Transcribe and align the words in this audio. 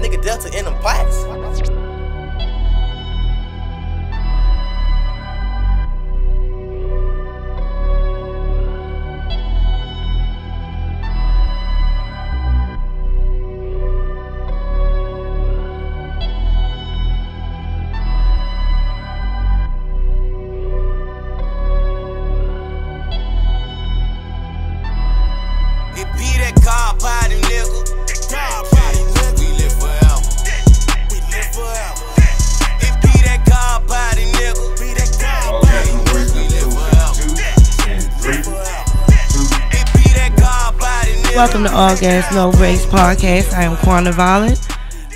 nigga 0.00 0.20
Delta 0.22 0.48
in 0.58 0.64
them 0.64 0.78
pots. 0.80 1.79
Welcome 42.00 42.32
to 42.32 42.36
All 42.36 42.52
Gas 42.52 42.54
No 42.54 42.62
Race 42.62 42.86
podcast. 42.86 43.52
I 43.52 43.64
am 43.64 43.76
Quanta 43.78 44.12
Violet. 44.12 44.58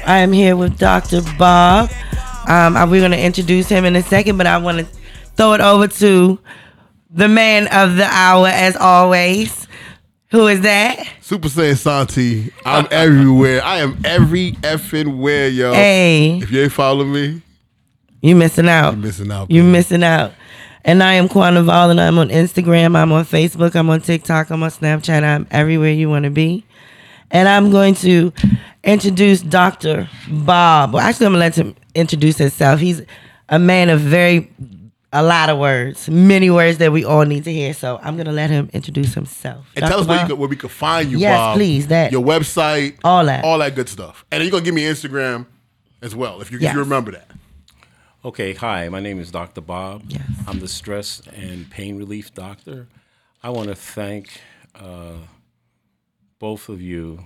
I 0.07 0.19
am 0.19 0.33
here 0.33 0.57
with 0.57 0.79
Dr. 0.79 1.23
Bob. 1.39 1.91
Um, 2.47 2.75
we're 2.91 3.01
going 3.01 3.13
to 3.13 3.21
introduce 3.21 3.69
him 3.69 3.85
in 3.85 3.97
a 3.97 4.03
second, 4.03 4.37
but 4.37 4.47
I 4.47 4.59
want 4.59 4.79
to 4.79 4.85
throw 5.37 5.55
it 5.55 5.61
over 5.61 5.89
to 5.89 6.39
the 7.11 7.29
man 7.29 7.69
of 7.69 7.97
the 7.97 8.05
hour, 8.05 8.49
as 8.49 8.77
always. 8.77 9.67
Who 10.31 10.47
is 10.49 10.61
that? 10.63 11.07
Super 11.21 11.49
Saiyan 11.49 11.77
Santi. 11.77 12.53
I'm 12.67 12.87
everywhere. 12.91 13.63
I 13.65 13.79
am 13.79 13.99
every 14.05 14.53
effing 14.53 15.19
where, 15.19 15.49
yo. 15.49 15.73
Hey, 15.73 16.39
If 16.43 16.51
you 16.51 16.63
ain't 16.63 16.73
following 16.73 17.13
me, 17.13 17.43
you 18.21 18.37
missing 18.37 18.69
out. 18.69 18.95
you're 18.95 19.03
missing 19.03 19.31
out. 19.31 19.51
You're 19.51 19.65
missing 19.65 20.03
out. 20.03 20.33
And 20.87 21.03
I 21.03 21.15
am 21.15 21.29
Quanta 21.29 21.63
Violet. 21.63 21.99
I'm 21.99 22.19
on 22.19 22.29
Instagram. 22.29 22.95
I'm 22.95 23.11
on 23.11 23.25
Facebook. 23.25 23.75
I'm 23.75 23.89
on 23.89 24.03
TikTok. 24.03 24.51
I'm 24.51 24.63
on 24.63 24.69
Snapchat. 24.71 25.23
I'm 25.23 25.47
everywhere 25.51 25.93
you 25.93 26.11
want 26.11 26.25
to 26.25 26.31
be. 26.31 26.67
And 27.35 27.49
I'm 27.49 27.71
going 27.71 27.95
to 27.97 28.33
introduce 28.85 29.43
Dr. 29.43 30.09
Bob. 30.31 30.95
Well, 30.95 31.03
actually, 31.03 31.27
I'm 31.27 31.33
going 31.33 31.41
to 31.41 31.47
let 31.47 31.57
him 31.57 31.77
introduce 31.95 32.39
himself. 32.39 32.79
He's 32.81 33.03
a 33.49 33.59
man 33.59 33.91
of 33.91 34.01
very, 34.01 34.53
a 35.13 35.23
lot 35.23 35.51
of 35.51 35.59
words, 35.59 36.09
many 36.09 36.49
words 36.49 36.79
that 36.79 36.93
we 36.93 37.05
all 37.05 37.25
need 37.25 37.43
to 37.45 37.53
hear. 37.53 37.75
So 37.75 37.99
I'm 38.03 38.15
going 38.15 38.27
to 38.27 38.33
let 38.33 38.51
him 38.51 38.71
introduce 38.73 39.15
himself. 39.15 39.67
And 39.75 39.85
tell 39.85 40.01
us 40.01 40.07
where, 40.07 40.21
you 40.21 40.27
could, 40.29 40.39
where 40.39 40.49
we 40.49 40.57
can 40.57 40.69
find 40.69 41.11
you, 41.11 41.19
Yes, 41.19 41.37
Bob. 41.37 41.57
please, 41.57 41.89
that. 41.89 42.13
Your 42.13 42.25
website. 42.25 42.99
All 43.03 43.25
that. 43.27 43.45
All 43.45 43.59
that 43.59 43.75
good 43.75 43.89
stuff. 43.89 44.25
And 44.31 44.41
you're 44.43 44.51
going 44.53 44.63
to 44.63 44.67
give 44.67 44.75
me 44.75 44.83
Instagram 44.83 45.47
as 46.03 46.15
well, 46.15 46.41
if 46.41 46.53
you, 46.53 46.59
Yes. 46.59 46.71
if 46.71 46.75
you 46.77 46.81
remember 46.81 47.11
that. 47.13 47.31
Okay, 48.25 48.55
hi, 48.55 48.89
my 48.89 49.01
name 49.01 49.19
is 49.19 49.31
Dr. 49.31 49.61
Bob. 49.61 50.05
Yes. 50.09 50.23
I'm 50.47 50.61
the 50.61 50.69
stress 50.69 51.21
and 51.35 51.69
pain 51.69 51.99
relief 51.99 52.33
doctor. 52.33 52.87
I 53.43 53.51
want 53.51 53.69
to 53.69 53.75
thank 53.75 54.41
uh, 54.75 55.17
both 56.45 56.69
of 56.69 56.79
you, 56.79 57.25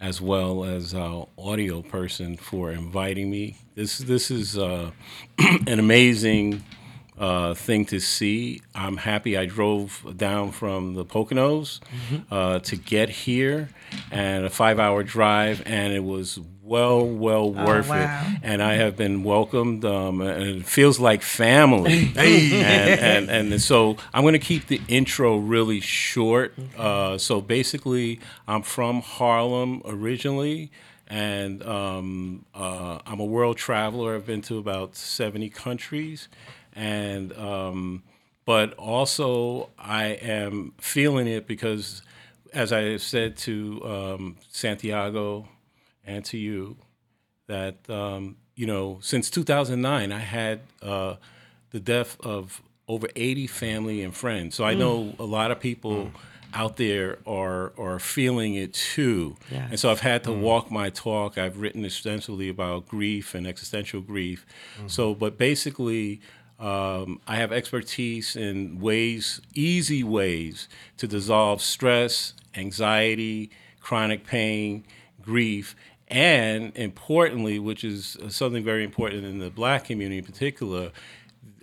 as 0.00 0.20
well 0.20 0.62
as 0.62 0.94
our 0.94 1.26
audio 1.36 1.82
person, 1.82 2.36
for 2.36 2.70
inviting 2.70 3.28
me. 3.28 3.56
This 3.74 3.98
this 3.98 4.30
is 4.30 4.56
uh, 4.56 4.92
an 5.66 5.80
amazing 5.80 6.62
uh, 7.18 7.54
thing 7.54 7.84
to 7.86 7.98
see. 7.98 8.62
I'm 8.76 8.96
happy 8.96 9.36
I 9.36 9.46
drove 9.46 10.14
down 10.16 10.52
from 10.52 10.94
the 10.94 11.04
Poconos 11.04 11.80
uh, 12.30 12.60
to 12.60 12.76
get 12.76 13.08
here, 13.08 13.70
and 14.12 14.44
a 14.44 14.50
five-hour 14.50 15.02
drive, 15.02 15.60
and 15.66 15.92
it 15.92 16.04
was 16.04 16.38
well, 16.68 17.06
well 17.06 17.50
worth 17.50 17.88
wow. 17.88 17.96
it. 18.26 18.40
And 18.42 18.62
I 18.62 18.74
have 18.74 18.96
been 18.96 19.24
welcomed, 19.24 19.84
um, 19.84 20.20
and 20.20 20.60
it 20.60 20.66
feels 20.66 21.00
like 21.00 21.22
family. 21.22 22.12
and, 22.16 23.30
and 23.30 23.52
and 23.52 23.62
so 23.62 23.96
I'm 24.12 24.22
going 24.22 24.34
to 24.34 24.38
keep 24.38 24.66
the 24.66 24.80
intro 24.88 25.38
really 25.38 25.80
short. 25.80 26.54
Uh, 26.76 27.16
so 27.18 27.40
basically, 27.40 28.20
I'm 28.46 28.62
from 28.62 29.00
Harlem 29.00 29.82
originally. 29.84 30.70
And 31.10 31.62
um, 31.62 32.44
uh, 32.54 32.98
I'm 33.06 33.18
a 33.18 33.24
world 33.24 33.56
traveler. 33.56 34.14
I've 34.14 34.26
been 34.26 34.42
to 34.42 34.58
about 34.58 34.94
70 34.94 35.48
countries, 35.48 36.28
and 36.74 37.32
um, 37.32 38.02
but 38.44 38.74
also 38.74 39.70
I 39.78 40.04
am 40.20 40.74
feeling 40.76 41.26
it 41.26 41.46
because, 41.46 42.02
as 42.52 42.74
I 42.74 42.98
said 42.98 43.38
to 43.38 43.80
um, 43.86 44.36
Santiago 44.50 45.48
and 46.08 46.24
to 46.24 46.38
you, 46.38 46.76
that 47.46 47.88
um, 47.88 48.36
you 48.56 48.66
know 48.66 48.98
since 49.00 49.30
2009 49.30 50.10
I 50.10 50.18
had 50.18 50.60
uh, 50.82 51.16
the 51.70 51.80
death 51.80 52.16
of 52.20 52.62
over 52.88 53.06
80 53.14 53.46
family 53.46 54.02
and 54.02 54.14
friends. 54.16 54.54
So 54.54 54.64
I 54.64 54.74
know 54.74 55.14
a 55.18 55.24
lot 55.24 55.50
of 55.50 55.60
people 55.60 56.10
out 56.54 56.78
there 56.78 57.18
are 57.26 57.72
are 57.78 57.98
feeling 57.98 58.54
it 58.54 58.72
too. 58.72 59.36
Yes. 59.50 59.68
And 59.70 59.80
so 59.80 59.90
I've 59.90 60.00
had 60.00 60.24
to 60.24 60.32
walk 60.32 60.70
my 60.70 60.88
talk. 60.88 61.36
I've 61.36 61.60
written 61.60 61.84
extensively 61.84 62.48
about 62.48 62.88
grief 62.88 63.34
and 63.34 63.46
existential 63.46 64.00
grief. 64.00 64.46
So, 64.86 65.14
but 65.14 65.38
basically. 65.38 66.20
Um, 66.60 67.20
I 67.28 67.36
have 67.36 67.52
expertise 67.52 68.34
in 68.34 68.80
ways, 68.80 69.40
easy 69.54 70.02
ways 70.02 70.68
to 70.96 71.06
dissolve 71.06 71.62
stress, 71.62 72.32
anxiety, 72.56 73.52
chronic 73.78 74.26
pain, 74.26 74.82
grief, 75.22 75.76
and 76.08 76.76
importantly, 76.76 77.58
which 77.58 77.84
is 77.84 78.16
something 78.28 78.64
very 78.64 78.84
important 78.84 79.24
in 79.24 79.38
the 79.38 79.50
black 79.50 79.84
community 79.84 80.18
in 80.18 80.24
particular, 80.24 80.90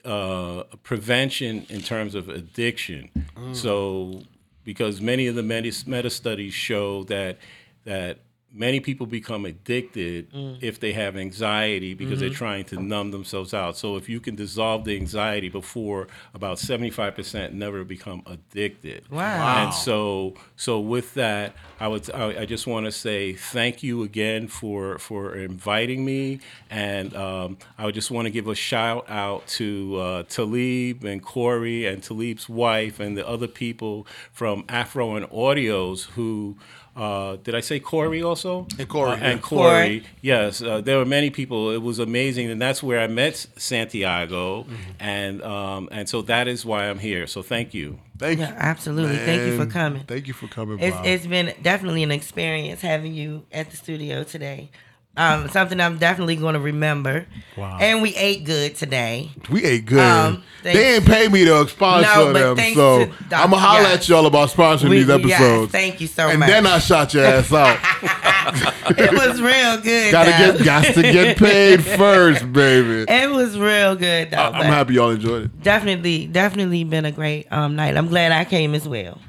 uh, 0.04 0.64
prevention 0.84 1.66
in 1.70 1.82
terms 1.82 2.16
of 2.16 2.30
addiction. 2.30 3.10
So, 3.54 4.22
because 4.64 5.02
many 5.02 5.28
of 5.28 5.36
the 5.36 5.44
meta, 5.44 5.72
meta 5.88 6.10
studies 6.10 6.54
show 6.54 7.04
that 7.06 7.38
that 7.86 8.20
many 8.56 8.80
people 8.80 9.06
become 9.06 9.46
addicted 9.46 10.28
if 10.62 10.80
they 10.80 10.94
have 10.94 11.18
anxiety 11.18 11.94
because 11.94 12.20
they're 12.20 12.30
trying 12.30 12.64
to 12.66 12.82
numb 12.82 13.12
themselves 13.12 13.54
out. 13.54 13.78
So, 13.78 13.98
if 13.98 14.08
you 14.10 14.20
can 14.20 14.36
dissolve 14.36 14.86
the 14.86 14.96
anxiety 14.96 15.50
before 15.50 16.08
about 16.34 16.58
seventy 16.60 16.90
five 16.90 17.16
percent 17.16 17.54
never 17.54 17.84
become 17.84 18.24
addicted. 18.26 19.10
Wow. 19.10 19.64
And 19.64 19.74
so, 19.74 20.36
so 20.56 20.80
with 20.80 21.14
that, 21.16 21.56
I 21.80 21.88
would 21.88 22.10
I, 22.12 22.42
I 22.42 22.46
just 22.46 22.66
want 22.68 22.86
to 22.86 22.92
say 22.92 23.34
thank 23.34 23.84
you 23.84 24.04
again 24.04 24.48
for 24.48 24.98
for 24.98 25.36
inviting 25.36 26.06
me, 26.06 26.40
and 26.70 27.16
um, 27.16 27.58
I 27.78 27.86
would 27.86 27.96
just 27.96 28.12
want 28.12 28.26
to 28.26 28.32
give 28.32 28.48
a 28.48 28.56
shout 28.56 29.10
out 29.10 29.46
to 29.48 29.98
uh, 30.00 30.24
Talib 30.24 31.04
and 31.04 31.22
Corey 31.22 31.86
and 31.86 32.02
Talib's 32.02 32.48
wife 32.48 33.00
and 33.00 33.18
the 33.18 33.28
other 33.28 33.48
people 33.48 34.08
from 34.32 34.64
Afro 34.70 35.16
and 35.16 35.26
Audios 35.28 36.06
who. 36.12 36.58
Uh, 36.96 37.36
did 37.44 37.54
I 37.56 37.60
say 37.62 37.80
Corey 37.80 38.24
also? 38.24 38.68
And 38.80 38.88
Corey, 38.88 39.12
Uh, 39.12 39.16
yeah. 39.18 39.30
and 39.32 39.42
Corey, 39.42 40.04
yes. 40.22 40.62
Uh, 40.62 40.80
there 40.82 40.98
were 40.98 41.06
many 41.06 41.30
people. 41.30 41.72
It 41.72 41.82
was 41.82 42.00
amazing, 42.00 42.50
and 42.50 42.62
that's 42.62 42.82
where 42.82 43.00
I 43.02 43.08
met 43.08 43.36
Santiago, 43.58 44.64
Mm-hmm. 44.64 44.92
and 45.00 45.44
um, 45.44 45.90
and 45.92 46.08
so 46.08 46.22
that 46.24 46.48
is 46.48 46.66
why 46.66 46.90
I'm 46.90 47.00
here. 47.00 47.28
So 47.28 47.42
thank 47.42 47.74
you. 47.74 48.00
Thank 48.18 48.40
Yeah, 48.40 48.50
you. 48.50 48.56
absolutely. 48.58 49.18
Thank 49.18 49.42
you 49.42 49.58
for 49.58 49.66
coming. 49.66 50.04
Thank 50.08 50.28
you 50.28 50.34
for 50.34 50.48
coming, 50.48 50.80
It's, 50.80 50.96
Bob. 50.96 51.06
it's 51.06 51.28
been 51.28 51.54
definitely 51.62 52.04
an 52.04 52.12
experience 52.12 52.80
having 52.82 53.14
you 53.14 53.44
at 53.52 53.70
the 53.72 53.78
studio 53.78 54.24
today. 54.24 54.70
Um, 55.18 55.48
something 55.50 55.80
I'm 55.80 55.98
definitely 55.98 56.36
going 56.36 56.56
to 56.56 56.60
remember. 56.60 57.26
Wow. 57.56 57.78
And 57.80 58.02
we 58.02 58.14
ate 58.16 58.44
good 58.44 58.76
today. 58.76 59.32
we 59.50 59.64
ate 59.64 59.86
good. 59.86 60.00
Um, 60.00 60.44
they 60.62 60.96
ain't 60.96 61.06
pay 61.06 61.28
me 61.30 61.46
to 61.46 61.68
sponsor 61.70 62.10
No, 62.34 62.34
them, 62.56 62.74
so 62.74 63.06
Doc- 63.06 63.16
I'm 63.32 63.52
gonna 63.52 63.58
holler 63.58 63.82
yes. 63.84 63.98
at 64.02 64.10
y'all 64.10 64.26
about 64.26 64.50
sponsoring 64.50 64.90
We- 64.90 64.98
these 64.98 65.10
episodes. 65.10 65.30
yes, 65.30 65.72
thank 65.72 66.02
you 66.02 66.08
so 66.08 66.28
and 66.28 66.40
much. 66.40 66.50
then 66.50 66.66
I 66.66 66.80
shot 66.80 67.14
your 67.14 67.24
ass 67.24 67.54
out. 67.54 67.78
it 68.98 69.12
was 69.14 69.42
real 69.42 69.78
good. 69.82 70.12
Gotta 70.12 70.32
though. 70.32 70.58
get, 70.58 70.66
got 70.66 70.86
to 70.96 71.02
get 71.02 71.38
paid 71.38 71.84
first, 71.84 72.52
baby. 72.52 73.06
It 73.16 73.30
was 73.32 73.58
real 73.58 73.96
good 73.96 74.32
though. 74.32 74.38
I, 74.38 74.50
I'm 74.60 74.66
happy 74.66 74.96
y'all 74.96 75.12
enjoyed 75.12 75.46
it. 75.46 75.62
Definitely, 75.64 76.28
definitely 76.28 76.84
been 76.84 77.06
a 77.06 77.12
great 77.12 77.48
um, 77.52 77.76
night. 77.76 77.96
I'm 77.96 78.08
glad 78.08 78.32
I 78.32 78.44
came 78.46 78.76
as 78.76 78.88
well. 78.88 79.20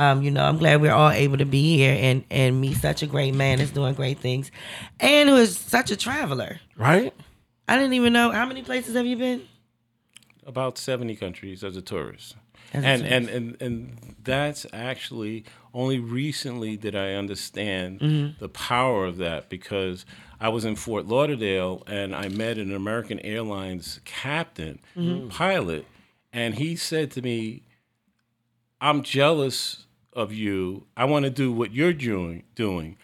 Um, 0.00 0.22
you 0.22 0.30
know, 0.30 0.44
I'm 0.44 0.56
glad 0.58 0.80
we're 0.80 0.92
all 0.94 1.10
able 1.10 1.36
to 1.38 1.44
be 1.44 1.76
here 1.76 1.96
and 2.00 2.24
and 2.30 2.60
meet 2.60 2.76
such 2.78 3.02
a 3.02 3.06
great 3.06 3.34
man 3.34 3.58
that's 3.58 3.70
doing 3.70 3.94
great 3.94 4.18
things, 4.18 4.50
and 4.98 5.28
who 5.28 5.36
is 5.36 5.58
such 5.58 5.90
a 5.90 5.96
traveler. 5.96 6.58
Right? 6.76 7.12
I 7.68 7.76
didn't 7.76 7.92
even 7.92 8.12
know 8.12 8.30
how 8.30 8.46
many 8.46 8.62
places 8.62 8.94
have 8.96 9.06
you 9.06 9.16
been. 9.16 9.42
about 10.46 10.78
70 10.78 11.14
countries 11.16 11.62
as 11.62 11.76
a 11.76 11.82
tourist. 11.82 12.34
As 12.72 12.82
a 12.82 12.86
and, 12.86 13.02
tourist. 13.02 13.12
and 13.12 13.28
and 13.28 13.62
and 13.62 14.16
that's 14.24 14.66
actually 14.72 15.44
only 15.74 15.98
recently 16.00 16.76
did 16.76 16.96
I 16.96 17.12
understand 17.14 18.00
Mm-hmm. 18.00 18.40
the 18.40 18.48
power 18.48 19.04
of 19.06 19.18
that 19.18 19.48
because 19.50 20.06
I 20.40 20.48
was 20.48 20.64
in 20.64 20.76
Fort 20.76 21.06
Lauderdale 21.06 21.82
and 21.86 22.14
I 22.16 22.28
met 22.28 22.56
an 22.58 22.74
American 22.74 23.20
Airlines 23.20 24.00
captain, 24.06 24.78
Mm-hmm. 24.96 25.28
pilot, 25.28 25.84
and 26.32 26.54
he 26.54 26.74
said 26.74 27.10
to 27.12 27.22
me, 27.22 27.62
"I'm 28.80 29.02
jealous 29.02 29.86
of 30.12 30.32
you. 30.32 30.86
I 30.96 31.04
want 31.04 31.24
to 31.24 31.30
do 31.30 31.52
what 31.52 31.72
you're 31.72 31.92
doing." 31.92 32.44
Doing. 32.54 32.96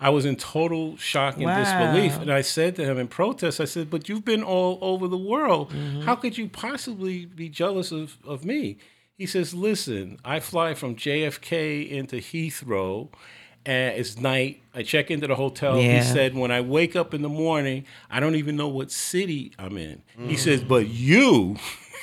I 0.00 0.10
was 0.10 0.24
in 0.24 0.36
total 0.36 0.96
shock 0.96 1.36
and 1.36 1.44
Wow. 1.44 1.58
disbelief. 1.58 2.20
And 2.20 2.30
I 2.30 2.42
said 2.42 2.76
to 2.76 2.84
him 2.84 2.98
in 2.98 3.08
protest, 3.08 3.60
I 3.60 3.64
said, 3.64 3.88
But 3.90 4.08
you've 4.08 4.24
been 4.24 4.42
all 4.42 4.78
over 4.82 5.08
the 5.08 5.16
world. 5.16 5.70
Mm-hmm. 5.70 6.02
How 6.02 6.14
could 6.16 6.36
you 6.36 6.48
possibly 6.48 7.24
be 7.26 7.48
jealous 7.48 7.90
of, 7.92 8.18
of 8.24 8.44
me? 8.44 8.76
He 9.16 9.24
says, 9.24 9.54
Listen, 9.54 10.18
I 10.24 10.40
fly 10.40 10.74
from 10.74 10.96
JFK 10.96 11.88
into 11.88 12.16
Heathrow. 12.16 13.08
And 13.66 13.96
it's 13.96 14.18
night. 14.18 14.60
I 14.74 14.82
check 14.82 15.10
into 15.10 15.26
the 15.26 15.36
hotel. 15.36 15.80
Yeah. 15.80 16.00
He 16.00 16.02
said, 16.02 16.34
when 16.34 16.50
I 16.50 16.60
wake 16.60 16.94
up 16.96 17.14
in 17.14 17.22
the 17.22 17.30
morning, 17.30 17.86
I 18.10 18.20
don't 18.20 18.34
even 18.34 18.56
know 18.56 18.68
what 18.68 18.90
city 18.90 19.52
I'm 19.58 19.78
in. 19.78 20.02
Mm. 20.18 20.28
He 20.28 20.36
says, 20.36 20.62
but 20.62 20.86
you, 20.88 21.56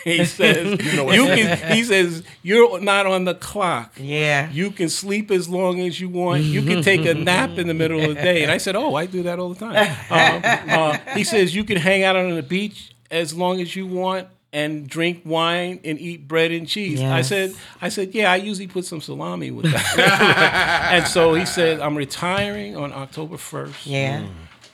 he 0.03 0.25
says, 0.25 0.83
you, 0.83 0.97
know 0.97 1.05
can. 1.05 1.75
He 1.75 1.83
says, 1.83 2.23
you're 2.41 2.79
not 2.79 3.05
on 3.05 3.25
the 3.25 3.35
clock. 3.35 3.93
Yeah. 3.97 4.49
You 4.51 4.71
can 4.71 4.89
sleep 4.89 5.31
as 5.31 5.47
long 5.49 5.79
as 5.79 5.99
you 5.99 6.09
want. 6.09 6.43
You 6.43 6.61
can 6.63 6.81
take 6.81 7.05
a 7.05 7.13
nap 7.13 7.51
in 7.57 7.67
the 7.67 7.73
middle 7.73 7.99
of 8.01 8.09
the 8.09 8.15
day. 8.15 8.43
And 8.43 8.51
I 8.51 8.57
said, 8.57 8.75
oh, 8.75 8.95
I 8.95 9.05
do 9.05 9.23
that 9.23 9.39
all 9.39 9.53
the 9.53 9.59
time. 9.59 9.97
Um, 10.11 10.41
uh, 10.43 10.97
he 11.15 11.23
says, 11.23 11.55
you 11.55 11.63
can 11.63 11.77
hang 11.77 12.03
out 12.03 12.15
on 12.15 12.35
the 12.35 12.43
beach 12.43 12.93
as 13.09 13.33
long 13.33 13.61
as 13.61 13.75
you 13.75 13.87
want 13.87 14.27
and 14.53 14.87
drink 14.87 15.21
wine 15.23 15.79
and 15.83 15.99
eat 15.99 16.27
bread 16.27 16.51
and 16.51 16.67
cheese. 16.67 17.01
I 17.01 17.21
said, 17.21 17.55
I 17.81 17.89
said, 17.89 18.13
yeah, 18.13 18.31
I 18.31 18.35
usually 18.37 18.67
put 18.67 18.85
some 18.85 18.99
salami 18.99 19.51
with 19.51 19.71
that. 19.71 20.89
and 20.91 21.07
so 21.07 21.33
he 21.33 21.45
said, 21.45 21.79
I'm 21.79 21.95
retiring 21.95 22.75
on 22.75 22.91
October 22.91 23.37
1st 23.37 23.85
Yeah. 23.85 24.27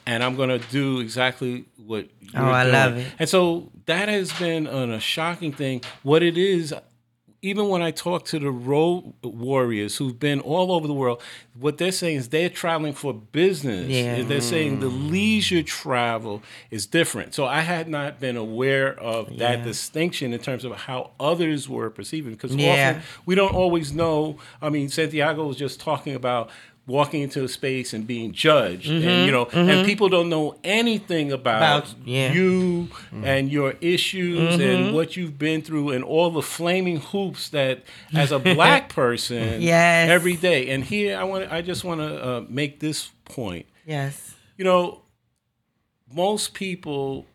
And 0.08 0.24
I'm 0.24 0.36
gonna 0.36 0.58
do 0.58 1.00
exactly 1.02 1.66
what. 1.76 2.08
Oh, 2.34 2.46
I 2.46 2.64
doing. 2.64 2.74
love 2.74 2.98
it. 2.98 3.08
And 3.20 3.30
so 3.30 3.72
that 3.86 4.08
has 4.10 4.32
been 4.34 4.66
an, 4.66 4.92
a 4.92 5.00
shocking 5.00 5.52
thing. 5.52 5.82
What 6.02 6.24
it 6.24 6.38
is, 6.38 6.74
even 7.42 7.68
when 7.68 7.82
I 7.82 7.92
talk 7.92 8.26
to 8.28 8.40
the 8.40 8.50
road 8.50 9.14
warriors 9.22 9.98
who've 9.98 10.18
been 10.18 10.40
all 10.40 10.72
over 10.72 10.88
the 10.88 10.94
world, 10.94 11.22
what 11.60 11.78
they're 11.78 11.92
saying 11.92 12.18
is 12.18 12.30
they're 12.30 12.50
traveling 12.50 12.94
for 12.94 13.14
business. 13.14 13.88
Yeah. 13.90 14.24
They're 14.24 14.42
saying 14.42 14.80
the 14.80 14.90
mm. 14.90 15.12
leisure 15.12 15.62
travel 15.62 16.42
is 16.72 16.86
different. 16.86 17.36
So 17.36 17.46
I 17.46 17.62
had 17.62 17.90
not 17.90 18.20
been 18.20 18.38
aware 18.38 18.98
of 19.00 19.38
that 19.38 19.60
Yeah. 19.60 19.64
distinction 19.64 20.34
in 20.34 20.40
terms 20.40 20.64
of 20.64 20.72
how 20.74 21.12
others 21.20 21.68
were 21.68 21.90
perceiving 21.90 22.32
because 22.32 22.56
Yeah. 22.56 22.92
often 22.92 23.04
we 23.26 23.36
don't 23.36 23.54
always 23.54 23.94
know. 23.94 24.38
I 24.62 24.70
mean, 24.70 24.88
Santiago 24.90 25.46
was 25.46 25.58
just 25.58 25.80
talking 25.82 26.16
about 26.16 26.50
walking 26.88 27.22
into 27.22 27.44
a 27.44 27.48
space 27.50 27.94
and 27.94 28.08
being 28.08 28.32
judged, 28.32 28.90
and 28.90 29.26
you 29.26 29.32
know, 29.32 29.46
and 29.52 29.86
people 29.86 30.08
don't 30.10 30.30
know 30.30 30.56
anything 30.64 31.32
about, 31.34 31.84
Mm-hmm. 31.84 32.02
About- 32.02 32.08
yeah. 32.08 32.32
you 32.34 32.88
and 33.24 33.52
your 33.52 33.76
issues 33.82 34.58
and 34.60 34.96
what 34.96 35.18
you've 35.18 35.38
been 35.38 35.62
through 35.62 35.92
and 35.92 36.04
all 36.04 36.32
the 36.32 36.42
flaming 36.42 36.98
hoops 37.02 37.50
that, 37.50 37.84
as 38.16 38.32
a 38.32 38.40
black 38.40 38.88
person, 38.96 39.62
Yes. 39.62 40.10
every 40.10 40.38
day. 40.38 40.70
And 40.70 40.84
here, 40.84 41.18
I 41.18 41.24
want, 41.26 41.52
I 41.52 41.62
just 41.62 41.84
want 41.84 42.00
to 42.02 42.26
uh, 42.26 42.46
make 42.48 42.80
this 42.80 43.10
point. 43.26 43.66
Yes. 43.86 44.34
You 44.58 44.64
know, 44.64 45.02
most 46.14 46.54
people 46.54 47.26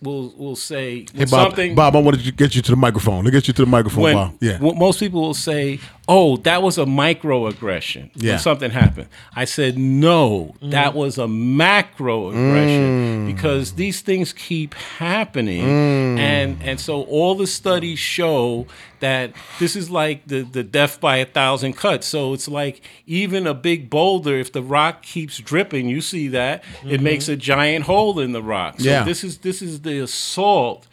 will 0.00 0.32
will 0.36 0.56
say 0.56 1.06
Hey, 1.14 1.24
Bob, 1.24 1.48
something. 1.48 1.74
Bob, 1.74 1.96
I 1.96 1.98
wanted 2.00 2.22
to 2.24 2.30
get 2.32 2.54
you 2.54 2.62
to 2.62 2.70
the 2.70 2.76
microphone. 2.76 3.24
Let 3.24 3.32
get 3.32 3.48
you 3.48 3.54
to 3.54 3.62
the 3.64 3.70
microphone, 3.70 4.02
when 4.04 4.14
Bob. 4.14 4.34
Yeah. 4.40 4.52
w- 4.58 4.74
most 4.74 5.00
people 5.00 5.20
will 5.20 5.34
say, 5.34 5.80
"Oh, 6.14 6.36
that 6.48 6.62
was 6.62 6.78
a 6.78 6.84
microaggression 6.84 8.10
Yeah. 8.14 8.36
something 8.36 8.70
happened." 8.70 9.08
I 9.34 9.44
said, 9.46 9.78
"No, 9.78 10.54
that 10.60 10.92
mm. 10.92 10.96
was 11.02 11.18
a 11.18 11.26
macroaggression 11.26 12.88
mm. 12.88 13.26
because 13.26 13.72
these 13.72 14.00
things 14.02 14.32
keep 14.32 14.74
happening, 14.74 15.64
mm. 15.64 16.18
and 16.18 16.62
and 16.62 16.78
so 16.78 17.02
all 17.02 17.34
the 17.34 17.46
studies 17.46 17.98
show 17.98 18.66
that 19.02 19.32
this 19.58 19.74
is 19.74 19.90
like 19.90 20.26
the 20.26 20.42
the 20.42 20.62
death 20.62 21.00
by 21.00 21.16
a 21.16 21.26
thousand 21.26 21.72
cuts. 21.74 22.06
So 22.06 22.32
it's 22.34 22.48
like 22.48 22.80
even 23.06 23.46
a 23.46 23.54
big 23.54 23.90
boulder, 23.90 24.36
if 24.38 24.52
the 24.52 24.62
rock 24.62 25.02
keeps 25.02 25.38
dripping, 25.38 25.88
you 25.88 26.00
see 26.00 26.28
that 26.28 26.62
it 26.84 26.86
mm-hmm. 26.86 27.04
makes 27.04 27.28
a 27.28 27.36
giant 27.36 27.84
hole 27.86 28.20
in 28.20 28.32
the 28.32 28.42
rock. 28.42 28.80
So 28.80 28.88
Yeah. 28.88 29.04
this 29.04 29.24
is 29.24 29.38
this 29.38 29.60
is 29.60 29.80
the 29.80 29.98
assault 29.98 30.86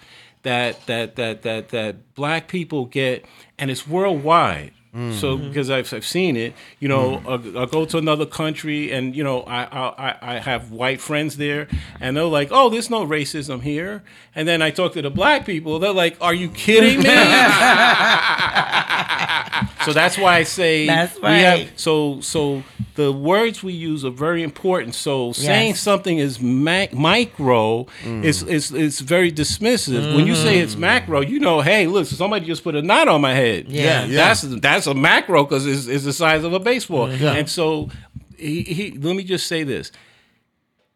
that 0.43 0.85
that 0.87 1.15
that 1.17 1.43
that 1.43 1.69
that 1.69 2.15
black 2.15 2.47
people 2.47 2.85
get, 2.85 3.25
and 3.57 3.69
it's 3.69 3.87
worldwide. 3.87 4.71
So 4.99 5.37
mm-hmm. 5.37 5.47
because 5.47 5.69
I've, 5.69 5.93
I've 5.93 6.05
seen 6.05 6.35
it, 6.35 6.53
you 6.79 6.87
know, 6.89 7.17
mm. 7.17 7.57
I, 7.57 7.63
I 7.63 7.65
go 7.65 7.85
to 7.85 7.97
another 7.97 8.25
country 8.25 8.91
and 8.91 9.15
you 9.15 9.23
know 9.23 9.41
I 9.41 9.63
I- 9.63 10.15
I 10.21 10.39
have 10.39 10.71
white 10.71 10.99
friends 10.99 11.37
there, 11.37 11.67
and 12.01 12.17
they're 12.17 12.23
like, 12.25 12.49
oh, 12.51 12.69
there's 12.69 12.89
no 12.89 13.05
racism 13.05 13.61
here, 13.61 14.03
and 14.35 14.47
then 14.47 14.61
I 14.61 14.71
talk 14.71 14.93
to 14.93 15.01
the 15.01 15.09
black 15.09 15.45
people, 15.45 15.79
they're 15.79 15.93
like, 15.93 16.17
are 16.21 16.33
you 16.33 16.49
kidding 16.49 16.99
me? 16.99 17.05
so 19.89 19.93
that's 19.93 20.17
why 20.17 20.37
I 20.37 20.43
say 20.43 20.85
That's 20.87 21.15
we 21.15 21.27
have 21.27 21.59
right. 21.59 21.71
so 21.79 22.21
so 22.21 22.63
the 22.95 23.11
words 23.11 23.63
we 23.63 23.73
use 23.73 24.03
are 24.03 24.11
very 24.11 24.43
important. 24.43 24.93
So 24.93 25.31
saying 25.31 25.75
something 25.75 26.17
is 26.17 26.39
mac- 26.41 26.93
micro 26.93 27.85
mm. 28.03 28.23
is, 28.23 28.43
is 28.43 28.71
is 28.71 28.99
very 28.99 29.31
dismissive. 29.31 30.15
When 30.15 30.27
you 30.27 30.35
say 30.35 30.59
it's 30.59 30.75
mm. 30.75 30.79
macro, 30.79 31.21
you 31.21 31.39
know, 31.39 31.61
hey, 31.61 31.87
look, 31.87 32.05
somebody 32.07 32.45
just 32.45 32.63
put 32.63 32.75
a 32.75 32.81
knot 32.81 33.07
on 33.07 33.21
my 33.21 33.33
head. 33.33 33.69
Yeah. 33.69 34.05
Yeah. 34.05 34.15
that's 34.15 34.41
that's 34.41 34.87
a 34.87 34.93
macro 34.93 35.43
because 35.43 35.65
it's, 35.65 35.87
it's 35.87 36.03
the 36.03 36.13
size 36.13 36.43
of 36.43 36.53
a 36.53 36.59
baseball. 36.59 37.11
Yeah. 37.11 37.33
And 37.33 37.49
so, 37.49 37.89
he, 38.37 38.63
he, 38.63 38.91
let 38.91 39.15
me 39.15 39.23
just 39.23 39.47
say 39.47 39.63
this: 39.63 39.91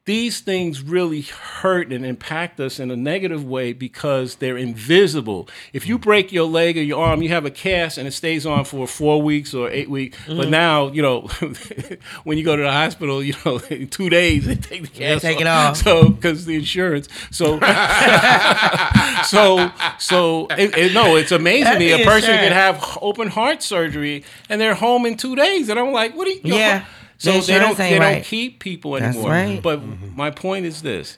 these 0.05 0.41
things 0.41 0.81
really 0.81 1.21
hurt 1.21 1.93
and 1.93 2.05
impact 2.05 2.59
us 2.59 2.77
in 2.77 2.91
a 2.91 2.95
negative 2.95 3.45
way 3.45 3.71
because 3.71 4.35
they're 4.35 4.57
invisible. 4.57 5.47
If 5.71 5.87
you 5.87 5.97
break 5.97 6.33
your 6.33 6.45
leg 6.45 6.77
or 6.77 6.81
your 6.81 7.01
arm, 7.05 7.21
you 7.21 7.29
have 7.29 7.45
a 7.45 7.51
cast 7.51 7.97
and 7.97 8.05
it 8.05 8.11
stays 8.11 8.45
on 8.45 8.65
for 8.65 8.85
four 8.85 9.21
weeks 9.21 9.53
or 9.53 9.69
eight 9.69 9.89
weeks. 9.89 10.17
Mm-hmm. 10.19 10.37
But 10.37 10.49
now, 10.49 10.87
you 10.89 11.01
know, 11.01 11.21
when 12.25 12.37
you 12.37 12.43
go 12.43 12.57
to 12.57 12.63
the 12.63 12.71
hospital, 12.71 13.23
you 13.23 13.33
know, 13.45 13.59
in 13.69 13.87
two 13.87 14.09
days 14.09 14.45
they 14.45 14.55
take 14.55 14.81
the 14.81 14.87
cast 14.89 15.21
take 15.21 15.39
it 15.39 15.47
off. 15.47 15.77
So 15.83 16.09
because 16.09 16.45
the 16.45 16.55
insurance. 16.55 17.07
So 17.31 17.59
so 19.25 19.71
so 19.99 20.47
it, 20.51 20.77
it- 20.77 20.93
no, 20.93 21.15
it's 21.15 21.31
amazing 21.31 21.73
to 21.73 21.79
me. 21.79 21.91
A 21.91 22.05
person 22.05 22.31
insurance. 22.31 22.41
could 22.43 22.51
have 22.51 22.97
open 23.01 23.29
heart 23.29 23.63
surgery 23.63 24.23
and 24.49 24.59
they're 24.59 24.75
home 24.75 25.05
in 25.05 25.17
two 25.17 25.35
days, 25.35 25.69
and 25.69 25.79
I'm 25.79 25.91
like, 25.91 26.15
what 26.15 26.27
are 26.27 26.31
you? 26.31 26.41
Yeah. 26.43 26.85
So 27.17 27.39
The 27.39 27.47
they 27.53 27.59
don't 27.59 27.77
they 27.77 27.93
ain't 27.93 28.01
don't 28.01 28.23
keep 28.25 28.59
people 28.59 28.91
That's 28.93 29.15
anymore. 29.15 29.31
right. 29.31 29.61
But 29.61 29.81
my 30.15 30.31
point 30.31 30.65
is 30.65 30.81
this: 30.81 31.17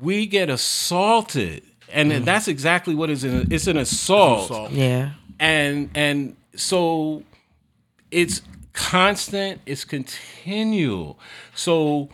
we 0.00 0.26
get 0.26 0.50
assaulted, 0.50 1.62
and 1.92 2.10
Mm. 2.10 2.24
that's 2.24 2.48
exactly 2.48 2.94
what 2.94 3.10
is 3.10 3.22
an 3.24 3.48
it's 3.50 3.66
an 3.66 3.76
assault, 3.76 4.50
Assault. 4.50 4.72
Yeah. 4.72 5.10
and 5.38 5.90
and 5.94 6.36
so 6.56 7.22
it's 8.10 8.42
constant, 8.72 9.60
it's 9.66 9.84
continual. 9.84 11.18
So 11.54 12.08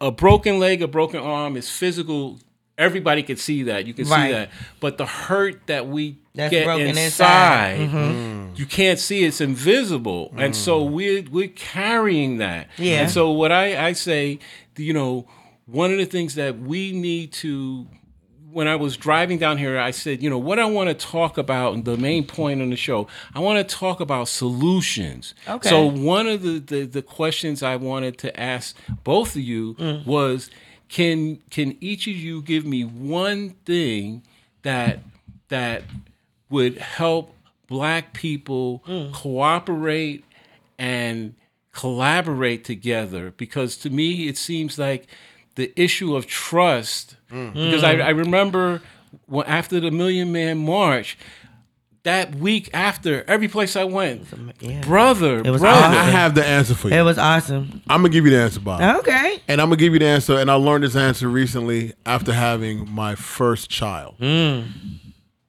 a 0.00 0.10
broken 0.10 0.58
leg, 0.58 0.82
a 0.82 0.88
broken 0.88 1.20
arm 1.20 1.56
is 1.56 1.70
physical. 1.70 2.38
Everybody 2.76 3.22
can 3.22 3.36
see 3.36 3.64
that. 3.64 3.86
You 3.86 3.94
can 3.94 4.08
Right. 4.08 4.26
see 4.26 4.32
that. 4.32 4.50
But 4.80 4.98
the 4.98 5.06
hurt 5.06 5.66
that 5.68 5.86
we 5.86 6.16
That's 6.34 6.50
get 6.50 6.64
broken 6.64 6.88
inside, 6.88 7.00
inside. 7.00 7.78
Mm-hmm. 7.80 8.54
you 8.56 8.66
can't 8.66 8.98
see. 8.98 9.24
It's 9.24 9.40
invisible, 9.40 10.32
and 10.36 10.56
so 10.56 10.82
we're 10.82 11.22
we're 11.30 11.48
carrying 11.48 12.38
that. 12.38 12.68
Yeah. 12.76 13.02
And 13.02 13.10
so 13.10 13.30
what 13.30 13.52
I 13.52 13.88
I 13.88 13.92
say, 13.92 14.40
you 14.76 14.92
know, 14.92 15.26
one 15.66 15.92
of 15.92 15.98
the 15.98 16.04
things 16.06 16.34
that 16.34 16.58
we 16.58 16.90
need 16.92 17.32
to 17.34 17.86
when 18.50 18.68
I 18.68 18.76
was 18.76 18.96
driving 18.96 19.38
down 19.38 19.58
here, 19.58 19.80
I 19.80 19.90
said, 19.90 20.22
you 20.22 20.30
know, 20.30 20.38
what 20.38 20.60
I 20.60 20.64
want 20.64 20.88
to 20.88 20.94
talk 20.94 21.38
about, 21.38 21.74
and 21.74 21.84
the 21.84 21.96
main 21.96 22.24
point 22.24 22.62
on 22.62 22.70
the 22.70 22.76
show, 22.76 23.08
I 23.34 23.40
want 23.40 23.68
to 23.68 23.74
talk 23.76 23.98
about 23.98 24.28
solutions. 24.28 25.34
Okay. 25.48 25.68
So 25.68 25.84
one 25.86 26.28
of 26.28 26.42
the, 26.42 26.60
the, 26.60 26.84
the 26.86 27.02
questions 27.02 27.64
I 27.64 27.74
wanted 27.74 28.16
to 28.18 28.40
ask 28.40 28.76
both 29.02 29.34
of 29.34 29.42
you 29.42 29.74
Mm. 29.74 30.06
was, 30.06 30.50
can 30.88 31.36
can 31.50 31.76
each 31.80 32.06
of 32.06 32.14
you 32.14 32.42
give 32.42 32.64
me 32.64 32.84
one 32.84 33.50
thing 33.64 34.22
that 34.62 35.00
that 35.48 35.82
would 36.50 36.78
help 36.78 37.34
black 37.68 38.12
people 38.12 38.82
Mm. 38.86 39.12
cooperate 39.12 40.24
and 40.78 41.34
collaborate 41.72 42.64
together? 42.64 43.32
Because 43.36 43.76
to 43.78 43.90
me 43.90 44.28
it 44.28 44.36
seems 44.38 44.78
like 44.78 45.06
the 45.56 45.72
issue 45.80 46.14
of 46.16 46.26
trust 46.26 47.16
because 47.28 47.82
I, 47.82 47.94
I 47.98 48.10
remember 48.10 48.80
after 49.46 49.80
the 49.80 49.90
million 49.90 50.30
man 50.32 50.58
march 50.58 51.16
that 52.04 52.34
week 52.36 52.70
after 52.72 53.24
every 53.26 53.48
place 53.48 53.76
i 53.76 53.84
went 53.84 54.26
Yeah. 54.60 54.80
brother 54.82 55.38
It 55.44 55.50
was 55.50 55.60
brother 55.60 55.80
I 55.96 56.04
have 56.04 56.34
the 56.34 56.44
answer 56.44 56.74
for 56.74 56.88
you. 56.88 56.94
It 56.96 57.02
was 57.02 57.18
awesome. 57.18 57.82
I'm 57.88 58.00
gonna 58.02 58.08
give 58.10 58.24
you 58.24 58.30
the 58.30 58.40
answer, 58.40 58.60
Bob. 58.60 58.80
Okay. 59.00 59.40
And 59.48 59.60
I'm 59.60 59.68
gonna 59.68 59.76
give 59.76 59.92
you 59.94 59.98
the 59.98 60.06
answer, 60.06 60.38
and 60.38 60.50
I 60.50 60.54
learned 60.54 60.84
this 60.84 60.96
answer 60.96 61.28
recently 61.28 61.92
after 62.06 62.32
having 62.32 62.88
my 62.90 63.14
first 63.14 63.68
child. 63.70 64.14
Mm. 64.20 64.68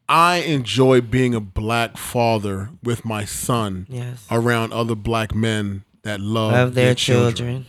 I 0.08 0.38
enjoy 0.38 1.02
being 1.02 1.34
a 1.34 1.40
black 1.40 1.98
father 1.98 2.70
with 2.84 3.06
my 3.06 3.26
son 3.26 3.86
Yes. 3.90 4.26
around 4.30 4.72
other 4.74 4.96
black 4.96 5.34
men 5.36 5.84
that 6.04 6.20
love, 6.22 6.54
Of 6.54 6.74
their 6.76 6.94
children. 6.96 7.66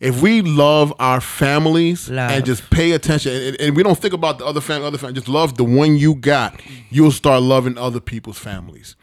If 0.00 0.22
we 0.22 0.42
love 0.42 0.94
our 1.00 1.20
families 1.20 2.08
Love. 2.08 2.30
and 2.30 2.44
just 2.44 2.70
pay 2.70 2.92
attention, 2.92 3.32
and, 3.32 3.60
and 3.60 3.76
we 3.76 3.82
don't 3.82 3.98
think 3.98 4.14
about 4.14 4.38
the 4.38 4.46
other 4.46 4.60
family, 4.60 4.86
other 4.86 4.98
family, 4.98 5.14
just 5.14 5.28
love 5.28 5.56
the 5.56 5.64
one 5.64 5.96
you 5.96 6.14
got, 6.14 6.60
you'll 6.88 7.10
start 7.10 7.42
loving 7.42 7.76
other 7.76 7.98
people's 7.98 8.38
families. 8.38 8.94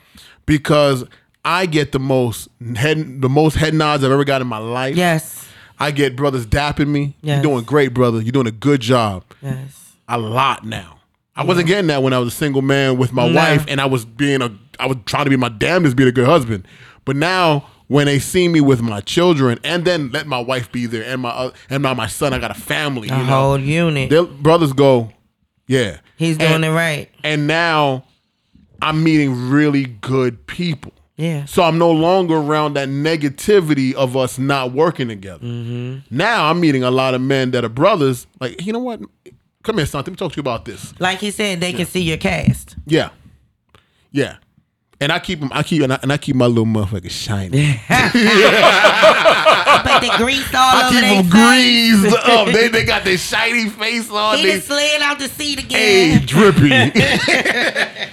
Because 0.46 1.04
I 1.44 1.66
get 1.66 1.92
the 1.92 2.00
most 2.00 2.48
head 2.76 3.22
the 3.22 3.30
most 3.30 3.56
head 3.56 3.74
nods 3.74 4.04
I've 4.04 4.12
ever 4.12 4.24
got 4.24 4.42
in 4.42 4.48
my 4.48 4.58
life. 4.58 4.96
Yes. 4.96 5.48
I 5.80 5.92
get 5.92 6.16
brothers 6.16 6.46
dapping 6.46 6.88
me. 6.88 7.16
Yes. 7.22 7.44
You're 7.44 7.54
doing 7.54 7.66
great, 7.66 7.94
brother. 7.94 8.22
You're 8.22 8.32
doing 8.32 8.48
a 8.48 8.52
good 8.52 8.80
job. 8.80 9.24
Yes. 9.42 9.96
A 10.08 10.18
lot 10.18 10.66
now. 10.66 11.00
I 11.36 11.44
wasn't 11.44 11.68
getting 11.68 11.88
that 11.88 12.02
when 12.02 12.14
I 12.14 12.20
was 12.20 12.34
a 12.34 12.36
single 12.36 12.62
man 12.62 12.98
with 12.98 13.12
my 13.12 13.30
wife 13.30 13.66
and 13.68 13.82
I 13.82 13.86
was 13.86 14.06
being 14.06 14.42
a 14.42 14.58
I 14.80 14.86
was 14.86 14.98
trying 15.06 15.26
to 15.26 15.30
be 15.30 15.36
my 15.36 15.50
damnedest 15.50 15.98
being 15.98 16.08
a 16.08 16.14
good 16.14 16.28
husband. 16.28 16.66
But 17.04 17.18
now 17.18 17.68
when 17.88 18.06
they 18.08 18.20
see 18.20 18.48
me 18.48 18.62
with 18.62 18.82
my 18.82 19.00
children 19.02 19.60
and 19.64 19.86
then 19.86 20.10
let 20.12 20.26
my 20.28 20.40
wife 20.40 20.72
be 20.72 20.86
there 20.86 21.04
and 21.06 21.22
my 21.22 21.30
uh, 21.30 21.52
and 21.70 21.84
now 21.84 21.94
my 21.94 22.08
son, 22.08 22.34
I 22.34 22.40
got 22.40 22.52
a 22.52 22.56
family. 22.60 23.10
A 23.10 23.18
you 23.18 23.24
know, 23.24 23.26
whole 23.26 23.60
unit. 23.60 24.10
their 24.10 24.24
brothers 24.24 24.74
go, 24.74 25.12
yeah, 25.68 26.00
He's 26.18 26.38
doing 26.38 26.52
And- 26.54 26.66
it 26.66 26.72
right. 26.72 27.10
and 27.24 27.46
now 27.48 28.06
I'm 28.82 29.04
meeting 29.04 29.50
really 29.50 29.86
good 29.86 30.46
people. 30.48 30.92
Yeah. 31.18 31.46
So 31.46 31.64
I'm 31.64 31.78
no 31.78 31.92
longer 31.92 32.36
around 32.36 32.74
that 32.74 32.90
negativity 32.90 33.94
of 33.94 34.18
us 34.18 34.38
not 34.38 34.74
working 34.74 35.08
together. 35.08 35.46
Mm-hmm. 35.46 36.16
Now 36.16 36.50
I'm 36.50 36.60
meeting 36.60 36.84
a 36.84 36.92
lot 36.92 37.14
of 37.14 37.22
men 37.22 37.52
that 37.52 37.64
are 37.64 37.70
brothers. 37.70 38.28
Like, 38.42 38.66
you 38.66 38.74
know 38.74 38.80
what? 38.80 39.00
Come 39.64 39.78
here, 39.78 39.86
son. 39.86 40.00
Let 40.00 40.10
me 40.10 40.16
talk 40.18 40.34
to 40.34 40.36
you 40.36 40.42
about 40.42 40.66
this. 40.66 40.94
Like 41.00 41.20
he 41.20 41.32
said, 41.32 41.62
they 41.62 41.72
can 41.72 41.86
see 41.86 42.02
your 42.02 42.18
cast. 42.18 42.76
Yeah, 42.86 43.10
yeah. 44.12 44.38
And 45.02 45.12
I 45.12 45.20
keep 45.20 45.42
'em- 45.42 45.52
I 45.54 45.62
keep, 45.62 45.82
and 45.84 45.92
I, 45.92 46.00
and 46.02 46.14
I 46.14 46.18
keep 46.18 46.38
my 46.38 46.46
little 46.46 46.66
motherfucker 46.66 47.12
shiny. 47.12 47.82
Put 47.86 47.90
the 50.02 50.12
grease 50.18 50.54
all 50.54 50.78
I 50.78 50.84
over 50.88 50.94
keep 50.94 51.02
them 51.02 51.24
face. 51.26 52.00
greased 52.02 52.16
up. 52.30 52.48
They 52.48 52.68
they 52.70 52.86
got 52.86 53.04
their 53.04 53.18
shiny 53.18 53.68
face 53.70 54.10
on. 54.10 54.38
He 54.38 54.44
They 54.44 54.52
done 54.54 54.62
slid 54.62 55.02
out 55.02 55.20
the 55.20 55.28
seat 55.28 55.60
again. 55.64 55.80
hey 55.80 56.14
again. 56.16 56.26
drippy. 56.26 56.70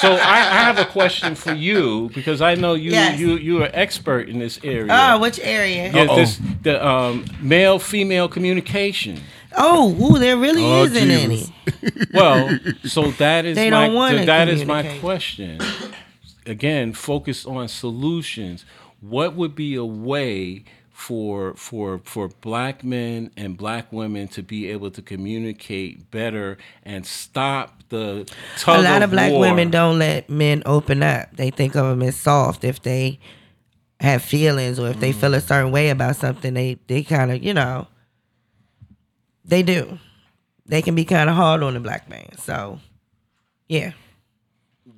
So 0.00 0.12
I, 0.14 0.38
I 0.38 0.62
have 0.64 0.78
a 0.78 0.86
question 0.86 1.34
for 1.34 1.52
you 1.52 2.10
because 2.14 2.40
I 2.40 2.54
know 2.54 2.72
you 2.74 2.92
Yes. 2.92 3.18
you 3.20 3.36
you're 3.36 3.64
an 3.64 3.70
expert 3.74 4.28
in 4.30 4.38
this 4.38 4.58
area. 4.64 4.86
Oh, 4.90 5.18
which 5.18 5.38
area? 5.42 5.92
Yeah, 5.92 6.02
Uh-oh. 6.04 6.16
this 6.16 6.40
the 6.62 6.82
um, 6.86 7.26
male 7.40 7.78
female 7.78 8.26
communication. 8.28 9.20
Oh, 9.56 10.14
ooh, 10.14 10.18
there 10.18 10.36
really 10.36 10.64
Oh, 10.64 10.84
isn't 10.84 11.10
any. 11.10 11.52
Well, 12.14 12.58
so 12.84 13.10
that 13.12 13.44
is 13.44 13.56
They 13.56 13.70
my 13.70 13.86
don't 13.86 13.94
wanna 13.94 14.18
so 14.20 14.24
that 14.26 14.48
is 14.48 14.64
my 14.64 14.98
question. 14.98 15.60
Again, 16.46 16.92
focus 16.92 17.46
on 17.46 17.68
solutions. 17.68 18.64
What 19.00 19.34
would 19.34 19.54
be 19.54 19.74
a 19.76 19.84
way 19.84 20.64
for 20.90 21.54
for 21.54 22.00
for 22.04 22.28
black 22.28 22.84
men 22.84 23.30
and 23.36 23.56
black 23.56 23.90
women 23.90 24.28
to 24.28 24.42
be 24.42 24.70
able 24.70 24.90
to 24.90 25.00
communicate 25.00 26.10
better 26.10 26.58
and 26.84 27.06
stop 27.06 27.82
the 27.88 28.30
A 28.66 28.82
lot 28.82 29.02
of 29.02 29.10
black 29.10 29.32
war? 29.32 29.40
women 29.40 29.70
don't 29.70 29.98
let 29.98 30.28
men 30.28 30.62
open 30.66 31.02
up. 31.02 31.34
They 31.36 31.50
think 31.50 31.74
of 31.74 31.86
them 31.86 32.02
as 32.02 32.16
soft 32.16 32.64
if 32.64 32.82
they 32.82 33.18
have 34.00 34.22
feelings 34.22 34.78
or 34.78 34.88
if 34.88 35.00
they 35.00 35.12
mm. 35.12 35.16
feel 35.16 35.34
a 35.34 35.40
certain 35.40 35.72
way 35.72 35.88
about 35.88 36.16
something. 36.16 36.52
They 36.52 36.78
they 36.86 37.02
kind 37.02 37.30
of 37.30 37.42
you 37.42 37.54
know 37.54 37.86
they 39.44 39.62
do. 39.62 39.98
They 40.66 40.82
can 40.82 40.94
be 40.94 41.04
kind 41.04 41.28
of 41.28 41.36
hard 41.36 41.62
on 41.62 41.74
the 41.74 41.80
black 41.80 42.08
man. 42.08 42.36
So 42.38 42.78
yeah, 43.68 43.92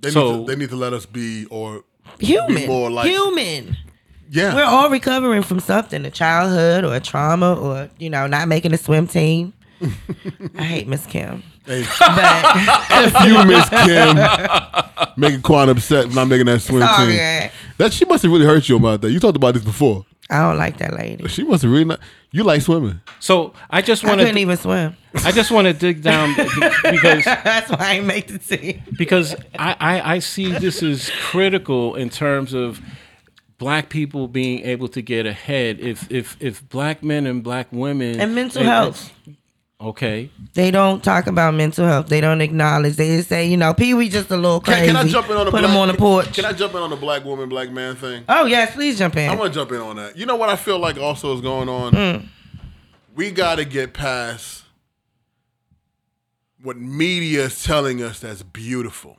They, 0.00 0.10
So- 0.10 0.32
need 0.38 0.46
to, 0.46 0.52
they 0.52 0.56
need 0.58 0.68
to 0.70 0.76
let 0.76 0.92
us 0.92 1.06
be 1.06 1.46
or 1.46 1.84
human, 2.18 2.66
more 2.66 2.90
like- 2.90 3.08
human. 3.10 3.76
yeah. 4.30 4.54
We're 4.54 4.64
all 4.64 4.90
recovering 4.90 5.42
from 5.42 5.60
something, 5.60 6.04
a 6.04 6.10
childhood 6.10 6.84
or 6.84 6.94
a 6.94 7.00
trauma 7.00 7.54
or, 7.54 7.88
you 7.98 8.10
know, 8.10 8.26
not 8.26 8.48
making 8.48 8.72
a 8.74 8.78
swim 8.78 9.06
team. 9.06 9.52
I 10.58 10.62
hate 10.64 10.88
Miss 10.88 11.06
Kim. 11.06 11.42
Hey, 11.66 11.84
But 11.98 13.24
you 13.26 13.44
Miss 13.44 13.68
Kim 13.68 14.16
making 15.16 15.42
Quan 15.42 15.68
upset 15.68 16.08
for 16.08 16.14
not 16.14 16.28
making 16.28 16.46
that 16.46 16.60
swim 16.60 16.82
sorry, 16.82 17.12
team. 17.16 17.50
That 17.78 17.92
she 17.92 18.04
must 18.04 18.22
have 18.22 18.32
really 18.32 18.44
hurt 18.46 18.68
you 18.68 18.76
about 18.76 19.00
that. 19.02 19.10
You 19.10 19.20
talked 19.20 19.36
about 19.36 19.54
this 19.54 19.64
before. 19.64 20.04
I 20.30 20.38
don't 20.48 20.56
like 20.56 20.78
that 20.78 20.94
lady. 20.94 21.28
She 21.28 21.42
must 21.44 21.62
have 21.62 21.70
really 21.72 21.84
not. 21.84 22.00
You 22.30 22.44
like 22.44 22.62
swimming. 22.62 23.00
So 23.20 23.52
I 23.68 23.82
just 23.82 24.04
I 24.04 24.08
want 24.08 24.20
couldn't 24.20 24.34
to 24.36 24.40
even 24.40 24.56
swim. 24.56 24.96
I 25.24 25.32
just 25.32 25.50
want 25.50 25.66
to 25.66 25.74
dig 25.74 26.02
down 26.02 26.34
because 26.36 27.24
That's 27.24 27.70
why 27.70 27.76
I 27.78 27.92
ain't 27.94 28.06
make 28.06 28.28
the 28.28 28.38
team. 28.38 28.82
because 28.96 29.34
I, 29.58 29.76
I, 29.78 30.14
I 30.14 30.18
see 30.20 30.50
this 30.52 30.82
as 30.82 31.10
critical 31.20 31.94
in 31.96 32.08
terms 32.08 32.54
of 32.54 32.80
black 33.58 33.90
people 33.90 34.26
being 34.28 34.60
able 34.64 34.88
to 34.88 35.02
get 35.02 35.26
ahead. 35.26 35.78
If 35.80 36.10
if 36.10 36.36
if 36.40 36.66
black 36.70 37.02
men 37.02 37.26
and 37.26 37.42
black 37.42 37.68
women 37.70 38.18
And 38.20 38.34
mental 38.34 38.60
and- 38.60 38.68
health. 38.70 39.12
Okay. 39.82 40.30
They 40.54 40.70
don't 40.70 41.02
talk 41.02 41.26
about 41.26 41.54
mental 41.54 41.84
health. 41.86 42.06
They 42.06 42.20
don't 42.20 42.40
acknowledge. 42.40 42.94
They 42.94 43.16
just 43.16 43.28
say, 43.28 43.46
you 43.46 43.56
know, 43.56 43.74
Pee 43.74 43.94
Wee 43.94 44.08
just 44.08 44.30
a 44.30 44.36
little 44.36 44.60
Can, 44.60 44.74
crazy. 44.74 44.86
can 44.86 44.96
I 44.96 45.04
jump 45.08 45.28
in 45.28 45.36
on 45.36 45.46
the 45.46 45.50
Put 45.50 45.60
black, 45.60 45.70
him 45.70 45.76
on 45.76 45.88
the 45.88 45.94
porch. 45.94 46.32
Can 46.34 46.44
I 46.44 46.52
jump 46.52 46.74
in 46.74 46.80
on 46.80 46.90
the 46.90 46.96
black 46.96 47.24
woman, 47.24 47.48
black 47.48 47.70
man 47.70 47.96
thing? 47.96 48.24
oh 48.28 48.46
yes, 48.46 48.74
please 48.74 48.98
jump 48.98 49.16
in. 49.16 49.28
I 49.28 49.34
want 49.34 49.52
to 49.52 49.58
jump 49.58 49.72
in 49.72 49.80
on 49.80 49.96
that. 49.96 50.16
You 50.16 50.26
know 50.26 50.36
what 50.36 50.48
I 50.48 50.56
feel 50.56 50.78
like 50.78 50.98
also 50.98 51.34
is 51.34 51.40
going 51.40 51.68
on? 51.68 51.92
Mm. 51.92 52.28
We 53.14 53.30
got 53.32 53.56
to 53.56 53.64
get 53.64 53.92
past 53.92 54.62
what 56.62 56.76
media 56.76 57.46
is 57.46 57.64
telling 57.64 58.02
us 58.02 58.20
that's 58.20 58.42
beautiful. 58.42 59.18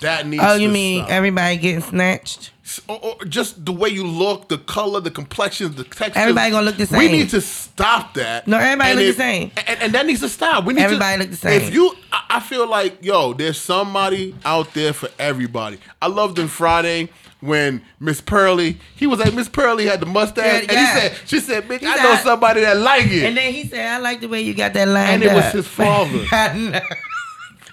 That 0.00 0.26
needs 0.26 0.42
oh, 0.44 0.54
you 0.54 0.68
mean 0.68 1.00
stop. 1.00 1.10
everybody 1.10 1.56
getting 1.56 1.80
snatched? 1.80 2.50
or, 2.88 2.96
or 2.96 3.00
oh, 3.02 3.16
oh, 3.20 3.24
just 3.26 3.64
the 3.64 3.72
way 3.72 3.90
you 3.90 4.06
look, 4.06 4.48
the 4.48 4.58
color, 4.58 5.00
the 5.00 5.10
complexion, 5.10 5.74
the 5.74 5.84
texture. 5.84 6.18
Everybody 6.18 6.50
gonna 6.50 6.66
look 6.66 6.76
the 6.76 6.86
same. 6.86 6.98
We 6.98 7.08
need 7.08 7.30
to 7.30 7.40
stop 7.40 8.14
that. 8.14 8.48
No, 8.48 8.58
everybody 8.58 8.90
And 8.90 9.00
look 9.00 9.08
the 9.08 9.22
same. 9.22 9.50
and, 9.66 9.82
and 9.82 9.94
that 9.94 10.06
needs 10.06 10.20
to 10.20 10.28
stop. 10.28 10.64
We 10.64 10.74
need 10.74 10.82
Everybody 10.82 11.16
to, 11.16 11.22
look 11.22 11.30
the 11.30 11.36
same. 11.36 11.60
If 11.60 11.74
you, 11.74 11.94
I, 12.12 12.40
feel 12.40 12.68
like 12.68 13.04
yo, 13.04 13.34
there's 13.34 13.60
somebody 13.60 14.34
out 14.44 14.72
there 14.74 14.92
for 14.92 15.08
everybody. 15.18 15.78
I 16.02 16.08
loved 16.08 16.38
in 16.38 16.48
Friday 16.48 17.10
when 17.40 17.82
Miss 18.00 18.20
Pearly, 18.20 18.78
he 18.96 19.06
was 19.06 19.20
like 19.20 19.34
Miss 19.34 19.48
Pearly 19.48 19.86
had 19.86 20.00
the 20.00 20.06
mustache, 20.06 20.44
Yeah, 20.44 20.58
and 20.60 20.72
yeah. 20.72 20.94
he 20.94 21.00
said, 21.00 21.28
she 21.28 21.40
said, 21.40 21.64
bitch, 21.64 21.80
He 21.80 21.86
I 21.86 21.96
know 21.96 22.12
I- 22.12 22.16
somebody 22.22 22.62
that 22.62 22.78
like 22.78 23.06
it. 23.06 23.24
And 23.24 23.36
then 23.36 23.52
he 23.52 23.68
said, 23.68 23.86
"I 23.86 23.98
like 23.98 24.20
the 24.20 24.28
way 24.28 24.40
you 24.40 24.54
got 24.54 24.72
that 24.72 24.88
line." 24.88 25.14
And 25.14 25.22
it 25.22 25.32
was 25.32 25.52
his 25.52 25.68
father. 25.68 26.24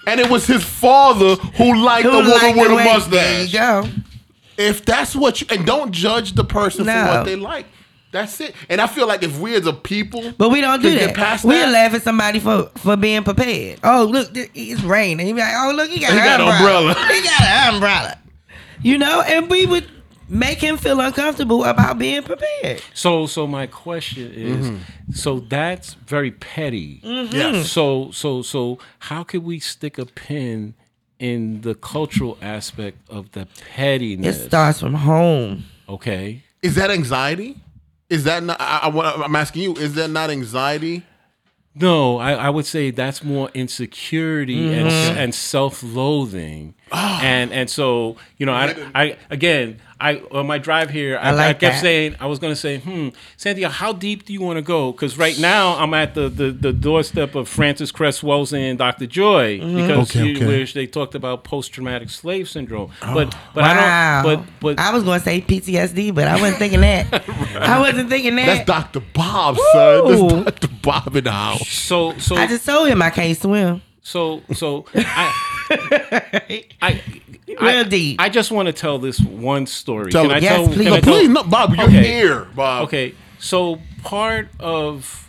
And 0.06 0.18
it 0.20 0.28
was 0.28 0.46
his 0.46 0.64
father 0.64 1.36
who 1.36 1.76
liked 1.84 2.04
the 2.04 2.10
woman 2.12 2.56
with 2.58 2.70
a 2.72 2.84
mustache. 2.84 3.10
There 3.10 3.42
you 3.44 3.52
go. 3.52 3.88
If 4.58 4.84
that's 4.84 5.14
what 5.16 5.40
you 5.40 5.46
and 5.50 5.64
don't 5.64 5.92
judge 5.92 6.32
the 6.32 6.44
person 6.44 6.86
No. 6.86 6.92
for 7.06 7.08
what 7.18 7.24
they 7.24 7.36
like. 7.36 7.66
That's 8.10 8.38
it. 8.42 8.54
And 8.68 8.78
I 8.80 8.86
feel 8.88 9.06
like 9.06 9.22
if 9.22 9.38
we 9.40 9.54
as 9.54 9.66
a 9.66 9.72
people, 9.72 10.32
But 10.36 10.50
we 10.50 10.60
don't 10.60 10.82
do 10.82 10.94
that. 10.98 11.14
past 11.14 11.44
We'll 11.46 11.58
that. 11.66 11.72
laugh 11.72 11.94
at 11.94 12.02
somebody 12.02 12.40
for 12.40 12.70
for 12.76 12.94
being 12.96 13.24
prepared. 13.24 13.78
Oh, 13.82 14.04
look, 14.04 14.28
it's 14.34 14.82
raining. 14.82 15.26
He 15.26 15.32
be 15.32 15.40
like, 15.40 15.54
oh, 15.56 15.72
look, 15.74 15.88
he 15.88 15.98
got, 16.00 16.12
He 16.12 16.18
an 16.18 16.24
got 16.24 16.40
an 16.42 16.48
umbrella. 16.48 16.88
umbrella. 16.90 17.12
he 17.14 17.22
got 17.22 17.40
an 17.40 17.74
umbrella. 17.74 18.18
You 18.82 18.98
know, 18.98 19.22
and 19.22 19.48
we 19.48 19.64
would 19.64 19.88
make 20.32 20.58
him 20.58 20.78
feel 20.78 20.98
uncomfortable 21.00 21.62
about 21.64 21.98
being 21.98 22.22
prepared. 22.22 22.82
So 22.94 23.26
so 23.26 23.46
my 23.46 23.66
question 23.66 24.32
is 24.32 24.70
Mm-hmm. 24.70 25.12
so 25.12 25.40
that's 25.40 25.94
very 25.94 26.30
petty. 26.30 27.00
Mm-hmm. 27.04 27.36
Yes. 27.36 27.70
So 27.70 28.10
so 28.12 28.42
so 28.42 28.78
how 29.00 29.24
could 29.24 29.44
we 29.44 29.58
stick 29.60 29.98
a 29.98 30.06
pin 30.06 30.74
in 31.18 31.60
the 31.60 31.74
cultural 31.74 32.38
aspect 32.40 32.98
of 33.10 33.32
the 33.32 33.46
pettiness? 33.74 34.38
It 34.38 34.48
starts 34.48 34.80
from 34.80 34.94
home. 34.94 35.64
okay. 35.88 36.42
is 36.62 36.74
that 36.76 36.90
anxiety? 36.90 37.56
Is 38.08 38.24
that 38.24 38.42
not? 38.42 38.60
I, 38.60 38.88
I, 38.88 39.24
I'm 39.24 39.36
asking 39.36 39.62
you. 39.62 39.74
Is 39.76 39.94
that 39.94 40.08
not 40.08 40.30
anxiety? 40.30 41.02
No, 41.74 42.18
I, 42.18 42.32
I 42.34 42.50
would 42.50 42.66
say 42.66 42.90
that's 42.90 43.24
more 43.24 43.48
insecurity 43.54 44.74
and 44.74 44.90
mm-hmm. 44.90 45.18
and 45.18 45.34
self 45.34 45.82
loathing, 45.82 46.74
ah. 46.92 47.22
and 47.22 47.50
and 47.50 47.70
so 47.70 48.16
you 48.36 48.44
know 48.44 48.52
I 48.52 48.76
I 48.94 49.16
again 49.30 49.80
I 50.02 50.16
on 50.32 50.46
my 50.46 50.58
drive 50.58 50.90
here 50.90 51.16
I, 51.16 51.28
I, 51.28 51.30
like 51.32 51.60
kept 51.60 51.74
that. 51.76 51.80
saying 51.80 52.16
I 52.20 52.26
was 52.26 52.38
going 52.40 52.52
to 52.52 52.56
say 52.56 52.78
hmm 52.78 53.08
Cynthia 53.36 53.68
how 53.68 53.92
deep 53.92 54.24
do 54.26 54.32
you 54.32 54.40
want 54.42 54.56
to 54.56 54.62
go 54.62 54.90
because 54.92 55.16
right 55.16 55.38
now 55.38 55.76
I'm 55.78 55.94
at 55.94 56.14
the, 56.14 56.28
the 56.28 56.50
the 56.50 56.72
doorstep 56.72 57.34
of 57.34 57.48
Frances 57.48 57.92
Cress 57.92 58.20
Welsing 58.20 58.68
and 58.70 58.78
Dr. 58.78 59.06
Joy 59.06 59.58
because 59.60 60.10
Okay, 60.10 60.26
you- 60.26 60.36
okay. 60.36 60.46
which 60.58 60.74
they 60.74 60.86
talked 60.86 61.14
about 61.14 61.44
post 61.44 61.72
traumatic 61.72 62.10
slave 62.10 62.48
syndrome, 62.48 62.90
but 63.00 63.34
but 63.54 63.62
wow. 63.62 63.70
I 63.70 64.22
don't 64.24 64.44
but 64.44 64.52
but 64.60 64.78
I 64.80 64.92
was 64.92 65.04
going 65.04 65.20
to 65.20 65.24
say 65.24 65.40
PTSD, 65.40 66.14
but 66.14 66.26
I 66.26 66.40
wasn't 66.40 66.58
thinking 66.58 66.80
that. 66.80 67.06
I 67.56 67.78
wasn't 67.78 68.08
thinking 68.10 68.34
that. 68.36 68.66
That's 68.66 68.92
Dr. 68.92 69.00
Bob, 69.14 69.56
son. 69.72 70.44
That's 70.44 70.60
Dr. 70.60 70.74
Bob 70.82 71.16
in 71.16 71.24
the 71.24 71.30
house. 71.32 71.68
so 71.68 72.18
so 72.18 72.34
I 72.36 72.46
just 72.46 72.66
told 72.66 72.88
him 72.88 73.00
I 73.02 73.10
can't 73.10 73.36
swim. 73.38 73.82
so 74.02 74.42
so 74.52 74.84
I 74.96 75.32
I. 76.82 77.00
Real 77.60 77.84
deep. 77.84 78.20
I 78.20 78.28
just 78.28 78.50
want 78.50 78.66
to 78.66 78.72
tell 78.72 78.98
this 78.98 79.20
one 79.20 79.66
story. 79.66 80.10
Tell 80.10 80.22
can 80.22 80.30
it. 80.32 80.34
I 80.34 80.38
Yes, 80.38 80.56
tell? 80.56 80.66
please. 80.66 80.76
Can 80.76 80.84
No, 80.84 80.94
I 80.94 81.00
tell- 81.00 81.14
please, 81.14 81.28
no, 81.28 81.42
Bob. 81.44 81.74
You're 81.74 81.86
Okay. 81.86 82.02
here, 82.04 82.46
Bob. 82.54 82.84
Okay, 82.84 83.14
so 83.38 83.80
part 84.02 84.48
of 84.60 85.28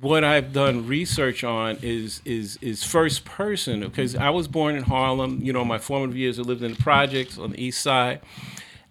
what 0.00 0.24
I've 0.24 0.52
done 0.52 0.86
research 0.86 1.44
on 1.44 1.76
is 1.82 2.22
is 2.24 2.58
is 2.62 2.82
first 2.82 3.24
person 3.24 3.80
because 3.80 4.16
I 4.16 4.30
was 4.30 4.48
born 4.48 4.74
in 4.76 4.82
Harlem. 4.82 5.40
You 5.42 5.52
know, 5.52 5.64
my 5.64 5.78
formative 5.78 6.16
years 6.16 6.38
I 6.38 6.42
lived 6.42 6.62
in 6.62 6.72
the 6.72 6.82
projects 6.82 7.38
on 7.38 7.50
the 7.50 7.62
east 7.62 7.82
side, 7.82 8.20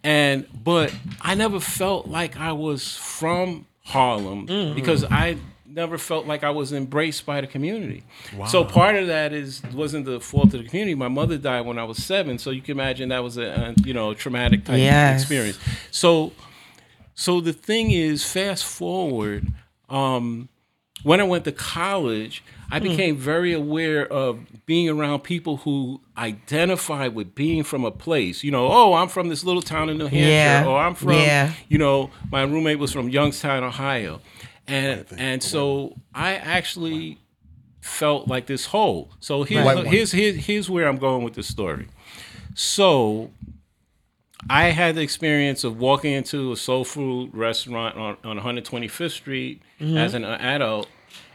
and 0.03 0.45
but 0.63 0.93
I 1.21 1.35
never 1.35 1.59
felt 1.59 2.07
like 2.07 2.38
I 2.39 2.51
was 2.51 2.95
from 2.95 3.65
Harlem 3.85 4.47
mm-hmm. 4.47 4.75
because 4.75 5.03
I 5.03 5.38
never 5.71 5.97
felt 5.97 6.25
like 6.25 6.43
I 6.43 6.49
was 6.49 6.73
embraced 6.73 7.25
by 7.25 7.41
the 7.41 7.47
community. 7.47 8.03
Wow. 8.35 8.45
So 8.47 8.63
part 8.65 8.95
of 8.95 9.07
that 9.07 9.33
is 9.33 9.61
wasn't 9.73 10.05
the 10.05 10.19
fault 10.19 10.45
of 10.53 10.63
the 10.63 10.67
community. 10.67 10.95
My 10.95 11.07
mother 11.09 11.38
died 11.38 11.61
when 11.65 11.77
I 11.77 11.83
was 11.83 11.97
seven, 12.03 12.38
so 12.39 12.49
you 12.49 12.61
can 12.61 12.71
imagine 12.71 13.09
that 13.09 13.23
was 13.23 13.38
a, 13.38 13.43
a 13.77 13.81
you 13.85 13.93
know 13.93 14.13
traumatic 14.13 14.65
type 14.65 14.77
Yes. 14.79 15.21
experience. 15.21 15.59
So 15.91 16.33
so 17.13 17.41
the 17.41 17.53
thing 17.53 17.91
is, 17.91 18.23
fast 18.23 18.63
forward, 18.65 19.47
um, 19.89 20.47
when 21.03 21.19
I 21.19 21.23
went 21.23 21.43
to 21.45 21.51
college, 21.51 22.43
Hmm. 22.69 22.75
I 22.75 22.79
became 22.79 23.17
very 23.17 23.51
aware 23.53 24.05
of 24.05 24.39
being 24.67 24.89
around 24.89 25.21
people 25.21 25.57
who 25.57 26.01
identify 26.17 27.07
with 27.07 27.33
being 27.33 27.63
from 27.63 27.83
a 27.83 27.89
place. 27.89 28.43
You 28.43 28.51
know, 28.51 28.67
oh, 28.71 28.93
I'm 28.93 29.07
from 29.07 29.27
this 29.29 29.43
little 29.43 29.63
town 29.63 29.89
in 29.89 29.97
New 29.97 30.05
Hampshire, 30.05 30.29
Yeah. 30.29 30.65
or 30.67 30.77
I'm 30.77 30.93
from, 30.93 31.13
Yeah. 31.13 31.51
you 31.67 31.79
know, 31.79 32.11
my 32.31 32.43
roommate 32.43 32.77
was 32.77 32.91
from 32.93 33.09
Youngstown, 33.09 33.63
Ohio, 33.63 34.21
and 34.69 35.05
and 35.17 35.43
so 35.43 35.97
I 36.13 36.35
actually 36.35 37.17
felt 37.81 38.27
like 38.27 38.45
this 38.45 38.67
whole. 38.67 39.11
So 39.19 39.43
here's 39.43 39.65
White 39.65 39.88
here's 39.88 40.11
here's 40.11 40.45
here's 40.45 40.69
where 40.69 40.88
I'm 40.88 40.97
going 40.97 41.23
with 41.23 41.33
this 41.33 41.47
story. 41.47 41.88
So 42.53 43.31
I 44.49 44.65
had 44.65 44.95
the 44.95 45.01
experience 45.01 45.63
of 45.63 45.79
walking 45.79 46.13
into 46.13 46.51
a 46.51 46.57
soul 46.57 46.83
food 46.85 47.33
restaurant 47.33 47.97
on, 47.97 48.17
on 48.23 48.39
125th 48.39 49.11
Street 49.11 49.61
mm-hmm. 49.79 49.97
as 49.97 50.13
an 50.13 50.23
adult 50.23 50.88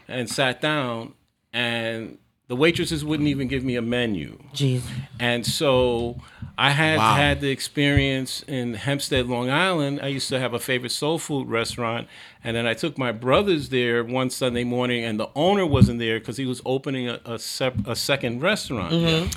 and 0.07 0.29
sat 0.29 0.61
down, 0.61 1.13
and 1.53 2.17
the 2.47 2.55
waitresses 2.55 3.03
wouldn't 3.03 3.27
even 3.27 3.47
give 3.47 3.63
me 3.63 3.75
a 3.75 3.81
menu. 3.81 4.37
Jeez. 4.53 4.81
And 5.19 5.45
so 5.45 6.21
I 6.57 6.71
had 6.71 6.97
Wow. 6.97 7.15
had 7.15 7.41
the 7.41 7.49
experience 7.49 8.43
in 8.47 8.75
Hempstead, 8.75 9.27
Long 9.27 9.49
Island. 9.49 9.99
I 10.01 10.07
used 10.07 10.29
to 10.29 10.39
have 10.39 10.53
a 10.53 10.59
favorite 10.59 10.91
soul 10.91 11.17
food 11.17 11.49
restaurant, 11.49 12.07
and 12.45 12.55
then 12.55 12.65
I 12.67 12.73
took 12.73 12.97
my 12.97 13.11
brothers 13.11 13.69
there 13.69 14.03
one 14.03 14.29
Sunday 14.29 14.63
morning, 14.63 15.03
and 15.03 15.19
the 15.19 15.27
owner 15.35 15.65
wasn't 15.65 15.99
there 15.99 16.19
because 16.19 16.37
he 16.37 16.45
was 16.45 16.61
opening 16.65 17.09
a 17.09 17.19
a, 17.25 17.39
sep- 17.39 17.87
a 17.87 17.95
second 17.95 18.41
restaurant. 18.41 18.93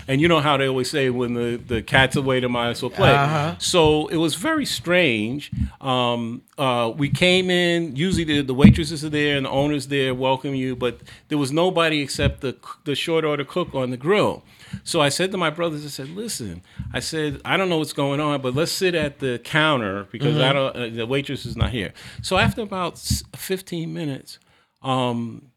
And 0.07 0.21
you 0.21 0.29
know 0.29 0.41
how 0.41 0.57
they 0.57 0.69
always 0.69 0.91
say 0.91 1.11
when 1.11 1.35
the 1.35 1.57
the 1.57 1.83
cat's 1.83 2.17
away, 2.17 2.41
the 2.41 2.49
mice 2.49 2.83
will 2.83 2.91
play. 2.91 3.13
So 3.59 4.07
it 4.09 4.17
was 4.17 4.35
very 4.37 4.67
strange. 4.67 5.51
Um, 5.81 6.43
uh, 6.59 6.93
we 6.97 7.09
came 7.09 7.51
in. 7.51 7.97
Usually 7.97 8.25
the, 8.25 8.43
the 8.43 8.55
waitresses 8.55 9.05
are 9.05 9.09
there 9.11 9.37
and 9.37 9.47
the 9.47 9.51
owners 9.51 9.87
there 9.89 10.15
welcome 10.15 10.55
you, 10.55 10.77
but 10.77 10.99
there 11.29 11.39
was 11.39 11.51
nobody 11.53 12.01
except 12.03 12.41
the 12.43 12.57
the 12.85 12.95
short 12.95 13.25
order 13.25 13.45
cook 13.45 13.75
on 13.75 13.91
the 13.91 13.97
grill. 13.97 14.43
So 14.85 15.01
I 15.01 15.09
said 15.09 15.31
to 15.33 15.39
my 15.39 15.51
brothers, 15.51 15.85
I 15.85 15.89
said, 15.89 16.11
"Listen, 16.11 16.63
I 16.93 17.01
said 17.01 17.41
I 17.45 17.57
don't 17.57 17.69
know 17.69 17.79
what's 17.79 17.93
going 17.93 18.21
on, 18.21 18.41
but 18.41 18.55
let's 18.55 18.73
sit 18.73 18.95
at 18.95 19.19
the 19.19 19.39
counter 19.39 20.07
because 20.13 20.37
I 20.39 20.53
don't. 20.53 20.77
Uh, 20.77 20.89
the 20.89 21.07
waitress 21.07 21.47
is 21.47 21.57
not 21.57 21.71
here." 21.71 21.93
So 22.23 22.37
after 22.39 22.63
about 22.63 22.99
15 22.99 23.93
minutes, 23.93 24.39
um, 24.83 25.51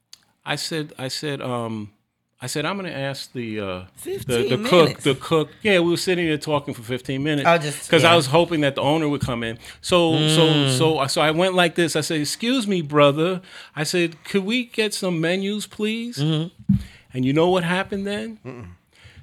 I 0.45 0.55
said, 0.55 0.93
I 0.97 1.07
said, 1.07 1.41
um, 1.41 1.91
I 2.43 2.47
said, 2.47 2.65
I'm 2.65 2.75
going 2.75 2.91
to 2.91 2.97
ask 2.97 3.31
the 3.33 3.59
uh, 3.59 3.81
the, 4.03 4.17
the 4.57 4.67
cook, 4.67 4.99
the 5.01 5.13
cook. 5.13 5.49
Yeah, 5.61 5.79
we 5.79 5.91
were 5.91 5.97
sitting 5.97 6.25
there 6.25 6.39
talking 6.39 6.73
for 6.73 6.81
15 6.81 7.21
minutes. 7.21 7.47
Oh, 7.47 7.57
just- 7.59 7.87
because 7.87 8.01
yeah. 8.01 8.13
I 8.13 8.15
was 8.15 8.25
hoping 8.25 8.61
that 8.61 8.73
the 8.73 8.81
owner 8.81 9.07
would 9.07 9.21
come 9.21 9.43
in. 9.43 9.59
So 9.81 10.27
so 10.27 10.67
so 10.69 11.05
so 11.07 11.21
I 11.21 11.29
went 11.31 11.53
like 11.53 11.75
this. 11.75 11.95
I 11.95 12.01
said, 12.01 12.19
"Excuse 12.19 12.67
me, 12.67 12.81
brother." 12.81 13.41
I 13.75 13.83
said, 13.83 14.23
"Could 14.23 14.43
we 14.43 14.63
get 14.65 14.93
some 14.95 15.21
menus, 15.21 15.67
please?" 15.67 16.17
And 16.17 17.25
you 17.25 17.33
know 17.33 17.49
what 17.49 17.63
happened 17.63 18.07
then? 18.07 18.39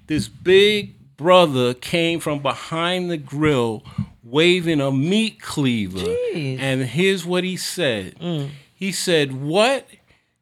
This 0.08 0.26
big 0.26 1.16
brother 1.16 1.74
came 1.74 2.18
from 2.18 2.40
behind 2.40 3.10
the 3.10 3.18
grill 3.18 3.84
waving 4.22 4.80
a 4.80 4.90
meat 4.90 5.40
cleaver. 5.40 5.98
Jeez. 5.98 6.58
And 6.58 6.82
here's 6.82 7.24
what 7.24 7.44
he 7.44 7.56
said. 7.56 8.18
Mm. 8.18 8.50
He 8.74 8.90
said, 8.90 9.32
"What? 9.40 9.86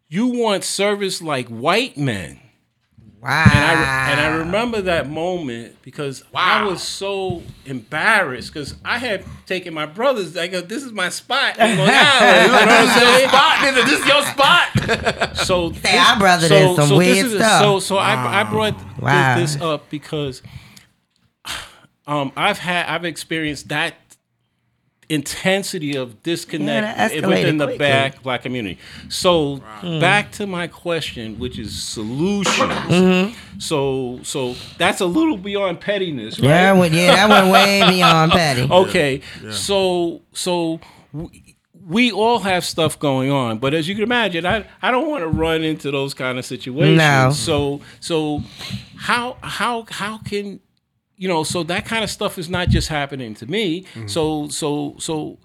You 0.09 0.29
want 0.29 0.65
service 0.65 1.21
like 1.21 1.49
white 1.49 1.97
men?" 1.99 2.41
Wow. 3.27 3.45
And 3.53 3.65
I 3.81 4.11
and 4.13 4.21
I 4.21 4.37
remember 4.39 4.81
that 4.83 5.09
moment 5.11 5.77
because 5.83 6.23
I 6.33 6.63
was 6.65 6.81
so 6.81 7.43
embarrassed 7.65 8.53
because 8.53 8.77
I 8.85 8.99
had 8.99 9.25
taken 9.47 9.75
my 9.75 9.85
brothers. 9.87 10.37
I 10.37 10.47
go, 10.47 10.61
"This 10.61 10.85
is 10.85 10.93
my 10.93 11.09
spot." 11.09 11.59
in 11.59 11.77
Long 11.77 11.89
Island," 11.91 12.47
you 12.47 12.53
know 12.53 12.59
what 12.59 12.69
I'm 12.69 12.89
saying? 13.01 13.29
Spot, 13.29 13.57
nigga, 13.59 13.85
this 13.85 14.01
is 14.01 14.07
your 14.07 14.23
spot. 14.23 15.37
So 15.39 15.73
Say, 15.83 15.99
our 15.99 16.19
brother 16.19 16.49
did 16.49 16.77
some 16.77 16.97
weird 16.97 17.31
stuff. 17.33 17.63
So 17.63 17.81
so 17.81 17.97
I 17.99 18.41
I 18.41 18.45
brought 18.45 18.75
Wow. 19.01 19.37
this 19.39 19.61
up 19.61 19.91
because 19.91 20.41
um 22.07 22.33
I've 22.37 22.59
had 22.59 22.87
I've 22.87 23.05
experienced 23.05 23.69
that 23.71 23.95
intensity 25.09 25.97
of 25.97 26.23
disconnect 26.23 27.15
Yeah, 27.15 27.27
within 27.27 27.59
the 27.59 27.67
quickly. 27.67 27.79
black 27.79 28.23
black 28.23 28.43
community. 28.43 28.79
So 29.09 29.63
back 29.83 30.33
to 30.33 30.47
my 30.47 30.67
question, 30.67 31.39
which 31.39 31.59
is 31.59 31.81
solutions. 31.83 32.57
Mm-hmm. 32.73 33.59
So 33.59 34.21
so 34.23 34.55
that's 34.79 35.01
a 35.01 35.07
little 35.07 35.37
beyond 35.37 35.81
pettiness, 35.81 36.39
right? 36.41 36.49
yeah, 36.49 36.73
well, 36.73 36.93
yeah, 36.93 37.15
that 37.15 37.29
went 37.29 37.53
way 37.53 37.83
beyond 37.89 38.33
petty. 38.33 38.69
Okay, 38.71 39.21
so 39.51 40.23
so 40.33 40.81
we, 41.13 41.57
we 41.87 42.11
all 42.11 42.41
have 42.41 42.65
stuff 42.65 42.99
going 42.99 43.31
on, 43.31 43.59
but 43.59 43.73
as 43.73 43.89
you 43.89 43.95
can 43.95 44.03
imagine, 44.03 44.45
I 44.45 44.67
I 44.83 44.91
don't 44.91 45.09
want 45.09 45.23
to 45.23 45.29
run 45.29 45.63
into 45.63 45.91
those 45.91 46.15
kind 46.15 46.39
of 46.39 46.45
situations. 46.45 46.99
No. 46.99 47.31
So 47.33 47.81
so 48.01 48.43
how 48.97 49.37
how 49.43 49.87
how 49.89 50.19
can 50.19 50.61
you 51.17 51.29
know? 51.29 51.43
So 51.45 51.63
that 51.65 51.85
kind 51.85 52.05
of 52.05 52.11
stuff 52.11 52.39
is 52.39 52.49
not 52.49 52.69
just 52.69 52.89
happening 52.89 53.35
to 53.37 53.47
me. 53.47 53.83
Mm-hmm. 53.83 54.07
So 54.09 54.49
so 54.49 54.97
so 54.99 55.39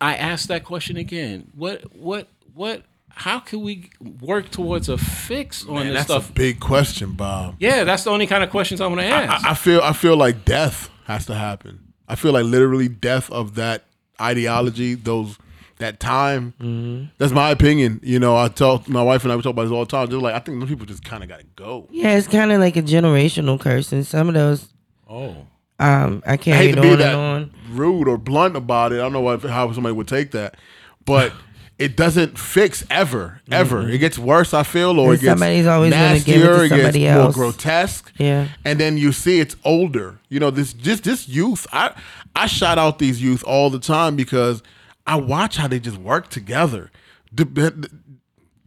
I 0.00 0.14
asked 0.16 0.48
that 0.48 0.64
question 0.64 0.96
again. 0.96 1.50
What 1.54 1.96
what 1.96 2.28
what? 2.54 2.82
How 3.08 3.38
can 3.38 3.62
we 3.62 3.88
work 4.20 4.50
towards 4.50 4.90
a 4.90 4.98
fix 4.98 5.64
on 5.66 5.74
Man, 5.76 5.86
this 5.86 5.94
that's 5.94 6.06
stuff? 6.06 6.30
a 6.30 6.32
big 6.34 6.60
question, 6.60 7.12
Bob. 7.12 7.56
yeah, 7.58 7.82
that's 7.84 8.04
the 8.04 8.10
only 8.10 8.26
kind 8.26 8.44
of 8.44 8.50
questions 8.50 8.78
I'm 8.78 8.92
going 8.94 9.08
to 9.08 9.14
ask. 9.14 9.42
I, 9.46 9.52
I 9.52 9.54
feel 9.54 9.80
I 9.80 9.94
feel 9.94 10.16
like 10.18 10.44
death 10.44 10.90
has 11.06 11.24
to 11.26 11.34
happen. 11.34 11.94
I 12.06 12.14
feel 12.14 12.32
like 12.32 12.44
literally 12.44 12.88
death 12.88 13.30
of 13.30 13.54
that 13.54 13.84
ideology, 14.20 14.94
those 14.94 15.38
that 15.78 16.00
time. 16.00 16.54
Mm-hmm. 16.60 17.06
That's 17.18 17.32
my 17.32 17.50
opinion. 17.50 18.00
You 18.02 18.18
know, 18.18 18.36
I 18.36 18.48
talk 18.48 18.88
my 18.88 19.02
wife 19.02 19.24
and 19.24 19.32
I 19.32 19.36
we 19.36 19.42
talk 19.42 19.50
about 19.50 19.64
this 19.64 19.72
all 19.72 19.84
the 19.84 19.90
time. 19.90 20.08
Just 20.08 20.22
like 20.22 20.34
I 20.34 20.38
think 20.38 20.60
those 20.60 20.68
people 20.68 20.86
just 20.86 21.04
kind 21.04 21.22
of 21.22 21.28
got 21.28 21.40
to 21.40 21.46
go. 21.56 21.86
Yeah, 21.90 22.16
it's 22.16 22.28
kind 22.28 22.52
of 22.52 22.60
like 22.60 22.76
a 22.76 22.82
generational 22.82 23.60
curse, 23.60 23.92
and 23.92 24.06
some 24.06 24.28
of 24.28 24.34
those 24.34 24.68
oh. 25.08 25.46
um 25.78 26.22
I 26.26 26.32
I 26.32 26.36
carried 26.36 26.66
hate 26.66 26.74
to 26.76 26.82
be 26.82 26.96
that 26.96 27.14
on. 27.14 27.52
rude 27.70 28.08
or 28.08 28.18
blunt 28.18 28.56
about 28.56 28.92
it. 28.92 28.96
I 28.96 28.98
don't 28.98 29.12
know 29.12 29.20
what, 29.20 29.42
how 29.42 29.70
somebody 29.72 29.94
would 29.94 30.08
take 30.08 30.30
that, 30.32 30.56
but 31.04 31.32
it 31.78 31.96
doesn't 31.96 32.38
fix 32.38 32.84
ever, 32.88 33.42
ever. 33.50 33.88
It 33.88 33.98
gets 33.98 34.18
worse. 34.18 34.54
I 34.54 34.62
feel, 34.62 34.98
or 34.98 35.12
And 35.12 35.14
it 35.14 35.20
gets 35.20 35.30
somebody's 35.32 35.66
always 35.66 35.92
gonna 35.92 36.20
give 36.20 36.42
it 36.42 36.46
to 36.46 36.58
nastier. 36.68 36.78
It 36.78 36.92
gets 36.92 37.04
else. 37.04 37.36
more 37.36 37.50
grotesque. 37.50 38.12
Yeah. 38.16 38.48
and 38.64 38.80
then 38.80 38.96
you 38.96 39.12
see 39.12 39.40
it's 39.40 39.56
older. 39.64 40.18
You 40.28 40.40
know, 40.40 40.50
this 40.50 40.72
just 40.72 41.04
this 41.04 41.28
youth. 41.28 41.66
I 41.72 41.94
I 42.34 42.46
shout 42.46 42.78
out 42.78 42.98
these 42.98 43.20
youth 43.22 43.44
all 43.44 43.68
the 43.68 43.78
time 43.78 44.16
because 44.16 44.62
I 45.06 45.16
watch 45.16 45.56
how 45.56 45.68
they 45.68 45.78
just 45.80 45.98
work 45.98 46.28
together. 46.28 46.90
The- 47.32 47.44
the- 47.44 47.90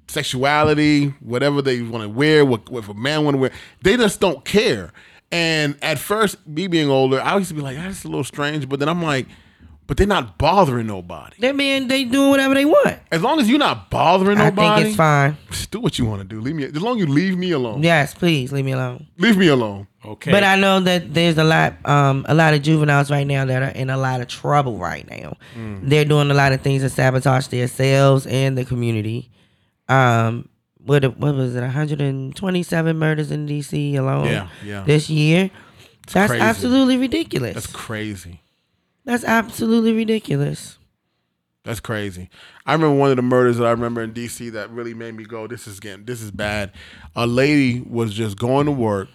sexuality, 0.08 1.10
whatever 1.20 1.62
they 1.62 1.82
want 1.82 2.04
to 2.04 2.10
wear, 2.10 2.44
what, 2.44 2.70
what 2.70 2.88
a 2.90 2.94
man 2.94 3.24
want 3.26 3.36
to 3.36 3.40
wear, 3.40 3.52
they 3.84 3.96
just 3.96 4.20
don't 4.20 4.44
care. 4.44 4.92
And 5.32 5.78
at 5.84 6.00
first, 6.00 6.36
me 6.48 6.68
being 6.68 6.90
older, 6.90 7.22
I 7.22 7.38
used 7.38 7.50
to 7.50 7.54
be 7.54 7.62
like, 7.62 7.78
ah, 7.78 7.84
that's 7.84 8.04
a 8.04 8.08
little 8.08 8.24
strange. 8.24 8.68
But 8.68 8.80
then 8.80 8.90
I'm 8.90 9.04
like, 9.04 9.28
but 9.90 9.98
they're 9.98 10.06
not 10.06 10.38
bothering 10.38 10.86
nobody. 10.86 11.36
That 11.40 11.56
man, 11.56 11.88
they 11.88 12.06
doing 12.06 12.30
whatever 12.30 12.54
they 12.54 12.64
want. 12.64 13.00
As 13.12 13.24
long 13.24 13.40
as 13.40 13.50
you're 13.50 13.58
not 13.58 13.90
bothering 13.90 14.38
I 14.38 14.52
nobody, 14.52 14.84
think 14.84 14.88
it's 14.90 14.96
fine. 14.96 15.36
do 15.72 15.80
what 15.80 15.98
you 15.98 16.06
want 16.06 16.22
to 16.22 16.28
do. 16.28 16.40
Leave 16.40 16.54
me. 16.54 16.66
As 16.66 16.80
long 16.80 17.02
as 17.02 17.08
you 17.08 17.12
leave 17.12 17.36
me 17.36 17.50
alone. 17.50 17.82
Yes, 17.82 18.14
please 18.14 18.52
leave 18.52 18.66
me 18.66 18.74
alone. 18.74 19.08
Leave 19.18 19.36
me 19.36 19.48
alone. 19.48 19.88
Okay. 20.06 20.30
But 20.30 20.44
I 20.44 20.58
know 20.58 20.80
that 20.80 21.12
there's 21.12 21.40
a 21.40 21.44
lot, 21.44 21.74
um, 21.90 22.24
a 22.30 22.36
lot 22.36 22.54
of 22.54 22.62
juveniles 22.62 23.10
right 23.10 23.26
now 23.26 23.46
that 23.46 23.64
are 23.64 23.70
in 23.76 23.90
a 23.90 23.98
lot 23.98 24.22
of 24.22 24.28
trouble 24.28 24.78
right 24.78 25.10
now. 25.10 25.38
They're 25.82 26.06
doing 26.06 26.30
a 26.30 26.36
lot 26.36 26.52
of 26.52 26.62
things 26.62 26.84
to 26.84 26.90
sabotage 26.90 27.48
themselves 27.48 28.28
and 28.28 28.56
the 28.56 28.66
community. 28.66 29.32
Um, 29.88 30.50
what 30.86 31.04
what 31.18 31.34
was 31.34 31.56
it? 31.56 31.62
127 31.62 32.96
murders 32.96 33.32
in 33.32 33.48
D.C. 33.48 33.96
alone. 33.96 34.28
Yeah, 34.28 34.50
yeah. 34.64 34.84
This 34.84 35.10
year, 35.10 35.50
that's 36.14 36.30
crazy. 36.30 36.44
absolutely 36.44 36.98
ridiculous. 36.98 37.56
That's 37.56 37.68
That's, 39.10 39.24
absolutely 39.24 39.94
ridiculous. 39.94 40.78
That's 41.64 41.80
crazy. 41.80 42.30
I 42.66 42.74
remember 42.74 42.96
one 42.96 43.10
of 43.10 43.16
the 43.16 43.24
murders 43.24 43.58
that 43.58 43.66
I 43.66 43.72
remember 43.72 44.02
in 44.02 44.14
DC 44.14 44.52
that 44.52 44.70
really 44.70 44.94
made 44.94 45.16
me 45.16 45.26
go, 45.26 45.48
"This 45.48 45.68
is 45.68 45.80
getting, 45.80 46.06
this 46.06 46.22
is 46.22 46.32
bad." 46.32 46.72
A 47.16 47.28
lady 47.28 47.82
was 47.82 48.14
just 48.14 48.38
going 48.38 48.66
to 48.68 48.72
work 48.72 49.10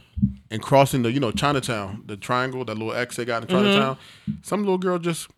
and 0.51 0.61
crossing 0.63 1.03
the, 1.03 1.13
you 1.13 1.21
know, 1.21 1.31
Chinatown, 1.31 2.03
the 2.07 2.17
triangle, 2.17 2.65
that 2.65 2.75
little 2.75 2.93
X 2.93 3.17
they 3.17 3.25
got 3.25 3.43
in 3.43 3.49
mm-hmm. 3.49 3.65
Chinatown. 3.65 3.99
Some 4.43 4.61
little 4.61 4.79
girl 4.79 4.99
just, 4.99 5.29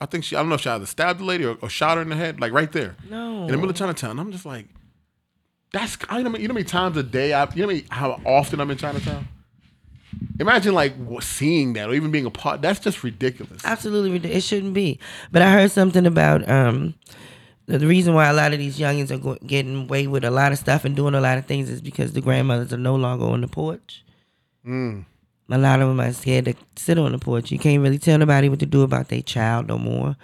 I 0.00 0.06
think 0.06 0.24
she, 0.24 0.36
I 0.36 0.40
don't 0.40 0.48
know 0.48 0.54
if 0.54 0.62
she 0.62 0.70
either 0.70 0.86
stabbed 0.86 1.20
the 1.20 1.24
lady 1.24 1.44
or, 1.44 1.56
or 1.60 1.68
shot 1.68 1.96
her 1.96 2.02
in 2.02 2.08
the 2.08 2.16
head, 2.16 2.40
like 2.40 2.52
right 2.52 2.70
there 2.72 2.96
No. 3.08 3.42
in 3.42 3.48
the 3.48 3.56
middle 3.56 3.70
of 3.70 3.76
Chinatown. 3.76 4.18
I'm 4.18 4.32
just 4.32 4.46
like, 4.46 4.66
that's, 5.72 5.96
I 6.08 6.18
you 6.18 6.24
know, 6.24 6.36
you 6.36 6.48
know 6.48 6.52
how 6.52 6.54
many 6.54 6.64
times 6.64 6.96
a 6.96 7.02
day 7.02 7.32
I, 7.32 7.48
you 7.54 7.66
know 7.66 7.80
how 7.90 8.20
often 8.24 8.60
I'm 8.60 8.70
in 8.70 8.78
Chinatown. 8.78 9.28
Imagine 10.38 10.74
like 10.74 10.94
seeing 11.20 11.74
that 11.74 11.88
or 11.88 11.94
even 11.94 12.10
being 12.10 12.26
a 12.26 12.30
part. 12.30 12.62
That's 12.62 12.80
just 12.80 13.04
ridiculous. 13.04 13.64
Absolutely 13.64 14.10
ridiculous. 14.10 14.44
It 14.44 14.46
shouldn't 14.46 14.74
be. 14.74 14.98
But 15.30 15.42
I 15.42 15.52
heard 15.52 15.70
something 15.70 16.06
about 16.06 16.48
um 16.48 16.94
the, 17.66 17.86
reason 17.86 18.14
why 18.14 18.26
a 18.26 18.32
lot 18.32 18.52
of 18.52 18.58
these 18.58 18.78
youngins 18.78 19.10
are 19.10 19.18
go- 19.18 19.38
getting 19.46 19.82
away 19.82 20.06
with 20.08 20.24
a 20.24 20.30
lot 20.30 20.50
of 20.50 20.58
stuff 20.58 20.84
and 20.84 20.96
doing 20.96 21.14
a 21.14 21.20
lot 21.20 21.38
of 21.38 21.46
things 21.46 21.70
is 21.70 21.80
because 21.80 22.12
the 22.12 22.20
grandmothers 22.20 22.72
are 22.72 22.78
no 22.78 22.96
longer 22.96 23.26
on 23.26 23.42
the 23.42 23.48
porch. 23.48 24.04
Mm. 24.66 25.04
A 25.50 25.58
lot 25.58 25.80
of 25.80 25.88
them 25.88 26.00
are 26.00 26.12
scared 26.12 26.46
to 26.46 26.54
sit 26.76 26.98
on 26.98 27.12
the 27.12 27.18
porch. 27.18 27.52
You 27.52 27.58
can't 27.58 27.82
really 27.82 27.98
tell 27.98 28.18
nobody 28.18 28.48
what 28.48 28.60
to 28.60 28.66
do 28.66 28.82
about 28.82 29.08
their 29.08 29.22
child 29.22 29.68
no 29.68 29.78
more. 29.78 30.16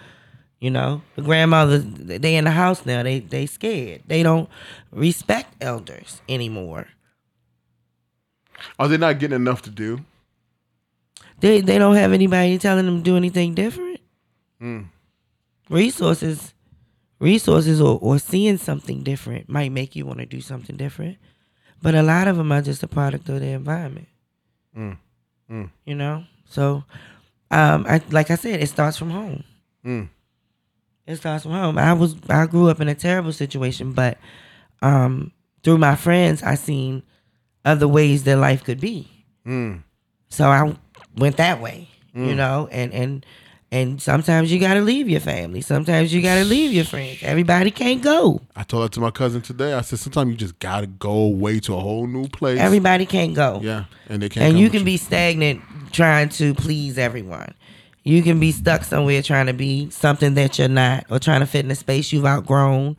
You 0.59 0.71
know, 0.71 1.03
the 1.15 1.21
grandmothers 1.21 1.85
they 1.85 2.35
in 2.35 2.45
the 2.45 2.51
house 2.51 2.83
now. 2.85 3.03
They 3.03 3.19
they 3.19 3.45
scared. 3.45 4.01
They 4.07 4.23
don't 4.23 4.49
respect 4.91 5.53
elders 5.61 6.21
anymore. 6.27 6.87
Are 8.79 8.87
they 8.87 8.97
not 8.97 9.19
getting 9.19 9.35
enough 9.35 9.61
to 9.63 9.69
do? 9.69 10.01
They 11.39 11.61
they 11.61 11.77
don't 11.77 11.95
have 11.95 12.13
anybody 12.13 12.57
telling 12.57 12.85
them 12.85 12.97
to 12.97 13.03
do 13.03 13.15
anything 13.17 13.53
different. 13.53 13.99
Resources, 15.69 16.53
resources, 17.19 17.79
or 17.81 17.99
or 18.01 18.19
seeing 18.19 18.57
something 18.57 19.03
different 19.03 19.49
might 19.49 19.71
make 19.71 19.95
you 19.95 20.05
want 20.05 20.19
to 20.19 20.25
do 20.25 20.41
something 20.41 20.77
different, 20.77 21.17
but 21.81 21.93
a 21.95 22.01
lot 22.01 22.27
of 22.27 22.37
them 22.37 22.51
are 22.51 22.61
just 22.61 22.83
a 22.83 22.87
product 22.87 23.29
of 23.29 23.39
the 23.39 23.47
environment. 23.47 24.07
You 25.85 25.95
know, 25.95 26.23
so 26.45 26.83
um, 27.51 27.85
I 27.87 28.01
like 28.09 28.31
I 28.31 28.35
said, 28.35 28.61
it 28.61 28.67
starts 28.67 28.97
from 28.97 29.11
home. 29.11 29.43
Mm. 29.85 30.09
It 31.05 31.15
starts 31.17 31.43
from 31.43 31.53
home. 31.53 31.77
I 31.77 31.93
was 31.93 32.15
I 32.29 32.45
grew 32.47 32.69
up 32.69 32.81
in 32.81 32.87
a 32.87 32.95
terrible 32.95 33.31
situation, 33.31 33.93
but 33.93 34.17
um, 34.81 35.31
through 35.63 35.77
my 35.77 35.95
friends, 35.95 36.43
I 36.43 36.55
seen 36.55 37.03
other 37.67 37.87
ways 37.87 38.23
that 38.23 38.37
life 38.37 38.63
could 38.63 38.79
be. 38.79 39.07
Mm. 39.45 39.83
So 40.29 40.47
I 40.49 40.75
went 41.17 41.37
that 41.37 41.61
way, 41.61 41.89
you 42.13 42.35
know, 42.35 42.67
and 42.71 42.93
and 42.93 43.25
and 43.71 44.01
sometimes 44.01 44.51
you 44.51 44.59
gotta 44.59 44.81
leave 44.81 45.09
your 45.09 45.19
family. 45.19 45.61
Sometimes 45.61 46.13
you 46.13 46.21
gotta 46.21 46.45
leave 46.45 46.71
your 46.73 46.85
friends. 46.85 47.19
Everybody 47.21 47.69
can't 47.71 48.01
go. 48.01 48.41
I 48.55 48.63
told 48.63 48.83
that 48.83 48.93
to 48.93 48.99
my 49.01 49.11
cousin 49.11 49.41
today. 49.41 49.73
I 49.73 49.81
said 49.81 49.99
sometimes 49.99 50.31
you 50.31 50.37
just 50.37 50.57
gotta 50.59 50.87
go 50.87 51.11
away 51.11 51.59
to 51.61 51.75
a 51.75 51.79
whole 51.79 52.07
new 52.07 52.27
place. 52.27 52.59
Everybody 52.59 53.05
can't 53.05 53.35
go. 53.35 53.59
yeah, 53.61 53.85
and 54.09 54.21
they 54.21 54.29
can't. 54.29 54.45
and 54.47 54.59
you 54.59 54.69
can 54.69 54.83
be 54.83 54.97
stagnant 54.97 55.61
trying 55.91 56.29
to 56.29 56.53
please 56.53 56.97
everyone. 56.97 57.53
You 58.03 58.23
can 58.23 58.39
be 58.39 58.53
stuck 58.53 58.85
somewhere 58.85 59.21
trying 59.21 59.47
to 59.47 59.53
be 59.53 59.89
something 59.89 60.33
that 60.35 60.57
you're 60.57 60.69
not, 60.69 61.05
or 61.09 61.19
trying 61.19 61.41
to 61.41 61.45
fit 61.45 61.65
in 61.65 61.71
a 61.71 61.75
space 61.75 62.13
you've 62.13 62.25
outgrown. 62.25 62.95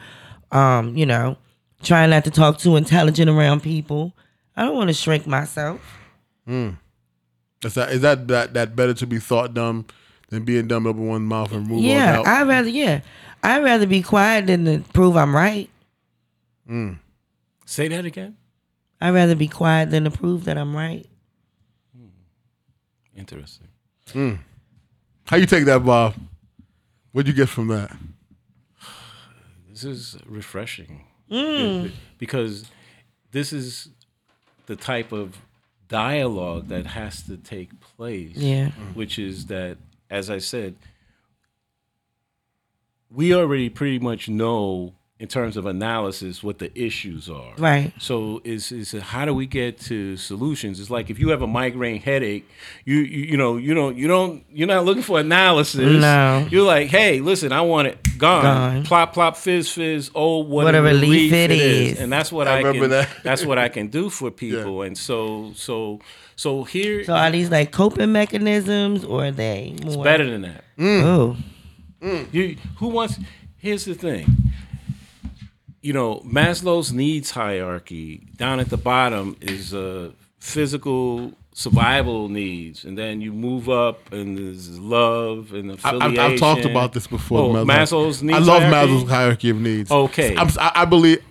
Um, 0.52 0.96
you 0.96 1.06
know, 1.06 1.36
trying 1.82 2.10
not 2.10 2.24
to 2.24 2.30
talk 2.30 2.58
too 2.58 2.76
intelligent 2.76 3.30
around 3.30 3.62
people. 3.62 4.12
I 4.58 4.64
don't 4.64 4.74
want 4.74 4.88
to 4.88 4.94
shrink 4.94 5.24
myself. 5.24 5.80
Mm. 6.48 6.78
Is 7.64 7.74
that 7.74 7.90
is 7.90 8.00
that, 8.00 8.26
that 8.26 8.54
that 8.54 8.74
better 8.74 8.92
to 8.94 9.06
be 9.06 9.20
thought 9.20 9.54
dumb 9.54 9.86
than 10.30 10.44
being 10.44 10.66
dumb 10.66 10.84
up 10.84 10.96
in 10.96 11.06
one 11.06 11.22
mouth 11.22 11.52
and 11.52 11.68
move 11.68 11.80
yeah, 11.84 12.18
on 12.18 12.18
out? 12.18 12.26
I'd 12.26 12.48
rather 12.48 12.68
yeah, 12.68 13.00
I'd 13.44 13.62
rather 13.62 13.86
be 13.86 14.02
quiet 14.02 14.48
than 14.48 14.64
to 14.64 14.80
prove 14.92 15.16
I'm 15.16 15.34
right. 15.34 15.70
Mm. 16.68 16.98
Say 17.66 17.86
that 17.86 18.04
again. 18.04 18.36
I'd 19.00 19.14
rather 19.14 19.36
be 19.36 19.46
quiet 19.46 19.90
than 19.90 20.04
to 20.04 20.10
prove 20.10 20.44
that 20.46 20.58
I'm 20.58 20.74
right. 20.74 21.06
Hmm. 21.96 22.08
Interesting. 23.16 23.68
Mm. 24.08 24.38
How 25.26 25.36
you 25.36 25.46
take 25.46 25.66
that, 25.66 25.84
Bob? 25.84 26.14
What'd 27.12 27.28
you 27.28 27.34
get 27.34 27.48
from 27.48 27.68
that? 27.68 27.94
This 29.70 29.84
is 29.84 30.16
refreshing 30.26 31.04
Mm. 31.30 31.92
because 32.16 32.64
this 33.30 33.52
is 33.52 33.90
the 34.68 34.76
type 34.76 35.12
of 35.12 35.38
dialogue 35.88 36.68
that 36.68 36.86
has 36.86 37.22
to 37.22 37.38
take 37.38 37.80
place. 37.80 38.36
Yeah. 38.36 38.70
Which 38.92 39.18
is 39.18 39.46
that, 39.46 39.78
as 40.10 40.28
I 40.30 40.38
said, 40.38 40.76
we 43.10 43.34
already 43.34 43.70
pretty 43.70 43.98
much 43.98 44.28
know 44.28 44.92
in 45.20 45.26
terms 45.26 45.56
of 45.56 45.66
analysis 45.66 46.44
what 46.44 46.58
the 46.60 46.70
issues 46.80 47.28
are. 47.28 47.52
Right. 47.58 47.92
So 47.98 48.40
is 48.44 48.70
is 48.70 48.92
how 48.92 49.24
do 49.24 49.34
we 49.34 49.46
get 49.46 49.80
to 49.82 50.16
solutions? 50.16 50.78
It's 50.78 50.90
like 50.90 51.10
if 51.10 51.18
you 51.18 51.30
have 51.30 51.42
a 51.42 51.46
migraine 51.46 52.00
headache, 52.00 52.48
you 52.84 52.98
you, 52.98 53.24
you 53.32 53.36
know 53.36 53.56
you 53.56 53.74
don't 53.74 53.96
you 53.96 54.06
don't 54.06 54.44
you're 54.52 54.68
not 54.68 54.84
looking 54.84 55.02
for 55.02 55.18
analysis. 55.18 56.00
No. 56.00 56.46
You're 56.50 56.64
like, 56.66 56.88
hey, 56.88 57.18
listen, 57.20 57.50
I 57.50 57.62
want 57.62 57.88
it 57.88 57.98
gone. 58.16 58.42
Gone. 58.44 58.84
Plop 58.84 59.12
plop 59.12 59.36
fizz 59.36 59.72
fizz. 59.72 60.10
Oh, 60.14 60.38
whatever, 60.38 60.84
Whatever 60.84 60.86
relief 60.88 61.10
leaf 61.10 61.32
it 61.32 61.50
it 61.50 61.58
is. 61.60 61.92
is. 61.94 62.00
and 62.00 62.12
that's 62.12 62.30
what 62.30 62.46
I 62.46 62.52
I, 62.52 62.58
remember 62.58 62.80
can. 62.82 62.90
that. 62.90 63.08
That's 63.24 63.44
what 63.44 63.58
I 63.58 63.68
can 63.68 63.88
do 63.88 64.10
for 64.10 64.30
people. 64.30 64.82
And 64.82 64.96
so 64.96 65.52
so 65.56 65.98
so 66.36 66.62
here 66.62 67.02
So 67.04 67.12
are 67.14 67.30
these 67.32 67.50
like 67.50 67.72
coping 67.72 68.12
mechanisms 68.12 69.04
or 69.04 69.24
are 69.26 69.30
they 69.32 69.74
more 69.82 69.94
it's 69.94 69.96
better 69.96 70.30
than 70.30 70.42
that. 70.42 70.62
Mm. 70.78 71.02
Oh. 71.02 71.36
Mm. 72.00 72.32
You 72.32 72.56
who 72.76 72.88
wants? 72.88 73.18
Here's 73.56 73.84
the 73.84 73.94
thing. 73.94 74.24
You 75.80 75.92
know, 75.92 76.20
Maslow's 76.20 76.92
needs 76.92 77.30
hierarchy 77.30 78.26
down 78.36 78.60
at 78.60 78.68
the 78.68 78.76
bottom 78.76 79.36
is 79.40 79.72
uh, 79.72 80.10
physical 80.38 81.32
survival 81.52 82.28
needs, 82.28 82.84
and 82.84 82.96
then 82.96 83.20
you 83.20 83.32
move 83.32 83.68
up, 83.68 84.12
and 84.12 84.38
there's 84.38 84.78
love 84.78 85.52
and 85.52 85.72
I, 85.72 85.74
affiliation. 85.74 86.18
I've, 86.18 86.32
I've 86.32 86.38
talked 86.38 86.64
about 86.64 86.92
this 86.92 87.06
before. 87.06 87.56
Oh, 87.56 87.64
Maslow's 87.64 88.22
needs 88.22 88.38
I 88.38 88.40
love 88.40 88.62
hierarchy? 88.62 88.92
Maslow's 88.92 89.10
hierarchy 89.10 89.50
of 89.50 89.60
needs. 89.60 89.90
Okay. 89.90 90.36
I'm, 90.36 90.48
I, 90.58 90.72
I 90.76 90.84
believe. 90.84 91.22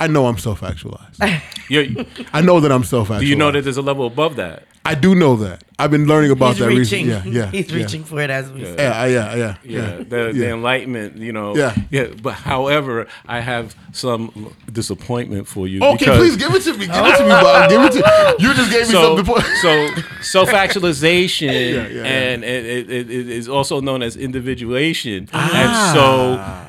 I 0.00 0.06
know 0.06 0.26
I'm 0.26 0.38
self-actualized. 0.38 1.20
I 1.20 2.40
know 2.40 2.60
that 2.60 2.70
I'm 2.70 2.84
self-actualized. 2.84 3.20
do 3.22 3.26
you 3.26 3.34
know 3.34 3.50
that 3.50 3.62
there's 3.62 3.78
a 3.78 3.82
level 3.82 4.06
above 4.06 4.36
that? 4.36 4.62
I 4.88 4.94
do 4.94 5.14
know 5.14 5.36
that. 5.36 5.62
I've 5.78 5.90
been 5.90 6.06
learning 6.06 6.30
about 6.30 6.48
He's 6.56 6.58
that 6.60 6.68
reaching. 6.68 7.06
recently. 7.08 7.30
Yeah, 7.32 7.44
yeah. 7.44 7.50
He's 7.50 7.70
yeah. 7.70 7.76
reaching 7.76 8.02
for 8.04 8.20
it 8.22 8.30
as 8.30 8.50
we 8.50 8.64
speak. 8.64 8.78
Yeah, 8.78 9.04
yeah, 9.04 9.34
yeah, 9.36 9.36
Yeah, 9.36 9.56
yeah. 9.62 9.96
the, 9.98 10.32
the 10.34 10.48
enlightenment, 10.50 11.18
you 11.18 11.32
know. 11.32 11.54
Yeah. 11.54 11.74
yeah. 11.90 12.06
But 12.20 12.34
however, 12.34 13.06
I 13.26 13.40
have 13.40 13.76
some 13.92 14.54
disappointment 14.72 15.46
for 15.46 15.68
you. 15.68 15.82
Okay, 15.82 16.06
please 16.16 16.36
give 16.38 16.52
it 16.54 16.62
to 16.62 16.72
me. 16.72 16.86
Give 16.86 17.04
it 17.04 17.16
to 17.18 17.22
me, 17.22 17.28
Bob. 17.28 17.68
Give 17.70 17.82
it 17.82 17.92
to 17.92 18.36
you. 18.42 18.54
Just 18.54 18.70
gave 18.72 18.86
me 18.88 18.92
so, 18.94 19.16
something. 19.16 19.34
To 19.34 19.42
so 19.60 20.02
self-actualization 20.22 21.48
Yeah, 21.52 21.86
yeah, 21.88 22.04
and 22.04 22.44
it, 22.44 22.64
it, 22.66 22.90
it, 22.90 23.10
it 23.10 23.28
is 23.28 23.46
also 23.48 23.80
known 23.80 24.02
as 24.02 24.16
individuation 24.16 25.28
Ah. 25.32 25.60
and 25.62 25.94
so 25.94 26.67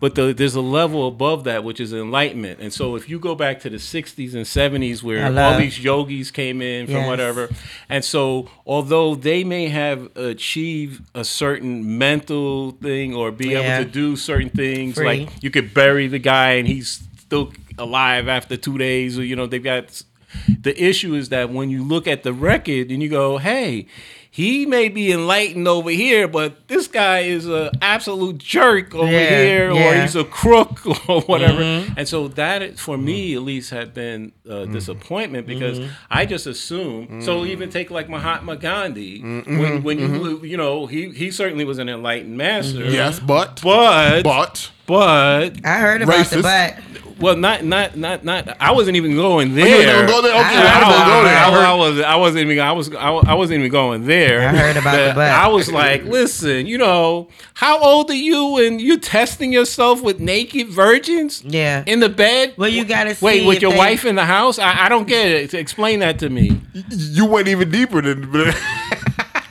but 0.00 0.14
the, 0.14 0.32
there's 0.32 0.54
a 0.54 0.60
level 0.60 1.06
above 1.06 1.44
that 1.44 1.62
which 1.62 1.78
is 1.78 1.92
enlightenment 1.92 2.58
and 2.60 2.72
so 2.72 2.96
if 2.96 3.08
you 3.08 3.18
go 3.18 3.34
back 3.34 3.60
to 3.60 3.70
the 3.70 3.76
60s 3.76 4.34
and 4.34 4.44
70s 4.46 5.02
I 5.02 5.06
where 5.06 5.38
all 5.44 5.58
these 5.58 5.78
yogis 5.78 6.30
came 6.30 6.60
in 6.62 6.86
from 6.86 6.94
Yes. 6.96 7.08
whatever 7.08 7.48
and 7.88 8.04
so 8.04 8.48
although 8.66 9.14
they 9.14 9.44
may 9.44 9.68
have 9.68 10.14
achieved 10.16 11.02
a 11.14 11.24
certain 11.24 11.98
mental 11.98 12.72
thing 12.72 13.14
or 13.14 13.30
be 13.30 13.48
Yeah. 13.50 13.60
able 13.78 13.84
to 13.84 13.90
do 13.90 14.16
certain 14.16 14.50
things 14.50 14.94
Free. 14.96 15.06
like 15.06 15.42
you 15.42 15.50
could 15.50 15.72
bury 15.74 16.06
the 16.08 16.18
guy 16.18 16.52
and 16.52 16.66
he's 16.66 17.02
still 17.18 17.52
alive 17.78 18.26
after 18.28 18.56
two 18.56 18.78
days 18.78 19.18
or 19.18 19.24
you 19.24 19.36
know 19.36 19.46
they've 19.46 19.62
got 19.62 20.02
the 20.62 20.80
issue 20.82 21.14
is 21.14 21.28
that 21.30 21.50
when 21.50 21.70
you 21.70 21.82
look 21.82 22.06
at 22.06 22.22
the 22.22 22.32
record 22.32 22.90
and 22.90 23.02
you 23.02 23.08
go 23.08 23.38
hey 23.38 23.86
he 24.32 24.64
may 24.64 24.88
be 24.88 25.10
enlightened 25.12 25.66
over 25.66 25.90
here 25.90 26.28
but 26.28 26.68
this 26.68 26.86
guy 26.86 27.20
is 27.20 27.46
an 27.46 27.70
absolute 27.82 28.38
jerk 28.38 28.94
over 28.94 29.10
Yeah, 29.10 29.28
here 29.42 29.70
or 29.72 29.94
he's 30.00 30.14
a 30.16 30.24
crook 30.24 30.86
or 31.08 31.20
whatever. 31.22 31.60
Mm-hmm. 31.60 31.94
and 31.98 32.06
so 32.08 32.28
that 32.28 32.78
for 32.78 32.96
me 32.96 33.34
at 33.34 33.42
least 33.42 33.70
had 33.70 33.92
been 33.92 34.32
a 34.48 34.66
disappointment 34.66 35.46
because 35.46 35.78
Mm-hmm. 35.80 35.92
i 36.10 36.26
just 36.26 36.46
assumed 36.46 37.22
so 37.24 37.44
even 37.44 37.70
take 37.70 37.90
like 37.90 38.08
mahatma 38.08 38.56
gandhi 38.56 39.20
Mm-hmm. 39.20 39.58
when, 39.58 39.82
when 39.82 39.98
you 39.98 40.44
you 40.44 40.56
know 40.56 40.86
he, 40.86 41.10
he 41.10 41.30
certainly 41.30 41.64
was 41.64 41.78
an 41.78 41.88
enlightened 41.88 42.36
master. 42.36 42.84
Yes, 42.84 43.18
but 43.18 43.60
but 43.62 44.22
but 44.22 44.70
but 44.90 45.64
I 45.64 45.78
heard 45.78 46.02
about 46.02 46.26
the 46.26 46.36
Racist. 46.36 46.42
butt. 46.42 47.18
well, 47.20 47.36
not 47.36 47.64
not 47.64 47.96
not 47.96 48.24
not. 48.24 48.56
I 48.60 48.72
wasn't 48.72 48.96
even 48.96 49.14
going 49.14 49.52
oh, 49.52 49.54
you 49.56 49.64
there. 49.64 49.86
don't 49.86 50.06
go 50.06 50.20
there. 50.22 50.32
Okay, 50.32 50.56
I- 50.56 50.76
I, 50.76 50.80
don't 50.80 51.06
go 51.06 51.24
there. 51.24 51.36
I, 51.38 51.48
I 51.48 51.50
heard- 51.52 51.64
I 51.64 51.74
was 51.74 52.00
I 52.00 52.16
wasn't 52.16 52.44
even 52.50 52.58
I 52.60 52.72
was 52.72 52.92
I, 52.94 53.10
I 53.12 53.34
wasn't 53.34 53.60
even 53.60 53.70
going 53.70 54.04
there. 54.06 54.48
I 54.48 54.52
heard 54.56 54.76
about 54.76 54.96
the 55.08 55.14
butt. 55.14 55.30
I 55.30 55.46
was 55.48 55.70
like, 55.70 56.04
listen, 56.04 56.66
you 56.66 56.76
know, 56.78 57.28
how 57.54 57.78
old 57.80 58.10
are 58.10 58.14
you 58.14 58.58
and 58.66 58.80
you 58.80 58.98
testing 58.98 59.52
yourself 59.52 60.02
with 60.02 60.18
naked 60.18 60.68
virgins? 60.68 61.42
Yeah. 61.44 61.84
In 61.86 62.00
the 62.00 62.08
bed? 62.08 62.54
Well, 62.56 62.68
you 62.68 62.84
gotta 62.84 63.14
see 63.14 63.24
wait 63.24 63.46
with 63.46 63.62
your 63.62 63.70
they- 63.72 63.78
wife 63.78 64.04
in 64.04 64.16
the 64.16 64.24
house. 64.26 64.58
I, 64.58 64.86
I 64.86 64.88
don't 64.88 65.06
get 65.06 65.28
it. 65.30 65.54
Explain 65.54 66.00
that 66.00 66.18
to 66.20 66.28
me. 66.30 66.60
you 66.90 67.26
went 67.26 67.48
even 67.48 67.70
deeper 67.70 68.02
than. 68.02 68.28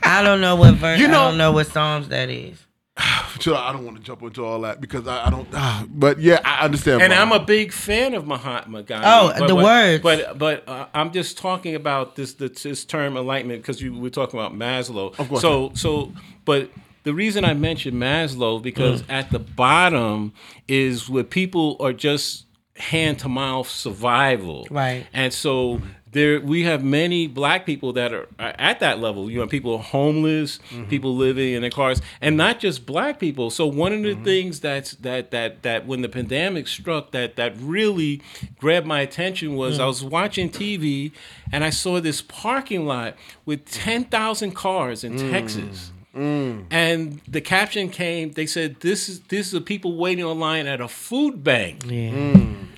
I 0.04 0.24
don't 0.24 0.42
know 0.42 0.56
what 0.56 0.74
verse. 0.76 1.00
You 1.00 1.08
know- 1.08 1.22
I 1.22 1.28
don't 1.30 1.38
know 1.38 1.52
what 1.52 1.68
psalms 1.68 2.08
that 2.10 2.30
is. 2.30 2.58
Chill 3.40 3.56
I 3.56 3.72
don't 3.72 3.86
want 3.86 3.98
to 3.98 4.04
jump 4.04 4.22
into 4.22 4.44
all 4.44 4.62
that 4.62 4.82
because 4.82 5.08
I, 5.08 5.28
I 5.28 5.30
don't. 5.30 5.48
Ah, 5.54 5.86
but 5.90 6.20
yeah, 6.20 6.42
I 6.44 6.66
understand. 6.66 7.02
And 7.02 7.12
Bob. 7.12 7.20
I'm 7.20 7.42
a 7.42 7.44
big 7.46 7.72
fan 7.72 8.14
of 8.14 8.28
Mahatma 8.28 8.84
Gandhi. 8.84 9.06
Oh, 9.08 9.34
but, 9.38 9.48
the 9.48 9.56
but, 9.56 9.64
words. 9.64 10.04
But 10.04 10.38
but 10.38 10.68
uh, 10.68 10.88
I'm 10.94 11.12
just 11.12 11.38
talking 11.38 11.76
about 11.76 12.16
this 12.16 12.34
this, 12.34 12.64
this 12.64 12.86
term 12.86 13.16
enlightenment 13.18 13.62
because 13.62 13.82
you 13.82 13.98
were 13.98 14.10
talking 14.10 14.40
about 14.40 14.54
Maslow. 14.54 15.18
Of 15.18 15.30
course. 15.30 15.42
So 15.42 15.72
so 15.74 16.12
but 16.46 16.70
the 17.04 17.14
reason 17.14 17.46
I 17.46 17.54
mentioned 17.54 18.02
Maslow 18.02 18.62
because 18.62 19.02
Mm. 19.04 19.14
at 19.14 19.32
the 19.32 19.40
bottom 19.40 20.34
is 20.68 21.08
where 21.10 21.24
people 21.24 21.78
are 21.80 21.94
just 21.94 22.46
hand 22.76 23.20
to 23.20 23.30
mouth 23.30 23.70
survival. 23.70 24.68
Right. 24.70 25.06
And 25.14 25.34
so 25.34 25.82
there 26.12 26.40
we 26.40 26.64
have 26.64 26.84
many 26.84 27.28
black 27.28 27.66
people 27.66 27.94
that 27.94 28.14
are 28.14 28.28
are 28.40 28.54
at 28.58 28.80
that 28.80 29.00
level. 29.00 29.30
You 29.30 29.40
know, 29.40 29.48
people 29.48 29.78
homeless, 29.78 30.60
mm-hmm. 30.70 30.86
people 30.86 31.16
living 31.16 31.54
in 31.54 31.62
their 31.62 31.70
cars, 31.70 32.02
and 32.22 32.36
not 32.36 32.60
just 32.60 32.86
black 32.86 33.20
people. 33.20 33.50
So 33.50 33.68
one 33.68 33.94
of 33.94 34.02
the 34.02 34.16
mm-hmm. 34.16 34.24
things 34.24 34.60
that's 34.60 34.94
that 34.96 35.32
that 35.32 35.64
that 35.64 35.86
when 35.86 36.02
the 36.02 36.10
pandemic 36.10 36.68
struck, 36.68 37.12
that 37.12 37.36
that 37.36 37.54
really 37.58 38.22
grabbed 38.60 38.88
my 38.88 39.02
attention 39.02 39.56
was 39.56 39.78
mm. 39.78 39.82
I 39.82 39.86
was 39.86 40.04
watching 40.04 40.50
TV 40.50 41.12
and 41.52 41.64
I 41.64 41.70
saw 41.70 42.00
this 42.00 42.22
parking 42.22 42.86
lot 42.86 43.16
with 43.46 43.66
mm. 43.66 43.84
ten 43.84 44.06
thousand 44.06 44.52
cars 44.52 45.04
in 45.04 45.14
mm. 45.14 45.32
Texas. 45.32 45.92
And 46.20 47.22
the 47.28 47.42
caption 47.42 47.90
came. 47.90 48.32
They 48.32 48.46
said, 48.46 48.78
"This 48.82 49.08
is 49.10 49.20
this 49.22 49.48
is 49.48 49.52
the 49.54 49.62
people 49.62 49.96
waiting 49.98 50.26
online 50.26 50.68
at 50.68 50.82
a 50.82 50.88
food 50.88 51.44
bank." 51.44 51.84
Yeah. 51.86 52.12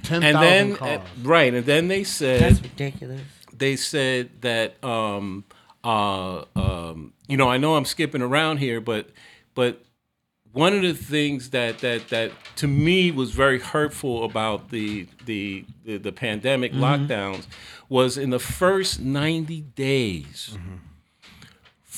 Ten 0.04 0.24
And 0.24 0.38
then, 0.38 0.76
cars. 0.76 1.00
uh, 1.00 1.06
right, 1.24 1.54
and 1.54 1.66
then 1.66 1.88
they 1.88 2.04
said, 2.04 2.42
That's 2.42 2.62
ridiculous. 2.62 3.22
they 3.58 3.76
said 3.76 4.30
that 4.42 4.84
um 4.84 5.44
uh 5.84 6.44
um 6.56 7.14
you 7.28 7.38
know 7.38 7.50
I 7.50 7.58
know 7.58 7.76
I'm 7.76 7.86
skipping 7.86 8.22
around 8.22 8.58
here 8.58 8.82
but 8.82 9.10
but 9.56 9.84
one 10.54 10.74
of 10.76 10.82
the 10.82 10.94
things 10.94 11.52
that 11.52 11.80
that 11.80 12.10
that 12.10 12.32
to 12.58 12.68
me 12.68 13.12
was 13.12 13.32
very 13.32 13.60
hurtful 13.60 14.24
about 14.24 14.70
the 14.70 15.08
the 15.26 15.66
the, 15.86 15.98
the 15.98 16.12
pandemic 16.12 16.74
lockdowns 16.74 17.46
was 17.90 18.18
in 18.18 18.30
the 18.32 18.40
first 18.40 19.00
90 19.00 19.62
days 19.76 20.58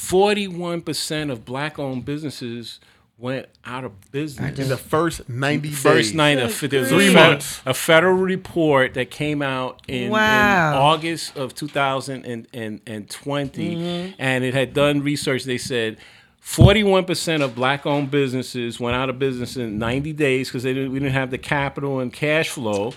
41% 0.03 0.83
mm-hmm. 0.83 1.31
of 1.31 1.45
black 1.45 1.79
owned 1.79 2.03
businesses 2.05 2.79
went 3.17 3.47
out 3.63 3.85
of 3.85 4.11
business 4.11 4.59
in 4.59 4.67
the 4.67 4.75
first 4.75 5.29
ninety 5.29 5.69
first 5.69 6.09
days. 6.09 6.15
night 6.15 6.39
of 6.39 6.59
there 6.69 6.81
was 6.81 6.89
Three 6.89 7.13
fed- 7.13 7.29
months. 7.29 7.61
a 7.65 7.73
federal 7.73 8.17
report 8.17 8.95
that 8.95 9.09
came 9.11 9.41
out 9.41 9.81
in, 9.87 10.07
in 10.07 10.13
August 10.13 11.37
of 11.37 11.55
2020, 11.55 14.15
and 14.19 14.43
it 14.43 14.53
had 14.53 14.73
done 14.73 15.01
research. 15.01 15.45
They 15.45 15.57
said 15.57 15.97
41% 16.43 17.41
of 17.41 17.55
black-owned 17.55 18.11
businesses 18.11 18.79
went 18.79 18.95
out 18.97 19.09
of 19.09 19.17
business 19.17 19.55
in 19.55 19.77
90 19.77 20.11
days 20.13 20.49
because 20.49 20.63
they 20.63 20.73
didn't, 20.73 20.91
we 20.91 20.99
didn't 20.99 21.13
have 21.13 21.31
the 21.31 21.37
capital 21.37 22.01
and 22.01 22.11
cash 22.11 22.49
flow. 22.49 22.93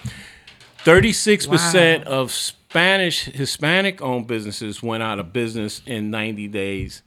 36% 0.84 2.02
of 2.04 2.32
Spanish 2.76 3.24
Hispanic-owned 3.24 4.26
businesses 4.26 4.82
went 4.82 5.02
out 5.02 5.18
of 5.18 5.32
business 5.32 5.80
in 5.86 6.10
90 6.10 6.48
days. 6.48 7.02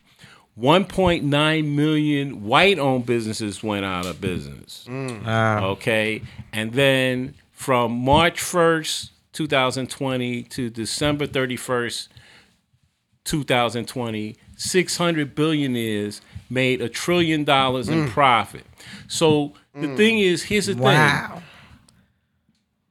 1.9 0.60 1.76
million 1.76 2.44
white-owned 2.44 3.06
businesses 3.06 3.62
went 3.62 3.86
out 3.86 4.08
of 4.08 4.20
business. 4.20 4.88
Mm. 4.90 5.24
Wow. 5.24 5.68
Okay. 5.74 6.24
And 6.52 6.74
then 6.74 7.36
from 7.52 7.92
March 7.92 8.42
1st, 8.42 9.12
2020 9.34 10.42
to 10.42 10.72
December 10.72 11.28
31st, 11.28 12.08
2020, 13.26 14.38
600 14.56 15.36
billionaires 15.36 16.22
made 16.50 16.82
a 16.82 16.90
trillion 16.90 17.44
dollars 17.44 17.90
in 17.90 18.08
mm. 18.08 18.10
profit. 18.10 18.66
So 19.08 19.54
the 19.76 19.86
mm. 19.86 19.98
thing 19.98 20.18
is, 20.18 20.42
here's 20.42 20.66
the 20.66 20.74
thing. 20.74 20.82
Wow. 20.82 21.44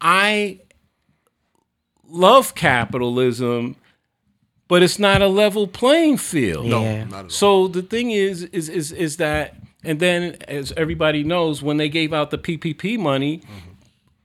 I 0.01 0.61
love 2.09 2.55
capitalism, 2.55 3.77
but 4.67 4.83
it's 4.83 4.99
not 4.99 5.23
a 5.23 5.29
level 5.29 5.67
playing 5.67 6.19
field. 6.19 6.67
Yeah. 6.67 7.05
Not 7.05 7.15
at 7.15 7.25
all. 7.25 7.31
So 7.31 7.69
the 7.69 7.83
thing 7.83 8.11
is, 8.11 8.45
is 8.45 8.69
is 8.69 8.93
is 8.93 9.17
that, 9.19 9.55
and 9.85 10.01
then 10.01 10.37
as 10.47 10.73
everybody 10.77 11.25
knows, 11.25 11.63
when 11.63 11.77
they 11.77 11.89
gave 11.89 12.13
out 12.13 12.31
the 12.31 12.39
PPP 12.39 12.99
money, 12.99 13.39
mm-hmm. 13.39 13.68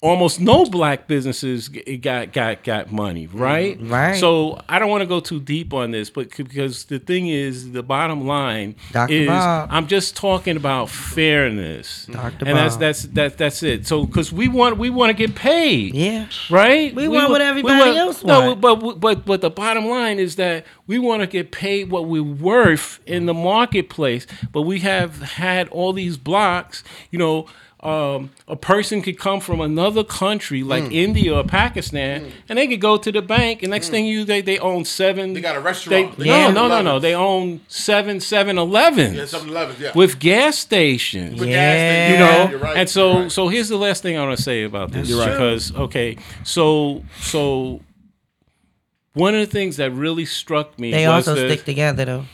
Almost 0.04 0.42
no 0.42 0.66
black 0.66 1.08
businesses 1.08 1.70
got 1.70 2.34
got 2.34 2.62
got 2.64 2.92
money, 2.92 3.26
right? 3.28 3.80
Mm-hmm. 3.80 3.92
Right. 3.92 4.16
So 4.20 4.60
I 4.68 4.78
don't 4.78 4.90
want 4.90 5.02
to 5.02 5.08
go 5.08 5.20
too 5.22 5.40
deep 5.40 5.74
on 5.74 5.92
this, 5.92 6.10
but 6.10 6.36
because 6.36 6.86
the 6.86 7.00
thing 7.00 7.28
is, 7.30 7.72
the 7.72 7.82
bottom 7.82 8.28
line 8.28 8.76
Dr. 8.92 9.14
is, 9.14 9.28
Bob. 9.28 9.70
I'm 9.72 9.88
just 9.88 10.16
talking 10.18 10.58
about 10.58 10.90
fairness, 10.90 12.06
Dr. 12.08 12.46
and 12.46 12.58
that's 12.58 12.76
that's 12.76 13.04
that 13.04 13.38
that's 13.38 13.64
it. 13.64 13.88
So 13.88 14.06
because 14.06 14.32
we 14.32 14.48
want 14.50 14.78
we 14.78 14.90
want 14.90 15.10
to 15.10 15.14
get 15.14 15.36
paid, 15.36 15.96
Yeah. 15.96 16.28
right? 16.50 16.94
We 16.94 17.08
want 17.08 17.30
what 17.30 17.42
everybody 17.42 17.98
else 17.98 18.24
No, 18.24 18.54
want. 18.56 18.62
but 18.62 19.00
but 19.00 19.26
but 19.26 19.42
the 19.42 19.50
bottom 19.50 19.86
line 19.88 20.20
is 20.20 20.36
that 20.36 20.66
we 20.86 21.00
want 21.00 21.22
to 21.22 21.28
get 21.28 21.52
paid 21.52 21.90
what 21.90 22.08
we're 22.08 22.22
worth 22.22 23.00
in 23.06 23.26
the 23.26 23.34
marketplace. 23.34 24.28
But 24.52 24.64
we 24.64 24.80
have 24.82 25.22
had 25.22 25.70
all 25.70 25.94
these 25.94 26.18
blocks. 26.18 26.84
You 27.10 27.20
know, 27.20 27.46
um, 27.84 28.30
a 28.48 28.56
person 28.56 29.02
could 29.02 29.20
come 29.20 29.42
from 29.42 29.60
another 29.60 30.04
country 30.06 30.64
like 30.64 30.86
Mm. 30.86 30.94
India 30.94 31.36
or 31.36 31.44
Pakistan, 31.44 32.32
and 32.48 32.58
they 32.58 32.66
could 32.68 32.80
go 32.80 32.96
to 32.98 33.12
the 33.12 33.22
bank, 33.22 33.62
and 33.62 33.72
next 33.72 33.90
thing 33.90 34.06
you 34.06 34.24
they 34.24 34.42
they 34.42 34.58
own 34.60 34.86
seven. 34.86 35.34
They 35.34 35.42
got 35.42 35.58
a 35.58 35.60
restaurant. 35.60 36.18
They, 36.18 36.24
They 36.24 36.30
no, 36.30 36.50
no, 36.52 36.68
no, 36.70 36.82
no. 36.82 37.00
They 37.00 37.14
own 37.14 37.60
seven 37.68 38.20
Seven 38.22 38.58
Elevens 38.58 39.16
Yeah, 39.18 39.24
7-Elevens, 39.24 39.80
yeah. 39.82 39.92
with 39.96 40.18
gas 40.20 40.58
stations 40.58 41.40
With 41.40 41.50
Yeah. 41.50 41.56
gas 41.56 41.76
stations. 41.76 42.12
you 42.14 42.20
know 42.26 42.50
You're 42.52 42.60
right, 42.60 42.78
and 42.78 42.90
so 42.90 43.12
you're 43.12 43.22
right. 43.24 43.32
so 43.32 43.48
here's 43.50 43.70
the 43.70 43.78
last 43.78 44.02
thing 44.04 44.18
i 44.18 44.24
want 44.26 44.38
to 44.38 44.44
say 44.44 44.64
about 44.64 44.92
this 44.92 45.10
You're 45.10 45.20
right. 45.20 45.32
because 45.32 45.76
okay 45.76 46.18
so 46.44 47.04
so 47.20 47.82
one 49.14 49.34
of 49.36 49.42
the 49.42 49.46
things 49.52 49.78
that 49.78 49.92
really 49.92 50.26
struck 50.26 50.78
me 50.80 50.92
They 50.92 51.08
was 51.08 51.28
also 51.28 51.36
the- 51.42 51.50
stick 51.54 51.66
together 51.66 52.06
though. 52.06 52.26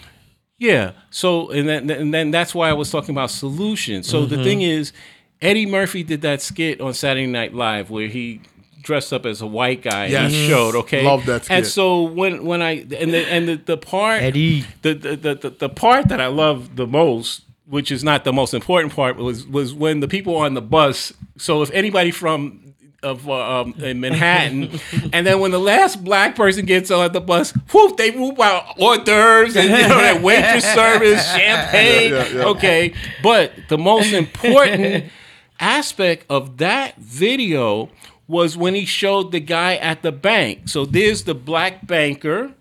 yeah 0.58 0.92
so 1.10 1.50
and 1.50 1.68
then 1.68 1.90
and 1.90 2.14
then 2.14 2.32
that's 2.32 2.54
why 2.56 2.70
i 2.70 2.74
was 2.74 2.90
talking 2.92 3.14
about 3.16 3.32
solutions 3.32 4.08
so 4.08 4.22
Mm-hmm. 4.26 4.36
the 4.36 4.44
thing 4.44 4.62
is 4.62 4.94
eddie 5.41 5.65
murphy 5.65 6.04
did 6.04 6.21
that 6.21 6.41
skit 6.41 6.82
on 6.82 6.93
saturday 6.93 7.28
night 7.28 7.54
live 7.54 7.89
where 7.89 8.08
he 8.08 8.41
dressed 8.82 9.12
up 9.13 9.25
as 9.25 9.41
a 9.41 9.47
white 9.47 9.82
guy 9.82 10.06
and 10.06 10.12
Yes. 10.12 10.32
he 10.32 10.47
showed 10.47 10.75
okay 10.75 11.04
Love 11.04 11.25
that 11.28 11.45
skit. 11.45 11.58
and 11.58 11.67
so 11.67 12.04
when 12.04 12.45
when 12.45 12.62
i 12.62 12.80
and 12.80 13.13
the 13.13 13.25
and 13.32 13.47
the, 13.47 13.56
the 13.56 13.78
part 13.78 14.21
Eddie. 14.21 14.65
the, 14.82 14.93
the, 14.93 15.15
the, 15.15 15.36
the, 15.36 15.49
the 15.52 15.69
part 15.69 16.08
that 16.10 16.19
I 16.21 16.28
love 16.28 16.75
the 16.75 16.88
most, 16.88 17.41
which 17.67 17.91
is 17.91 18.04
not 18.04 18.23
the 18.23 18.34
most 18.34 18.54
important 18.54 18.93
part, 18.95 19.17
was 19.17 19.45
was 19.45 19.73
when 19.73 19.99
the 19.99 20.08
people 20.08 20.36
on 20.38 20.54
the 20.56 20.62
bus. 20.62 21.13
So 21.38 21.62
if 21.62 21.69
anybody 21.71 22.10
from 22.12 22.73
of 23.04 23.30
uh, 23.30 23.62
um, 23.62 23.75
in 23.80 23.99
Manhattan, 23.99 24.80
and 25.13 25.28
then 25.28 25.39
when 25.39 25.52
the 25.52 25.60
last 25.60 26.04
black 26.04 26.36
person 26.36 26.65
gets 26.65 26.89
on 26.89 27.12
the 27.12 27.21
bus, 27.21 27.52
whoop, 27.71 27.95
they 27.97 28.12
whoop 28.12 28.39
out 28.39 28.63
hors 28.80 28.97
d'oeuvres 29.04 29.56
and 29.56 29.69
you 29.69 29.88
know 29.88 29.97
that 30.02 30.21
waitress 30.23 30.65
service, 30.73 31.23
champagne. 31.36 32.12
Yeah, 32.12 32.28
yeah, 32.28 32.34
yeah. 32.39 32.45
Okay, 32.45 32.93
but 33.21 33.52
the 33.69 33.78
most 33.78 34.12
important 34.13 35.06
aspect 35.60 36.26
of 36.30 36.58
that 36.58 36.98
video 36.98 37.89
was 38.28 38.56
when 38.56 38.76
he 38.76 38.86
showed 38.86 39.32
the 39.32 39.39
guy 39.39 39.76
at 39.76 40.02
the 40.04 40.12
bank. 40.12 40.69
So 40.69 40.86
there's 40.86 41.24
the 41.24 41.34
black 41.36 41.86
banker 41.88 42.52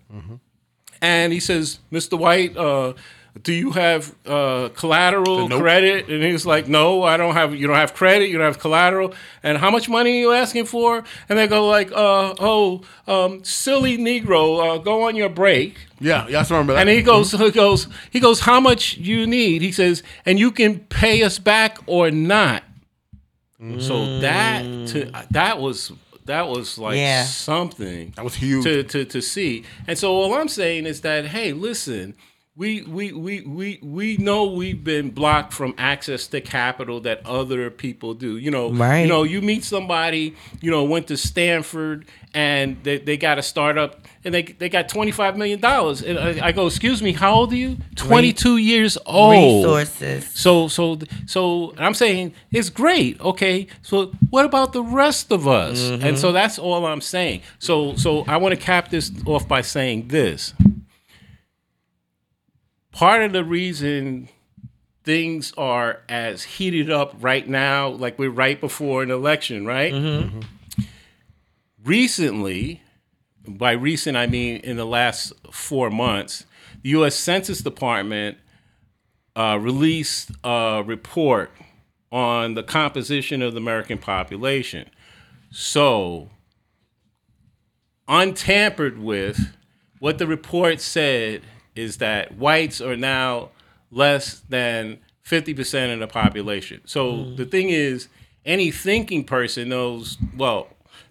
and 1.01 1.31
he 1.31 1.39
says, 1.39 1.79
"Mr. 1.91 2.17
White, 2.19 2.57
uh, 2.57 2.93
do 3.41 3.53
you 3.53 3.71
have 3.71 4.13
uh, 4.25 4.67
collateral 4.75 5.47
Nope. 5.47 5.61
credit?" 5.61 6.09
And 6.09 6.21
he's 6.23 6.45
like, 6.45 6.67
"No, 6.67 7.03
I 7.03 7.15
don't 7.15 7.35
have. 7.35 7.55
You 7.55 7.67
don't 7.67 7.77
have 7.77 7.93
credit. 7.93 8.27
You 8.29 8.37
don't 8.37 8.47
have 8.47 8.59
collateral. 8.59 9.13
And 9.43 9.57
how 9.59 9.71
much 9.71 9.87
money 9.87 10.17
are 10.17 10.19
you 10.19 10.31
asking 10.33 10.65
for?" 10.65 11.03
And 11.29 11.39
they 11.39 11.47
go 11.47 11.67
like, 11.67 11.89
uh, 11.93 12.33
"Oh, 12.39 12.81
um, 13.07 13.43
silly 13.45 13.97
Negro, 13.97 14.75
uh, 14.75 14.77
go 14.79 15.03
on 15.07 15.15
your 15.15 15.29
break." 15.29 15.77
Yeah, 16.01 16.27
yeah, 16.27 16.39
I 16.39 16.43
remember 16.49 16.73
that. 16.73 16.81
And 16.81 16.89
he 16.89 17.01
goes, 17.01 17.31
he 17.31 17.51
goes, 17.51 17.87
he 18.11 18.19
goes, 18.19 18.41
"How 18.41 18.59
much 18.59 18.97
you 18.97 19.25
need?" 19.25 19.61
He 19.61 19.71
says, 19.71 20.03
"And 20.25 20.37
you 20.37 20.51
can 20.51 20.79
pay 20.79 21.23
us 21.23 21.39
back 21.39 21.77
or 21.85 22.11
not." 22.11 22.63
So 23.79 24.19
that 24.21 24.61
to, 24.63 25.05
mm. 25.05 25.11
uh, 25.13 25.23
that 25.31 25.59
was 25.59 25.91
that 26.25 26.47
was 26.47 26.77
like 26.77 26.95
Yeah. 26.97 27.23
something 27.23 28.13
That 28.15 28.23
was 28.23 28.35
huge. 28.35 28.63
to, 28.63 28.83
to 28.83 29.03
to 29.05 29.21
see. 29.21 29.63
And 29.87 29.97
so 29.97 30.13
all 30.13 30.33
I'm 30.33 30.47
saying 30.47 30.85
is 30.85 31.01
that 31.01 31.25
hey, 31.25 31.51
listen, 31.53 32.15
we 32.59 32.81
we 32.81 33.13
we 33.13 33.39
we 33.41 33.79
we 33.81 34.17
know 34.17 34.43
we've 34.43 34.83
been 34.83 35.11
blocked 35.11 35.53
from 35.53 35.73
access 35.77 36.27
to 36.27 36.41
capital 36.41 36.99
that 36.99 37.25
other 37.25 37.69
people 37.69 38.13
do. 38.13 38.37
You 38.37 38.51
know, 38.51 38.69
Right. 38.69 38.99
you 38.99 39.07
know, 39.07 39.23
you 39.23 39.41
meet 39.41 39.63
somebody, 39.63 40.35
you 40.59 40.69
know, 40.69 40.83
went 40.83 41.07
to 41.07 41.15
Stanford 41.15 42.05
and 42.33 42.75
they, 42.83 42.97
they 42.97 43.15
got 43.15 43.39
a 43.39 43.41
startup 43.41 44.05
and 44.25 44.33
they 44.33 44.43
they 44.43 44.67
got 44.67 44.89
twenty 44.89 45.11
five 45.11 45.37
million 45.37 45.61
dollars. 45.61 46.01
And 46.01 46.19
I, 46.19 46.47
I 46.47 46.51
go, 46.51 46.67
excuse 46.67 47.01
me, 47.01 47.13
how 47.13 47.33
old 47.33 47.53
are 47.53 47.55
you? 47.55 47.77
Twenty 47.95 48.33
two 48.33 48.57
years 48.57 48.97
old. 49.05 49.63
Resources. 49.63 50.29
So 50.33 50.67
so 50.67 50.99
so 51.27 51.73
I'm 51.77 51.93
saying 51.93 52.33
it's 52.51 52.69
great. 52.69 53.21
Okay. 53.21 53.67
So 53.83 54.11
what 54.31 54.43
about 54.43 54.73
the 54.73 54.83
rest 54.83 55.31
of 55.31 55.47
us? 55.47 55.89
And 55.89 56.03
mm-hmm. 56.03 56.15
so 56.17 56.33
that's 56.33 56.59
all 56.59 56.85
I'm 56.85 56.99
saying. 56.99 57.41
So 57.59 57.95
so 57.95 58.25
I 58.27 58.35
want 58.35 58.53
to 58.53 58.59
cap 58.59 58.89
this 58.89 59.13
off 59.25 59.47
by 59.47 59.61
saying 59.61 60.09
this. 60.09 60.53
Part 62.99 63.21
of 63.21 63.31
the 63.31 63.45
reason 63.45 64.27
things 65.05 65.53
are 65.57 66.01
as 66.09 66.43
heated 66.43 66.91
up 66.91 67.15
right 67.21 67.47
now, 67.47 67.87
like 67.87 68.19
we're 68.19 68.29
right 68.29 68.59
before 68.59 69.01
an 69.03 69.09
election, 69.09 69.65
right? 69.65 69.93
Recently, 71.81 72.83
by 73.47 73.71
recent 73.71 74.17
I 74.17 74.27
mean 74.27 74.57
in 74.57 74.75
the 74.75 74.85
last 74.85 75.31
four 75.49 75.89
months, 75.89 76.45
the 76.81 76.89
U.S. 76.89 77.15
Census 77.15 77.61
Department 77.61 78.37
uh, 79.33 79.57
released 79.61 80.31
a 80.43 80.83
report 80.85 81.51
on 82.11 82.55
the 82.55 82.63
composition 82.63 83.41
of 83.41 83.53
the 83.53 83.61
American 83.61 83.97
population. 83.97 84.89
So, 85.51 86.31
untampered 88.09 88.99
with, 88.99 89.55
what 89.99 90.17
the 90.17 90.27
report 90.27 90.81
said 90.81 91.43
is 91.79 91.97
that 91.97 92.35
whites 92.37 92.81
are 92.81 92.97
now 92.97 93.49
less 93.91 94.39
than 94.49 94.99
50% 95.25 95.93
of 95.93 95.99
the 95.99 96.07
population. 96.07 96.81
So 96.85 97.13
mm. 97.13 97.37
the 97.37 97.45
thing 97.45 97.69
is, 97.69 98.07
any 98.45 98.71
thinking 98.71 99.23
person 99.23 99.69
knows, 99.69 100.17
well, 100.35 100.67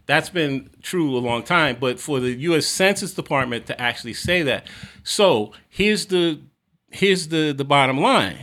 that's 0.06 0.30
been 0.30 0.70
true 0.82 1.16
a 1.16 1.20
long 1.20 1.42
time, 1.42 1.76
but 1.78 2.00
for 2.00 2.18
the 2.18 2.30
US 2.30 2.66
Census 2.66 3.14
Department 3.14 3.66
to 3.66 3.80
actually 3.80 4.14
say 4.14 4.42
that. 4.42 4.66
So 5.04 5.52
here's 5.68 6.06
the 6.06 6.40
here's 6.90 7.28
the, 7.28 7.52
the 7.52 7.64
bottom 7.64 8.00
line. 8.00 8.38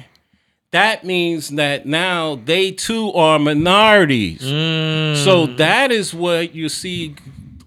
That 0.71 1.03
means 1.03 1.49
that 1.49 1.85
now 1.85 2.35
they 2.35 2.71
too 2.71 3.11
are 3.13 3.39
minorities. 3.39 4.41
Mm. 4.41 5.23
So 5.23 5.47
that 5.47 5.91
is 5.91 6.13
what 6.13 6.53
you 6.53 6.69
see 6.69 7.15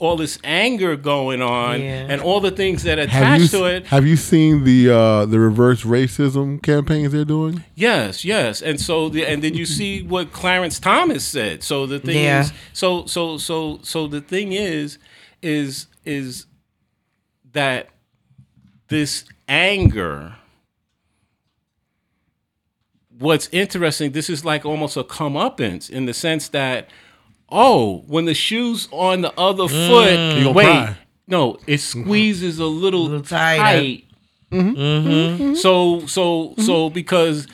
all 0.01 0.17
this 0.17 0.39
anger 0.45 0.95
going 0.97 1.43
on 1.43 1.81
Yeah. 1.81 2.07
and 2.09 2.21
all 2.21 2.41
the 2.41 2.53
things 2.53 2.85
that 2.85 2.99
Have 2.99 3.09
attach 3.09 3.41
you 3.41 3.49
to 3.49 3.65
it. 3.65 3.87
have 3.87 4.07
you 4.07 4.17
seen 4.17 4.63
the 4.65 4.91
uh, 4.91 5.27
the 5.27 5.41
reverse 5.41 5.83
racism 5.83 6.63
campaigns 6.63 7.13
they're 7.13 7.25
doing? 7.25 7.65
Yes, 7.75 8.25
yes. 8.25 8.63
And 8.63 8.81
so 8.81 9.09
the 9.09 9.27
and 9.27 9.43
did 9.43 9.57
you 9.57 9.67
see 9.79 10.03
what 10.03 10.33
Clarence 10.33 10.79
Thomas 10.79 11.25
said? 11.25 11.63
So 11.65 11.85
the 11.87 11.99
thing 11.99 12.23
Yeah. 12.23 12.43
is 12.43 12.53
so 12.73 13.07
so 13.07 13.39
so 13.39 13.81
so 13.83 14.07
the 14.07 14.21
thing 14.21 14.53
is 14.53 14.99
is 15.43 15.87
is 16.05 16.47
that 17.53 17.89
this 18.89 19.25
anger 19.49 20.37
what's 23.19 23.49
interesting 23.51 24.13
this 24.13 24.31
is 24.31 24.45
like 24.45 24.65
almost 24.65 24.97
a 24.97 25.03
comeuppance 25.03 25.91
in 25.91 26.07
the 26.07 26.15
sense 26.15 26.49
that 26.49 26.89
oh 27.51 28.05
when 28.07 28.25
the 28.27 28.35
shoe's 28.35 28.89
on 28.91 29.23
the 29.23 29.33
other 29.39 29.65
You 29.65 29.69
foot 29.69 30.15
gonna 30.15 30.53
wait 30.53 30.65
cry. 30.65 30.97
no 31.27 31.55
it 31.67 31.75
mm-hmm. 31.81 32.03
squeezes 32.03 32.59
a 32.59 32.67
little, 32.67 33.05
little 33.05 33.23
tighter. 33.23 33.63
tight 33.63 34.05
mm-hmm. 34.53 34.77
Mm-hmm. 34.79 35.55
so 35.55 36.07
so 36.07 36.55
so 36.59 36.91
because 36.91 37.47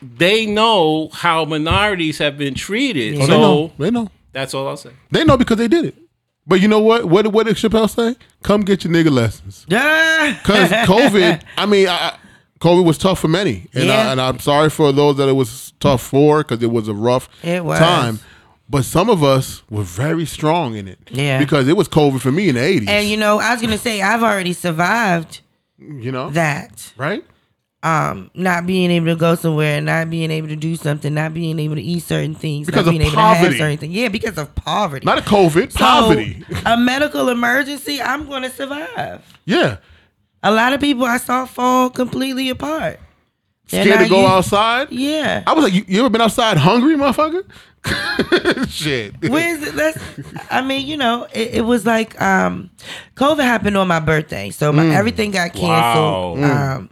they 0.00 0.46
know 0.46 1.08
how 1.12 1.44
minorities 1.44 2.18
have 2.18 2.36
been 2.36 2.54
treated. 2.54 3.14
Oh, 3.14 3.18
they 3.20 3.26
So 3.26 3.40
know. 3.40 3.72
They 3.78 3.90
know. 3.92 4.10
that's 4.32 4.52
all 4.52 4.66
I'll 4.66 4.76
say. 4.76 4.90
They 5.12 5.22
know 5.24 5.36
because 5.36 5.58
they 5.58 5.68
did 5.68 5.84
it. 5.84 5.94
But 6.44 6.60
you 6.60 6.66
know 6.66 6.80
what? 6.80 7.04
What 7.04 7.22
did- 7.22 7.32
what 7.32 7.46
did 7.46 7.54
Chappelle 7.54 7.88
say? 7.88 8.16
Come 8.42 8.62
get 8.62 8.82
your 8.82 8.92
nigga 8.92 9.10
lessons. 9.12 9.64
Yeah. 9.68 10.36
Because 10.42 10.70
COVID, 10.88 11.42
I 11.56 11.66
mean, 11.66 11.86
I, 11.86 11.92
I- 11.94 12.16
COVID 12.58 12.84
was 12.84 12.98
tough 12.98 13.20
for 13.20 13.28
many, 13.28 13.68
and, 13.74 13.84
Yeah. 13.84 14.08
I, 14.08 14.12
and 14.12 14.20
I'm 14.20 14.38
sorry 14.40 14.70
for 14.70 14.90
those 14.92 15.16
that 15.18 15.28
it 15.28 15.32
was 15.32 15.72
tough 15.78 16.02
for 16.02 16.38
because 16.42 16.62
it 16.62 16.70
was 16.72 16.88
a 16.88 16.94
rough 16.94 17.28
It 17.44 17.64
was. 17.64 17.78
time. 17.78 18.18
But 18.72 18.86
some 18.86 19.10
of 19.10 19.22
us 19.22 19.62
were 19.68 19.82
very 19.82 20.24
strong 20.24 20.74
in 20.76 20.88
it. 20.88 20.98
Yeah. 21.10 21.38
Because 21.38 21.68
it 21.68 21.76
was 21.76 21.88
COVID 21.88 22.20
for 22.22 22.32
me 22.32 22.48
in 22.48 22.54
the 22.54 22.60
80s. 22.62 22.88
And 22.88 23.06
you 23.06 23.18
know, 23.18 23.38
I 23.38 23.52
was 23.52 23.60
gonna 23.60 23.76
say 23.76 24.00
I've 24.00 24.22
already 24.22 24.54
survived 24.54 25.42
you 25.78 26.10
know? 26.10 26.30
that. 26.30 26.92
right? 26.96 27.22
Um, 27.82 28.30
not 28.34 28.64
being 28.66 28.90
able 28.92 29.06
to 29.08 29.16
go 29.16 29.34
somewhere, 29.34 29.80
not 29.80 30.08
being 30.08 30.30
able 30.30 30.48
to 30.48 30.56
do 30.56 30.74
something, 30.76 31.12
not 31.12 31.34
being 31.34 31.58
able 31.58 31.74
to 31.74 31.82
eat 31.82 32.04
certain 32.04 32.34
things, 32.34 32.66
Because 32.66 32.86
not 32.86 32.94
of 32.94 32.98
being 32.98 33.02
able 33.02 33.10
to 33.12 33.18
have 33.20 33.36
poverty. 33.38 33.58
certain 33.58 33.76
things. 33.78 33.92
Yeah, 33.94 34.08
because 34.08 34.38
of 34.38 34.54
poverty. 34.54 35.04
Not 35.04 35.18
a 35.18 35.22
COVID, 35.22 35.72
So, 35.72 35.78
poverty. 35.78 36.44
a 36.64 36.76
medical 36.78 37.28
emergency, 37.28 38.00
I'm 38.00 38.26
gonna 38.28 38.50
survive. 38.50 39.20
yeah. 39.44 39.76
A 40.44 40.50
lot 40.50 40.72
of 40.72 40.80
people 40.80 41.04
I 41.04 41.18
saw 41.18 41.44
fall 41.44 41.90
completely 41.90 42.48
apart. 42.48 42.98
They're 43.68 43.84
Scared 43.84 44.00
to 44.00 44.08
go 44.08 44.20
used- 44.22 44.32
outside? 44.32 44.88
Yeah. 44.92 45.42
I 45.46 45.52
was 45.52 45.62
like, 45.64 45.72
you, 45.74 45.84
you 45.88 46.00
ever 46.00 46.08
been 46.10 46.20
outside 46.20 46.56
hungry, 46.58 46.94
motherfucker? 46.96 47.44
Shit. 48.68 49.14
Where's 49.28 49.62
it? 49.62 49.74
That's, 49.74 49.98
I 50.50 50.62
mean, 50.62 50.86
you 50.86 50.96
know, 50.96 51.26
it, 51.32 51.54
it 51.54 51.60
was 51.62 51.84
like 51.84 52.20
um, 52.20 52.70
COVID 53.16 53.42
happened 53.42 53.76
on 53.76 53.88
my 53.88 54.00
birthday, 54.00 54.50
so 54.50 54.72
Mm. 54.72 54.76
my, 54.76 54.94
everything 54.94 55.30
got 55.32 55.52
canceled. 55.52 56.38
Wow. 56.40 56.76
Um, 56.76 56.90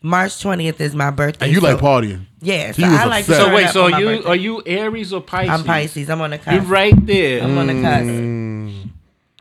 March 0.00 0.40
twentieth 0.40 0.80
is 0.80 0.94
my 0.94 1.10
birthday. 1.10 1.46
and 1.46 1.54
you 1.54 1.60
like 1.60 1.78
partying. 1.78 2.24
Yeah, 2.40 2.70
so 2.70 2.84
I 2.84 3.04
like. 3.06 3.24
So 3.24 3.52
wait, 3.52 3.70
so 3.70 3.82
are 3.84 4.00
you 4.00 4.06
birthday. 4.06 4.28
are 4.28 4.36
you 4.36 4.62
Aries 4.64 5.12
or 5.12 5.20
Pisces? 5.20 5.50
I'm 5.50 5.64
Pisces. 5.64 6.08
I'm 6.08 6.20
on 6.20 6.30
the 6.30 6.40
You're 6.50 6.60
right 6.62 6.94
there. 7.04 7.42
I'm 7.42 7.58
on 7.58 7.66
the 7.66 7.82
cusp. 7.82 8.06
Mm. 8.06 8.90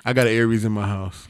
I 0.03 0.13
got 0.13 0.25
an 0.25 0.33
Aries 0.33 0.65
in 0.65 0.71
my 0.71 0.87
house. 0.87 1.27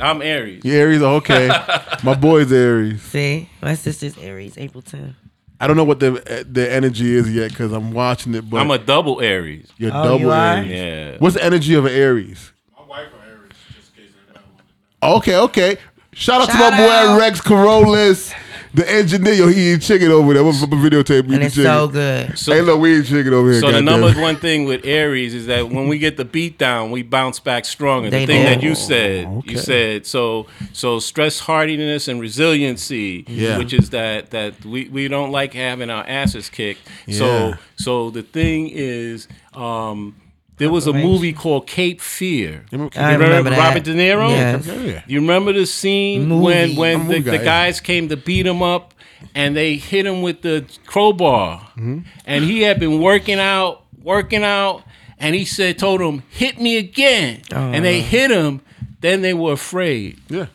I'm 0.00 0.22
Aries. 0.22 0.64
You 0.64 0.72
Aries? 0.74 1.02
Okay. 1.02 1.48
my 2.04 2.14
boy's 2.14 2.50
Aries. 2.52 3.02
See, 3.02 3.48
my 3.60 3.74
sister's 3.74 4.16
Aries, 4.18 4.56
April 4.56 4.82
10th. 4.82 5.14
I 5.60 5.66
don't 5.66 5.76
know 5.76 5.84
what 5.84 6.00
the 6.00 6.44
the 6.50 6.70
energy 6.70 7.14
is 7.14 7.32
yet 7.34 7.50
because 7.50 7.72
I'm 7.72 7.92
watching 7.92 8.34
it, 8.34 8.48
but 8.50 8.58
I'm 8.60 8.70
a 8.70 8.78
double 8.78 9.20
Aries. 9.20 9.70
you're 9.78 9.90
Oh, 9.94 10.02
double 10.04 10.20
you? 10.20 10.32
Aries. 10.32 10.70
Yeah. 10.70 11.16
What's 11.18 11.34
the 11.36 11.44
energy 11.44 11.74
of 11.74 11.86
an 11.86 11.92
Aries? 11.92 12.52
My 12.78 12.84
wife 12.84 13.06
are 13.14 13.30
Aries, 13.30 13.52
just 13.74 13.96
in 13.96 14.04
case 14.04 14.12
anybody 14.28 14.44
wanted 14.52 14.64
to 15.00 15.06
know. 15.08 15.16
Okay, 15.16 15.36
okay. 15.36 15.78
Shout 16.12 16.40
out 16.42 16.46
to 16.46 16.52
Shout 16.52 16.72
my 16.72 17.14
boy. 17.14 17.18
Rex 17.18 17.40
Corollas, 17.40 18.32
the 18.76 18.90
engineer. 18.90 19.32
Yo, 19.32 19.48
he 19.48 19.68
eating 19.70 19.80
chicken 19.80 20.10
over 20.10 20.34
there. 20.34 20.44
What's 20.44 20.60
the 20.60 20.66
videotape? 20.66 21.32
And 21.32 21.42
it's 21.42 21.54
so 21.54 21.88
good. 21.88 22.38
So, 22.38 22.52
hey, 22.52 22.60
look, 22.60 22.78
we 22.78 23.00
eat 23.00 23.06
chicken 23.06 23.32
over 23.32 23.50
here. 23.50 23.60
so 23.60 23.72
the 23.72 23.80
number 23.80 24.12
one 24.20 24.36
thing 24.36 24.66
with 24.66 24.84
Aries 24.84 25.34
is 25.34 25.46
that 25.46 25.70
when 25.70 25.88
we 25.88 25.98
get 25.98 26.18
the 26.18 26.24
beat 26.26 26.58
down, 26.58 26.90
we 26.90 27.02
bounce 27.02 27.40
back 27.40 27.64
stronger. 27.64 28.10
They 28.10 28.26
the 28.26 28.32
thing 28.32 28.42
do. 28.42 28.48
that 28.50 28.62
you 28.62 28.74
said, 28.74 29.26
okay. 29.26 29.52
you 29.52 29.58
said 29.58 30.06
so 30.06 30.46
so 30.72 30.98
stress 30.98 31.40
hardiness 31.40 32.06
and 32.06 32.20
resiliency, 32.20 33.24
Yeah. 33.26 33.56
which 33.56 33.72
is 33.72 33.90
that 33.90 34.30
that 34.30 34.62
we, 34.64 34.88
we 34.90 35.08
don't 35.08 35.32
like 35.32 35.54
having 35.54 35.88
our 35.88 36.04
asses 36.06 36.50
kicked. 36.50 36.86
So 37.10 37.54
so 37.76 38.10
the 38.10 38.22
thing 38.22 38.68
is 38.68 39.26
um 39.54 40.14
there 40.58 40.70
was 40.70 40.86
a 40.86 40.92
movie 40.92 41.32
called 41.32 41.66
Cape 41.66 42.00
Fear. 42.00 42.64
You 42.70 42.78
remember- 42.78 42.98
I 43.00 43.12
You 43.12 43.18
remember 43.18 43.50
that. 43.50 43.58
Robert 43.58 43.84
De 43.84 43.94
Niro? 43.94 44.30
Yes. 44.30 44.66
Yeah. 44.66 45.02
You 45.06 45.20
remember 45.20 45.52
the 45.52 45.66
scene 45.66 46.26
Movie. 46.28 46.44
when 46.44 46.76
when 46.76 46.98
the, 46.98 47.04
movie 47.18 47.30
the 47.30 47.38
guy. 47.38 47.44
guys 47.44 47.80
came 47.80 48.08
to 48.08 48.16
beat 48.16 48.46
him 48.46 48.62
up 48.62 48.94
and 49.34 49.56
they 49.56 49.76
hit 49.76 50.06
him 50.06 50.22
with 50.22 50.42
the 50.42 50.64
crowbar, 50.86 51.60
Mm-hmm. 51.76 51.98
and 52.26 52.44
he 52.44 52.62
had 52.62 52.78
been 52.80 53.00
working 53.00 53.38
out, 53.38 53.84
working 54.02 54.42
out, 54.44 54.82
and 55.18 55.34
he 55.34 55.44
said, 55.44 55.78
told 55.78 56.00
him, 56.00 56.22
"Hit 56.30 56.60
me 56.60 56.76
again," 56.76 57.40
and 57.50 57.84
they 57.84 58.00
hit 58.00 58.30
him. 58.30 58.60
Then 59.00 59.20
they 59.22 59.34
were 59.34 59.52
afraid 59.52 60.18
Yeah. 60.28 60.46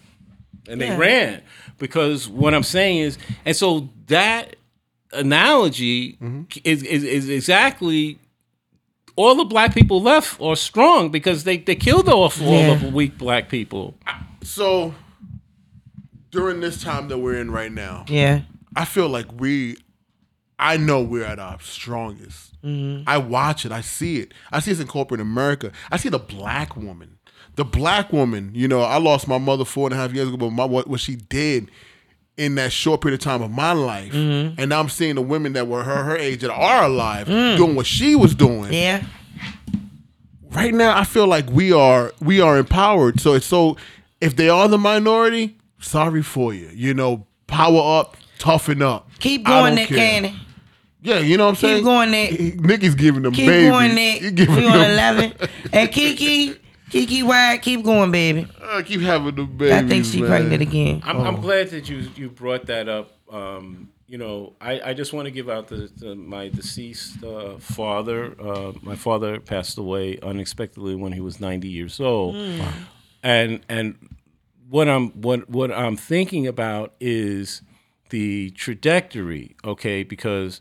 and 0.67 0.81
they 0.81 0.87
Yeah. 0.87 0.97
ran 0.97 1.41
because 1.79 2.27
what 2.27 2.53
I'm 2.53 2.63
saying 2.63 2.97
is, 2.99 3.17
and 3.45 3.55
so 3.55 3.89
that 4.07 4.55
analogy 5.13 6.13
Mm-hmm. 6.21 6.41
is, 6.63 6.83
is 6.83 7.03
is 7.03 7.29
exactly 7.29 8.17
all 9.15 9.35
the 9.35 9.45
black 9.45 9.73
people 9.73 10.01
left 10.01 10.39
are 10.41 10.55
strong 10.55 11.09
because 11.09 11.43
they 11.43 11.57
they 11.57 11.75
killed 11.75 12.07
off 12.09 12.41
all 12.41 12.47
Yeah. 12.51 12.75
the 12.75 12.89
weak 12.89 13.17
black 13.17 13.49
people. 13.49 13.95
So 14.43 14.93
during 16.31 16.59
this 16.61 16.81
time 16.81 17.07
that 17.09 17.17
we're 17.17 17.39
in 17.39 17.51
right 17.51 17.71
now, 17.71 18.05
Yeah. 18.07 18.41
I 18.75 18.85
feel 18.85 19.09
like 19.09 19.25
we, 19.39 19.75
I 20.57 20.77
know 20.77 21.01
we're 21.01 21.25
at 21.25 21.39
our 21.39 21.59
strongest. 21.59 22.61
Mm-hmm. 22.63 23.03
I 23.09 23.17
watch 23.17 23.65
it. 23.65 23.71
I 23.73 23.81
see 23.81 24.17
it. 24.19 24.33
I 24.51 24.59
see 24.61 24.71
this 24.71 24.79
in 24.79 24.87
corporate 24.87 25.19
America. 25.19 25.71
I 25.91 25.97
see 25.97 26.07
the 26.09 26.19
black 26.19 26.77
woman. 26.77 27.17
The 27.55 27.65
black 27.65 28.13
woman, 28.13 28.51
you 28.53 28.69
know, 28.69 28.79
I 28.81 28.97
lost 28.97 29.27
my 29.27 29.37
mother 29.37 29.65
four 29.65 29.87
and 29.87 29.93
a 29.93 29.97
half 29.97 30.13
years 30.13 30.29
ago, 30.29 30.37
but 30.37 30.51
my, 30.51 30.63
what, 30.63 30.87
what 30.87 31.01
she 31.01 31.17
did 31.17 31.69
in 32.37 32.55
that 32.55 32.71
short 32.71 33.01
period 33.01 33.19
of 33.19 33.23
time 33.23 33.41
of 33.41 33.51
my 33.51 33.73
life. 33.73 34.13
Mm-hmm. 34.13 34.59
And 34.59 34.69
now 34.69 34.79
I'm 34.79 34.89
seeing 34.89 35.15
the 35.15 35.21
women 35.21 35.53
that 35.53 35.67
were 35.67 35.83
her, 35.83 36.03
her 36.03 36.17
age 36.17 36.41
that 36.41 36.51
are 36.51 36.83
alive 36.85 37.27
doing 37.27 37.75
what 37.75 37.85
she 37.85 38.15
was 38.15 38.33
doing 38.35 38.71
Mm. 38.71 38.73
Yeah. 38.73 39.03
right 40.51 40.73
now 40.73 40.97
I 40.97 41.03
feel 41.03 41.27
like 41.27 41.49
we 41.49 41.71
are 41.71 42.13
we 42.21 42.41
are 42.41 42.57
empowered. 42.57 43.19
So 43.19 43.33
it's 43.33 43.45
so 43.45 43.77
if 44.19 44.35
they 44.35 44.49
are 44.49 44.67
the 44.67 44.77
minority, 44.77 45.57
sorry 45.79 46.21
for 46.23 46.53
you. 46.53 46.69
You 46.73 46.93
know, 46.93 47.25
power 47.47 47.99
up, 47.99 48.17
toughen 48.39 48.81
up. 48.81 49.09
Keep 49.19 49.45
going, 49.45 49.75
Nick. 49.75 49.89
Cannon. 49.89 50.35
Yeah, 51.03 51.17
you 51.19 51.35
know 51.35 51.45
what 51.45 51.49
I'm 51.51 51.55
saying. 51.55 51.75
Keep 51.77 51.85
going, 51.85 52.11
Nick. 52.11 52.59
Nicky's 52.61 52.93
giving 52.95 53.23
them 53.23 53.33
Keep 53.33 53.47
babies. 53.47 53.71
going, 53.71 53.95
Nick. 53.95 54.21
We 54.21 54.31
giving 54.31 54.65
on 54.65 54.71
them, 54.73 54.91
11. 54.91 55.33
And 55.73 55.91
Kiki, 55.91 56.55
Kiki 56.91 57.23
White, 57.23 57.61
keep 57.61 57.83
going, 57.83 58.11
baby. 58.11 58.47
Uh, 58.61 58.81
keep 58.85 59.01
having 59.01 59.33
the 59.35 59.43
babies. 59.45 59.73
I 59.73 59.87
think 59.87 60.05
she 60.05 60.19
man. 60.21 60.29
pregnant 60.29 60.61
again. 60.61 61.01
I'm, 61.05 61.17
Oh. 61.17 61.23
I'm 61.23 61.41
glad 61.41 61.69
that 61.69 61.89
you 61.89 62.09
you 62.15 62.29
brought 62.29 62.65
that 62.67 62.89
up. 62.89 63.17
Um, 63.31 63.89
you 64.07 64.17
know, 64.17 64.53
I, 64.59 64.81
I 64.89 64.93
just 64.93 65.13
want 65.13 65.25
to 65.25 65.31
give 65.31 65.47
out 65.49 65.69
the, 65.69 65.89
the 65.95 66.15
my 66.15 66.49
deceased 66.49 67.23
uh, 67.23 67.57
father. 67.59 68.35
Uh, 68.39 68.73
my 68.81 68.95
father 68.97 69.39
passed 69.39 69.77
away 69.77 70.19
unexpectedly 70.21 70.95
when 70.95 71.13
he 71.13 71.21
was 71.21 71.39
90 71.39 71.69
years 71.69 71.99
old, 72.01 72.35
and 73.23 73.61
and 73.69 73.95
what 74.69 74.89
I'm 74.89 75.11
what 75.21 75.49
what 75.49 75.71
I'm 75.71 75.95
thinking 75.95 76.45
about 76.45 76.93
is 76.99 77.61
the 78.09 78.49
trajectory. 78.51 79.55
Okay, 79.63 80.03
because 80.03 80.59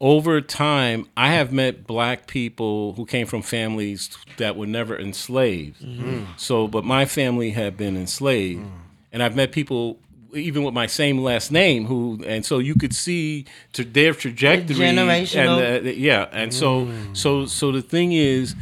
over 0.00 0.40
time, 0.40 1.06
I 1.16 1.32
have 1.32 1.52
met 1.52 1.86
black 1.86 2.26
people 2.26 2.94
who 2.94 3.04
came 3.04 3.26
from 3.26 3.42
families 3.42 4.16
that 4.38 4.56
were 4.56 4.66
never 4.66 4.98
enslaved. 4.98 5.82
Mm-hmm. 5.82 6.24
So, 6.38 6.66
but 6.66 6.84
my 6.84 7.04
family 7.04 7.50
had 7.50 7.76
been 7.76 7.96
enslaved, 7.96 8.64
mm. 8.64 8.70
and 9.12 9.22
I've 9.22 9.36
met 9.36 9.52
people 9.52 9.98
even 10.32 10.62
with 10.62 10.72
my 10.72 10.86
same 10.86 11.18
last 11.18 11.50
name 11.50 11.86
who, 11.86 12.22
and 12.24 12.46
so 12.46 12.58
you 12.58 12.74
could 12.76 12.94
see 12.94 13.44
to 13.72 13.84
their 13.84 14.14
trajectory, 14.14 14.76
uh, 14.76 14.92
generational. 14.92 15.36
and 15.36 15.84
the, 15.84 15.90
the- 15.90 15.98
yeah, 15.98 16.28
and 16.32 16.50
mm. 16.50 16.54
so 16.54 16.90
so 17.12 17.46
so 17.46 17.72
the 17.72 17.82
thing 17.82 18.12
is. 18.12 18.54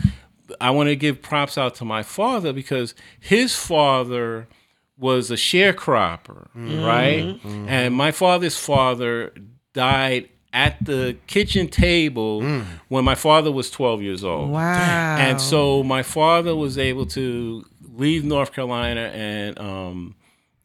I 0.62 0.70
want 0.70 0.88
to 0.88 0.96
give 0.96 1.20
props 1.20 1.58
out 1.58 1.74
to 1.74 1.84
my 1.84 2.02
father 2.02 2.54
because 2.54 2.94
his 3.20 3.54
father 3.54 4.48
was 4.96 5.30
a 5.30 5.34
sharecropper, 5.34 6.48
mm-hmm. 6.56 6.82
right? 6.82 7.24
Mm-hmm. 7.24 7.68
And 7.68 7.94
my 7.94 8.12
father's 8.12 8.56
father 8.56 9.34
died 9.74 10.30
at 10.52 10.82
the 10.84 11.16
kitchen 11.26 11.68
table 11.68 12.42
when 12.88 13.04
my 13.04 13.14
father 13.14 13.52
was 13.52 13.70
12 13.70 14.02
years 14.02 14.24
old. 14.24 14.50
Wow. 14.50 15.16
And 15.18 15.40
so 15.40 15.82
my 15.82 16.02
father 16.02 16.56
was 16.56 16.78
able 16.78 17.06
to 17.06 17.64
leave 17.94 18.24
North 18.24 18.52
Carolina 18.52 19.10
and 19.14 19.58
um, 19.58 20.14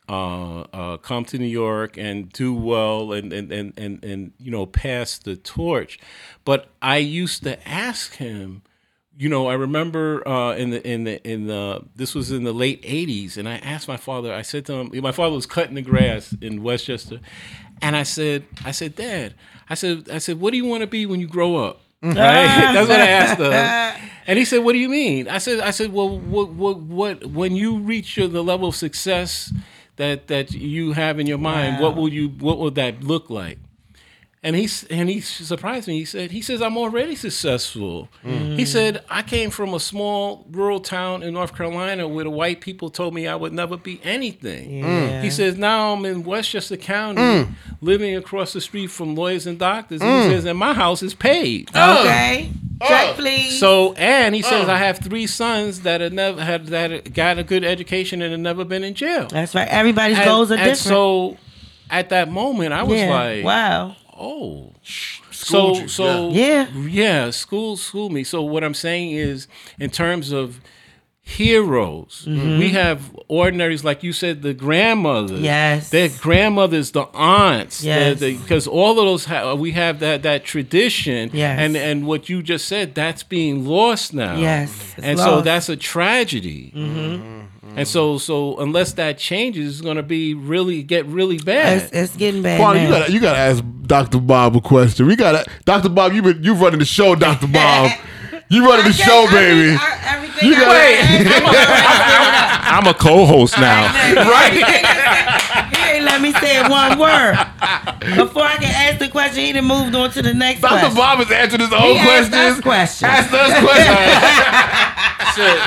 uh, 0.08 0.62
uh, 0.62 0.98
come 0.98 1.26
to 1.26 1.38
New 1.38 1.46
York 1.46 1.98
and 1.98 2.32
do 2.32 2.54
well 2.54 3.12
and, 3.12 3.34
and, 3.34 3.52
and, 3.52 3.74
and, 3.78 4.04
and, 4.04 4.32
you 4.40 4.52
know, 4.52 4.66
pass 4.66 5.18
the 5.18 5.36
torch. 5.36 6.00
But 6.46 6.70
I 6.82 6.98
used 6.98 7.44
to 7.44 7.68
ask 7.68 8.16
him, 8.16 8.64
you 9.16 9.30
know, 9.30 9.48
I 9.48 9.54
remember 9.54 10.28
uh, 10.28 10.56
in 10.56 10.72
the 10.72 10.88
in 10.88 11.04
the 11.04 11.22
in 11.30 11.46
the 11.46 11.84
this 11.96 12.16
was 12.16 12.32
in 12.32 12.46
the 12.46 12.52
late 12.52 12.82
'80s, 12.82 13.38
and 13.38 13.48
I 13.48 13.58
asked 13.58 13.88
my 13.88 13.96
father. 13.96 14.34
I 14.34 14.42
said 14.42 14.66
to 14.66 14.74
him, 14.74 14.92
my 15.04 15.12
father 15.12 15.36
was 15.36 15.46
cutting 15.46 15.76
the 15.76 15.84
grass 15.84 16.36
in 16.42 16.64
Westchester, 16.64 17.20
and 17.84 17.96
I 17.96 18.04
said, 18.04 18.46
I 18.66 18.72
said, 18.72 18.96
Dad, 18.96 19.36
I 19.74 19.76
said, 19.76 20.08
I 20.12 20.20
said, 20.20 20.40
what 20.40 20.52
do 20.52 20.58
you 20.58 20.66
want 20.66 20.82
to 20.82 20.88
be 20.88 21.08
when 21.08 21.20
you 21.20 21.26
grow 21.26 21.56
up? 21.56 21.82
Mm. 22.04 22.16
Right? 22.16 22.74
That's 22.74 22.88
what 22.88 23.02
I 23.02 23.08
asked 23.08 23.40
him, 23.40 24.10
and 24.28 24.38
he 24.38 24.46
said, 24.46 24.60
"What 24.60 24.74
do 24.74 24.78
you 24.78 24.90
mean?" 24.90 25.28
I 25.28 25.40
said, 25.40 25.62
"I 25.62 25.72
said, 25.72 25.92
well, 25.92 26.20
what, 26.20 26.50
what, 26.50 26.78
what? 26.78 27.26
When 27.26 27.56
you 27.56 27.80
reach 27.80 28.18
your, 28.18 28.28
the 28.28 28.44
level 28.44 28.68
of 28.68 28.76
success 28.76 29.52
that 29.96 30.28
that 30.28 30.52
you 30.52 30.94
have 30.94 31.20
in 31.20 31.26
your 31.26 31.40
mind, 31.40 31.82
what 31.82 31.96
will 31.96 32.10
you, 32.10 32.30
what 32.30 32.60
will 32.60 32.72
that 32.72 33.04
look 33.04 33.32
like?" 33.32 33.58
And 34.46 34.58
he 34.58 34.68
and 34.90 35.10
he 35.10 35.22
surprised 35.22 35.88
me. 35.88 36.00
He 36.00 36.06
said, 36.06 36.32
"He 36.32 36.42
says 36.42 36.62
I'm 36.62 36.78
already 36.78 37.16
successful." 37.16 38.10
Mm. 38.26 38.58
He 38.58 38.66
said, 38.66 39.02
"I 39.10 39.22
came 39.22 39.50
from 39.50 39.74
a 39.74 39.80
small 39.80 40.46
rural 40.52 40.82
town 40.82 41.24
in 41.24 41.34
North 41.34 41.56
Carolina 41.56 42.10
where 42.10 42.26
the 42.26 42.30
white 42.30 42.60
people 42.60 42.90
told 42.90 43.14
me 43.14 43.26
I 43.26 43.36
would 43.36 43.54
never 43.54 43.78
be 43.78 44.02
anything." 44.04 44.80
Yeah. 44.80 45.22
He 45.22 45.30
says, 45.30 45.58
"Now 45.58 45.94
I'm 45.94 46.04
in 46.04 46.24
Westchester 46.24 46.76
County, 46.76 47.22
mm. 47.22 47.54
living 47.80 48.18
across 48.18 48.52
the 48.52 48.60
street 48.60 48.88
from 48.88 49.16
lawyers 49.16 49.48
and 49.48 49.58
doctors." 49.58 50.02
And 50.02 50.10
he 50.10 50.28
mm. 50.28 50.36
says, 50.36 50.46
"And 50.46 50.60
my 50.60 50.74
house 50.74 51.02
is 51.02 51.14
paid." 51.14 51.70
Oh. 51.74 52.02
Okay. 52.02 52.52
Oh. 52.82 52.88
Check, 52.88 53.16
please. 53.16 53.60
So 53.60 53.94
and 53.94 54.36
he 54.36 54.44
oh. 54.44 54.50
says 54.50 54.68
I 54.68 54.78
have 54.78 55.00
three 55.00 55.26
sons 55.26 55.82
that 55.82 56.02
have 56.02 56.12
never 56.12 56.44
had 56.44 56.66
that 56.68 57.14
got 57.14 57.38
a 57.38 57.44
good 57.44 57.64
education 57.64 58.22
and 58.22 58.32
have 58.32 58.42
never 58.42 58.66
been 58.66 58.84
in 58.84 58.94
jail. 58.94 59.28
That's 59.28 59.56
right. 59.56 59.70
Everybody's 59.70 60.18
And, 60.18 60.26
goals 60.26 60.52
are 60.52 60.56
and 60.56 60.64
different. 60.64 60.80
so 60.80 61.38
at 61.90 62.10
that 62.10 62.30
moment 62.30 62.74
I 62.74 62.84
was 62.84 63.00
yeah. 63.00 63.10
like, 63.10 63.46
wow. 63.46 63.96
Oh. 64.18 64.74
Schooled 64.84 65.78
So 65.78 65.82
you, 65.82 65.88
so 65.88 66.30
yeah. 66.32 66.70
yeah, 66.72 67.30
school 67.32 67.78
school 67.78 68.10
me. 68.10 68.24
So 68.24 68.42
what 68.42 68.64
I'm 68.64 68.74
saying 68.74 69.12
is 69.12 69.48
in 69.80 69.90
terms 69.90 70.32
of 70.32 70.62
heroes. 71.26 72.26
Mm-hmm. 72.28 72.60
We 72.60 72.70
have 72.72 73.18
ordinaries, 73.30 73.84
like 73.84 74.04
you 74.04 74.12
said, 74.12 74.42
the 74.42 74.54
grandmothers. 74.54 75.40
Yes. 75.40 75.90
their 75.90 76.10
grandmothers, 76.10 76.92
the 76.92 77.04
aunts. 77.14 77.84
Yes. 77.84 78.20
because 78.20 78.68
all 78.68 78.92
of 78.92 79.06
those 79.06 79.26
ha- 79.26 79.56
we 79.56 79.72
have 79.72 80.00
that 80.00 80.24
that 80.24 80.44
tradition. 80.44 81.32
Yes. 81.34 81.60
and 81.60 81.78
and 81.78 82.06
what 82.06 82.30
you 82.30 82.44
just 82.44 82.68
said, 82.68 82.94
that's 82.94 83.24
being 83.24 83.66
lost 83.66 84.14
now. 84.14 84.36
Yes, 84.36 84.94
it's 84.98 85.06
and 85.06 85.18
so 85.18 85.42
that's 85.42 85.70
a 85.70 85.78
tragedy. 85.78 86.72
Mm-hmm. 86.76 87.40
And 87.76 87.88
so 87.88 88.18
so 88.18 88.58
unless 88.60 88.94
that 88.94 89.18
changes, 89.18 89.76
it's 89.76 89.82
going 89.82 89.98
to 89.98 90.04
be 90.04 90.34
really 90.34 90.84
get 90.84 91.06
really 91.08 91.40
bad. 91.40 91.84
It's, 91.84 91.92
it's 91.92 92.16
getting 92.18 92.44
bad. 92.44 92.60
Quan, 92.60 92.82
you 92.82 92.88
gotta 92.88 93.12
you 93.12 93.20
gotta 93.20 93.40
ask 93.40 93.64
Dr. 93.88 94.20
Bob 94.20 94.56
a 94.58 94.62
question. 94.62 95.08
We 95.08 95.16
gotta 95.16 95.46
Dr. 95.66 95.90
Bob, 95.90 96.14
You've 96.14 96.26
been 96.26 96.44
you've 96.44 96.62
running 96.62 96.80
the 96.80 96.86
show, 96.86 97.16
Dr. 97.16 97.48
Bob. 97.48 97.92
You 98.54 98.66
running 98.68 98.86
the 98.86 98.94
show, 98.94 99.26
can't- 99.28 99.34
I 99.36 99.40
mean, 99.42 99.66
baby. 99.66 99.78
I- 99.80 100.46
You 100.46 100.54
I 100.56 100.60
gotta- 100.60 100.80
ask, 101.40 102.74
I'm 102.74 102.88
a 102.88 102.94
co-host 102.94 103.58
now. 103.60 103.84
right? 104.16 104.54
he 106.22 106.28
ain't 106.28 106.34
let 106.36 106.42
me 106.42 106.48
say 106.48 106.62
one 106.70 106.98
word. 107.00 107.36
Before 108.16 108.44
I 108.44 108.56
can 108.58 108.72
ask 108.72 109.00
the 109.00 109.08
question, 109.10 109.44
he 109.46 109.52
done 109.54 109.66
moved 109.66 109.96
on 109.96 110.12
to 110.12 110.22
the 110.22 110.34
next 110.34 110.62
Dr. 110.62 110.80
question. 110.80 110.96
Bob 110.96 111.20
is 111.22 111.32
answering 111.32 111.62
his 111.62 111.70
He 111.70 111.76
own 111.76 111.98
asked 111.98 112.32
questions. 112.32 112.58
us 112.58 112.62
questions. 112.62 113.12
Asked 113.12 113.34
us 113.34 113.60
questions. 113.64 114.90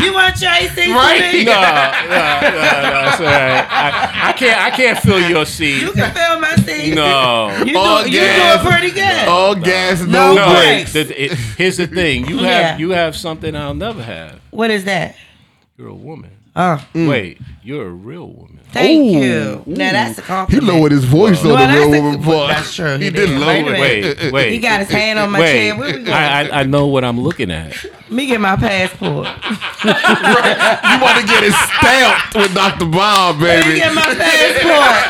You 0.00 0.14
want 0.14 0.34
Tracy? 0.36 0.90
Right. 0.90 1.44
No, 1.44 1.52
no, 1.52 1.60
no, 1.60 1.60
no, 2.90 3.10
it's 3.10 3.20
all 3.20 3.26
right. 3.26 3.66
I, 3.70 4.28
I 4.30 4.32
can't, 4.32 4.58
I 4.58 4.70
can't 4.70 4.98
fill 4.98 5.20
your 5.28 5.44
seat. 5.44 5.82
You 5.82 5.92
can 5.92 6.10
feel 6.14 6.40
my 6.40 6.54
seat. 6.56 6.94
No. 6.94 7.54
You, 7.66 7.78
All 7.78 8.02
do, 8.04 8.10
you 8.10 8.18
gas. 8.20 8.62
doing 8.62 8.72
pretty 8.72 8.90
good. 8.94 9.28
All 9.28 9.54
gas, 9.54 10.00
No 10.00 10.34
no, 10.34 10.46
No, 10.46 10.54
brakes. 10.54 10.92
the- 10.94 11.24
it- 11.24 11.32
here's 11.58 11.76
the 11.76 11.86
thing. 11.86 12.26
You 12.26 12.38
have, 12.38 12.44
Yeah. 12.46 12.78
you 12.78 12.90
have 12.90 13.14
something 13.14 13.54
I'll 13.54 13.74
never 13.74 14.02
have. 14.02 14.40
What 14.50 14.70
is 14.70 14.84
that? 14.84 15.16
You're 15.76 15.88
a 15.88 15.94
woman. 15.94 16.30
Oh, 16.56 16.84
Wait, 16.94 17.38
you're 17.62 17.86
a 17.86 17.90
real 17.90 18.26
woman. 18.28 18.58
thank 18.72 19.00
Ooh, 19.14 19.18
you. 19.20 19.62
Now 19.66 19.92
that's 19.92 20.18
a 20.18 20.22
compliment. 20.22 20.64
He 20.64 20.70
lowered 20.78 20.90
his 20.90 21.04
voice 21.04 21.42
Well, 21.44 21.56
on 21.56 21.70
the 21.72 21.78
real 21.78 21.90
woman 22.02 22.22
part. 22.24 22.48
that's 22.50 22.74
true. 22.74 22.98
He, 22.98 23.04
He 23.04 23.10
did 23.10 23.26
did. 23.28 23.38
lower 23.38 23.72
it. 23.74 23.80
Wait, 23.80 24.32
wait. 24.32 24.52
He 24.52 24.58
got 24.58 24.80
his 24.80 24.88
hand 24.90 25.20
on 25.20 25.30
my 25.30 25.38
wait. 25.40 25.52
chair. 25.52 25.76
Where 25.78 25.86
we 25.96 26.04
going? 26.04 26.08
I, 26.08 26.48
I, 26.48 26.60
I 26.60 26.62
know 26.64 26.88
what 26.88 27.04
I'm 27.04 27.20
looking 27.20 27.52
at. 27.52 27.76
me 28.10 28.26
get 28.26 28.40
my 28.40 28.56
passport. 28.56 29.28
You 29.28 29.92
want 31.00 31.20
to 31.20 31.26
get 31.26 31.44
it 31.44 31.52
stamped 31.78 32.34
with 32.34 32.52
Dr. 32.52 32.86
Bob, 32.86 33.40
Let 33.40 33.60
me 33.60 33.64
baby. 33.74 33.78
get 33.78 33.94
my 33.94 34.02
passport. 34.02 35.06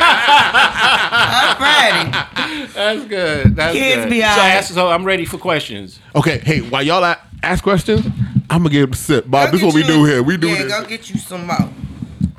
I'm 1.13 1.61
ready. 1.61 2.67
That's 2.73 3.05
good. 3.05 3.55
That's 3.55 3.73
Kids 3.75 4.03
good. 4.03 4.09
be 4.11 4.19
so, 4.21 4.25
all 4.27 4.31
I 4.33 4.37
right. 4.37 4.51
ask, 4.55 4.73
so 4.73 4.87
I'm 4.89 5.03
ready 5.03 5.25
for 5.25 5.37
questions. 5.39 5.99
Okay, 6.15 6.37
hey, 6.39 6.59
while 6.61 6.83
y'all 6.83 7.03
a- 7.03 7.19
ask 7.43 7.63
questions, 7.63 8.05
I'm 8.51 8.57
gonna 8.63 8.69
get 8.69 8.83
him 8.83 8.91
a 8.91 8.95
sip. 8.95 9.29
Bob, 9.29 9.47
Go 9.47 9.51
this 9.53 9.61
is 9.61 9.65
what 9.65 9.75
we 9.75 9.83
do 9.83 9.99
you- 9.99 10.05
here. 10.05 10.23
We 10.23 10.37
do 10.37 10.49
yeah, 10.49 10.63
this. 10.63 10.73
go 10.73 10.85
get 10.85 11.09
you 11.09 11.17
some 11.17 11.47
more. 11.47 11.69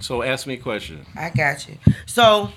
So 0.01 0.23
ask 0.23 0.47
me 0.47 0.55
a 0.55 0.59
question. 0.59 1.07
I 1.17 1.31
got 1.31 1.67
you. 1.69 1.79
So, 2.07 2.51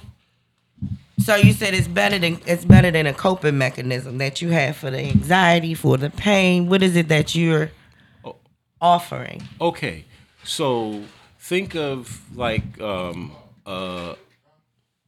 so 1.19 1.35
you 1.35 1.53
said 1.53 1.73
it's 1.73 1.87
better 1.87 2.19
than 2.19 2.39
it's 2.45 2.65
better 2.65 2.91
than 2.91 3.07
a 3.07 3.13
coping 3.13 3.57
mechanism 3.57 4.17
that 4.17 4.41
you 4.41 4.49
have 4.49 4.75
for 4.75 4.91
the 4.91 4.99
anxiety, 4.99 5.73
for 5.73 5.95
the 5.97 6.09
pain. 6.09 6.67
What 6.67 6.83
is 6.83 6.95
it 6.95 7.07
that 7.09 7.33
you're 7.35 7.71
offering? 8.81 9.43
Okay, 9.61 10.05
so 10.43 11.03
think 11.39 11.75
of 11.75 12.21
like 12.35 12.81
um, 12.81 13.31
uh, 13.65 14.15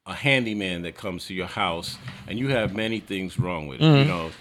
a 0.06 0.14
handyman 0.14 0.84
that 0.84 0.96
comes 0.96 1.26
to 1.26 1.34
your 1.34 1.48
house, 1.48 1.98
and 2.28 2.40
you 2.40 2.48
have 2.50 2.74
many 2.76 3.00
things 3.00 3.38
wrong 3.38 3.68
with 3.68 3.82
it. 3.82 3.84
Mm-hmm. 3.84 3.98
You 3.98 4.06
know, 4.06 4.32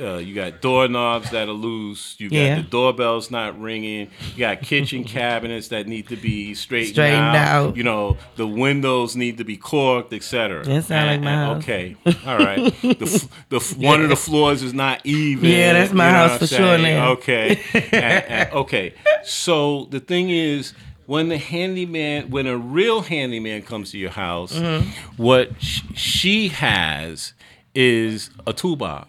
uh, 0.00 0.16
you 0.18 0.34
got 0.34 0.60
doorknobs 0.60 1.30
that 1.30 1.48
are 1.48 1.52
loose. 1.52 2.16
You 2.18 2.28
got 2.30 2.36
Yeah. 2.36 2.54
the 2.56 2.62
doorbell's 2.62 3.30
not 3.30 3.58
ringing. 3.60 4.10
You 4.34 4.38
got 4.38 4.62
kitchen 4.62 5.04
cabinets 5.18 5.68
that 5.68 5.86
need 5.86 6.08
to 6.08 6.16
be 6.16 6.54
straightened, 6.54 6.94
Straightened 6.94 7.36
out. 7.36 7.36
out. 7.68 7.76
You 7.76 7.84
know, 7.84 8.16
the 8.36 8.46
windows 8.46 9.16
need 9.16 9.38
to 9.38 9.44
be 9.44 9.56
corked, 9.56 10.12
etc. 10.12 10.64
That 10.64 10.84
sound 10.84 11.06
like 11.10 11.20
my 11.22 11.32
house. 11.32 11.62
Okay, 11.62 11.96
all 12.26 12.38
right. 12.38 12.72
The, 12.82 12.96
f- 13.02 13.46
the 13.48 13.56
f- 13.56 13.76
one 13.76 14.02
of 14.02 14.08
the 14.08 14.16
floors 14.16 14.62
is 14.62 14.74
not 14.74 15.00
even. 15.04 15.48
Yeah, 15.48 15.72
that's 15.74 15.92
my 15.92 16.06
you 16.06 16.12
know 16.12 16.18
house 16.28 16.38
for 16.38 16.46
sure 16.46 16.78
now. 16.78 17.10
Okay, 17.12 17.60
And- 17.74 17.94
and- 17.94 18.52
okay. 18.62 18.94
So 19.24 19.86
the 19.90 20.00
thing 20.00 20.30
is, 20.30 20.74
when 21.06 21.28
the 21.28 21.38
handyman, 21.38 22.30
when 22.30 22.46
a 22.46 22.56
real 22.56 23.02
handyman 23.02 23.62
comes 23.62 23.90
to 23.90 23.98
your 23.98 24.10
house, 24.10 24.52
Mm-hmm. 24.56 25.22
what 25.22 25.50
sh- 25.62 25.80
she 25.94 26.48
has 26.48 27.32
is 27.74 28.30
a 28.46 28.52
toolbox. 28.52 29.08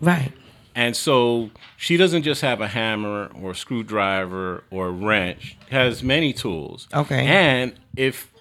Right. 0.00 0.32
And 0.74 0.94
so 0.96 1.50
she 1.76 1.96
doesn't 1.96 2.22
just 2.22 2.40
have 2.42 2.60
a 2.60 2.68
hammer 2.68 3.30
or 3.40 3.50
a 3.50 3.54
screwdriver 3.54 4.64
or 4.70 4.86
a 4.88 4.90
wrench. 4.90 5.56
Has 5.70 6.02
many 6.02 6.32
tools. 6.32 6.88
Okay. 6.94 7.26
And 7.26 7.74
if 7.96 8.32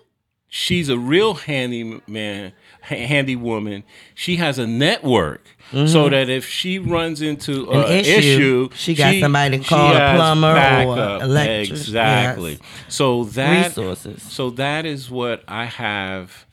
she's 0.48 0.90
a 0.90 0.98
real 0.98 1.34
handyman, 1.34 2.54
ha- 2.84 2.96
handy 3.08 3.36
woman, 3.36 3.84
she 4.16 4.36
has 4.38 4.60
a 4.60 4.68
network. 4.68 5.44
So 5.86 6.10
that 6.10 6.30
if 6.30 6.48
she 6.48 6.80
runs 6.80 7.22
into 7.22 7.66
Mm-hmm. 7.68 7.74
An 7.74 7.84
a 7.84 8.00
issue, 8.00 8.10
issue, 8.18 8.70
she 8.76 8.96
got 8.96 9.14
somebody 9.20 9.60
to 9.60 9.64
call 9.64 9.96
a 9.96 10.16
plumber 10.16 10.50
or 10.50 10.56
backup. 10.56 11.22
electric- 11.22 11.70
Exactly. 11.70 12.52
yes. 12.54 12.62
So 12.88 13.26
that 13.26 13.68
Resources. 13.68 14.24
So 14.24 14.50
that 14.52 14.88
is 14.88 15.12
what 15.12 15.44
I 15.48 15.66
have 15.66 16.46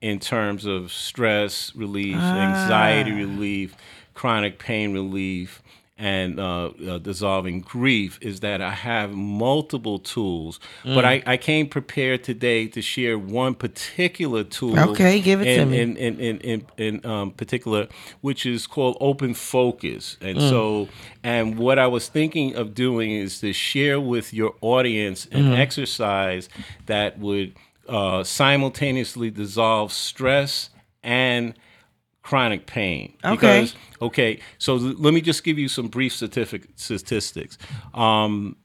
in 0.00 0.18
terms 0.18 0.64
of 0.66 0.92
stress 0.92 1.74
relief, 1.74 2.20
Ah. 2.22 2.36
anxiety 2.36 3.12
relief, 3.12 3.74
chronic 4.14 4.58
pain 4.58 4.92
relief, 4.92 5.62
and 5.98 6.38
uh, 6.38 6.66
uh, 6.86 6.98
dissolving 6.98 7.62
grief 7.62 8.18
is 8.20 8.40
that 8.40 8.60
I 8.60 8.72
have 8.72 9.12
multiple 9.12 9.98
tools, 9.98 10.60
but 10.84 11.04
Mm. 11.06 11.22
I, 11.26 11.32
I 11.32 11.36
came 11.38 11.66
prepared 11.68 12.22
today 12.22 12.66
to 12.68 12.82
share 12.82 13.18
one 13.18 13.54
particular 13.54 14.44
tool. 14.44 14.78
Okay, 14.90 15.20
give 15.22 15.40
it 15.40 15.54
to 15.56 15.64
me. 15.64 15.80
In 15.80 15.96
in 15.96 16.20
in 16.20 16.38
in, 16.40 16.66
in 16.76 17.06
um, 17.06 17.30
particular, 17.30 17.88
which 18.20 18.44
is 18.44 18.66
called 18.66 18.98
Open 19.00 19.32
Focus, 19.32 20.18
and 20.20 20.36
Mm. 20.36 20.50
so 20.50 20.88
and 21.24 21.58
what 21.58 21.78
I 21.78 21.86
was 21.86 22.08
thinking 22.08 22.54
of 22.56 22.74
doing 22.74 23.10
is 23.12 23.40
to 23.40 23.54
share 23.54 23.98
with 23.98 24.34
your 24.34 24.54
audience 24.60 25.24
an 25.32 25.44
Mm-hmm. 25.44 25.54
exercise 25.54 26.50
that 26.84 27.18
would 27.18 27.54
uh, 27.88 28.24
simultaneously 28.24 29.30
dissolve 29.30 29.92
stress 29.92 30.70
and 31.02 31.54
chronic 32.22 32.66
pain. 32.66 33.14
Okay. 33.24 33.34
Because, 33.36 33.74
okay, 34.02 34.40
so 34.58 34.78
th- 34.78 34.96
let 34.98 35.14
me 35.14 35.20
just 35.20 35.44
give 35.44 35.58
you 35.58 35.68
some 35.68 35.88
brief 35.88 36.12
statistics. 36.12 37.58
Um, 37.94 38.56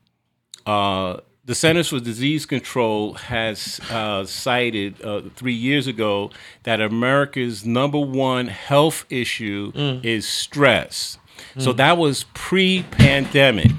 uh, 0.66 1.18
the 1.46 1.56
Centers 1.56 1.90
for 1.90 2.00
Disease 2.00 2.46
Control 2.46 3.14
has 3.14 3.80
uh, 3.90 4.26
cited 4.26 5.02
uh, 5.04 5.22
three 5.36 5.54
years 5.54 5.88
ago 5.88 6.30
that 6.64 6.80
America's 6.82 7.66
number 7.66 8.00
one 8.00 8.48
health 8.48 9.06
issue 9.10 9.72
is 10.04 10.28
stress. 10.28 11.18
So 11.58 11.74
that 11.74 11.98
was 11.98 12.26
pre-pandemic. 12.36 13.72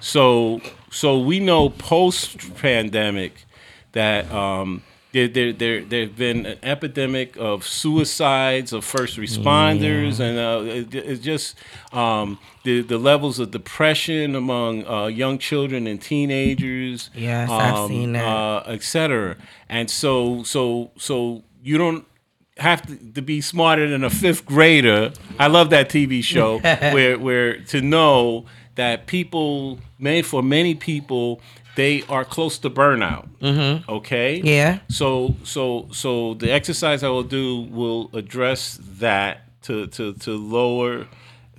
So 0.00 0.60
so 0.90 1.18
we 1.18 1.40
know 1.40 1.68
post-pandemic 1.68 3.44
that 3.96 4.30
um, 4.30 4.82
there, 5.12 5.26
there, 5.26 5.50
there, 5.54 5.80
there 5.80 6.00
have 6.02 6.16
been 6.16 6.44
an 6.44 6.58
epidemic 6.62 7.34
of 7.38 7.66
suicides 7.66 8.74
of 8.74 8.84
first 8.84 9.16
responders, 9.16 10.20
and 10.20 10.38
uh, 10.38 10.70
it, 10.70 10.94
it's 10.94 11.24
just 11.24 11.56
um, 11.94 12.38
the, 12.62 12.82
the 12.82 12.98
levels 12.98 13.38
of 13.38 13.50
depression 13.50 14.34
among 14.34 14.86
uh, 14.86 15.06
young 15.06 15.38
children 15.38 15.86
and 15.86 16.02
teenagers. 16.02 17.08
Yes, 17.14 17.48
I've 17.48 17.88
seen 17.88 18.12
that. 18.12 18.24
Uh, 18.26 18.62
et 18.66 18.82
cetera. 18.82 19.36
And 19.70 19.90
so, 19.90 20.42
so, 20.42 20.90
so 20.98 21.42
you 21.62 21.78
don't 21.78 22.04
have 22.58 22.82
to, 22.82 22.96
to 23.14 23.22
be 23.22 23.40
smarter 23.40 23.88
than 23.88 24.04
a 24.04 24.10
fifth 24.10 24.44
grader. 24.44 25.12
I 25.38 25.46
love 25.46 25.70
that 25.70 25.88
TV 25.88 26.22
show 26.22 26.58
where 26.92 27.18
where 27.18 27.60
to 27.64 27.80
know 27.80 28.44
that 28.74 29.06
people, 29.06 29.78
many 29.98 30.20
for 30.20 30.42
many 30.42 30.74
people, 30.74 31.40
they 31.76 32.02
are 32.08 32.24
close 32.24 32.58
to 32.58 32.68
burnout. 32.70 33.28
Mm-hmm. 33.40 33.88
Okay. 33.98 34.40
Yeah. 34.42 34.80
So 34.88 35.34
so 35.44 35.88
so 35.92 36.34
the 36.34 36.50
exercise 36.52 37.02
I 37.04 37.08
will 37.08 37.22
do 37.40 37.60
will 37.70 38.10
address 38.12 38.78
that 38.98 39.62
to 39.62 39.86
to 39.96 40.12
to 40.14 40.30
lower 40.36 41.06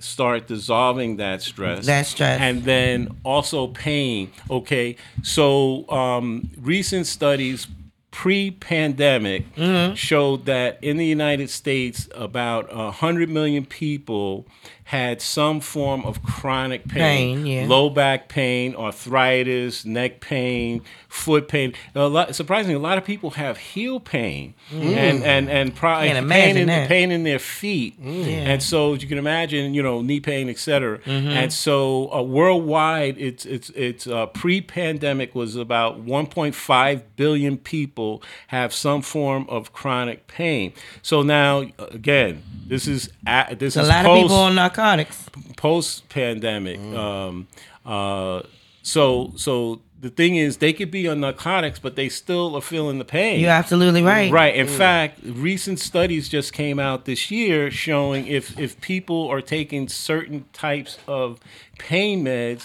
start 0.00 0.46
dissolving 0.46 1.16
that 1.16 1.42
stress 1.42 1.86
That 1.86 2.06
stress. 2.06 2.40
and 2.40 2.62
then 2.62 3.08
also 3.24 3.66
pain 3.66 4.30
okay 4.48 4.94
so 5.24 5.88
um, 5.90 6.48
recent 6.56 7.04
studies 7.08 7.66
pre-pandemic 8.12 9.42
Mm-hmm. 9.56 9.94
showed 9.94 10.46
that 10.46 10.78
in 10.82 10.96
the 10.98 11.04
united 11.04 11.50
states 11.50 12.08
about 12.14 12.72
100 12.74 13.28
million 13.28 13.64
people 13.64 14.46
had 14.88 15.20
some 15.20 15.60
form 15.60 16.02
of 16.06 16.22
chronic 16.22 16.88
pain, 16.88 17.36
Pain, 17.42 17.46
yeah. 17.46 17.66
low 17.68 17.90
back 17.90 18.28
pain 18.28 18.74
arthritis 18.74 19.84
neck 19.84 20.20
pain 20.20 20.80
foot 21.08 21.46
pain 21.46 21.74
a 21.94 22.08
lot, 22.08 22.34
surprisingly 22.34 22.74
a 22.74 22.78
lot 22.78 22.96
of 22.96 23.04
people 23.04 23.30
have 23.32 23.58
heel 23.58 24.00
pain 24.00 24.54
and 24.72 25.22
and 25.24 25.50
and 25.50 25.74
pro- 25.76 25.88
Mm. 25.98 26.28
Pain 26.30 26.56
in, 26.56 26.66
that. 26.68 26.88
pain 26.88 27.10
in 27.10 27.24
their 27.24 27.38
feet 27.38 27.98
and 27.98 28.62
so 28.62 28.94
you 28.94 29.06
can 29.06 29.18
imagine 29.18 29.74
you 29.74 29.82
know 29.82 30.00
knee 30.00 30.20
pain 30.20 30.48
etc 30.48 30.98
Mm-hmm. 31.00 31.28
and 31.28 31.52
so 31.52 32.10
uh, 32.12 32.22
worldwide 32.22 33.16
it's 33.18 33.44
it's 33.44 33.68
it's 33.70 34.06
uh, 34.06 34.24
pre-pandemic 34.26 35.34
was 35.34 35.54
about 35.56 36.04
1.5 36.06 37.02
billion 37.16 37.58
people 37.58 38.22
have 38.48 38.72
some 38.72 39.02
form 39.02 39.44
of 39.50 39.72
chronic 39.72 40.26
pain 40.28 40.72
so 41.02 41.22
now 41.22 41.64
again 41.90 42.42
this 42.66 42.86
is 42.86 43.10
a 43.26 43.54
this 43.54 43.76
A 43.76 43.80
is 43.82 43.88
lot 43.88 44.04
post, 44.04 44.16
of 44.16 44.22
people 44.28 44.36
on 44.36 44.54
narcotics. 44.54 44.77
Post 45.56 46.08
pandemic. 46.08 46.78
Um, 46.78 47.48
uh, 47.84 48.42
so 48.82 49.32
so 49.36 49.80
the 50.00 50.10
thing 50.10 50.36
is, 50.36 50.58
they 50.58 50.72
could 50.72 50.92
be 50.92 51.08
on 51.08 51.18
narcotics, 51.20 51.80
but 51.80 51.96
they 51.96 52.08
still 52.08 52.54
are 52.56 52.60
feeling 52.60 52.98
the 53.00 53.04
pain. 53.04 53.40
You're 53.40 53.50
absolutely 53.50 54.00
right. 54.02 54.30
Right. 54.30 54.54
In 54.54 54.68
fact, 54.68 55.18
recent 55.24 55.80
studies 55.80 56.28
just 56.28 56.52
came 56.52 56.78
out 56.78 57.04
this 57.04 57.32
year 57.32 57.68
showing 57.72 58.26
if 58.28 58.56
if 58.58 58.80
people 58.80 59.26
are 59.28 59.40
taking 59.40 59.88
certain 59.88 60.44
types 60.52 60.98
of 61.08 61.40
pain 61.78 62.24
meds, 62.24 62.64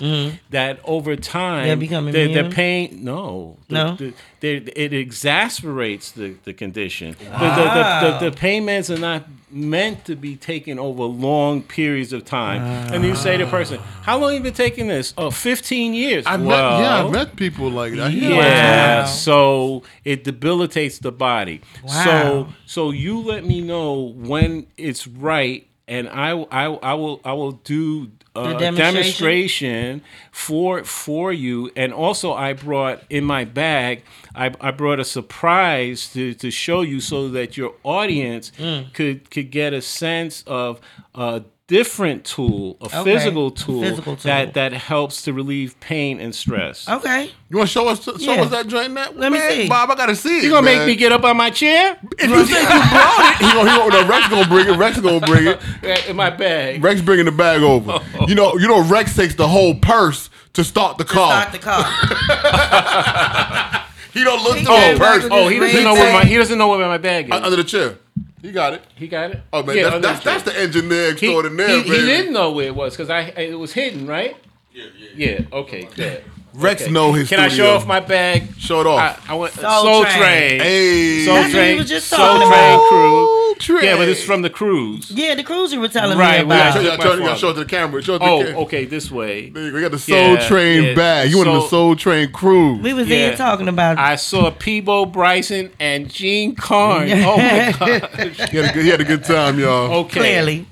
that 0.52 0.80
over 0.86 1.16
time 1.16 1.64
Mm-hmm. 1.64 1.80
They 1.80 1.88
become 1.88 2.06
the, 2.12 2.34
the 2.44 2.50
pain 2.50 3.00
no 3.04 3.58
the- 3.68 3.74
No? 3.76 3.96
the- 3.96 4.14
the- 4.42 4.84
it 4.84 4.94
exasperates 4.94 6.12
the, 6.12 6.36
the 6.44 6.54
condition. 6.54 7.16
The, 7.20 7.26
the, 7.26 7.30
the, 7.30 8.18
the, 8.20 8.30
the 8.30 8.38
pain 8.38 8.66
meds 8.66 8.96
are 8.96 9.00
not 9.00 9.28
meant 9.54 10.06
to 10.06 10.16
be 10.16 10.36
taken 10.36 10.80
over 10.80 11.04
long 11.04 11.62
periods 11.64 12.12
of 12.14 12.26
time. 12.26 12.62
And 12.94 13.04
you 13.04 13.16
say 13.16 13.38
to 13.38 13.46
the 13.46 13.50
person, 13.52 13.80
"How 14.02 14.18
long 14.18 14.32
have 14.32 14.40
you 14.40 14.44
been 14.44 14.54
taking 14.54 14.88
this?" 14.88 15.14
Oh, 15.18 15.30
15 15.32 15.94
years. 15.94 16.26
I've 16.26 16.42
met, 16.42 16.50
yeah, 16.50 17.04
I've 17.06 17.12
met 17.12 17.36
people 17.36 17.70
like 17.70 17.94
that. 17.96 18.12
yeah. 18.14 19.02
Wow. 19.02 19.06
So 19.06 19.84
it 20.04 20.24
debilitates 20.24 21.00
the 21.00 21.12
body. 21.12 21.62
Wow. 21.84 22.04
So 22.04 22.48
so 22.66 22.92
you 22.92 23.20
let 23.20 23.46
me 23.46 23.62
know 23.62 24.14
when 24.16 24.68
it's 24.78 25.08
right, 25.08 25.68
and 25.88 26.10
I 26.10 26.32
I, 26.52 26.66
I 26.66 26.94
will 26.96 27.22
I 27.24 27.34
will 27.34 27.54
do. 27.54 28.12
A 28.36 28.58
demonstration? 28.58 28.76
demonstration 28.94 30.02
for 30.32 30.84
for 30.84 31.32
you, 31.32 31.70
and 31.76 31.94
also 31.94 32.34
I 32.34 32.54
brought 32.54 33.04
in 33.10 33.24
my 33.26 33.46
bag. 33.46 34.04
I, 34.36 34.52
I 34.60 34.72
brought 34.72 35.00
a 35.00 35.06
surprise 35.06 36.12
to, 36.14 36.34
to 36.36 36.50
show 36.50 36.82
you, 36.82 37.00
so 37.00 37.30
that 37.30 37.58
your 37.58 37.74
audience 37.84 38.52
Mm. 38.58 38.92
could 38.94 39.30
could 39.30 39.52
get 39.52 39.74
a 39.74 39.82
sense 39.82 40.44
of 40.48 40.80
a 41.14 41.44
different 41.74 42.24
tool, 42.24 42.78
a 42.82 42.86
Okay. 42.86 43.04
physical 43.04 43.50
tool, 43.50 43.82
Physical 43.82 44.16
tool. 44.16 44.30
that 44.30 44.54
that 44.54 44.74
helps 44.74 45.24
to 45.24 45.34
relieve 45.34 45.74
pain 45.80 46.20
and 46.20 46.36
stress. 46.36 46.88
Okay. 46.88 47.32
You 47.50 47.58
want 47.58 47.68
to 47.68 47.74
show 47.74 47.88
us 47.88 48.04
show 48.04 48.14
Yeah. 48.20 48.44
us 48.44 48.52
that 48.52 48.68
joint? 48.68 48.94
That 48.94 49.18
Let 49.18 49.32
me 49.32 49.40
see. 49.50 49.68
Bob. 49.68 49.90
I 49.90 49.96
gotta 49.96 50.16
see 50.16 50.38
it. 50.38 50.44
You 50.44 50.52
gonna 50.52 50.62
make 50.62 50.86
me 50.86 50.94
get 50.96 51.12
up 51.12 51.24
on 51.24 51.36
my 51.36 51.50
chair? 51.50 51.98
If 52.20 52.30
you 52.30 52.46
think 52.46 52.60
you 52.60 52.66
brought 52.68 53.42
it, 53.42 53.46
he 53.46 53.52
gonna, 53.54 53.72
he 53.72 53.78
gonna, 53.78 54.02
no, 54.04 54.08
Rex 54.08 54.28
gonna 54.30 54.48
bring 54.48 54.68
it. 54.68 54.78
Rex 54.78 55.00
gonna 55.00 55.26
bring 55.26 55.48
it. 55.48 55.60
In 56.10 56.16
my 56.16 56.30
bag. 56.30 56.84
Rex 56.84 57.02
bringing 57.02 57.26
the 57.26 57.32
bag 57.32 57.64
over. 57.64 58.00
Oh. 58.20 58.28
You 58.28 58.36
know, 58.36 58.56
you 58.58 58.68
know, 58.68 58.84
Rex 58.84 59.16
takes 59.16 59.34
the 59.34 59.48
whole 59.48 59.74
purse 59.74 60.30
to 60.54 60.64
start 60.64 61.00
the 61.00 61.06
car. 61.06 61.32
Start 61.50 61.52
the 61.54 61.58
car. 61.58 61.84
he 64.14 64.24
don't 64.24 64.44
look 64.44 64.58
He 64.58 64.64
through 64.66 64.76
the 64.76 64.80
back 64.80 64.98
purse 64.98 65.28
Oh, 65.32 65.48
he 65.48 65.58
doesn't 65.60 65.84
know 65.84 65.94
where 65.96 66.14
my 66.14 66.24
he 66.26 66.38
doesn't 66.38 66.58
know 66.60 66.68
where 66.68 66.88
my 66.88 67.00
bag 67.00 67.26
is. 67.26 67.32
Under 67.32 67.56
the 67.56 67.64
chair. 67.64 67.96
He 68.44 68.52
got 68.52 68.74
it. 68.74 68.84
he 68.96 69.08
got 69.08 69.32
it. 69.32 69.42
Oh 69.54 69.64
man, 69.64 69.78
Yeah, 69.78 69.98
that's, 69.98 70.02
that's 70.02 70.20
the 70.24 70.30
that's 70.30 70.44
the 70.44 70.60
engineer 70.60 71.06
he, 71.06 71.12
extraordinaire, 71.12 71.68
he, 71.70 71.82
he 71.84 71.90
baby. 71.90 72.06
didn't 72.06 72.34
know 72.34 72.52
where 72.52 72.68
it 72.68 72.76
was 72.76 72.94
because 72.96 73.10
I 73.10 73.22
it 73.22 73.58
was 73.58 73.72
hidden, 73.74 74.06
right? 74.06 74.36
Yeah, 74.74 74.86
yeah. 75.16 75.40
Yeah. 75.40 75.46
Okay. 75.60 75.86
Good. 75.96 76.24
Rex 76.56 76.84
Okay. 76.84 76.92
know 76.92 77.14
his 77.14 77.30
Can 77.30 77.40
I 77.40 77.48
show 77.48 77.76
off 77.76 77.88
my 77.88 78.00
bag? 78.00 78.48
Show 78.60 78.82
it 78.82 78.88
off. 78.88 79.00
I, 79.28 79.34
I 79.34 79.36
went 79.36 79.54
Soul 79.54 79.84
Soul, 79.84 80.04
Train. 80.04 80.18
Train. 80.18 80.60
hey, 80.62 81.26
Soul 81.26 81.36
That's 81.36 81.46
what 81.46 81.48
he 81.48 81.54
Train. 81.70 81.78
was 81.80 81.90
just 81.90 82.08
Soul 82.08 82.20
talking 82.20 82.48
Train 82.48 82.74
about. 82.76 82.90
crew. 82.90 83.56
Train. 83.60 83.84
Yeah, 83.86 83.98
but 83.98 84.08
it's 84.10 84.24
from 84.24 84.42
the 84.44 84.50
cruise. 84.50 85.10
yeah, 85.12 85.34
the 85.36 85.44
cruise 85.44 85.72
you 85.74 85.80
were 85.80 85.88
telling 85.88 86.18
Right, 86.18 86.40
me 86.40 86.46
we 86.46 86.52
about. 86.56 86.74
Show, 86.74 86.84
got- 86.84 86.84
you, 86.84 86.90
my 86.90 86.98
gotta- 86.98 87.04
you 87.04 87.20
gotta 87.20 87.26
father. 87.30 87.40
show 87.40 87.50
it 87.50 87.54
to 87.54 87.60
the 87.62 87.66
camera. 87.66 88.02
Show 88.04 88.16
it 88.16 88.20
to 88.20 88.26
Oh, 88.26 88.40
the 88.40 88.46
camera. 88.46 88.62
okay, 88.64 88.86
this 88.86 89.10
way. 89.12 89.52
We 89.54 89.82
got 89.82 89.92
the 89.92 90.00
Soul 90.00 90.18
Yeah, 90.34 90.48
Train 90.48 90.84
yeah. 90.84 90.94
bag. 90.96 91.30
You 91.32 91.38
went 91.38 91.50
on 91.50 91.60
the 91.62 91.68
Soul 91.68 91.96
Train 91.96 92.32
cruise. 92.32 92.82
we 92.82 92.94
was 92.94 93.08
Yeah. 93.08 93.30
there 93.30 93.38
talking 93.38 93.68
about. 93.68 93.98
I 93.98 94.16
saw 94.18 94.52
Peabo 94.52 95.06
Bryson 95.06 95.72
and 95.80 96.12
Jean 96.12 96.56
Carn. 96.56 97.10
Oh 97.12 97.38
my 97.38 97.76
god. 97.80 98.10
He 98.52 98.58
had 98.58 98.70
a 98.70 98.74
good, 98.74 98.84
he 98.84 98.90
had 98.90 99.02
a 99.02 99.06
good 99.06 99.24
time, 99.24 99.60
y'all. 99.60 99.92
Okay. 100.06 100.20
Clearly, 100.20 100.66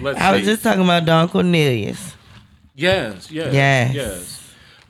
Let's 0.00 0.18
I 0.20 0.32
was 0.32 0.44
just 0.44 0.62
talking 0.64 0.82
about 0.82 1.04
Don 1.04 1.28
Cornelius. 1.28 2.14
Yes, 2.74 3.30
yes, 3.30 3.52
Yes. 3.52 3.94
yes. 3.94 4.37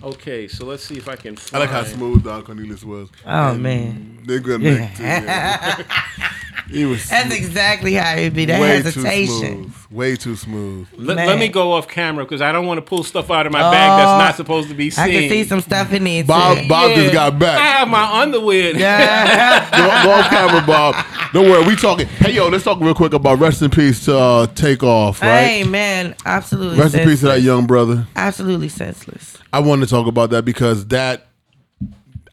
Okay, 0.02 0.46
so 0.46 0.64
let's 0.64 0.84
see 0.84 0.96
if 0.96 1.08
I 1.08 1.16
can 1.16 1.36
I 1.52 1.58
like 1.58 1.70
how 1.70 1.82
smooth 1.82 2.24
Don 2.24 2.44
Cornelius 2.44 2.84
was. 2.84 3.08
Oh 3.26 3.54
man, 3.54 4.20
They're 4.24 4.38
good 4.38 4.60
mix 4.60 4.96
too. 4.96 5.02
Yeah. 5.02 5.82
he 6.70 6.84
was 6.84 7.08
that's 7.08 7.34
exactly 7.34 7.94
how 7.94 8.14
it'd 8.14 8.32
be. 8.34 8.44
That 8.44 8.60
way 8.60 8.80
too 8.82 9.26
smooth. 9.26 9.74
Way 9.90 10.14
too 10.14 10.36
smooth. 10.36 10.86
Let, 10.96 11.16
let 11.16 11.38
me 11.40 11.48
go 11.48 11.72
off 11.72 11.88
camera 11.88 12.24
because 12.24 12.40
I 12.40 12.52
don't 12.52 12.66
want 12.66 12.78
to 12.78 12.82
pull 12.82 13.02
stuff 13.02 13.28
out 13.30 13.46
of 13.46 13.52
my 13.52 13.60
bag 13.60 13.72
that's 13.72 14.08
Oh, 14.08 14.18
not 14.18 14.36
supposed 14.36 14.68
to 14.68 14.74
be 14.74 14.90
seen. 14.90 15.02
I 15.04 15.10
can 15.10 15.28
see 15.30 15.42
some 15.42 15.60
stuff 15.62 15.92
in 15.92 16.04
there. 16.04 16.22
Bob, 16.22 16.58
too. 16.58 16.68
Bob 16.68 16.90
Yeah. 16.90 16.96
just 16.96 17.12
got 17.12 17.38
back. 17.38 17.58
I 17.58 17.78
have 17.78 17.88
my 17.88 18.20
underwear. 18.22 18.76
Yeah. 18.76 19.68
go, 20.04 20.10
go 20.10 20.14
off 20.14 20.30
camera, 20.30 20.64
Bob. 20.64 20.94
Don't 21.32 21.50
worry, 21.50 21.66
we 21.66 21.74
talking. 21.74 22.06
Hey, 22.06 22.34
yo, 22.34 22.48
let's 22.48 22.62
talk 22.62 22.78
real 22.80 22.94
quick 22.94 23.14
about 23.14 23.40
rest 23.40 23.62
in 23.62 23.70
peace 23.70 24.04
to 24.04 24.16
uh, 24.16 24.46
Takeoff, 24.46 25.20
right? 25.22 25.40
Hey 25.42 25.64
man, 25.64 26.14
absolutely. 26.24 26.78
Rest 26.78 26.94
in 26.94 27.08
peace 27.08 27.20
to 27.20 27.26
that 27.26 27.42
young 27.42 27.66
brother. 27.66 28.06
Absolutely 28.14 28.68
senseless. 28.68 29.37
I 29.52 29.60
wanted 29.60 29.86
to 29.86 29.90
talk 29.90 30.06
about 30.06 30.30
that 30.30 30.44
because 30.44 30.86
that 30.88 31.26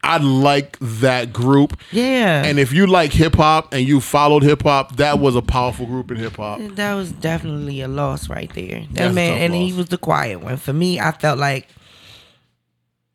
I 0.06 0.18
like 0.18 0.78
that 0.80 1.32
group. 1.32 1.78
Yeah. 1.90 2.44
And 2.44 2.60
if 2.60 2.72
you 2.72 2.86
like 2.86 3.12
hip 3.12 3.34
hop 3.34 3.74
and 3.74 3.86
you 3.86 4.00
followed 4.00 4.44
hip 4.44 4.62
hop, 4.62 4.96
that 4.96 5.18
was 5.18 5.34
a 5.34 5.42
powerful 5.42 5.84
group 5.86 6.10
in 6.12 6.16
hip 6.16 6.36
hop. 6.36 6.60
that 6.60 6.94
was 6.94 7.10
definitely 7.10 7.80
a 7.80 7.88
loss 7.88 8.28
right 8.28 8.52
there. 8.54 8.80
That 8.80 8.94
That's 8.94 9.14
man, 9.14 9.38
and 9.38 9.54
he 9.54 9.72
was 9.72 9.88
the 9.88 9.98
quiet 9.98 10.40
one. 10.40 10.58
For 10.58 10.72
me, 10.72 11.00
I 11.00 11.10
felt 11.10 11.38
like 11.38 11.66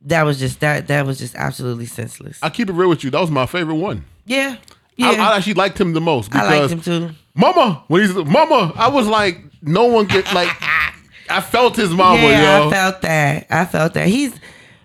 that 0.02 0.24
was 0.24 0.38
just 0.39 0.60
that. 0.60 0.88
That 0.88 1.06
was 1.06 1.18
just 1.18 1.36
absolutely 1.36 1.86
senseless. 1.86 2.39
I 2.41 2.49
keep 2.49 2.70
it 2.70 2.74
real 2.74 2.89
with 2.89 3.04
you. 3.04 3.10
That 3.10 3.22
was 3.22 3.32
my 3.32 3.45
favorite 3.45 3.76
one. 3.76 4.06
yeah. 4.26 4.58
Yeah. 4.97 5.08
I, 5.08 5.32
I 5.32 5.38
actually 5.38 5.54
liked 5.54 5.80
him 5.80 5.93
the 5.93 6.02
most 6.02 6.36
I 6.36 6.60
liked 6.60 6.74
him 6.74 6.82
too. 6.82 7.10
Mama, 7.34 7.84
when 7.88 8.02
he's 8.02 8.14
Mama, 8.14 8.74
I 8.76 8.89
was 8.89 9.08
like, 9.08 9.39
no 9.62 9.86
one 9.86 10.06
could 10.08 10.32
like. 10.34 10.49
I 11.32 11.41
felt 11.41 11.75
his 11.75 11.89
mama, 11.91 12.21
yeah, 12.21 12.59
yo. 12.59 12.67
I 12.67 12.71
felt 12.71 13.01
that. 13.01 13.47
I 13.49 13.65
felt 13.65 13.93
that. 13.95 14.07
He's 14.07 14.34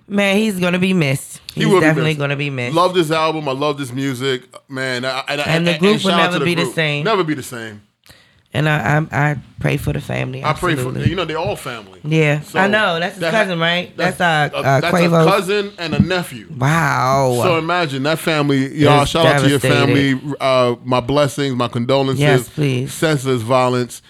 man. 0.09 0.37
He's 0.37 0.59
gonna 0.61 0.79
be 0.79 0.93
missed. 0.93 1.41
He 1.55 1.63
He's 1.63 1.67
will 1.73 1.81
be 1.81 1.87
definitely 1.87 2.11
missed. 2.11 2.19
gonna 2.21 2.37
be 2.37 2.51
missed. 2.51 2.75
Love 2.77 2.95
this 2.95 3.11
album. 3.11 3.49
I 3.49 3.53
love 3.53 3.79
this 3.79 3.93
music, 3.93 4.43
man. 4.69 5.05
I, 5.05 5.25
I, 5.29 5.35
And 5.37 5.67
the 5.67 5.79
group 5.79 6.05
will 6.05 6.11
never 6.17 6.39
to 6.39 6.45
be 6.45 6.55
the 6.55 6.67
same. 6.67 7.05
Never 7.05 7.25
be 7.25 7.35
the 7.35 7.43
same. 7.43 7.83
and 8.53 8.69
I 8.69 8.99
I, 9.11 9.31
I 9.31 9.37
pray 9.59 9.77
for 9.79 9.93
the 9.93 10.01
family. 10.01 10.45
I 10.45 10.53
pray 10.53 10.75
for 10.75 10.81
absolutely. 10.83 11.09
you 11.11 11.17
know 11.17 11.25
they're 11.25 11.39
all 11.39 11.57
family. 11.57 12.01
Yeah, 12.05 12.41
So 12.41 12.59
I 12.59 12.69
know. 12.69 13.01
That's 13.01 13.15
his 13.15 13.21
that- 13.23 13.31
cousin, 13.33 13.59
right? 13.59 13.95
That's, 13.97 14.21
uh, 14.21 14.51
a- 14.53 14.57
uh, 14.57 14.81
that's 14.81 14.95
Quavo's. 14.95 15.27
a 15.27 15.31
cousin 15.31 15.73
and 15.79 15.95
a 15.95 15.99
nephew. 15.99 16.47
Wow. 16.57 17.41
So 17.43 17.59
imagine 17.59 18.03
that 18.05 18.19
family, 18.19 18.75
y'all. 18.77 19.03
It's 19.03 19.11
Shout 19.11 19.27
out 19.27 19.41
to 19.43 19.49
your 19.49 19.59
family. 19.61 20.21
Uh, 20.41 20.77
my 20.85 21.01
blessings, 21.01 21.57
my 21.57 21.69
condolences. 21.69 22.21
Yes, 22.21 22.49
please. 22.49 22.93
Senseless 22.93 23.43
violence. 23.43 24.03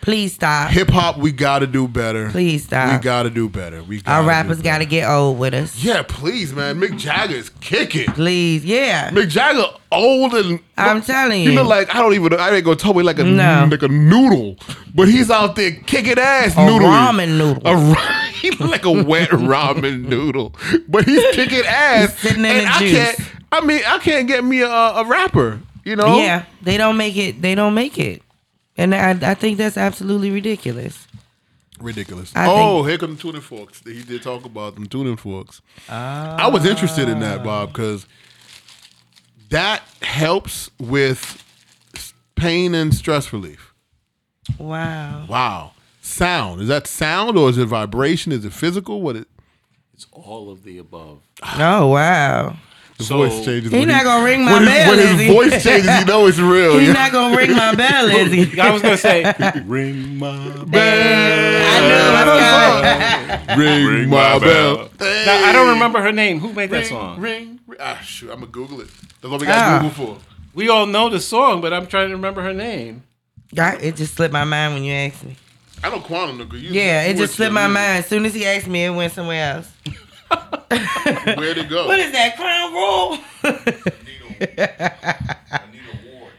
Please 0.00 0.34
stop. 0.34 0.70
Hip 0.70 0.88
hop, 0.90 1.16
we 1.18 1.32
got 1.32 1.60
to 1.60 1.66
do 1.66 1.88
better. 1.88 2.28
Please 2.30 2.64
stop. 2.64 2.92
We 3.00 3.02
got 3.02 3.22
to 3.22 3.30
do 3.30 3.48
better. 3.48 3.82
We 3.82 3.98
Our 3.98 4.02
gotta 4.22 4.26
rappers 4.26 4.56
do 4.58 4.62
got 4.64 4.78
to 4.78 4.84
get 4.86 5.08
old 5.08 5.38
with 5.38 5.54
us. 5.54 5.82
Yeah, 5.82 6.02
please, 6.02 6.52
man. 6.52 6.78
Mick 6.80 6.98
Jagger 6.98 7.34
is 7.34 7.48
kicking. 7.60 8.06
Please, 8.12 8.64
yeah. 8.64 9.10
Mick 9.10 9.28
Jagger 9.28 9.64
old 9.90 10.34
and 10.34 10.60
I'm 10.76 11.00
telling 11.02 11.42
You 11.44 11.50
you. 11.50 11.56
know, 11.56 11.62
like 11.64 11.94
I 11.94 12.00
don't 12.00 12.12
even. 12.14 12.30
Know. 12.30 12.36
I 12.36 12.50
ain't 12.54 12.64
gonna 12.64 12.76
tell 12.76 12.92
me 12.94 13.02
like 13.02 13.18
a 13.18 13.24
No. 13.24 13.66
like 13.70 13.82
a 13.82 13.88
noodle, 13.88 14.56
but 14.94 15.08
he's 15.08 15.30
out 15.30 15.56
there 15.56 15.70
kicking 15.72 16.18
ass. 16.18 16.52
A 16.54 16.56
noodling. 16.58 16.80
ramen 16.90 17.38
noodle. 17.38 17.62
A 17.66 17.94
he 18.32 18.50
look 18.50 18.70
like 18.70 18.84
a 18.84 19.02
wet 19.04 19.28
ramen 19.30 20.06
noodle, 20.08 20.54
but 20.88 21.04
he's 21.06 21.24
kicking 21.34 21.64
ass. 21.66 22.10
He's 22.20 22.30
sitting 22.30 22.44
in 22.44 22.50
and 22.50 22.66
the 22.66 22.70
I 22.70 22.78
juice. 22.80 22.92
can't. 23.16 23.30
I 23.52 23.60
mean, 23.64 23.82
I 23.86 23.98
can't 23.98 24.26
get 24.28 24.44
me 24.44 24.60
a, 24.62 24.68
a 24.68 25.04
rapper. 25.06 25.60
You 25.84 25.96
know? 25.96 26.16
Yeah, 26.18 26.44
they 26.62 26.76
don't 26.76 26.96
make 26.96 27.16
it. 27.16 27.40
They 27.40 27.54
don't 27.54 27.74
make 27.74 27.98
it, 27.98 28.22
and 28.76 28.94
I, 28.94 29.30
I 29.30 29.34
think 29.34 29.58
that's 29.58 29.76
absolutely 29.76 30.30
ridiculous. 30.30 31.06
Ridiculous. 31.80 32.32
I 32.36 32.46
oh, 32.48 32.84
here 32.84 32.98
come 32.98 33.16
the 33.16 33.20
tuning 33.20 33.40
forks. 33.40 33.82
He 33.84 34.02
did 34.02 34.22
talk 34.22 34.44
about 34.44 34.74
them 34.74 34.86
tuning 34.86 35.16
forks. 35.16 35.60
I 35.88 36.48
was 36.48 36.64
interested 36.64 37.08
in 37.08 37.20
that, 37.20 37.42
Bob, 37.42 37.72
because 37.72 38.06
that 39.50 39.82
helps 40.02 40.70
with 40.78 41.42
pain 42.36 42.74
and 42.74 42.94
stress 42.94 43.32
relief. 43.32 43.74
Wow. 44.58 45.26
Wow. 45.28 45.72
Sound. 46.00 46.60
Is 46.60 46.68
that 46.68 46.86
sound 46.86 47.36
or 47.36 47.48
is 47.48 47.58
it 47.58 47.66
vibration? 47.66 48.30
Is 48.30 48.44
it 48.44 48.52
physical? 48.52 49.00
What 49.00 49.16
it 49.16 49.28
It's 49.94 50.06
all 50.12 50.50
of 50.50 50.62
the 50.62 50.78
above. 50.78 51.22
Oh 51.58 51.88
wow. 51.88 52.56
The 52.98 53.04
So- 53.04 53.16
voice 53.18 53.44
changes. 53.44 53.72
He 53.72 53.78
when 53.78 53.88
not 53.88 54.04
gonna 54.04 54.24
ring 54.24 54.44
my 54.44 54.52
when 54.52 54.64
bell, 54.66 54.74
His, 54.74 54.88
when 54.88 54.98
is 54.98 55.20
his 55.20 55.32
voice 55.34 55.62
changes, 55.64 55.98
you 56.00 56.04
know 56.06 56.26
it's 56.26 56.38
real. 56.38 56.78
He's 56.78 56.88
yeah. 56.88 56.94
not 56.94 57.12
gonna 57.12 57.36
ring 57.36 57.52
my 57.56 57.74
bell, 57.74 58.06
is 58.08 58.32
he? 58.32 58.60
I 58.60 58.70
was 58.70 58.82
gonna 58.82 58.96
say, 58.96 59.24
ring 59.66 60.16
my 60.18 60.64
bell. 60.64 61.64
I 61.66 61.80
knew 61.80 61.94
it 61.94 62.34
was 62.34 62.40
coming. 62.40 63.58
Ring, 63.58 64.08
my 64.10 64.38
bell. 64.38 64.90
Now, 65.00 65.44
I 65.48 65.52
don't 65.52 65.74
remember 65.74 66.00
her 66.00 66.12
name. 66.12 66.38
Who 66.40 66.52
made 66.52 66.70
that 66.70 66.86
song? 66.86 67.20
Ring, 67.20 67.60
ring. 67.66 67.78
Ah, 67.80 67.98
shoot. 68.02 68.30
I'm 68.30 68.36
going 68.40 68.46
to 68.46 68.52
Google 68.52 68.80
it. 68.80 68.88
That's 69.20 69.30
what 69.30 69.40
we 69.40 69.46
got 69.46 69.58
Ah. 69.58 69.78
Google 69.82 70.14
for. 70.16 70.18
We 70.54 70.68
all 70.68 70.86
know 70.86 71.08
the 71.08 71.20
song, 71.20 71.60
but 71.60 71.72
I'm 71.72 71.86
trying 71.86 72.08
to 72.08 72.14
remember 72.14 72.42
her 72.42 72.52
name. 72.54 73.02
God, 73.54 73.82
it 73.82 73.96
just 73.96 74.14
slipped 74.14 74.32
my 74.32 74.44
mind 74.44 74.74
when 74.74 74.84
you 74.84 74.92
asked 74.92 75.24
me. 75.24 75.36
I 75.82 75.90
know 75.90 76.00
Quantum. 76.00 76.38
Nigga. 76.38 76.60
You, 76.60 76.70
Yeah, 76.70 77.04
you 77.04 77.10
it 77.12 77.16
just 77.16 77.34
slipped 77.34 77.52
my 77.52 77.64
the- 77.64 77.74
mind. 77.74 77.98
As 77.98 78.06
soon 78.06 78.24
as 78.24 78.34
he 78.34 78.44
asked 78.46 78.66
me, 78.66 78.84
it 78.84 78.90
went 78.90 79.12
somewhere 79.12 79.56
else. 79.56 79.70
Where'd 81.38 81.58
it 81.58 81.68
go? 81.68 81.86
What 81.86 81.98
is 82.00 82.12
that 82.12 82.36
crown 82.36 82.72
roll? 82.74 83.18
Anita 85.56 85.98
Ward, 86.06 86.32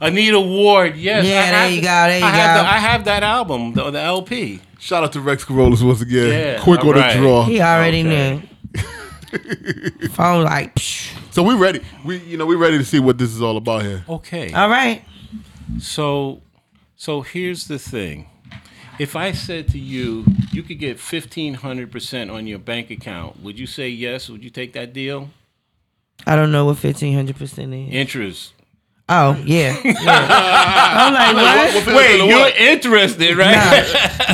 Anita 0.00 0.40
Ward. 0.40 0.96
yes. 0.96 1.24
Yeah, 1.26 1.40
I 1.40 1.46
there 1.50 1.54
have 1.60 1.70
you 1.70 1.76
the- 1.76 1.82
go, 1.82 1.88
there 1.88 2.18
you 2.18 2.24
I 2.24 2.30
have 2.30 2.56
go. 2.56 2.62
the- 2.62 2.68
I 2.68 2.78
have 2.78 3.04
that 3.04 3.22
album, 3.22 3.72
the, 3.74 3.90
the 3.90 4.00
LP. 4.00 4.60
Shout 4.78 5.02
out 5.04 5.12
to 5.14 5.20
Rex 5.20 5.44
Carolus 5.44 5.82
once 5.82 6.00
again. 6.00 6.28
Yeah, 6.28 6.60
Quick 6.62 6.80
on 6.80 6.86
alright. 6.88 7.14
the 7.16 7.20
draw. 7.20 7.44
he 7.44 7.60
already 7.60 8.00
Okay. 8.06 8.34
knew. 8.36 10.08
Phone 10.10 10.44
like, 10.44 10.74
psh. 10.76 11.12
So 11.32 11.42
we 11.42 11.54
ready. 11.54 11.80
We 12.04 12.18
you 12.18 12.36
know 12.36 12.46
we 12.46 12.54
ready 12.56 12.78
to 12.78 12.84
see 12.84 13.00
what 13.00 13.18
this 13.18 13.30
is 13.30 13.42
all 13.42 13.56
about 13.56 13.82
here. 13.82 14.04
Okay. 14.08 14.52
all 14.52 14.68
right. 14.68 15.04
So, 15.80 16.40
so 16.96 17.20
here's 17.20 17.66
the 17.68 17.78
thing. 17.78 18.26
If 18.98 19.14
I 19.14 19.32
said 19.32 19.68
to 19.68 19.78
you, 19.78 20.24
you 20.50 20.62
could 20.62 20.78
get 20.78 20.98
fifteen 20.98 21.54
hundred 21.54 21.92
percent 21.92 22.30
on 22.30 22.46
your 22.46 22.58
bank 22.58 22.90
account, 22.90 23.42
would 23.42 23.58
you 23.58 23.66
say 23.66 23.88
yes? 23.88 24.28
Would 24.28 24.42
you 24.42 24.50
take 24.50 24.72
that 24.72 24.92
deal? 24.92 25.30
I 26.26 26.34
don't 26.34 26.50
know 26.50 26.64
what 26.64 26.78
fifteen 26.78 27.14
hundred 27.14 27.36
percent 27.36 27.72
is. 27.72 27.94
Interest. 27.94 28.52
Oh 29.10 29.42
yeah, 29.46 29.74
yeah. 29.84 29.94
I'm 30.98 31.14
like, 31.34 31.86
what? 31.86 31.96
Wait, 31.96 32.28
you're 32.28 32.70
interested, 32.72 33.38
right? 33.38 33.56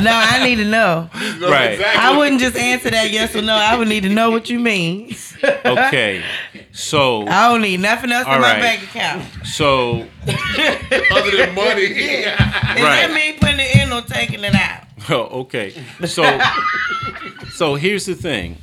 No, 0.03 0.11
I 0.11 0.43
need 0.45 0.55
to 0.57 0.65
know. 0.65 1.09
right. 1.41 1.79
I 1.79 2.17
wouldn't 2.17 2.41
just 2.41 2.57
answer 2.57 2.89
that 2.89 3.09
yes 3.09 3.33
or 3.37 3.41
no. 3.41 3.53
I 3.55 3.77
would 3.77 3.87
need 3.87 4.03
to 4.03 4.09
know 4.09 4.31
what 4.31 4.49
you 4.49 4.59
mean. 4.59 5.15
Okay. 5.65 6.23
So, 6.71 7.27
I 7.27 7.49
don't 7.49 7.61
need 7.61 7.79
nothing 7.79 8.11
else 8.11 8.25
All 8.25 8.35
in 8.35 8.41
my 8.41 8.53
bank 8.59 8.81
account. 8.83 9.23
so 9.45 10.07
Other 10.27 11.37
than 11.37 11.53
money. 11.53 11.81
Is 11.83 12.25
Right. 12.25 12.75
that 12.77 13.11
me 13.13 13.33
putting 13.39 13.59
it 13.59 13.75
in 13.75 13.91
or 13.93 14.01
taking 14.01 14.43
it 14.43 14.55
out? 14.55 14.83
Oh, 15.09 15.41
okay. 15.41 15.73
So, 16.05 16.39
so 17.53 17.75
here's 17.75 18.05
the 18.07 18.15
thing. 18.15 18.57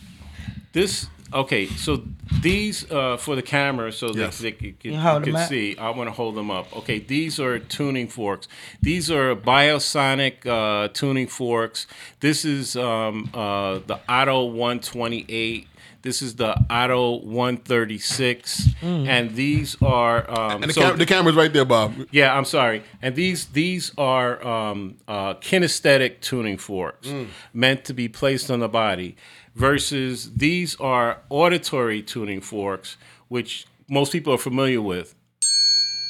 This 0.73 1.07
okay. 1.35 1.66
So 1.66 2.03
these 2.41 2.91
uh, 2.91 3.16
for 3.16 3.35
the 3.37 3.43
camera, 3.43 3.93
so 3.93 4.12
Yes. 4.14 4.39
that 4.39 4.43
they 4.43 4.53
could, 4.53 4.74
You 4.83 4.97
hold 4.99 5.24
could 5.24 5.35
them 5.35 5.43
up? 5.43 5.49
see. 5.49 5.76
I 5.78 5.91
want 5.91 6.09
to 6.09 6.12
hold 6.12 6.35
them 6.35 6.51
up. 6.51 6.74
Okay, 6.78 6.99
these 6.99 7.39
are 7.41 7.59
tuning 7.59 8.09
forks. 8.09 8.49
These 8.80 9.11
are 9.11 9.35
Biosonic 9.37 10.47
uh, 10.47 10.89
tuning 10.93 11.26
forks. 11.26 11.87
This 12.20 12.45
is 12.45 12.76
um, 12.76 13.30
uh, 13.35 13.80
the 13.87 14.01
Otto 14.09 14.45
128. 14.45 15.68
This 16.03 16.20
is 16.20 16.35
the 16.35 16.57
Otto 16.68 17.20
136, 17.20 18.68
Mm. 18.83 19.07
and 19.07 19.35
these 19.37 19.76
are 19.80 20.28
um, 20.28 20.62
And 20.62 20.64
the, 20.70 20.72
so- 20.72 20.80
cam- 20.80 20.99
the 20.99 21.07
camera's 21.07 21.37
right 21.37 21.53
there, 21.53 21.64
Bob. 21.64 21.95
yeah, 22.11 22.37
I'm 22.37 22.45
sorry. 22.45 22.83
And 23.01 23.14
these 23.14 23.47
these 23.47 23.93
are 23.97 24.45
um, 24.45 24.97
uh, 25.07 25.35
kinesthetic 25.35 26.20
tuning 26.20 26.59
forks 26.59 27.09
meant 27.55 27.85
to 27.85 27.95
be 27.95 28.09
placed 28.09 28.51
on 28.51 28.59
the 28.59 28.68
body, 28.68 29.14
versus 29.55 30.32
these 30.34 30.76
are 30.80 31.18
auditory 31.28 32.03
tuning 32.03 32.40
forks, 32.40 32.96
which 33.28 33.66
most 33.88 34.12
people 34.12 34.32
are 34.32 34.38
familiar 34.38 34.80
with. 34.80 35.14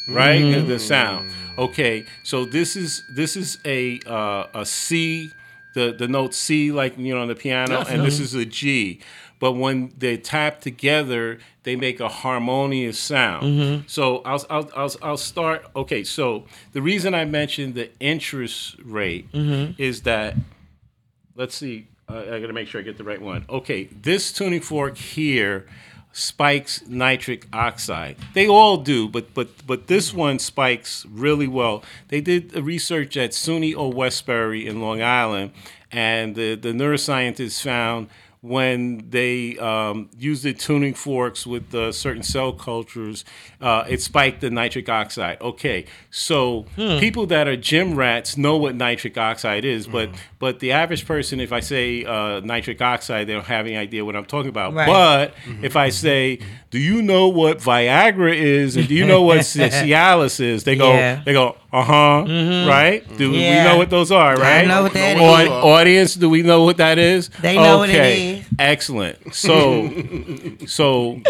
Right, 0.08 0.40
The- 0.42 0.62
the 0.62 0.78
sound. 0.78 1.30
Okay, 1.56 2.04
so 2.24 2.44
this 2.44 2.76
is 2.76 3.02
this 3.14 3.36
is 3.36 3.58
a 3.64 4.00
uh, 4.06 4.46
a 4.54 4.66
C, 4.66 5.30
the 5.74 5.94
the 5.96 6.08
note 6.08 6.34
C, 6.34 6.72
like 6.72 6.98
you 6.98 7.14
know 7.14 7.20
on 7.20 7.28
the 7.28 7.36
piano, 7.36 7.84
and 7.88 8.04
this 8.04 8.18
is 8.18 8.34
a 8.34 8.44
G. 8.44 9.00
But 9.38 9.52
when 9.54 9.92
they 9.98 10.18
tap 10.18 10.60
together, 10.60 11.38
they 11.64 11.74
make 11.74 11.98
a 11.98 12.08
harmonious 12.08 12.96
sound. 12.96 13.44
Mm-hmm. 13.44 13.82
So 13.88 14.18
I'll, 14.18 14.44
I'll, 14.48 14.70
I'll, 14.76 14.94
I'll 15.02 15.16
start. 15.16 15.66
Okay, 15.74 16.04
so 16.04 16.44
the 16.72 16.80
reason 16.80 17.12
I 17.12 17.24
mentioned 17.24 17.74
the 17.74 17.90
interest 17.98 18.76
rate 18.84 19.32
mm-hmm. 19.32 19.72
is 19.82 20.02
that, 20.02 20.36
let's 21.34 21.56
see, 21.56 21.88
uh, 22.08 22.18
I 22.32 22.40
gotta 22.40 22.52
make 22.52 22.68
sure 22.68 22.80
I 22.80 22.84
get 22.84 22.98
the 22.98 23.04
right 23.04 23.20
one. 23.20 23.44
Okay, 23.48 23.84
this 23.84 24.32
tuning 24.32 24.60
fork 24.60 24.96
here 24.96 25.66
spikes 26.12 26.86
nitric 26.86 27.46
oxide. 27.52 28.16
They 28.34 28.46
all 28.46 28.76
do, 28.78 29.08
but 29.08 29.32
but 29.34 29.66
but 29.66 29.86
this 29.86 30.12
one 30.12 30.38
spikes 30.38 31.06
really 31.06 31.48
well. 31.48 31.82
They 32.08 32.20
did 32.20 32.54
research 32.54 33.16
at 33.16 33.30
SUNY 33.30 33.74
Old 33.74 33.94
Westbury 33.94 34.66
in 34.66 34.80
Long 34.80 35.02
Island, 35.02 35.52
and 35.90 36.34
the, 36.34 36.54
the 36.54 36.70
neuroscientists 36.70 37.62
found 37.62 38.08
when 38.42 39.08
they 39.08 39.56
um, 39.58 40.10
used 40.18 40.42
the 40.42 40.52
tuning 40.52 40.94
forks 40.94 41.46
with 41.46 41.72
uh, 41.74 41.92
certain 41.92 42.24
cell 42.24 42.52
cultures, 42.52 43.24
uh, 43.60 43.84
it 43.88 44.02
spiked 44.02 44.40
the 44.40 44.50
nitric 44.50 44.88
oxide. 44.88 45.40
Okay, 45.40 45.84
so 46.10 46.66
people 46.76 47.24
that 47.26 47.46
are 47.46 47.56
gym 47.56 47.94
rats 47.94 48.36
know 48.36 48.56
what 48.56 48.74
nitric 48.74 49.16
oxide 49.16 49.64
is, 49.64 49.86
but 49.86 50.10
but 50.40 50.58
the 50.58 50.72
average 50.72 51.06
person, 51.06 51.38
if 51.38 51.52
I 51.52 51.60
say 51.60 52.04
uh, 52.04 52.40
nitric 52.40 52.82
oxide, 52.82 53.28
they 53.28 53.32
don't 53.32 53.46
have 53.46 53.64
any 53.66 53.76
idea 53.76 54.04
what 54.04 54.16
I'm 54.16 54.24
talking 54.26 54.48
about. 54.50 54.74
Right. 54.74 54.86
But 54.88 55.34
if 55.62 55.76
I 55.76 55.90
say, 55.90 56.40
"Do 56.70 56.80
you 56.80 57.00
know 57.00 57.28
what 57.28 57.58
Viagra 57.58 58.34
is?" 58.36 58.74
and 58.76 58.88
"Do 58.88 58.94
you 58.94 59.06
know 59.06 59.22
what 59.22 59.38
Cialis 59.40 60.40
is?" 60.40 60.64
They 60.64 60.74
go, 60.74 60.92
Yeah. 60.92 61.22
they 61.24 61.32
go, 61.32 61.56
"Uh 61.72 61.82
huh," 61.82 62.24
right? 62.68 63.02
Do 63.16 63.30
we 63.30 63.40
know 63.40 63.78
what 63.78 63.88
those 63.90 64.10
are? 64.12 64.36
Right? 64.36 64.66
know 64.66 64.82
what 64.82 64.92
that 64.92 65.16
Au- 65.16 65.36
is. 65.38 65.48
Audience, 65.48 66.14
do 66.14 66.28
we 66.28 66.42
know 66.42 66.64
what 66.64 66.76
that 66.76 66.98
is? 66.98 67.28
They 67.40 67.56
know 67.56 67.78
what 67.78 67.90
it 67.90 67.96
is. 67.96 68.44
Excellent. 68.58 69.34
So, 69.34 69.90
so 70.66 71.20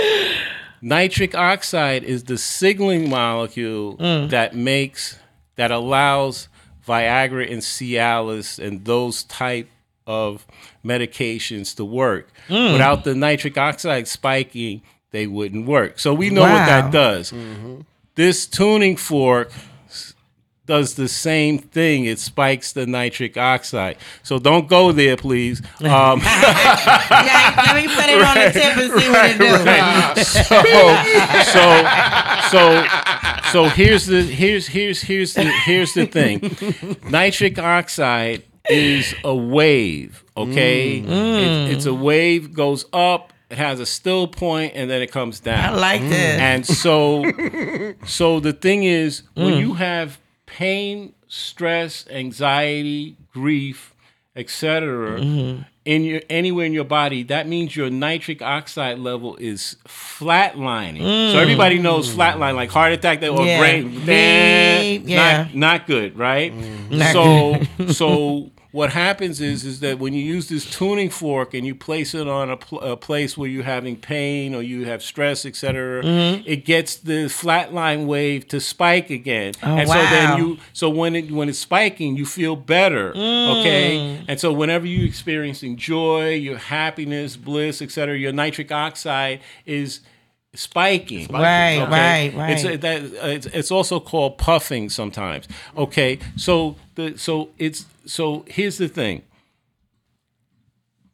nitric 0.81 1.35
oxide 1.35 2.03
is 2.05 2.25
the 2.25 2.37
signaling 2.39 3.09
molecule 3.09 3.97
Mm. 3.99 4.31
that 4.31 4.55
makes 4.55 5.19
that 5.57 5.71
allows 5.71 6.49
Viagra 6.87 7.51
and 7.51 7.63
Cialis 7.63 8.59
and 8.59 8.85
those 8.85 9.23
type 9.25 9.69
of 10.07 10.45
medications 10.85 11.77
to 11.77 11.85
work. 11.85 12.29
Mm. 12.49 12.73
Without 12.73 13.05
the 13.05 13.15
nitric 13.15 13.57
oxide 13.57 14.09
spiking, 14.09 14.83
they 15.13 15.27
wouldn't 15.29 15.67
work. 15.67 16.01
So 16.01 16.13
we 16.15 16.31
know 16.31 16.41
what 16.43 16.67
that 16.67 16.91
does. 16.91 17.33
This 18.17 18.47
tuning 18.47 18.97
fork 18.97 19.53
does 20.67 20.95
the 20.95 21.09
same 21.09 21.59
thing. 21.59 22.05
It 22.05 22.19
spikes 22.19 22.73
the 22.73 22.87
nitric 22.87 23.37
oxide. 23.37 23.97
So 24.23 24.39
don't 24.39 24.69
go 24.69 24.93
there, 24.93 25.17
please. 25.17 25.61
Um, 25.81 26.21
Yeah, 27.23 27.55
let 27.57 27.77
me 27.77 27.95
put 27.95 28.07
it 28.09 28.23
on 28.23 28.35
the 28.35 28.51
tip 28.53 28.77
and 28.77 29.01
see 29.01 29.09
what 29.09 29.31
it 29.31 29.39
do. 29.39 30.25
so, 30.25 30.63
so, 31.53 31.85
so, 32.51 32.87
so 33.53 33.69
here's 33.69 34.07
the 34.07 34.23
here's 34.23 34.67
here's 34.67 35.03
here's 35.03 35.35
the 35.35 35.45
here's 35.65 35.95
the 35.95 36.07
thing. 36.07 36.41
Nitric 37.11 37.59
oxide 37.59 38.43
is 38.69 39.15
a 39.25 39.35
wave. 39.35 40.25
Okay, 40.37 41.01
mm. 41.01 41.05
It- 41.05 41.09
mm. 41.09 41.73
it's 41.73 41.87
a 41.87 41.95
wave 41.95 42.55
goes 42.55 42.85
up. 42.93 43.33
It 43.51 43.59
has 43.59 43.81
a 43.81 43.87
still 43.87 44.27
point 44.29 44.73
and 44.75 44.91
then 44.91 45.03
it 45.03 45.13
comes 45.13 45.39
down. 45.39 45.75
I 45.75 45.77
like 45.77 46.01
this. 46.01 46.41
And 46.41 46.65
so, 46.65 47.23
so 48.07 48.41
the 48.41 48.55
thing 48.55 48.85
is, 48.85 49.25
when 49.35 49.53
mm. 49.55 49.61
you 49.61 49.75
have 49.75 50.19
pain, 50.53 51.15
stress, 51.29 52.07
anxiety, 52.11 53.17
grief, 53.33 53.95
etc., 54.37 55.19
mm-hmm. 55.19 55.63
in 55.87 56.05
your 56.05 56.21
anywhere 56.29 56.67
in 56.67 56.75
your 56.75 56.85
body, 56.85 57.23
that 57.23 57.49
means 57.49 57.75
your 57.75 57.89
nitric 57.89 58.43
oxide 58.43 58.99
level 58.99 59.37
is 59.37 59.77
flatlining. 59.89 60.99
So 61.33 61.39
mm. 61.39 61.43
everybody 61.43 61.79
knows 61.79 62.15
flatline, 62.15 62.55
like 62.55 62.69
heart 62.69 62.93
attack 62.93 63.23
or 63.23 63.47
Yeah. 63.47 63.59
brain. 63.59 64.03
Yeah. 65.07 65.45
Not, 65.45 65.55
not 65.55 65.87
good, 65.87 66.19
right? 66.19 66.53
Mm. 66.53 66.91
Not 66.91 67.13
so, 67.13 67.93
so 67.93 68.51
what 68.73 68.91
happens 68.93 69.41
is 69.41 69.65
is 69.65 69.81
that 69.81 69.99
when 69.99 70.13
you 70.15 70.23
use 70.23 70.49
this 70.49 70.69
tuning 70.69 71.11
fork 71.11 71.55
and 71.55 71.67
you 71.67 71.75
place 71.75 72.15
it 72.15 72.27
on 72.27 72.51
a, 72.51 72.57
pl- 72.57 72.81
a 72.81 72.97
place 72.97 73.37
where 73.37 73.49
you're 73.49 73.63
having 73.63 73.97
pain 73.97 74.55
or 74.55 74.63
you 74.63 74.85
have 74.87 75.03
stress, 75.03 75.45
etc., 75.47 76.03
Mm-hmm. 76.03 76.43
it 76.47 76.65
gets 76.65 76.97
the 76.97 77.27
flatline 77.29 78.07
wave 78.07 78.49
to 78.49 78.61
spike 78.61 79.11
again. 79.11 79.53
Oh, 79.63 79.77
and 79.77 79.89
so 79.89 79.95
then 79.95 80.39
you 80.39 80.59
so 80.73 80.89
when 80.91 81.15
it 81.15 81.31
when 81.31 81.49
it's 81.49 81.59
spiking, 81.59 82.17
you 82.17 82.25
feel 82.27 82.57
better. 82.57 83.13
Mm. 83.13 83.61
Okay, 83.61 84.25
and 84.29 84.41
so 84.41 84.53
whenever 84.53 84.87
you're 84.87 85.07
experiencing 85.07 85.77
joy, 85.77 86.31
your 86.31 86.57
happiness, 86.59 87.37
bliss, 87.37 87.81
etc., 87.83 88.17
your 88.19 88.33
nitric 88.33 88.73
oxide 88.73 89.41
is 89.67 90.01
spiking. 90.55 91.29
Right, 91.29 91.79
right, 91.89 92.35
right. 92.35 92.51
It's 92.53 92.65
a, 92.65 92.77
that 92.77 93.03
uh, 93.03 93.29
it's, 93.29 93.47
it's 93.47 93.71
also 93.71 94.01
called 94.01 94.39
puffing 94.39 94.91
sometimes. 94.91 95.49
Okay, 95.77 96.19
so 96.37 96.77
the 96.95 97.17
so 97.17 97.51
it's 97.59 97.87
so 98.07 98.45
here's 98.47 98.79
the 98.79 98.89
thing. 98.89 99.23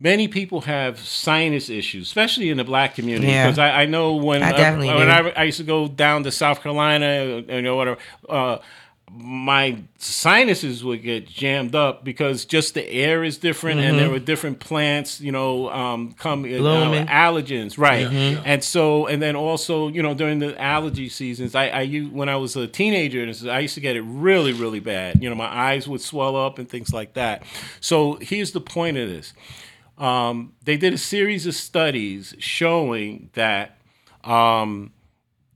Many 0.01 0.29
people 0.29 0.61
have 0.63 1.01
sinus 1.01 1.69
issues, 1.69 2.07
especially 2.07 2.51
in 2.51 2.57
the 2.57 2.65
black 2.65 2.95
community. 2.95 3.27
Yeah. 3.27 3.47
Because 3.47 3.59
I, 3.59 3.83
I 3.83 3.87
know 3.87 4.15
when 4.15 4.45
I 4.45 4.53
definitely 4.53 4.95
when. 4.95 5.11
I, 5.11 5.31
I 5.31 5.43
used 5.45 5.59
to 5.59 5.65
go 5.65 5.89
down 5.89 6.23
to 6.23 6.31
South 6.31 6.63
Carolina, 6.63 7.43
you 7.49 7.63
know 7.63 7.75
whatever. 7.75 7.99
Uh, 8.29 8.59
my 9.11 9.83
sinuses 9.99 10.85
would 10.85 11.03
get 11.03 11.27
jammed 11.27 11.75
up 11.75 12.05
because 12.05 12.45
just 12.45 12.75
the 12.75 12.87
air 12.89 13.25
is 13.25 13.39
different 13.39 13.81
and 13.81 13.99
there 13.99 14.11
were 14.11 14.19
different 14.19 14.61
plants, 14.61 15.21
you 15.21 15.33
know, 15.33 15.71
um, 15.71 16.13
come 16.13 16.45
uh, 16.45 16.59
Blooming. 16.59 17.07
allergens, 17.07 17.79
right? 17.79 18.07
And 18.45 18.63
so, 18.63 19.07
and 19.07 19.21
then 19.23 19.37
also, 19.37 19.89
you 19.89 20.03
know, 20.03 20.15
during 20.15 20.39
the 20.39 20.61
allergy 20.61 21.09
seasons, 21.09 21.55
I, 21.55 21.69
I 21.69 21.81
u- 21.83 22.11
when 22.11 22.29
I 22.29 22.37
was 22.37 22.57
a 22.57 22.67
teenager, 22.67 23.21
I 23.51 23.61
used 23.61 23.75
to 23.75 23.81
get 23.81 23.97
it 23.97 24.03
really, 24.03 24.53
really 24.53 24.81
bad. 24.81 25.23
You 25.23 25.29
know, 25.31 25.37
my 25.37 25.47
eyes 25.53 25.89
would 25.89 26.01
swell 26.01 26.37
up 26.37 26.59
and 26.59 26.69
things 26.69 26.93
like 26.93 27.15
that. 27.15 27.43
So 27.81 28.19
here's 28.21 28.53
the 28.53 28.61
point 28.61 28.97
of 28.97 29.09
this: 29.09 29.33
um, 29.97 30.53
they 30.65 30.77
did 30.77 30.93
a 30.93 30.99
series 30.99 31.47
of 31.47 31.55
studies 31.55 32.35
showing 32.39 33.31
that. 33.35 33.79
Um, 34.25 34.93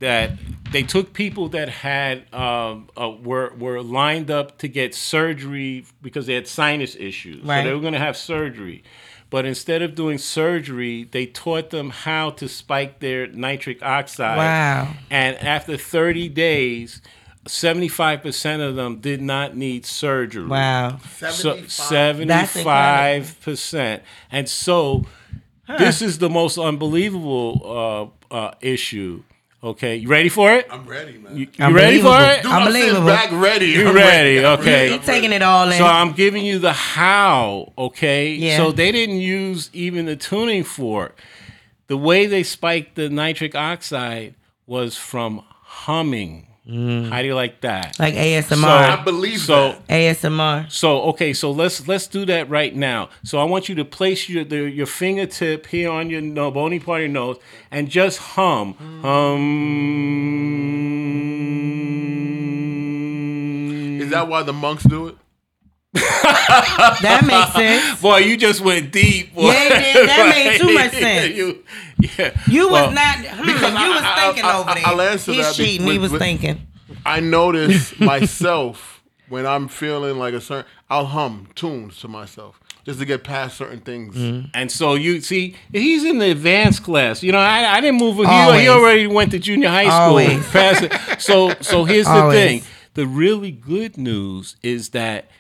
that 0.03 0.33
they 0.71 0.83
took 0.83 1.13
people 1.13 1.49
that 1.51 1.69
had 1.69 2.33
um, 2.33 2.89
uh, 3.01 3.11
were 3.11 3.53
were 3.59 3.81
lined 3.83 4.31
up 4.31 4.59
to 4.59 4.69
get 4.69 4.95
surgery 4.95 5.87
because 6.03 6.27
they 6.27 6.35
had 6.35 6.47
sinus 6.47 6.97
issues. 6.97 7.43
So 7.43 7.47
they 7.47 7.73
were 7.73 7.81
going 7.81 7.93
to 7.95 7.99
have 7.99 8.17
surgery, 8.17 8.83
but 9.31 9.47
instead 9.47 9.81
of 9.81 9.95
doing 9.95 10.19
surgery, 10.19 11.05
they 11.05 11.27
taught 11.27 11.71
them 11.71 11.91
how 11.91 12.31
to 12.31 12.49
spike 12.49 12.99
their 13.01 13.27
nitric 13.29 13.83
oxide. 13.83 14.37
Wow. 14.37 14.95
And 15.11 15.37
after 15.37 15.77
30 15.77 16.29
days, 16.29 17.01
75% 17.47 18.69
of 18.69 18.77
them 18.77 19.01
did 19.01 19.21
not 19.21 19.57
need 19.57 19.87
surgery. 19.87 20.47
Wow. 20.47 20.99
So 21.31 21.65
75? 21.67 23.25
75%. 23.37 24.01
And 24.31 24.49
so 24.49 25.07
this 25.79 26.03
is 26.03 26.19
the 26.19 26.31
most 26.31 26.59
unbelievable 26.59 28.13
uh, 28.31 28.35
uh, 28.35 28.55
issue. 28.61 29.23
Okay, 29.65 29.95
you 29.95 30.09
ready 30.09 30.29
for 30.29 30.53
it? 30.53 30.67
I'm 30.71 30.87
ready, 30.87 31.19
man. 31.19 31.37
You, 31.37 31.47
you 31.57 31.75
ready 31.75 32.01
for 32.01 32.21
it? 32.21 32.43
Dude, 32.43 32.51
I'm 32.51 32.73
sitting 32.73 33.07
back 33.07 33.31
ready. 33.31 33.67
You 33.67 33.89
I'm 33.91 33.95
ready? 33.95 34.45
Okay. 34.45 34.91
He 34.91 34.99
taking 34.99 35.31
it 35.31 35.41
all 35.41 35.71
in. 35.71 35.79
So 35.79 35.85
I'm 35.85 36.13
giving 36.13 36.45
you 36.45 36.59
the 36.59 36.73
how, 36.73 37.73
okay? 37.79 38.35
Yeah. 38.35 38.57
So 38.57 38.73
they 38.73 38.91
didn't 38.91 39.21
use 39.21 39.71
even 39.73 40.07
the 40.07 40.17
tuning 40.17 40.65
fork. 40.65 41.17
The 41.87 41.97
way 41.97 42.27
they 42.27 42.43
spiked 42.43 42.97
the 42.97 43.09
nitric 43.09 43.55
oxide 43.55 44.35
was 44.67 44.97
from 44.97 45.45
humming. 45.49 46.49
Mm. 46.69 47.11
How 47.11 47.23
do 47.23 47.27
you 47.27 47.35
like 47.35 47.61
that? 47.63 47.99
like 47.99 48.15
ASMR. 48.15 48.55
So, 48.55 48.69
I 48.69 49.03
believe 49.03 49.41
so 49.41 49.73
that. 49.73 49.89
ASMR. 49.89 50.71
so 50.71 51.03
okay, 51.11 51.33
so 51.33 51.51
let's 51.51 51.89
let's 51.89 52.07
do 52.07 52.25
that 52.27 52.49
right 52.49 52.75
now. 52.75 53.09
So 53.25 53.39
I 53.41 53.45
want 53.45 53.69
you 53.69 53.75
to 53.75 53.85
place 53.85 54.29
your 54.29 54.45
the, 54.45 54.71
your 54.71 54.87
fingertip 54.87 55.67
here 55.67 55.91
on 55.91 56.09
your 56.09 56.21
no, 56.21 56.53
bony 56.53 56.79
part 56.79 57.01
of 57.01 57.07
your 57.07 57.13
nose 57.13 57.39
and 57.73 57.89
just 57.89 58.19
hum, 58.19 58.75
hum. 59.03 60.01
Is 64.01 64.11
that 64.11 64.29
why 64.29 64.45
the 64.45 64.53
monks 64.53 64.85
do 64.85 65.09
it? 65.09 65.17
That 67.03 67.23
makes 67.27 67.53
sense. 67.55 68.01
Boy, 68.01 68.19
you 68.19 68.37
just 68.37 68.61
went 68.61 68.93
deep. 68.93 69.35
Boy. 69.35 69.53
Yeah, 69.53 69.69
it 69.79 69.93
did. 69.93 70.09
That 70.09 70.35
made 70.35 70.59
too 70.61 70.75
much 70.75 70.93
sense. 70.93 71.35
you, 71.37 71.65
yeah. 72.19 72.41
You 72.49 72.71
Well, 72.71 72.87
was 72.87 72.95
not. 72.95 73.17
Hmm, 73.19 73.49
you 73.49 73.55
Because 73.55 73.75
I- 73.75 73.89
was 73.89 74.03
I- 74.03 74.21
thinking 74.27 74.45
I- 74.45 74.59
over 74.59 74.71
I- 74.71 74.75
there. 74.75 74.87
I'll 74.87 75.01
answer 75.01 75.33
He's 75.33 75.45
that 75.47 75.57
be- 75.59 75.65
cheating. 75.65 75.87
he 75.87 75.99
was 75.99 76.13
with- 76.13 76.21
thinking. 76.21 76.67
I 77.05 77.21
notice 77.21 77.99
myself 77.99 79.03
when 79.29 79.47
I'm 79.47 79.69
feeling 79.69 80.19
like 80.19 80.35
a 80.35 80.41
certain. 80.41 80.71
I'll 80.91 81.07
hum 81.07 81.49
tunes 81.55 81.99
to 82.01 82.09
myself 82.09 82.61
just 82.85 82.99
to 83.01 83.05
get 83.05 83.25
past 83.25 83.57
certain 83.57 83.81
things. 83.81 84.15
Mm-hmm. 84.17 84.49
And 84.55 84.71
so 84.71 84.95
you 84.95 85.21
see, 85.21 85.57
he's 85.73 86.05
in 86.05 86.19
the 86.19 86.31
advanced 86.31 86.83
class. 86.85 87.23
You 87.23 87.33
know, 87.33 87.39
I, 87.39 87.77
I 87.77 87.81
didn't 87.81 87.99
move. 87.99 88.17
He, 88.17 88.23
he 88.25 88.69
already 88.69 89.07
went 89.07 89.31
to 89.33 89.39
junior 89.39 89.69
high 89.69 89.85
school. 89.85 90.19
Always. 90.19 90.47
Past 90.51 90.83
it. 90.85 91.21
So 91.21 91.55
so 91.61 91.85
here's 91.85 92.07
the 92.07 92.31
thing. 92.31 92.63
The 92.95 93.07
really 93.07 93.51
good 93.51 93.97
news 93.97 94.57
is 94.63 94.91
that 94.91 95.31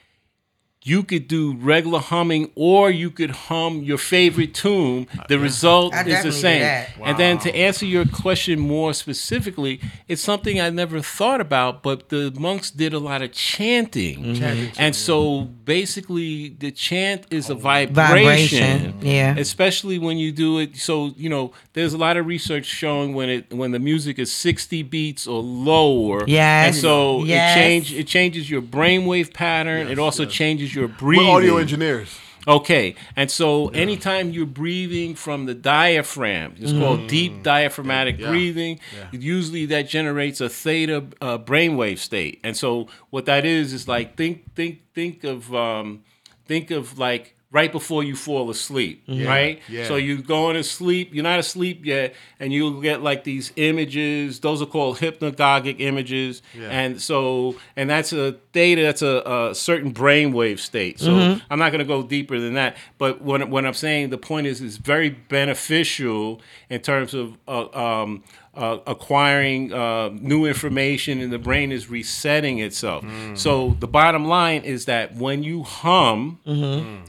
you 0.84 1.04
could 1.04 1.28
do 1.28 1.54
regular 1.56 2.00
humming 2.00 2.50
or 2.56 2.90
you 2.90 3.08
could 3.10 3.30
hum 3.30 3.82
your 3.84 3.98
favorite 3.98 4.52
tune. 4.52 5.06
The 5.28 5.38
result 5.38 5.94
I 5.94 6.02
is 6.02 6.22
the 6.24 6.32
same. 6.32 6.62
that. 6.62 6.90
And 7.04 7.16
then 7.18 7.38
to 7.40 7.54
answer 7.54 7.86
your 7.86 8.04
question 8.04 8.58
more 8.58 8.92
specifically, 8.92 9.80
it's 10.08 10.20
something 10.22 10.60
I 10.60 10.70
never 10.70 11.00
thought 11.00 11.40
about, 11.40 11.82
but 11.84 12.08
the 12.08 12.32
monks 12.36 12.70
did 12.72 12.92
a 12.92 12.98
lot 12.98 13.22
of 13.22 13.30
chanting. 13.32 14.34
Mm-hmm. 14.34 14.72
And 14.76 14.96
so 14.96 15.42
basically 15.42 16.48
the 16.48 16.72
chant 16.72 17.26
is 17.30 17.48
a 17.48 17.54
Vibration, 17.54 17.94
vibration. 17.94 18.94
yeah. 19.02 19.36
Especially 19.36 19.98
when 19.98 20.16
you 20.18 20.32
do 20.32 20.58
it 20.58 20.76
so, 20.76 21.12
you 21.16 21.28
know, 21.28 21.52
there's 21.74 21.92
a 21.94 21.98
lot 21.98 22.16
of 22.16 22.26
research 22.26 22.66
showing 22.66 23.14
when 23.14 23.28
it 23.28 23.52
when 23.52 23.70
the 23.70 23.78
music 23.78 24.18
is 24.18 24.32
60 24.32 24.82
beats 24.82 25.26
or 25.28 25.40
lower. 25.40 26.24
Yes. 26.26 26.66
And 26.66 26.76
so 26.76 27.22
Yes. 27.24 27.56
it 27.56 27.60
change 27.60 27.92
it 27.94 28.06
changes 28.08 28.50
your 28.50 28.62
brainwave 28.62 29.32
pattern. 29.32 29.86
it 29.88 29.98
also 29.98 30.24
changes 30.24 30.71
your 30.74 30.88
breathing. 30.88 31.26
We're 31.26 31.32
audio 31.32 31.56
engineers. 31.56 32.18
Okay, 32.46 32.96
and 33.14 33.30
so 33.30 33.68
anytime 33.68 34.30
you're 34.30 34.46
breathing 34.46 35.14
from 35.14 35.46
the 35.46 35.54
diaphragm, 35.54 36.56
it's 36.58 36.72
called 36.72 37.06
deep 37.06 37.44
diaphragmatic 37.44 38.18
breathing. 38.18 38.80
Usually 39.12 39.66
that 39.66 39.82
generates 39.82 40.40
a 40.40 40.48
theta 40.48 41.04
uh, 41.20 41.38
brainwave 41.38 41.98
state, 41.98 42.40
and 42.42 42.56
so 42.56 42.88
what 43.10 43.26
that 43.26 43.44
is 43.44 43.72
is 43.72 43.86
like 43.86 44.16
think 44.16 44.54
think 44.56 44.80
think 44.92 45.22
of 45.22 45.54
um, 45.54 46.02
think 46.46 46.72
of 46.72 46.98
like 46.98 47.36
right 47.52 47.70
before 47.70 48.02
you 48.02 48.16
fall 48.16 48.50
asleep, 48.50 49.04
right? 49.06 49.60
yeah. 49.68 49.86
So 49.86 49.96
you're 49.96 50.16
going 50.16 50.56
to 50.56 50.64
sleep, 50.64 51.10
you're 51.12 51.22
not 51.22 51.38
asleep 51.38 51.84
yet, 51.84 52.14
and 52.40 52.52
you'll 52.52 52.80
get 52.80 53.02
like 53.02 53.24
these 53.24 53.52
images. 53.56 54.40
Those 54.40 54.62
are 54.62 54.66
called 54.66 54.98
hypnagogic 54.98 55.76
images, 55.78 56.42
yeah. 56.54 56.68
and 56.70 57.00
so 57.00 57.56
and 57.76 57.88
that's 57.88 58.12
a 58.12 58.32
theta 58.52 58.82
That's 58.82 59.02
a, 59.02 59.50
a 59.50 59.54
certain 59.54 59.92
brainwave 59.92 60.58
state. 60.58 60.98
So 60.98 61.38
I'm 61.50 61.58
not 61.58 61.70
going 61.70 61.80
to 61.80 61.84
go 61.84 62.02
deeper 62.02 62.38
than 62.40 62.54
that. 62.54 62.76
But 62.98 63.22
what, 63.22 63.48
what 63.48 63.64
I'm 63.64 63.74
saying, 63.74 64.10
the 64.10 64.18
point 64.18 64.46
is, 64.46 64.60
is 64.60 64.76
very 64.78 65.10
beneficial 65.10 66.40
in 66.70 66.80
terms 66.80 67.14
of 67.14 67.38
uh, 67.46 67.68
um, 68.02 68.24
uh, 68.54 68.78
acquiring 68.86 69.72
uh, 69.72 70.10
new 70.20 70.44
information, 70.44 71.20
and 71.20 71.32
the 71.32 71.38
brain 71.38 71.72
is 71.72 71.88
resetting 71.88 72.58
itself. 72.58 73.04
So 73.34 73.76
the 73.80 73.86
bottom 73.88 74.26
line 74.26 74.62
is 74.62 74.84
that 74.84 75.14
when 75.16 75.42
you 75.42 75.62
hum, 75.62 76.38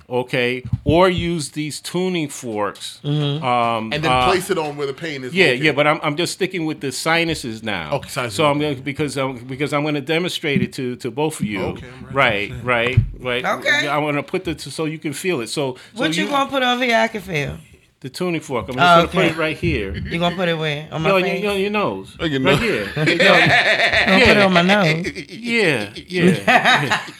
okay, 0.09 0.63
or 0.83 1.09
use 1.09 1.49
these 1.51 1.81
tuning 1.81 2.29
forks, 2.29 2.99
um, 3.03 3.91
And 3.91 4.03
then 4.03 4.05
uh, 4.11 4.25
place 4.27 4.49
it 4.49 4.57
on 4.57 4.77
where 4.77 4.87
the 4.87 4.93
pain 4.93 5.23
is. 5.23 5.33
yeah, 5.33 5.47
located. 5.47 5.63
yeah, 5.65 5.71
but 5.73 5.87
I'm, 5.87 5.99
I'm 6.01 6.15
just 6.15 6.33
sticking 6.33 6.65
with 6.65 6.79
the 6.79 6.91
sinuses 6.91 7.61
now. 7.63 7.93
Okay, 7.95 8.09
sinuses, 8.09 8.37
So 8.37 8.45
I'm 8.45 8.59
gonna, 8.59 8.75
because 8.75 9.17
I'm 9.17 9.35
because 9.45 9.73
I'm 9.73 9.81
going 9.83 9.95
to 9.95 10.01
demonstrate 10.01 10.61
it 10.61 10.73
to 10.73 10.95
to 10.97 11.11
both 11.11 11.39
of 11.39 11.45
you. 11.45 11.61
Okay, 11.61 11.87
I'm 11.87 12.15
right, 12.15 12.51
right, 12.63 12.97
right. 13.19 13.45
Okay. 13.45 13.87
I'm 13.87 14.03
going 14.03 14.15
to 14.15 14.23
put 14.23 14.45
the 14.45 14.57
so 14.57 14.85
you 14.85 14.99
can 14.99 15.13
feel 15.13 15.41
it. 15.41 15.47
So, 15.47 15.75
so 15.93 15.99
What 15.99 16.15
you, 16.15 16.27
gonna 16.27 16.49
put 16.49 16.63
over 16.63 16.83
here? 16.83 16.97
I 16.97 17.07
can 17.09 17.21
feel. 17.21 17.57
The 18.03 18.09
tuning 18.09 18.41
fork. 18.41 18.67
I'm 18.67 18.75
just 18.75 18.83
Oh, 18.83 18.85
gonna 18.85 19.03
okay. 19.07 19.17
put 19.17 19.25
it 19.25 19.37
right 19.37 19.57
here. 19.57 19.95
You 19.95 20.19
gonna 20.19 20.35
put 20.35 20.49
it 20.49 20.57
where? 20.57 20.87
On 20.91 21.01
my 21.01 21.09
Yo, 21.09 21.21
face? 21.21 21.41
you, 21.41 21.49
yo, 21.49 21.55
your 21.55 21.69
nose. 21.71 22.15
Oh, 22.19 22.25
your 22.25 22.41
right 22.41 22.59
nose. 22.59 22.61
here. 22.61 22.83
Yo, 22.97 23.03
You 23.13 23.17
gonna 23.17 24.25
put 24.25 24.37
it 24.37 24.39
on 24.43 24.53
my 24.53 24.61
nose? 24.61 25.07
yeah, 25.31 25.93
yeah. 25.95 27.01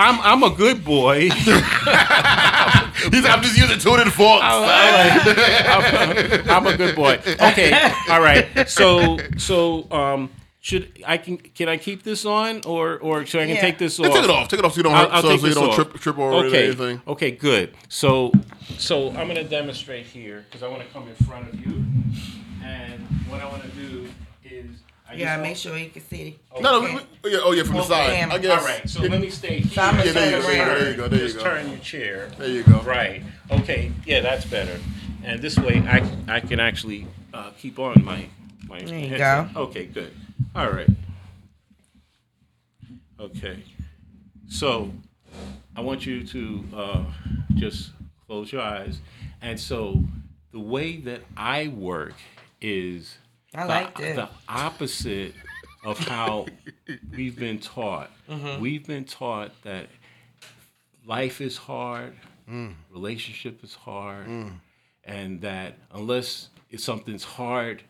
I'm 0.00 0.20
I'm 0.20 0.42
a 0.44 0.50
good 0.54 0.84
boy. 0.84 1.28
He's, 1.30 1.48
I'm 3.26 3.42
just 3.42 3.58
using 3.58 3.78
tuning 3.80 4.10
forks. 4.10 4.44
I'm, 4.44 6.48
I'm 6.48 6.66
a 6.68 6.76
good 6.76 6.94
boy. 6.94 7.18
Okay, 7.26 7.72
all 8.08 8.20
right. 8.20 8.46
So 8.68 9.18
so 9.38 9.90
um, 9.90 10.30
should 10.60 11.02
I 11.06 11.18
can 11.18 11.36
can 11.38 11.68
I 11.68 11.76
keep 11.76 12.02
this 12.02 12.24
on 12.24 12.62
or 12.66 12.98
or 12.98 13.24
should 13.26 13.40
I 13.40 13.46
can 13.46 13.54
Yeah. 13.56 13.60
take 13.60 13.78
this 13.78 13.98
off? 14.00 14.06
Take 14.12 14.24
it 14.24 14.30
off. 14.30 14.48
Take 14.48 14.58
it 14.58 14.64
off 14.64 14.72
so 14.72 14.78
you 14.78 14.82
don't, 14.82 14.94
I'll, 14.94 15.04
hurt, 15.04 15.14
I'll 15.14 15.22
so, 15.22 15.28
take 15.30 15.40
so 15.40 15.46
you 15.46 15.54
this 15.54 15.60
don't 15.60 15.68
off. 15.70 15.74
trip, 15.76 15.94
trip 16.00 16.18
over 16.18 16.46
okay. 16.46 16.66
anything. 16.66 17.00
Okay, 17.06 17.30
good. 17.30 17.74
So, 17.88 18.32
so 18.76 19.10
I'm 19.10 19.28
gonna 19.28 19.44
demonstrate 19.44 20.06
here 20.06 20.44
because 20.48 20.62
I 20.62 20.68
want 20.68 20.82
to 20.82 20.88
come 20.88 21.06
in 21.08 21.14
front 21.26 21.48
of 21.48 21.60
you, 21.60 21.84
and 22.64 23.00
what 23.28 23.40
I 23.40 23.46
want 23.48 23.62
to 23.62 23.68
do 23.70 24.08
is 24.44 24.66
I 25.08 25.14
Yeah, 25.14 25.36
just 25.36 25.42
make 25.42 25.56
sure 25.56 25.78
you 25.78 25.90
can 25.90 26.02
see. 26.02 26.38
No, 26.60 26.80
no, 26.80 26.80
we, 26.82 27.00
we, 27.22 27.32
yeah, 27.32 27.38
oh 27.42 27.52
yeah, 27.52 27.62
from 27.62 27.76
the 27.76 27.80
Okay. 27.82 27.88
side. 27.88 28.30
I 28.30 28.38
guess. 28.38 28.60
All 28.60 28.66
right. 28.66 28.88
So 28.90 29.02
let 29.02 29.20
me 29.20 29.30
stay 29.30 29.60
here. 29.60 29.70
So 29.72 29.82
I'm 29.82 29.96
gonna 29.96 30.06
Yeah, 30.06 30.12
there 30.12 30.30
turn 30.42 30.50
you 30.52 30.58
go, 30.58 30.64
there 30.74 30.90
you 30.90 30.96
go, 30.96 31.08
there 31.08 31.20
you 31.20 31.24
Just 31.26 31.38
go. 31.38 31.44
turn 31.44 31.68
your 31.70 31.78
chair. 31.78 32.28
There 32.36 32.48
you 32.48 32.62
go. 32.64 32.80
Right. 32.82 33.22
Okay. 33.50 33.92
Yeah, 34.04 34.20
that's 34.20 34.44
better. 34.44 34.78
And 35.24 35.40
this 35.40 35.56
way, 35.56 35.82
I 35.88 36.02
I 36.36 36.40
can 36.40 36.58
actually 36.60 37.06
uh, 37.32 37.50
keep 37.58 37.78
on 37.78 38.04
my 38.04 38.26
my. 38.68 38.80
There 38.82 38.98
you 38.98 39.08
headset. 39.08 39.54
go. 39.54 39.60
Okay. 39.62 39.86
Good. 39.86 40.12
All 40.54 40.70
right. 40.70 40.88
Okay. 43.20 43.62
So, 44.48 44.92
I 45.76 45.80
want 45.80 46.06
you 46.06 46.26
to 46.26 46.64
uh, 46.74 47.04
just 47.54 47.90
close 48.26 48.50
your 48.52 48.62
eyes, 48.62 49.00
and 49.42 49.58
so 49.58 50.02
the 50.52 50.60
way 50.60 50.96
that 50.98 51.22
I 51.36 51.68
work 51.68 52.14
is 52.60 53.18
I 53.54 53.62
the, 53.62 53.68
like 53.68 53.96
the 53.96 54.28
opposite 54.48 55.34
of 55.84 55.98
how 55.98 56.46
we've 57.16 57.38
been 57.38 57.58
taught. 57.58 58.10
Mm-hmm. 58.28 58.60
We've 58.60 58.86
been 58.86 59.04
taught 59.04 59.52
that 59.62 59.86
life 61.06 61.40
is 61.40 61.56
hard, 61.56 62.14
relationship 62.90 63.62
is 63.62 63.74
hard, 63.74 64.26
and 65.04 65.40
that 65.42 65.74
unless 65.92 66.48
it's 66.70 66.84
something's 66.84 67.24
hard 67.24 67.82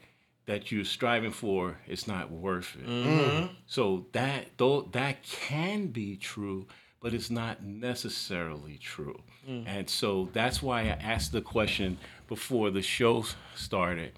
that 0.48 0.72
you're 0.72 0.82
striving 0.82 1.30
for, 1.30 1.78
is 1.86 2.08
not 2.08 2.30
worth 2.30 2.74
it. 2.74 2.88
Mm-hmm. 2.88 3.52
So 3.66 4.06
that 4.12 4.46
though 4.56 4.88
that 4.92 5.22
can 5.22 5.88
be 5.88 6.16
true, 6.16 6.66
but 7.02 7.12
it's 7.12 7.30
not 7.30 7.62
necessarily 7.62 8.78
true. 8.78 9.20
Mm. 9.46 9.64
And 9.66 9.90
so 9.90 10.30
that's 10.32 10.62
why 10.62 10.84
I 10.84 10.98
asked 11.02 11.32
the 11.32 11.42
question 11.42 11.98
before 12.28 12.70
the 12.70 12.80
show 12.80 13.26
started. 13.54 14.12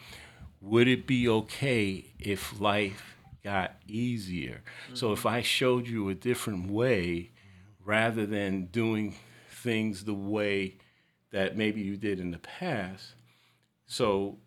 Would 0.60 0.86
it 0.86 1.04
be 1.04 1.28
okay 1.28 2.04
if 2.20 2.60
life 2.60 3.16
got 3.42 3.74
easier? 3.88 4.62
So 4.94 5.06
mm-hmm. 5.06 5.14
if 5.14 5.26
I 5.26 5.42
showed 5.42 5.88
you 5.88 6.10
a 6.10 6.14
different 6.14 6.70
way 6.70 7.32
rather 7.84 8.24
than 8.24 8.66
doing 8.66 9.16
things 9.48 10.04
the 10.04 10.14
way 10.14 10.76
that 11.32 11.56
maybe 11.56 11.80
you 11.80 11.96
did 11.96 12.20
in 12.20 12.30
the 12.30 12.38
past. 12.38 13.14
So 13.86 14.38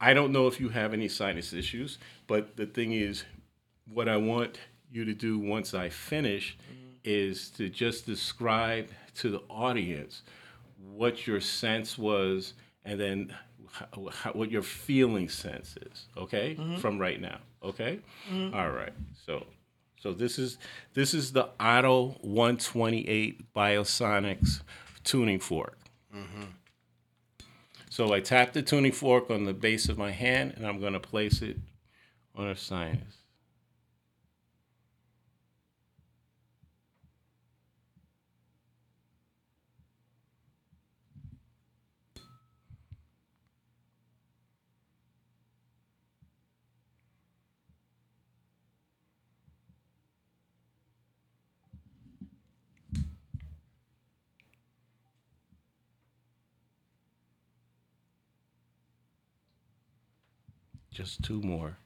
I 0.00 0.14
don't 0.14 0.32
know 0.32 0.46
if 0.46 0.60
you 0.60 0.68
have 0.70 0.92
any 0.92 1.08
sinus 1.08 1.52
issues, 1.52 1.98
but 2.26 2.56
the 2.56 2.66
thing 2.66 2.92
is, 2.92 3.24
what 3.92 4.08
I 4.08 4.16
want 4.16 4.58
you 4.90 5.04
to 5.04 5.14
do 5.14 5.38
once 5.38 5.74
I 5.74 5.88
finish 5.88 6.56
mm-hmm. 6.70 6.96
is 7.04 7.50
to 7.50 7.68
just 7.68 8.06
describe 8.06 8.88
to 9.16 9.30
the 9.30 9.40
audience 9.48 10.22
what 10.92 11.26
your 11.26 11.40
sense 11.40 11.96
was 11.96 12.54
and 12.84 13.00
then 13.00 13.34
how, 13.70 14.08
how, 14.10 14.32
what 14.32 14.50
your 14.50 14.62
feeling 14.62 15.28
sense 15.28 15.76
is, 15.90 16.06
okay? 16.16 16.56
Mm-hmm. 16.58 16.76
From 16.76 16.98
right 16.98 17.20
now, 17.20 17.38
okay? 17.62 18.00
Mm-hmm. 18.30 18.54
All 18.54 18.70
right. 18.70 18.92
So 19.24 19.46
so 20.06 20.12
this 20.12 20.38
is 20.38 20.58
this 20.94 21.14
is 21.14 21.32
the 21.32 21.48
Otto 21.58 22.16
128 22.20 23.52
Biosonics 23.54 24.62
tuning 25.02 25.40
fork. 25.40 25.78
So 27.96 28.12
I 28.12 28.20
tap 28.20 28.52
the 28.52 28.60
tuning 28.60 28.92
fork 28.92 29.30
on 29.30 29.44
the 29.44 29.54
base 29.54 29.88
of 29.88 29.96
my 29.96 30.10
hand, 30.10 30.52
and 30.54 30.66
I'm 30.66 30.80
going 30.80 30.92
to 30.92 31.00
place 31.00 31.40
it 31.40 31.56
on 32.34 32.46
a 32.46 32.54
sinus. 32.54 33.22
Just 60.96 61.22
two 61.22 61.42
more. 61.42 61.76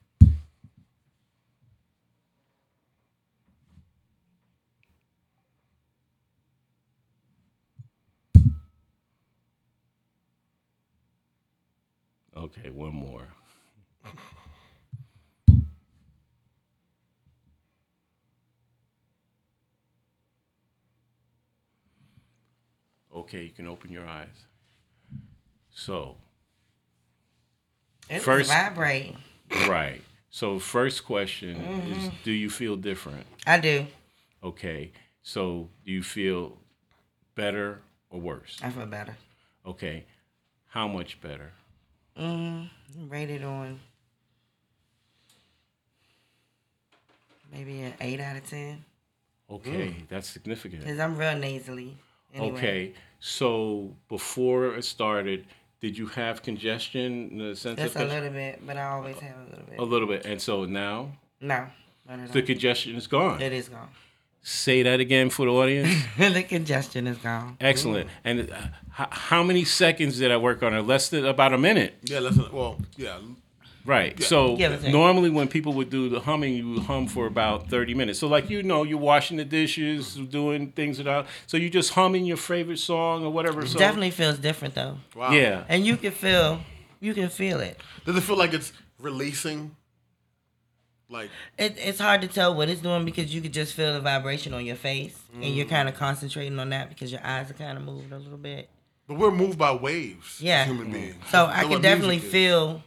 Okay, 12.37 12.71
one 12.71 12.95
more. 12.95 13.27
Okay, 23.13 23.43
you 23.43 23.51
can 23.51 23.67
open 23.67 23.91
your 23.91 24.07
eyes. 24.07 24.47
So, 25.73 26.17
It's 28.11 28.25
First-. 28.25 28.51
Right. 29.69 30.03
So 30.31 30.59
first 30.59 31.05
question 31.05 31.57
is 31.57 31.97
Mm-hmm. 31.99 32.09
do 32.25 32.33
you 32.33 32.51
feel 32.51 32.77
different? 32.77 33.27
I 33.47 33.59
do. 33.59 33.87
Okay. 34.43 34.93
So 35.23 35.69
do 35.85 35.93
you 35.93 36.03
feel 36.03 36.59
better 37.35 37.81
or 38.11 38.21
worse? 38.21 38.59
I 38.63 38.71
feel 38.71 38.87
better. 38.87 39.17
Okay. 39.67 40.05
How 40.69 40.87
much 40.89 41.21
better? 41.21 41.53
Mm, 42.19 42.69
rated 43.09 43.43
on 43.45 43.81
maybe 47.53 47.81
an 47.83 47.95
eight 48.01 48.21
out 48.21 48.37
of 48.37 48.49
ten. 48.49 48.85
Okay, 49.51 49.97
that's 50.09 50.29
significant. 50.29 50.85
Cause 50.85 50.99
I'm 51.01 51.17
real 51.17 51.37
nasally. 51.37 51.97
Anyway. 52.33 52.57
Okay. 52.57 52.93
So 53.19 53.97
before 54.09 54.77
it 54.77 54.85
started, 54.85 55.47
did 55.81 55.97
you 55.97 56.07
have 56.09 56.43
congestion 56.43 57.31
in 57.33 57.39
the 57.39 57.57
sense 57.57 57.79
Just 57.81 57.97
of 57.97 58.03
a 58.03 58.05
little 58.05 58.31
bit, 58.31 58.61
but 58.67 58.77
I 58.77 58.85
always 58.91 59.19
have 59.19 59.37
a 59.37 59.51
little 59.51 59.65
bit. 59.69 59.79
a 59.79 59.83
little 59.85 60.09
bit. 60.09 60.25
And 60.27 60.41
so 60.41 60.65
now 60.65 61.13
No, 61.41 61.67
no, 62.09 62.17
no, 62.17 62.27
the 62.29 62.43
congestion 62.43 62.97
is 62.97 63.07
gone. 63.07 63.41
It 63.41 63.53
is 63.53 63.69
gone. 63.69 63.89
Say 64.43 64.83
that 64.83 65.01
again 65.01 65.29
for 65.29 65.45
the 65.47 65.53
audience. 65.53 65.95
the 66.19 66.43
congestion 66.43 67.07
is 67.07 67.19
gone. 67.19 67.57
Excellent. 67.61 68.09
And 68.25 68.51
uh, 68.51 68.57
h- 68.99 69.09
how 69.11 69.43
many 69.43 69.65
seconds 69.65 70.19
did 70.19 70.31
I 70.33 70.39
work 70.39 70.63
on 70.63 70.73
it? 70.73 70.81
Less 70.83 71.11
than 71.11 71.27
about 71.27 71.53
a 71.53 71.59
minute. 71.59 71.95
Yeah, 72.05 72.21
listen. 72.21 72.47
Well, 72.51 72.79
yeah. 72.97 73.19
Right. 73.85 74.23
So 74.23 74.57
Give 74.57 74.85
normally 74.89 75.31
when 75.31 75.49
people 75.49 75.73
would 75.75 75.89
do 75.91 76.09
the 76.09 76.21
humming, 76.21 76.55
you 76.55 76.71
would 76.73 76.83
hum 76.83 77.07
for 77.07 77.27
about 77.27 77.69
30 77.71 77.95
minutes. 77.95 78.19
So 78.19 78.29
like 78.29 78.51
you 78.51 78.63
know, 78.63 78.83
you're 78.85 78.99
washing 78.99 79.37
the 79.39 79.45
dishes, 79.45 80.15
doing 80.15 80.73
things 80.73 80.99
without. 80.99 81.27
So 81.47 81.57
you 81.57 81.71
just 81.71 81.93
humming 81.95 82.25
your 82.27 82.37
favorite 82.37 82.79
song 82.79 83.25
or 83.25 83.31
whatever. 83.33 83.65
So 83.67 83.79
Definitely 83.79 84.11
feels 84.11 84.39
different 84.39 84.75
though, 84.75 84.99
Wow. 85.17 85.33
Yeah. 85.33 85.65
and 85.69 85.87
you 85.87 85.97
can 85.97 86.13
feel, 86.13 86.61
you 87.01 87.15
can 87.15 87.29
feel 87.31 87.61
it. 87.61 87.81
Does 88.05 88.17
it 88.17 88.21
feel 88.23 88.37
like 88.37 88.53
it's 88.53 88.73
releasing? 88.99 89.75
Like, 91.09 91.31
It, 91.59 91.75
it's 91.79 91.99
hard 91.99 92.21
to 92.21 92.29
tell 92.29 92.55
what 92.55 92.69
it's 92.69 92.81
doing 92.81 93.05
because 93.05 93.35
you 93.35 93.41
could 93.41 93.53
just 93.53 93.75
feel 93.75 93.95
the 93.95 94.01
vibration 94.01 94.55
on 94.55 94.65
your 94.65 94.77
face, 94.77 95.19
and 95.35 95.43
Mm. 95.43 95.57
you're 95.57 95.67
kind 95.67 95.89
of 95.89 95.97
concentrating 95.97 96.57
on 96.61 96.69
that 96.71 96.89
because 96.89 97.11
your 97.11 97.21
eyes 97.25 97.51
are 97.51 97.55
kind 97.55 97.77
of 97.77 97.83
moving 97.85 98.13
a 98.13 98.19
little 98.19 98.39
bit. 98.39 98.69
but 99.09 99.19
we're 99.19 99.33
moved 99.33 99.59
by 99.59 99.73
waves. 99.73 100.37
as 100.37 100.43
Yeah. 100.43 100.65
human 100.67 100.93
beings. 100.93 101.17
So 101.33 101.47
I 101.47 101.65
what 101.65 101.73
can 101.73 101.83
definitely 101.83 102.17
music 102.19 102.27
is. 102.27 102.33
feel 102.33 102.83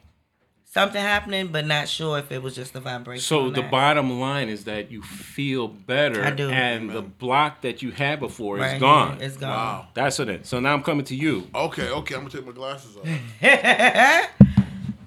something 0.73 1.01
happening, 1.01 1.47
but 1.47 1.65
not 1.65 1.87
sure 1.87 2.17
if 2.17 2.31
it 2.31 2.41
was 2.41 2.55
just 2.55 2.73
the 2.73 2.79
vibration. 2.79 3.21
So 3.21 3.49
the 3.51 3.61
bottom 3.61 4.19
line 4.19 4.49
is 4.49 4.63
that 4.65 4.91
you 4.91 5.01
feel 5.03 5.67
better, 5.67 6.23
I 6.23 6.31
do. 6.31 6.49
and 6.49 6.89
the 6.89 7.01
block 7.01 7.61
that 7.61 7.81
you 7.81 7.91
had 7.91 8.19
before 8.19 8.57
Right 8.57 8.65
is 8.65 8.71
here, 8.73 8.79
gone. 8.79 9.21
It's 9.21 9.37
gone. 9.37 9.49
Wow. 9.49 9.87
That's 9.93 10.17
what 10.19 10.29
it. 10.29 10.45
So 10.45 10.59
now 10.59 10.73
I'm 10.73 10.83
coming 10.83 11.05
to 11.05 11.15
you. 11.15 11.47
Okay, 11.53 11.89
okay. 11.89 12.15
I'm 12.15 12.21
gonna 12.21 12.31
take 12.31 12.45
my 12.45 12.51
glasses 12.51 12.97
off. 12.97 13.05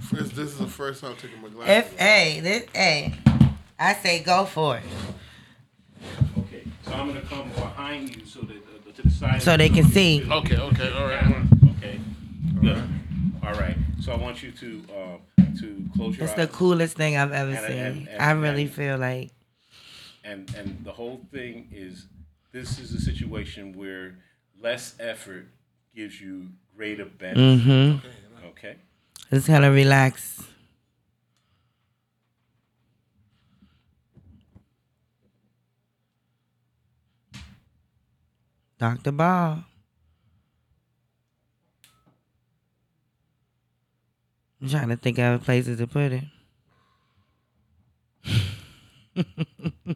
First, 0.01 0.37
this 0.37 0.51
is 0.53 0.59
the 0.59 0.69
first 0.69 1.01
time 1.01 1.11
I'm 1.11 1.17
taking 1.17 1.43
my 1.43 1.49
glasses 1.49 1.93
If 1.93 2.01
a 2.01 2.41
this 2.41 2.65
a, 2.77 3.13
I 3.77 3.95
say 3.95 4.23
go 4.23 4.45
for 4.45 4.77
it. 4.77 4.85
Okay. 6.39 6.63
So 6.85 6.93
I'm 6.93 7.09
gonna 7.09 7.23
come 7.23 7.49
behind 7.51 7.77
behind 7.77 8.17
you 8.17 8.25
so 8.25 8.41
that 8.41 8.57
uh, 8.57 8.93
to 8.95 9.03
the 9.03 9.11
side. 9.11 9.43
So 9.43 9.57
they 9.57 9.69
can 9.69 9.85
see. 9.85 10.25
Okay, 10.31 10.57
okay, 10.57 10.93
all 10.93 11.07
right. 11.07 11.45
Okay. 11.77 12.01
Good. 12.61 12.89
All 13.43 13.53
right. 13.53 13.77
So 14.01 14.13
I 14.13 14.17
want 14.17 14.43
you 14.43 14.53
to 14.53 14.83
uh, 14.95 15.36
to 15.61 15.85
close 15.95 16.17
your 16.17 16.25
It's 16.25 16.39
eyes. 16.39 16.49
the 16.49 16.53
coolest 16.53 16.97
thing 16.97 17.17
I've 17.17 17.33
ever 17.33 17.51
And- 17.53 17.67
seen. 17.67 17.79
and- 17.79 18.09
and- 18.09 18.23
I 18.23 18.31
really 18.33 18.67
feel 18.67 18.99
like 18.99 19.31
and 20.25 20.53
and 20.57 20.85
the 20.85 20.93
whole 20.93 21.21
thing 21.31 21.69
is 21.73 22.07
this 22.53 22.79
is 22.79 22.93
a 22.93 23.01
situation 23.01 23.73
where 23.73 24.19
less 24.61 24.95
effort 24.99 25.47
gives 25.95 26.21
you 26.21 26.49
greater 26.77 27.05
benefit. 27.05 27.39
Mm-hmm. 27.67 28.47
Okay. 28.49 28.77
Just 29.31 29.47
kind 29.47 29.65
of 29.65 29.75
relax. 29.75 30.43
Dr. 38.79 39.13
Bob. 39.13 39.65
I'm 44.61 44.69
trying 44.69 44.89
to 44.89 44.97
think 44.97 45.19
of 45.19 45.45
places 45.45 45.79
to 45.79 45.87
put 45.87 46.13
it. 46.13 46.25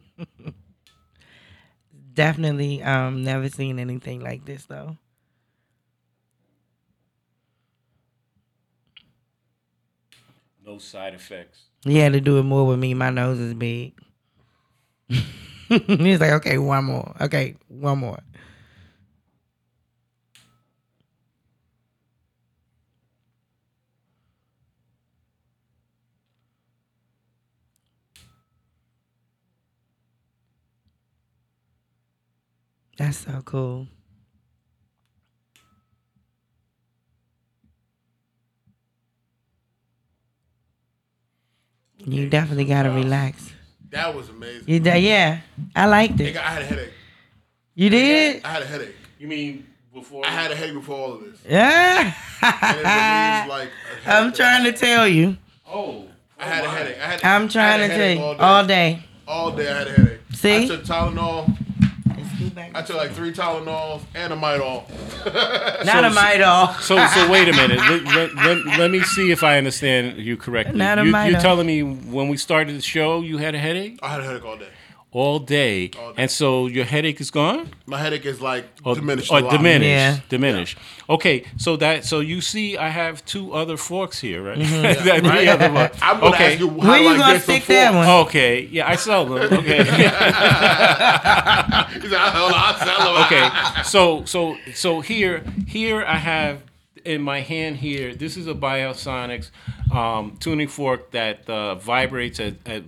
Definitely 2.13 2.81
um 2.83 3.23
never 3.23 3.49
seen 3.49 3.79
anything 3.79 4.19
like 4.21 4.45
this 4.45 4.65
though. 4.65 4.97
No 10.65 10.77
side 10.77 11.13
effects. 11.13 11.65
He 11.83 11.97
had 11.97 12.13
to 12.13 12.21
do 12.21 12.37
it 12.39 12.43
more 12.43 12.65
with 12.65 12.79
me. 12.79 12.93
My 12.93 13.09
nose 13.09 13.39
is 13.39 13.53
big. 13.53 13.93
He's 15.09 16.19
like, 16.19 16.31
okay, 16.33 16.57
one 16.57 16.85
more. 16.85 17.15
Okay, 17.21 17.55
one 17.67 17.99
more. 17.99 18.19
That's 33.01 33.17
so 33.17 33.41
cool. 33.45 33.87
You 42.05 42.29
definitely 42.29 42.65
gotta 42.65 42.91
relax. 42.91 43.53
That 43.89 44.13
was 44.15 44.29
amazing. 44.29 44.65
You 44.67 44.79
d- 44.79 44.99
yeah, 44.99 45.39
I 45.75 45.87
liked 45.87 46.17
Nigga, 46.17 46.27
it. 46.27 46.37
I 46.37 46.41
had 46.41 46.61
a 46.61 46.65
headache. 46.65 46.93
You 47.73 47.89
did? 47.89 48.45
I 48.45 48.49
had 48.49 48.61
a 48.61 48.65
headache. 48.67 48.95
You 49.17 49.27
mean 49.27 49.65
before? 49.91 50.23
I 50.23 50.29
had 50.29 50.51
a 50.51 50.55
headache 50.55 50.75
before 50.75 50.95
all 50.99 51.13
of 51.13 51.21
this. 51.21 51.39
Yeah. 51.49 52.13
And 52.43 52.77
it 52.77 52.83
relieves, 52.83 53.49
like 53.49 53.69
a 53.69 54.09
I'm 54.11 54.23
headache. 54.25 54.35
trying 54.35 54.63
to 54.65 54.73
tell 54.73 55.07
you. 55.07 55.37
Oh. 55.67 56.05
I 56.37 56.45
had 56.45 56.63
a 56.63 56.67
oh 56.67 56.69
headache. 56.69 56.97
I 57.01 57.07
had, 57.07 57.23
I'm 57.25 57.45
I 57.45 57.47
trying 57.47 57.79
had 57.79 57.79
to 57.79 57.83
a 57.85 57.87
tell 57.87 57.97
headache 57.97 58.19
you 58.19 58.23
all 58.23 58.35
day. 58.35 58.43
all 58.43 58.65
day. 58.67 59.03
All 59.27 59.51
day 59.51 59.71
I 59.71 59.77
had 59.79 59.87
a 59.87 59.91
headache. 59.91 60.19
See? 60.33 60.63
I 60.63 60.67
took 60.67 60.83
Tylenol. 60.83 61.57
I 62.57 62.81
took 62.81 62.97
like 62.97 63.11
three 63.11 63.31
Tylenols 63.31 64.01
and 64.15 64.33
a 64.33 64.35
Midol. 64.35 64.87
Not 65.85 66.03
a 66.03 66.09
Midol. 66.09 66.79
So 66.81 67.05
so 67.07 67.31
wait 67.31 67.47
a 67.47 67.53
minute. 67.53 67.77
Let, 67.91 68.03
let, 68.05 68.35
let, 68.35 68.65
let 68.79 68.91
me 68.91 69.01
see 69.01 69.31
if 69.31 69.43
I 69.43 69.57
understand 69.57 70.17
you 70.17 70.37
correctly. 70.37 70.77
Not 70.77 70.99
a 70.99 71.05
you, 71.05 71.11
minor. 71.11 71.31
you're 71.31 71.41
telling 71.41 71.67
me 71.67 71.83
when 71.83 72.27
we 72.27 72.37
started 72.37 72.75
the 72.75 72.81
show 72.81 73.21
you 73.21 73.37
had 73.37 73.55
a 73.55 73.59
headache 73.59 73.99
I 74.01 74.09
had 74.09 74.21
a 74.21 74.23
headache 74.23 74.45
all 74.45 74.57
day. 74.57 74.67
All 75.13 75.39
day, 75.39 75.91
All 75.99 76.13
day. 76.13 76.21
and 76.23 76.31
so 76.31 76.67
your 76.67 76.85
headache 76.85 77.19
is 77.19 77.31
gone 77.31 77.69
My 77.85 77.97
headache 77.97 78.25
is 78.25 78.39
like 78.39 78.63
or 78.85 78.95
diminished. 78.95 79.29
or 79.29 79.39
a 79.39 79.41
lot. 79.41 79.51
diminished, 79.51 79.89
Yeah. 79.89 80.19
diminished. 80.29 80.77
Okay, 81.09 81.43
so 81.57 81.75
that 81.77 82.05
so 82.05 82.21
you 82.21 82.39
see, 82.39 82.77
I 82.77 82.87
have 82.87 83.25
two 83.25 83.51
other 83.53 83.75
forks 83.75 84.21
here, 84.21 84.41
right? 84.41 84.57
Mm-hmm. 84.57 85.27
Three 85.29 85.47
other 85.49 85.67
forks. 85.69 85.97
I'm 86.01 86.19
gonna 86.21 86.33
okay. 86.35 86.51
ask 86.53 86.59
you 86.61 86.69
how 86.69 86.75
Where 86.87 86.97
do 86.97 87.03
you 87.03 87.09
I 87.09 87.17
gonna 87.17 87.33
get 87.33 87.41
stick 87.43 87.65
that 87.65 87.93
one? 87.93 88.07
Okay, 88.27 88.61
yeah, 88.71 88.87
I 88.89 88.95
sell 88.95 89.25
them. 89.25 89.51
Okay. 89.61 89.83
He 89.83 89.91
said, 92.07 92.19
"Hold 92.19 92.53
on, 92.53 92.57
I'll 92.57 92.77
sell 92.77 93.13
them." 93.13 93.23
okay 93.25 93.49
so 93.83 94.23
so 94.25 94.55
so 94.73 95.01
here 95.01 95.43
here 95.67 96.03
i 96.07 96.15
have 96.15 96.63
in 97.05 97.21
my 97.21 97.41
hand 97.41 97.75
here 97.77 98.15
this 98.15 98.37
is 98.37 98.47
a 98.47 98.53
biosonics 98.53 99.49
um, 99.93 100.37
tuning 100.39 100.67
fork 100.69 101.11
that 101.11 101.47
uh, 101.49 101.75
vibrates 101.75 102.39
at, 102.39 102.53
at 102.65 102.83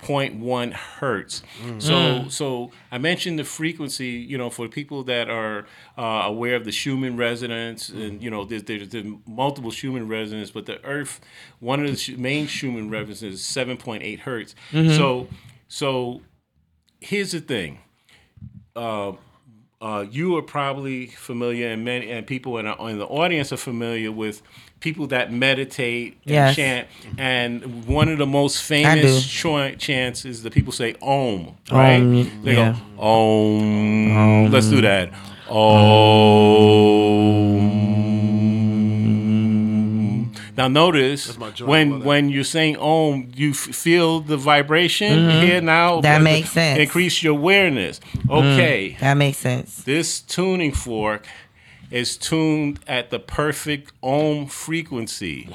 136.1 0.00 0.72
hertz. 0.72 1.42
So 1.78 2.28
so 2.28 2.70
i 2.90 2.98
mentioned 2.98 3.38
the 3.38 3.44
frequency 3.44 4.08
you 4.08 4.36
know 4.38 4.50
for 4.50 4.68
people 4.68 5.04
that 5.04 5.30
are 5.30 5.66
uh, 5.96 6.22
aware 6.26 6.56
of 6.56 6.64
the 6.64 6.72
schumann 6.72 7.16
resonance 7.16 7.88
and 7.88 8.22
you 8.22 8.30
know 8.30 8.44
there's, 8.44 8.64
there's, 8.64 8.88
there's 8.88 9.06
multiple 9.26 9.70
schumann 9.70 10.08
resonance 10.08 10.50
but 10.50 10.66
the 10.66 10.82
earth 10.84 11.20
one 11.60 11.84
of 11.84 11.86
the 11.96 12.16
main 12.16 12.46
schumann 12.46 12.90
resonances 12.90 13.40
is 13.40 13.40
7.8 13.42 14.20
hertz. 14.20 14.54
So 14.72 15.28
so 15.68 16.20
here's 17.00 17.32
the 17.32 17.40
thing. 17.40 17.78
Uh, 18.76 19.12
uh, 19.84 20.04
you 20.10 20.34
are 20.38 20.42
probably 20.42 21.06
familiar, 21.08 21.68
and 21.68 21.84
many 21.84 22.10
and 22.10 22.26
people 22.26 22.56
in, 22.58 22.66
our, 22.66 22.88
in 22.90 22.98
the 22.98 23.04
audience 23.06 23.52
are 23.52 23.58
familiar 23.58 24.10
with 24.10 24.40
people 24.80 25.06
that 25.08 25.30
meditate 25.30 26.14
and 26.24 26.30
Yes. 26.38 26.56
chant. 26.56 26.88
And 27.18 27.84
one 27.86 28.08
of 28.08 28.16
the 28.18 28.26
most 28.26 28.62
famous 28.62 29.26
ch- 29.26 29.76
chants 29.78 30.24
is 30.24 30.42
the 30.42 30.50
people 30.50 30.72
say 30.72 30.94
"Om," 31.02 31.54
right? 31.70 32.00
They 32.44 32.54
yeah. 32.56 32.76
go 32.96 33.02
"Om." 33.02 34.50
Let's 34.50 34.68
do 34.70 34.80
that. 34.80 35.10
Om. 35.50 37.73
Now 40.56 40.68
notice 40.68 41.36
when 41.60 42.04
when 42.04 42.28
you're 42.28 42.44
saying 42.44 42.76
"Om," 42.76 43.32
you 43.34 43.50
f- 43.50 43.56
feel 43.56 44.20
the 44.20 44.36
vibration 44.36 45.30
here 45.42 45.60
now. 45.60 45.94
Mm-hmm. 45.94 46.02
That 46.02 46.22
makes 46.22 46.50
sense. 46.50 46.78
Mm. 46.78 46.82
Increase 46.82 47.22
your 47.22 47.32
awareness. 47.36 48.00
Okay, 48.30 48.96
That 49.00 49.14
makes 49.16 49.38
sense. 49.38 49.82
this 49.84 50.20
tuning 50.20 50.72
fork 50.72 51.26
is 51.90 52.16
tuned 52.16 52.80
at 52.86 53.10
the 53.10 53.18
perfect 53.18 53.92
Om 54.02 54.46
frequency. 54.46 55.48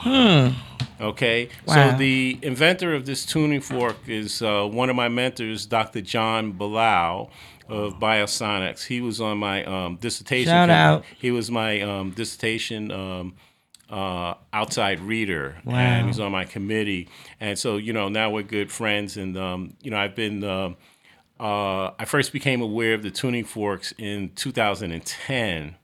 Okay, 1.02 1.48
Wow. 1.66 1.92
so 1.92 1.98
the 1.98 2.38
inventor 2.42 2.94
of 2.94 3.06
this 3.06 3.26
tuning 3.26 3.62
fork 3.62 3.96
is 4.08 4.42
uh, 4.42 4.66
one 4.66 4.90
of 4.90 4.96
my 4.98 5.08
mentors, 5.08 5.66
Dr. 5.66 6.02
John 6.02 6.52
Beaulieu 6.52 7.28
of 7.70 8.00
Biosonics. 8.00 8.86
He 8.88 9.00
was 9.00 9.22
on 9.22 9.38
my 9.38 9.64
um, 9.64 9.96
dissertation. 9.96 10.50
Shout 10.52 10.70
out. 10.70 11.06
He 11.18 11.32
was 11.32 11.50
my 11.50 11.80
um, 11.82 12.12
dissertation 12.12 12.92
um, 12.92 13.36
uh, 13.90 14.36
outside 14.54 15.00
reader, 15.00 15.58
Wow. 15.66 15.76
and 15.78 16.08
he's 16.08 16.20
on 16.20 16.32
my 16.32 16.46
committee. 16.46 17.08
And 17.40 17.58
so, 17.58 17.78
you 17.78 17.94
know, 17.94 18.08
now 18.10 18.30
we're 18.30 18.44
good 18.44 18.72
friends. 18.72 19.18
And 19.18 19.38
um, 19.38 19.74
you 19.82 19.92
know, 19.92 19.98
I've 19.98 20.16
been. 20.16 20.44
um 20.44 20.78
uh, 21.42 21.92
I 21.98 22.04
first 22.04 22.34
became 22.34 22.62
aware 22.62 22.94
of 22.94 23.02
the 23.02 23.12
tuning 23.12 23.46
forks 23.46 23.94
in 23.98 24.32
2010, 24.36 25.76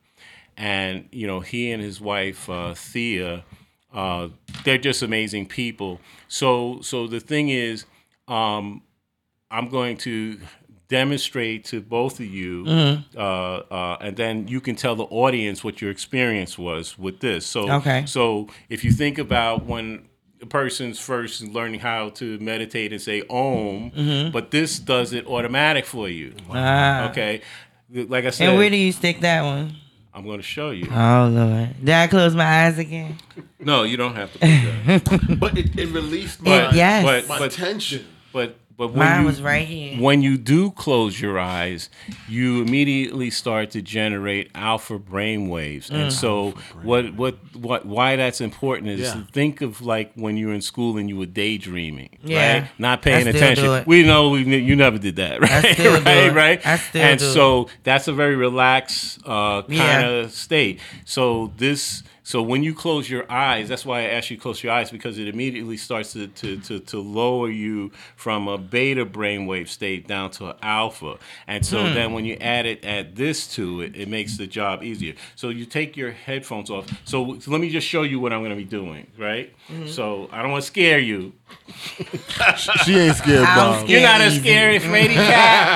and 0.57 1.07
you 1.13 1.27
know 1.27 1.39
he 1.39 1.71
and 1.71 1.81
his 1.81 2.01
wife 2.01 2.49
uh, 2.49 2.73
Thea, 2.73 3.45
uh, 3.93 4.27
they're 4.65 4.77
just 4.77 5.01
amazing 5.01 5.45
people. 5.47 6.01
So 6.27 6.81
so 6.81 7.07
the 7.07 7.21
thing 7.21 7.47
is, 7.47 7.85
um, 8.27 8.81
I'm 9.49 9.69
going 9.69 9.95
to 9.99 10.39
demonstrate 10.87 11.65
to 11.65 11.81
both 11.81 12.19
of 12.19 12.25
you, 12.27 12.65
uh, 12.67 13.19
uh, 13.19 13.97
and 14.01 14.15
then 14.17 14.47
you 14.47 14.61
can 14.61 14.75
tell 14.75 14.95
the 14.95 15.05
audience 15.05 15.63
what 15.63 15.81
your 15.81 15.91
experience 15.91 16.57
was 16.57 16.97
with 16.97 17.19
this. 17.19 17.45
So 17.45 17.69
Okay. 17.71 18.05
so 18.05 18.47
if 18.69 18.83
you 18.83 18.91
think 18.91 19.17
about 19.17 19.65
when 19.65 20.07
a 20.41 20.45
person's 20.45 20.99
first 20.99 21.41
learning 21.41 21.79
how 21.79 22.09
to 22.09 22.37
meditate 22.39 22.91
and 22.91 23.01
say 23.01 23.23
Om, 23.29 24.29
but 24.31 24.51
this 24.51 24.79
does 24.79 25.13
it 25.13 25.25
automatic 25.27 25.85
for 25.85 26.07
you. 26.09 26.33
Ah. 26.51 27.09
Okay. 27.09 27.41
Like 27.91 28.25
I 28.25 28.29
said, 28.31 28.49
And 28.49 28.57
where 28.57 28.69
do 28.69 28.75
you 28.77 28.91
stick 28.91 29.21
that 29.21 29.43
one? 29.43 29.75
I'm 30.13 30.23
going 30.25 30.37
to 30.37 30.43
show 30.43 30.69
you. 30.71 30.87
Oh 30.91 31.27
Lord. 31.31 31.75
Did 31.83 31.93
I 31.93 32.07
close 32.07 32.35
my 32.35 32.65
eyes 32.65 32.77
again? 32.77 33.17
No, 33.59 33.83
you 33.83 33.97
don't 33.97 34.15
have 34.15 34.31
to. 34.33 34.39
Put 34.39 35.05
that. 35.05 35.37
But 35.39 35.57
it, 35.57 35.77
it 35.77 35.89
released 35.89 36.41
my, 36.41 36.69
It- 36.69 36.75
yes. 36.75 37.03
but 37.03 37.27
my 37.27 37.39
but 37.39 37.51
tension. 37.51 38.05
but 38.31 38.55
but 38.77 38.89
when 38.89 38.99
Mine 39.07 39.21
you, 39.21 39.25
was 39.27 39.41
right 39.41 39.65
here. 39.67 39.97
when 40.01 40.21
you 40.21 40.37
do 40.37 40.69
close 40.71 41.19
your 41.21 41.39
eyes, 41.39 41.89
you 42.27 42.61
immediately 42.61 43.29
start 43.29 43.71
to 43.71 43.81
generate 43.81 44.51
alpha 44.53 44.99
brain 44.99 45.47
waves. 45.49 45.89
Mm. 45.89 45.95
And 45.95 46.13
so 46.13 46.51
what 46.83 47.13
what 47.15 47.37
what 47.55 47.85
why 47.85 48.15
that's 48.17 48.41
important 48.41 48.89
is 48.89 48.99
Yeah. 49.01 49.23
think 49.31 49.61
of 49.61 49.81
like 49.81 50.11
when 50.15 50.35
you 50.37 50.47
were 50.47 50.53
in 50.53 50.61
school 50.61 50.97
and 50.97 51.07
you 51.09 51.17
were 51.17 51.25
daydreaming, 51.25 52.09
Yeah. 52.23 52.53
right? 52.61 52.67
Not 52.77 53.01
paying 53.01 53.27
I 53.27 53.31
still 53.31 53.35
attention. 53.35 53.63
do 53.65 53.73
it. 53.75 53.87
We 53.87 54.03
know 54.03 54.29
we, 54.31 54.43
you 54.43 54.75
never 54.75 54.97
did 54.97 55.15
that, 55.17 55.39
right? 55.49 55.73
still 55.73 55.97
do 55.99 56.03
right, 56.03 56.17
it. 56.25 56.33
right? 56.33 56.65
I 56.67 56.77
still 56.77 57.01
and 57.01 57.19
do 57.19 57.25
it. 57.25 57.33
so 57.33 57.67
that's 57.83 58.07
a 58.07 58.13
very 58.13 58.35
relaxed 58.35 59.19
uh, 59.25 59.61
kind 59.61 59.73
Yeah. 59.73 60.07
of 60.25 60.31
state. 60.31 60.79
So 61.05 61.53
this 61.57 62.03
So 62.25 62.41
when 62.41 62.63
you 62.63 62.73
close 62.73 63.07
your 63.07 63.31
eyes, 63.31 63.69
that's 63.69 63.85
why 63.85 63.99
I 63.99 64.05
ask 64.05 64.31
you 64.31 64.37
to 64.37 64.41
close 64.41 64.63
your 64.63 64.73
eyes 64.73 64.89
because 64.89 65.19
it 65.19 65.27
immediately 65.27 65.77
starts 65.77 66.13
to, 66.13 66.25
to, 66.25 66.57
to, 66.61 66.79
to 66.79 66.99
lower 66.99 67.49
you 67.51 67.91
from 68.15 68.47
a 68.47 68.57
beta 68.57 69.05
brainwave 69.05 69.67
state 69.67 70.07
down 70.07 70.31
to 70.31 70.47
an 70.49 70.55
alpha. 70.63 71.19
And 71.45 71.63
so 71.63 71.83
then 71.93 72.13
when 72.13 72.25
you 72.25 72.35
add 72.41 72.65
it 72.65 72.83
add 72.83 73.15
this 73.15 73.47
to 73.55 73.81
it, 73.81 73.95
it 73.95 74.07
makes 74.09 74.37
the 74.37 74.47
job 74.47 74.81
easier. 74.81 75.13
So 75.35 75.49
you 75.49 75.65
take 75.67 75.95
your 75.95 76.09
headphones 76.11 76.71
off. 76.71 76.87
So, 77.05 77.37
so 77.39 77.51
let 77.51 77.61
me 77.61 77.69
just 77.69 77.85
show 77.87 78.01
you 78.01 78.19
what 78.19 78.33
I'm 78.33 78.39
going 78.39 78.49
to 78.49 78.55
be 78.55 78.63
doing, 78.65 79.05
right? 79.19 79.53
So 79.87 80.27
I 80.31 80.41
don't 80.41 80.51
want 80.51 80.63
to 80.63 80.67
scare 80.67 80.97
you. 80.99 81.31
She 82.85 82.95
ain't 82.97 83.15
scared, 83.15 83.43
Bob. 83.45 83.87
You're 83.87 84.01
not 84.01 84.19
a 84.21 84.31
scary 84.31 84.79
fraidy 84.79 85.13
cat. 85.13 85.75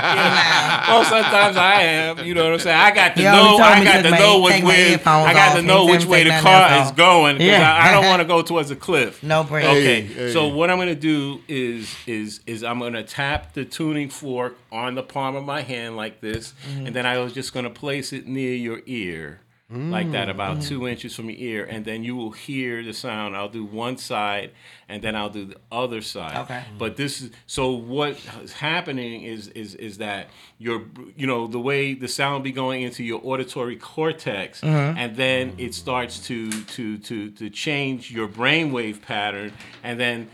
You 0.90 0.94
know? 0.96 1.00
Well, 1.00 1.06
sometimes 1.10 1.58
I 1.58 1.82
am. 1.82 2.26
You 2.26 2.34
know 2.34 2.46
what 2.46 2.54
I'm 2.54 2.60
saying? 2.60 2.78
I 2.78 2.92
got 2.92 3.16
to 3.16 3.22
know. 3.22 3.58
I 3.58 3.84
got 3.84 4.02
to 4.02 4.12
know 4.12 4.42
which 4.42 4.64
way. 4.64 4.96
I 4.96 5.34
got 5.34 5.56
to 5.56 5.62
know 5.62 5.86
which 5.86 6.06
way 6.06 6.24
take 6.24 6.39
the 6.44 6.50
car 6.50 6.82
is 6.86 6.92
going 6.92 7.38
because 7.38 7.50
Yeah. 7.60 7.74
I, 7.74 7.90
I 7.90 7.92
don't 7.92 8.06
want 8.12 8.22
to 8.22 8.28
go 8.28 8.42
towards 8.42 8.72
a 8.72 8.76
cliff. 8.76 9.22
No 9.24 9.44
break. 9.44 9.66
Okay, 9.66 10.02
Hey, 10.02 10.14
hey. 10.14 10.34
so 10.34 10.48
what 10.48 10.70
I'm 10.70 10.78
gonna 10.78 10.96
do 10.96 11.42
is 11.48 11.94
is 12.08 12.40
is 12.48 12.64
I'm 12.64 12.80
gonna 12.80 13.04
tap 13.04 13.54
the 13.54 13.66
tuning 13.66 14.10
fork 14.10 14.56
on 14.72 14.96
the 14.96 15.04
palm 15.04 15.36
of 15.36 15.44
my 15.44 15.62
hand 15.62 15.96
like 15.98 16.22
this, 16.22 16.54
Mm-hmm. 16.70 16.88
and 16.88 16.96
then 16.96 17.06
I 17.06 17.18
was 17.20 17.34
just 17.34 17.54
gonna 17.54 17.70
place 17.70 18.14
it 18.14 18.28
near 18.28 18.54
your 18.56 18.82
ear. 18.86 19.42
Like 19.72 20.12
that, 20.14 20.30
about 20.30 20.58
Mm-hmm. 20.58 20.68
two 20.68 20.88
inches 20.88 21.16
from 21.16 21.30
your 21.30 21.38
ear, 21.40 21.64
and 21.64 21.86
then 21.86 22.04
you 22.04 22.16
will 22.16 22.32
hear 22.32 22.82
the 22.84 22.92
sound. 22.92 23.36
I'll 23.36 23.50
do 23.50 23.64
one 23.64 23.98
side, 23.98 24.50
and 24.88 25.04
then 25.04 25.16
I'll 25.16 25.30
do 25.30 25.46
the 25.46 25.58
other 25.72 26.02
side. 26.02 26.38
Okay. 26.38 26.64
But 26.80 26.98
this 26.98 27.22
is 27.22 27.30
so. 27.46 27.74
What 27.74 28.18
is 28.44 28.54
happening 28.54 29.22
is 29.22 29.48
is 29.50 29.76
is 29.76 30.00
that 30.00 30.30
your 30.58 30.86
you 31.16 31.28
know 31.28 31.46
the 31.46 31.60
way 31.60 31.94
the 31.94 32.08
sound 32.08 32.34
will 32.34 32.42
be 32.42 32.52
going 32.52 32.82
into 32.82 33.04
your 33.04 33.22
auditory 33.24 33.76
cortex, 33.76 34.62
Mm-hmm. 34.62 34.98
and 34.98 35.16
then 35.16 35.54
it 35.60 35.76
starts 35.76 36.18
to 36.30 36.50
to 36.50 36.98
to 36.98 37.30
to 37.32 37.50
change 37.52 38.10
your 38.12 38.28
brainwave 38.28 39.04
pattern, 39.04 39.54
and 39.84 40.00
then 40.00 40.30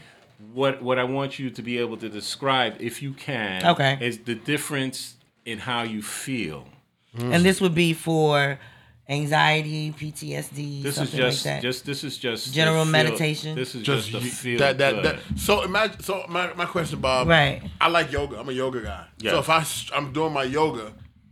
what 0.54 0.82
what 0.82 0.98
I 0.98 1.04
want 1.04 1.40
you 1.40 1.50
to 1.50 1.62
be 1.62 1.78
able 1.78 1.98
to 1.98 2.08
describe, 2.08 2.78
if 2.80 3.02
you 3.02 3.12
can, 3.12 3.66
Okay. 3.66 3.98
is 4.00 4.20
the 4.20 4.36
difference 4.36 5.16
in 5.44 5.60
how 5.60 5.84
you 5.84 6.02
feel. 6.02 6.70
And 7.18 7.44
this 7.44 7.60
would 7.60 7.76
be 7.76 7.92
for 7.94 8.60
anxiety, 9.08 9.92
PTSD, 9.92 10.82
This 10.84 10.98
is 10.98 11.12
just 11.12 11.46
like 11.46 11.56
that. 11.56 11.62
just 11.62 11.86
this 11.86 12.04
is 12.04 12.18
just 12.18 12.54
General 12.54 12.84
feel- 12.86 12.92
meditation? 12.92 13.56
This 13.56 13.76
is 13.76 13.84
Just 13.84 14.10
just, 14.10 14.24
a 14.24 14.26
you- 14.26 14.32
feel 14.32 14.60
that 14.60 14.78
that 14.80 14.96
good. 14.96 15.06
that. 15.06 15.20
So 15.40 15.62
imagine. 15.64 16.00
So 16.02 16.26
my, 16.28 16.54
my 16.54 16.66
question, 16.66 17.00
Bob. 17.00 17.28
Right. 17.28 17.62
I 17.80 17.88
like 17.90 18.12
yoga. 18.12 18.40
I'm 18.40 18.50
a 18.50 18.52
yoga 18.52 18.82
guy. 18.82 19.06
Yeah. 19.20 19.32
So 19.32 19.40
if 19.40 19.50
I 19.50 19.66
I'm 19.96 20.12
doing 20.14 20.34
my 20.34 20.44
yoga, 20.44 20.92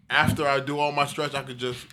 after 0.10 0.48
I 0.48 0.60
do 0.60 0.78
all 0.80 0.92
my 0.92 1.06
stretch, 1.08 1.34
I 1.34 1.42
could 1.44 1.58
just 1.58 1.86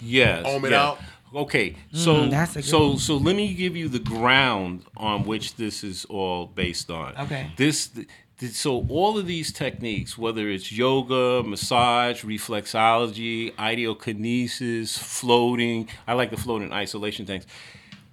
Yes. 0.00 0.44
Om 0.46 0.64
it 0.64 0.70
yeah. 0.72 0.82
out. 0.82 0.98
Okay, 1.34 1.74
so 1.92 2.14
Mm, 2.14 2.30
that's 2.30 2.52
a 2.52 2.62
good 2.62 2.64
so 2.64 2.88
one. 2.90 2.98
so 2.98 3.16
let 3.16 3.34
me 3.36 3.52
give 3.52 3.76
you 3.76 3.88
the 3.88 3.98
ground 3.98 4.84
on 4.96 5.24
which 5.24 5.56
this 5.56 5.82
is 5.84 6.04
all 6.06 6.46
based 6.46 6.88
on. 6.90 7.14
Okay. 7.18 7.50
This 7.56 7.88
th- 7.88 8.06
so 8.52 8.86
all 8.88 9.18
of 9.18 9.26
these 9.26 9.52
techniques, 9.52 10.18
whether 10.18 10.48
it's 10.50 10.70
yoga, 10.70 11.42
massage, 11.42 12.22
reflexology, 12.24 13.54
ideokinesis, 13.54 14.98
floating, 14.98 15.88
I 16.06 16.12
like 16.14 16.30
the 16.30 16.36
floating 16.36 16.72
isolation 16.72 17.24
things. 17.26 17.46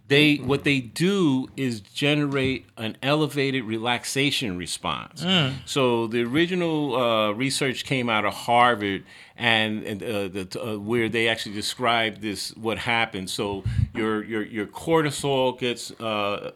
They 0.10 0.36
what 0.36 0.64
they 0.66 0.80
do 0.82 1.48
is 1.56 1.80
generate 1.80 2.66
an 2.78 2.98
elevated 3.02 3.64
relaxation 3.64 4.58
response. 4.58 5.24
So 5.66 6.08
the 6.08 6.24
original 6.24 6.96
uh, 6.96 7.32
research 7.32 7.86
came 7.86 8.10
out 8.10 8.26
of 8.26 8.34
Harvard, 8.34 9.06
and, 9.38 9.84
and 9.84 10.04
uh, 10.04 10.28
the, 10.28 10.62
uh, 10.62 10.78
where 10.78 11.08
they 11.08 11.30
actually 11.30 11.56
described 11.56 12.22
this 12.22 12.52
what 12.58 12.78
happens. 12.80 13.32
So 13.32 13.64
your 13.96 14.24
your 14.24 14.44
your 14.44 14.68
cortisol 14.68 15.58
gets 15.58 15.92
uh, 15.92 16.52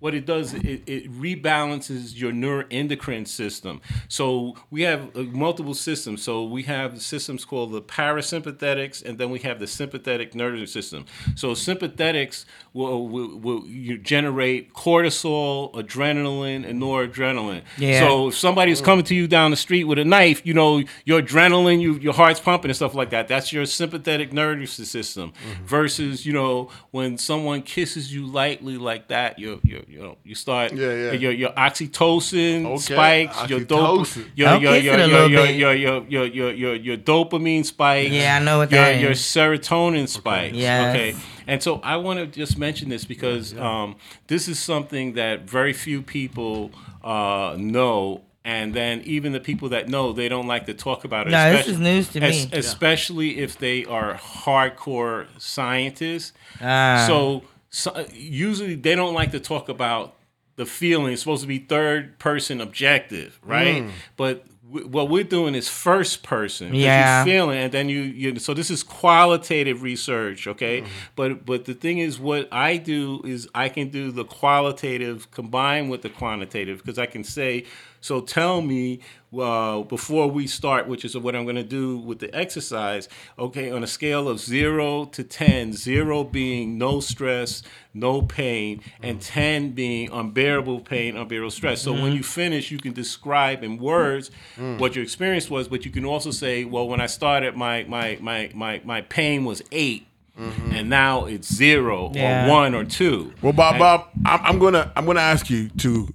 what 0.00 0.14
it 0.14 0.26
does 0.26 0.54
it, 0.54 0.82
it 0.86 1.12
rebalances 1.12 2.18
your 2.18 2.32
neuroendocrine 2.32 3.28
system. 3.28 3.80
So 4.08 4.56
we 4.70 4.82
have 4.82 5.14
uh, 5.16 5.22
multiple 5.22 5.74
systems. 5.74 6.22
So 6.22 6.44
we 6.44 6.64
have 6.64 7.00
systems 7.00 7.44
called 7.44 7.72
the 7.72 7.82
parasympathetics, 7.82 9.04
and 9.04 9.18
then 9.18 9.30
we 9.30 9.38
have 9.40 9.60
the 9.60 9.66
sympathetic 9.66 10.34
nervous 10.34 10.72
system. 10.72 11.04
So 11.36 11.52
sympathetics 11.52 12.46
will, 12.72 13.08
will, 13.08 13.38
will 13.38 13.66
you 13.66 13.98
generate 13.98 14.72
cortisol, 14.72 15.72
adrenaline, 15.74 16.68
and 16.68 16.80
noradrenaline. 16.80 17.62
Yeah. 17.78 18.00
So 18.00 18.28
if 18.28 18.36
somebody's 18.36 18.80
coming 18.80 19.04
to 19.06 19.14
you 19.14 19.28
down 19.28 19.50
the 19.50 19.56
street 19.56 19.84
with 19.84 19.98
a 19.98 20.04
knife, 20.04 20.44
you 20.44 20.54
know 20.54 20.82
your 21.04 21.22
adrenaline, 21.22 21.80
you, 21.80 21.94
your 21.94 22.14
heart's 22.14 22.40
pumping 22.40 22.70
and 22.70 22.76
stuff 22.76 22.94
like 22.94 23.10
that. 23.10 23.28
That's 23.28 23.52
your 23.52 23.66
sympathetic 23.66 24.32
nervous 24.32 24.72
system. 24.72 25.32
Versus 25.64 26.24
you 26.24 26.32
know 26.32 26.70
when 26.90 27.18
someone 27.18 27.62
kisses 27.62 28.12
you 28.12 28.26
lightly 28.26 28.78
like 28.78 29.08
that, 29.08 29.38
you 29.38 29.60
you 29.62 29.84
you 29.90 29.98
know 30.02 30.16
you 30.24 30.34
start 30.34 30.72
Yeah, 30.72 30.92
yeah. 31.04 31.12
your 31.24 31.32
your 31.32 31.50
oxytocin 31.50 32.64
Okay, 32.66 32.94
spikes, 32.94 33.50
your 33.50 33.60
dope, 33.60 34.06
oxytocin. 34.06 34.26
your 34.36 34.54
your 34.64 34.76
your 34.76 34.98
your 34.98 35.28
your, 35.28 35.46
your 35.46 35.74
your 35.74 36.04
your 36.08 36.26
your 36.26 36.52
your 36.52 36.74
your 36.76 36.96
dopamine 36.96 37.64
spikes. 37.64 38.12
Yeah, 38.12 38.36
I 38.40 38.44
know 38.44 38.58
what 38.58 38.70
your, 38.70 38.80
that 38.84 39.00
Your 39.00 39.12
serotonin 39.12 40.08
spikes. 40.08 40.56
Yes. 40.56 40.94
Okay. 40.94 41.16
And 41.46 41.62
so 41.62 41.80
I 41.82 41.96
want 41.96 42.20
to 42.20 42.26
just 42.26 42.56
mention 42.58 42.88
this 42.88 43.04
because 43.04 43.56
um, 43.58 43.96
this 44.28 44.46
is 44.48 44.58
something 44.58 45.14
that 45.14 45.50
very 45.50 45.72
few 45.72 46.00
people 46.02 46.70
uh, 47.02 47.56
know. 47.58 48.22
And 48.42 48.72
then 48.72 49.02
even 49.04 49.32
the 49.32 49.40
people 49.40 49.68
that 49.70 49.88
know, 49.88 50.12
they 50.14 50.28
don't 50.28 50.46
like 50.46 50.64
to 50.66 50.74
talk 50.74 51.04
about 51.04 51.26
it. 51.26 51.30
No, 51.30 51.50
this 51.52 51.60
especially- 51.66 51.72
is 51.74 51.80
news 51.80 52.08
to 52.14 52.20
me. 52.20 52.26
es- 52.28 52.66
Especially 52.66 53.38
if 53.38 53.58
they 53.58 53.84
are 53.84 54.14
hardcore 54.14 55.26
scientists. 55.38 56.32
Ah. 56.60 57.04
So, 57.06 57.42
so 57.70 58.06
usually 58.12 58.74
they 58.74 58.94
don't 58.94 59.14
like 59.14 59.30
to 59.32 59.40
talk 59.40 59.68
about 59.68 60.16
the 60.56 60.66
feeling. 60.66 61.12
It's 61.12 61.22
supposed 61.22 61.42
to 61.42 61.48
be 61.48 61.58
third 61.58 62.18
person 62.18 62.60
objective, 62.60 63.38
right? 63.42 63.84
Mm. 63.84 63.90
But 64.16 64.44
w- 64.66 64.86
what 64.88 65.08
we're 65.08 65.24
doing 65.24 65.54
is 65.54 65.68
first 65.68 66.22
person. 66.22 66.74
Yeah. 66.74 67.24
You're 67.24 67.32
feeling, 67.32 67.58
and 67.58 67.72
then 67.72 67.88
you 67.88 68.00
you. 68.00 68.38
So 68.38 68.54
this 68.54 68.70
is 68.70 68.82
qualitative 68.82 69.82
research, 69.82 70.46
okay? 70.46 70.82
Mm-hmm. 70.82 70.90
But 71.16 71.46
but 71.46 71.64
the 71.64 71.74
thing 71.74 71.98
is, 71.98 72.18
what 72.18 72.48
I 72.52 72.76
do 72.76 73.22
is 73.24 73.48
I 73.54 73.68
can 73.68 73.88
do 73.88 74.10
the 74.10 74.24
qualitative 74.24 75.30
combined 75.30 75.90
with 75.90 76.02
the 76.02 76.10
quantitative 76.10 76.78
because 76.78 76.98
I 76.98 77.06
can 77.06 77.24
say. 77.24 77.64
So 78.00 78.20
tell 78.20 78.62
me 78.62 79.00
uh, 79.38 79.82
before 79.82 80.28
we 80.28 80.46
start, 80.46 80.88
which 80.88 81.04
is 81.04 81.16
what 81.16 81.36
I'm 81.36 81.44
going 81.44 81.56
to 81.56 81.62
do 81.62 81.98
with 81.98 82.18
the 82.18 82.34
exercise. 82.34 83.08
Okay, 83.38 83.70
on 83.70 83.84
a 83.84 83.86
scale 83.86 84.28
of 84.28 84.40
zero 84.40 85.04
to 85.06 85.22
ten, 85.22 85.72
zero 85.72 86.24
being 86.24 86.78
no 86.78 87.00
stress, 87.00 87.62
no 87.94 88.22
pain, 88.22 88.82
and 89.02 89.18
mm. 89.18 89.26
ten 89.26 89.70
being 89.70 90.10
unbearable 90.10 90.80
pain, 90.80 91.16
unbearable 91.16 91.50
stress. 91.50 91.82
So 91.82 91.92
when 91.92 92.02
mm-hmm. 92.02 92.16
you 92.16 92.22
finish, 92.22 92.70
you 92.70 92.78
can 92.78 92.92
describe 92.92 93.62
in 93.62 93.78
words 93.78 94.30
mm. 94.56 94.78
what 94.78 94.94
your 94.94 95.04
experience 95.04 95.50
was, 95.50 95.68
but 95.68 95.84
you 95.84 95.90
can 95.90 96.04
also 96.04 96.30
say, 96.30 96.64
well, 96.64 96.88
when 96.88 97.00
I 97.00 97.06
started, 97.06 97.56
my 97.56 97.84
my 97.84 98.18
my 98.20 98.50
my 98.54 98.80
my 98.84 99.02
pain 99.02 99.44
was 99.44 99.62
8 99.70 100.06
mm-hmm. 100.38 100.72
and 100.72 100.88
now 100.88 101.26
it's 101.26 101.52
zero 101.52 102.10
Yeah. 102.14 102.46
or 102.46 102.50
one 102.50 102.74
or 102.74 102.84
two. 102.84 103.32
Well, 103.42 103.52
Bob, 103.52 103.78
Bob, 103.78 104.08
I'm, 104.24 104.40
I'm 104.44 104.58
gonna 104.58 104.90
I'm 104.96 105.06
gonna 105.06 105.20
ask 105.20 105.50
you 105.50 105.68
to 105.68 106.12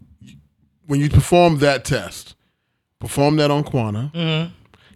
when 0.87 0.99
you 0.99 1.09
perform 1.09 1.59
that 1.59 1.85
test, 1.85 2.35
perform 2.99 3.37
that 3.37 3.51
on 3.51 3.63
Quana. 3.63 4.11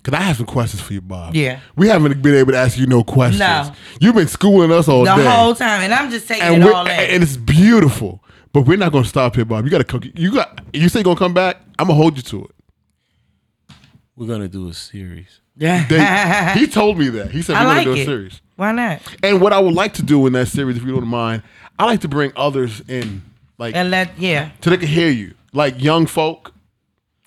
Cause 0.01 0.13
I 0.13 0.21
have 0.21 0.37
some 0.37 0.45
questions 0.45 0.81
for 0.81 0.93
you, 0.93 1.01
Bob. 1.01 1.33
Mm-hmm. 1.33 1.35
Yeah. 1.35 1.59
we 1.75 1.87
haven't 1.89 2.21
been 2.21 2.35
able 2.35 2.53
to 2.53 2.57
ask 2.57 2.77
you 2.77 2.87
no 2.87 3.03
questions. 3.03 3.39
No. 3.39 3.73
you've 3.99 4.15
been 4.15 4.29
schooling 4.29 4.71
us 4.71 4.87
all 4.87 5.03
the 5.03 5.13
day, 5.13 5.25
whole 5.25 5.53
time, 5.53 5.81
and 5.81 5.93
I'm 5.93 6.09
just 6.09 6.25
taking 6.27 6.43
and 6.43 6.63
it 6.63 6.73
all 6.73 6.85
in. 6.85 6.91
and 6.91 7.21
it's 7.21 7.35
beautiful. 7.35 8.23
But 8.53 8.61
we're 8.61 8.77
not 8.77 8.91
gonna 8.93 9.05
stop 9.05 9.35
here, 9.35 9.45
Bob. 9.45 9.65
You 9.65 9.69
gotta 9.71 9.83
cook. 9.83 10.05
You 10.15 10.33
got. 10.33 10.61
You 10.73 10.87
say 10.89 10.99
you're 10.99 11.03
gonna 11.03 11.19
come 11.19 11.33
back. 11.33 11.57
I'm 11.77 11.87
gonna 11.87 11.95
hold 12.01 12.15
you 12.15 12.23
to 12.23 12.45
it. 12.45 13.75
we're 14.15 14.27
gonna 14.27 14.47
do 14.47 14.69
a 14.69 14.73
series. 14.73 15.41
They, 15.55 16.53
he 16.55 16.65
told 16.67 16.97
me 16.97 17.09
that. 17.09 17.31
He 17.31 17.41
said 17.41 17.57
I 17.57 17.63
we're 17.63 17.67
like 17.67 17.85
gonna 17.85 17.95
do 17.97 18.01
a 18.01 18.05
series. 18.05 18.41
Why 18.55 18.71
not? 18.71 19.01
And 19.21 19.41
what 19.41 19.51
I 19.51 19.59
would 19.59 19.73
like 19.75 19.93
to 19.95 20.01
do 20.01 20.25
in 20.27 20.33
that 20.33 20.47
series, 20.47 20.77
if 20.77 20.83
you 20.83 20.91
don't 20.93 21.07
mind, 21.07 21.43
I 21.77 21.85
like 21.85 22.01
to 22.01 22.07
bring 22.07 22.31
others 22.35 22.81
in, 22.87 23.21
like 23.57 23.75
And 23.75 23.91
let 23.91 24.17
yeah. 24.17 24.51
so 24.61 24.69
they 24.69 24.77
can 24.77 24.87
hear 24.87 25.09
you, 25.09 25.33
like 25.53 25.81
young 25.81 26.05
folk, 26.05 26.53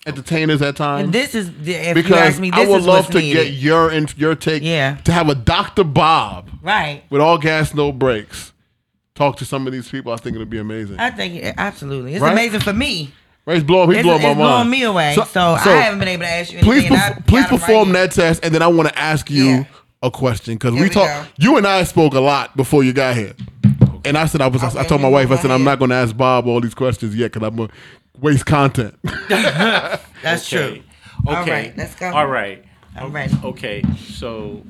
entertainers 0.05 0.61
at 0.61 0.75
times. 0.75 1.05
And 1.05 1.13
this 1.13 1.33
is 1.35 1.51
the- 1.61 1.73
if 1.75 1.87
you 1.97 2.03
because 2.03 2.17
ask 2.17 2.39
me, 2.39 2.51
this 2.51 2.67
I 2.67 2.69
would 2.71 2.83
love 2.83 3.07
to 3.11 3.19
needed. 3.19 3.43
get 3.45 3.53
your 3.53 3.91
your 4.17 4.35
take. 4.35 4.63
Yeah. 4.63 4.95
To 5.05 5.11
have 5.11 5.29
a 5.29 5.35
Dr. 5.35 5.83
Bob 5.83 6.49
right. 6.61 7.03
with 7.09 7.21
all 7.21 7.37
gas, 7.37 7.73
no 7.73 7.91
brakes, 7.91 8.51
talk 9.15 9.37
to 9.37 9.45
some 9.45 9.65
of 9.67 9.73
these 9.73 9.87
people. 9.89 10.11
I 10.11 10.17
think 10.17 10.35
it'd 10.35 10.49
be 10.49 10.57
amazing. 10.59 10.99
I 10.99 11.09
think 11.11 11.35
it, 11.35 11.55
absolutely, 11.57 12.13
it's 12.15 12.21
Right? 12.21 12.33
amazing 12.33 12.59
for 12.61 12.73
me. 12.73 13.13
right? 13.45 13.55
He's 13.55 13.63
blowing, 13.63 13.91
he's 13.91 14.03
blowing 14.03 14.21
my 14.21 14.27
mind. 14.29 14.37
blowing 14.39 14.69
me 14.69 14.83
away. 14.83 15.15
So, 15.15 15.41
I 15.53 15.57
haven't 15.59 15.99
been 15.99 16.07
able 16.09 16.23
to 16.23 16.29
ask 16.29 16.51
you 16.51 16.59
anything. 16.59 16.81
Please, 16.89 16.89
perf- 16.99 17.27
please 17.27 17.41
right 17.41 17.49
perform 17.49 17.85
here. 17.89 17.93
that 18.07 18.11
test, 18.11 18.43
and 18.43 18.53
then 18.53 18.61
I 18.61 18.67
want 18.67 18.89
to 18.89 18.97
ask 18.99 19.29
you 19.29 19.45
Yeah. 19.45 19.63
a 20.01 20.11
question 20.11 20.55
because 20.55 20.73
we 20.73 20.81
we 20.83 20.89
talk. 20.89 21.27
You 21.37 21.57
and 21.57 21.65
I 21.67 21.83
spoke 21.83 22.13
a 22.13 22.19
lot 22.19 22.55
before 22.57 22.83
you 22.83 22.91
got 22.93 23.15
here, 23.15 23.33
and 24.05 24.17
I 24.17 24.25
said 24.25 24.41
I 24.41 24.47
was. 24.47 24.63
I 24.63 24.83
told 24.83 24.99
my 25.01 25.07
wife, 25.09 25.31
I 25.31 25.37
said 25.37 25.49
I'm 25.51 25.63
not 25.63 25.79
going 25.79 25.89
to 25.91 25.95
ask 25.95 26.15
Bob 26.17 26.45
all 26.47 26.59
these 26.59 26.73
questions 26.73 27.15
yet 27.15 27.31
because 27.31 27.47
I'm 27.47 27.69
waste 28.23 28.47
content. 28.47 28.97
That's 29.29 30.49
true. 30.49 30.61
Okay. 30.61 30.83
All 31.27 31.43
Okay. 31.43 31.51
right, 31.51 31.77
let's 31.77 31.95
go. 31.95 32.11
All 32.13 32.27
right. 32.27 32.65
I'm 32.97 33.13
ready. 33.13 33.35
Okay. 33.43 33.83
So, 34.09 34.63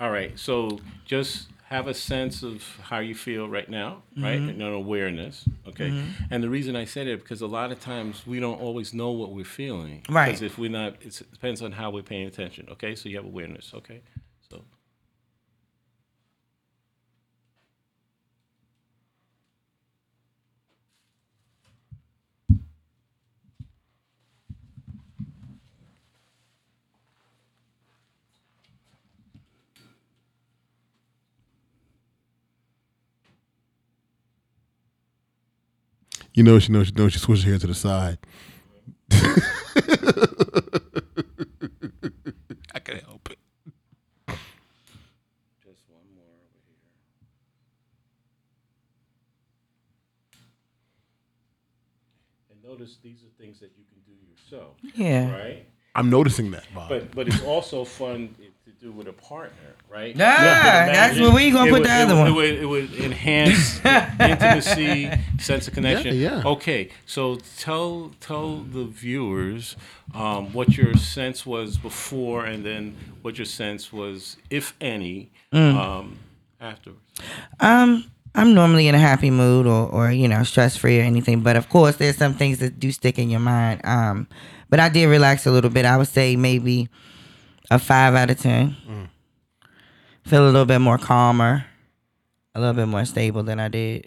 all 0.00 0.10
right. 0.10 0.38
So 0.38 0.80
just 1.06 1.48
have 1.66 1.88
a 1.88 1.94
sense 1.94 2.42
of 2.44 2.64
how 2.82 3.00
you 3.00 3.14
feel 3.14 3.48
right 3.48 3.68
now, 3.70 4.02
right? 4.16 4.40
Mm-hmm. 4.40 4.50
And 4.50 4.62
an 4.62 4.74
awareness, 4.74 5.48
okay. 5.68 5.94
And 6.30 6.42
the 6.42 6.50
reason 6.50 6.76
I 6.76 6.84
said 6.86 7.08
it 7.08 7.20
because 7.22 7.42
a 7.42 7.48
lot 7.48 7.72
of 7.72 7.80
times 7.80 8.26
we 8.26 8.40
don't 8.40 8.60
always 8.60 8.94
know 8.94 9.12
what 9.12 9.32
we're 9.32 9.44
feeling, 9.44 10.02
Right. 10.10 10.26
Because 10.26 10.42
if 10.42 10.58
we're 10.58 10.70
not, 10.70 10.96
it's, 11.02 11.22
it 11.22 11.32
depends 11.32 11.62
on 11.62 11.72
how 11.72 11.90
we're 11.90 12.02
paying 12.04 12.26
attention, 12.28 12.68
okay. 12.72 12.96
So 12.96 13.08
you 13.08 13.16
have 13.18 13.26
awareness, 13.26 13.72
okay. 13.74 14.02
So 14.50 14.64
You 36.34 36.42
know 36.42 36.58
she 36.58 36.72
knows 36.72 36.86
she 36.88 36.92
knows 36.94 37.12
she 37.12 37.18
switched 37.18 37.44
her 37.44 37.50
hair 37.50 37.58
to 37.58 37.66
the 37.66 37.74
side. 37.74 38.18
I 42.72 42.78
can 42.78 42.94
not 42.96 43.04
help 43.04 43.28
it. 43.30 43.38
just 45.64 45.82
one 45.88 46.06
more 46.14 46.24
over 46.24 46.60
here. 46.68 46.76
And 52.50 52.62
notice 52.64 52.98
these 53.02 53.22
are 53.24 53.42
things 53.42 53.58
that 53.60 53.70
you 53.76 53.84
can 53.88 54.00
do 54.06 54.12
yourself, 54.30 54.76
Yeah. 54.94 55.32
right? 55.32 55.66
I'm 55.96 56.08
noticing 56.08 56.52
that, 56.52 56.64
Bob. 56.72 56.88
But 56.88 57.12
but 57.14 57.26
it's 57.28 57.42
also 57.42 57.84
fun 57.84 58.34
to 58.38 58.44
do 58.80 58.90
with 58.92 59.06
a 59.08 59.12
partner, 59.12 59.74
right? 59.90 60.16
Yeah, 60.16 60.86
You 60.86 60.92
that's 60.92 61.16
imagine 61.16 61.22
where 61.24 61.34
we 61.34 61.50
gonna 61.50 61.66
it 61.66 61.70
put 61.70 61.80
would- 61.80 61.88
the 61.88 61.94
it 61.94 62.02
other 62.02 62.14
would- 62.14 62.20
one. 62.20 62.28
It 62.28 62.34
would, 62.34 62.54
it 62.60 62.66
would 62.66 62.94
enhance 62.94 63.80
intimacy, 64.20 65.10
sense 65.38 65.68
of 65.68 65.74
connection. 65.74 66.16
Yeah, 66.16 66.36
yeah. 66.38 66.42
Okay, 66.46 66.88
so 67.04 67.38
tell 67.58 68.12
tell 68.20 68.60
the 68.60 68.84
viewers 68.84 69.76
um, 70.14 70.52
what 70.54 70.76
your 70.78 70.94
sense 70.94 71.44
was 71.44 71.76
before, 71.76 72.46
and 72.46 72.64
then 72.64 72.96
what 73.22 73.36
your 73.38 73.44
sense 73.44 73.92
was, 73.92 74.36
if 74.48 74.74
any, 74.80 75.30
Mm. 75.52 75.74
um, 75.74 76.18
afterwards. 76.60 77.00
Um, 77.58 78.04
I'm 78.34 78.54
normally 78.54 78.86
in 78.88 78.94
a 78.94 78.98
happy 78.98 79.30
mood 79.30 79.66
or, 79.66 79.88
or 79.88 80.10
you 80.12 80.28
know, 80.28 80.42
stress 80.44 80.76
free 80.76 81.00
or 81.00 81.02
anything. 81.02 81.40
But 81.40 81.56
of 81.56 81.68
course, 81.68 81.96
there's 81.96 82.16
some 82.16 82.34
things 82.34 82.58
that 82.60 82.78
do 82.80 82.92
stick 82.92 83.18
in 83.18 83.28
your 83.28 83.40
mind. 83.40 83.80
Um, 83.84 84.28
but 84.68 84.78
I 84.80 84.88
did 84.88 85.06
relax 85.06 85.44
a 85.46 85.50
little 85.50 85.70
bit. 85.70 85.84
I 85.84 85.96
would 85.96 86.06
say 86.08 86.36
maybe 86.36 86.88
a 87.70 87.78
five 87.78 88.14
out 88.14 88.30
of 88.30 88.38
ten. 88.38 88.76
Feel 90.24 90.44
a 90.44 90.50
little 90.50 90.66
bit 90.66 90.80
more 90.80 90.98
calmer, 90.98 91.64
a 92.54 92.60
little 92.60 92.74
bit 92.74 92.86
more 92.86 93.04
stable 93.04 93.42
than 93.42 93.58
I 93.58 93.68
did. 93.68 94.06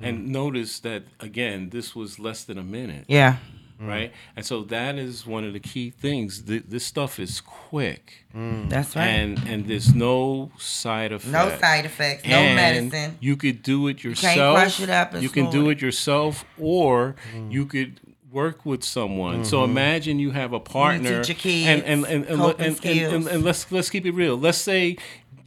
And 0.00 0.28
notice 0.28 0.78
that 0.80 1.02
again, 1.20 1.70
this 1.70 1.94
was 1.94 2.18
less 2.18 2.44
than 2.44 2.58
a 2.58 2.62
minute. 2.62 3.04
Yeah. 3.08 3.36
right? 3.80 4.12
And 4.36 4.46
so 4.46 4.62
that 4.64 4.96
is 4.96 5.26
one 5.26 5.44
of 5.44 5.52
the 5.52 5.60
key 5.60 5.90
things. 5.90 6.42
Th- 6.42 6.64
this 6.66 6.84
stuff 6.84 7.18
is 7.18 7.40
quick, 7.40 8.24
mm. 8.34 8.68
That's 8.68 8.96
right. 8.96 9.06
and 9.06 9.38
and 9.46 9.66
there's 9.66 9.94
no 9.94 10.50
side 10.58 11.12
effects. 11.12 11.32
no 11.32 11.56
side 11.58 11.84
effects, 11.84 12.24
no 12.24 12.36
And 12.36 12.90
medicine. 12.90 13.18
You 13.20 13.36
could 13.36 13.62
do 13.62 13.88
it 13.88 14.02
yourself. 14.02 14.34
Can't 14.34 14.56
crush 14.56 14.80
it 14.80 14.90
up 14.90 15.14
and 15.14 15.22
you 15.22 15.28
can 15.28 15.50
do 15.50 15.68
it. 15.68 15.78
it 15.78 15.82
yourself, 15.82 16.44
or 16.58 17.14
mm. 17.34 17.52
you 17.52 17.66
could 17.66 18.00
work 18.30 18.66
with 18.66 18.84
someone. 18.84 19.44
So 19.44 19.64
imagine 19.64 20.18
you 20.18 20.30
have 20.30 20.52
a 20.52 20.60
partner, 20.60 21.22
teach 21.22 21.28
your 21.28 21.36
kids 21.36 21.66
and 21.68 21.82
and 21.82 22.04
and, 22.04 22.24
and, 22.26 22.38
coping 22.38 22.66
and, 22.66 22.84
and, 22.84 23.14
and, 23.14 23.26
and 23.28 23.44
let's 23.44 23.70
let's 23.72 23.90
keep 23.90 24.06
it 24.06 24.12
real. 24.12 24.36
Let's 24.36 24.58
say 24.58 24.96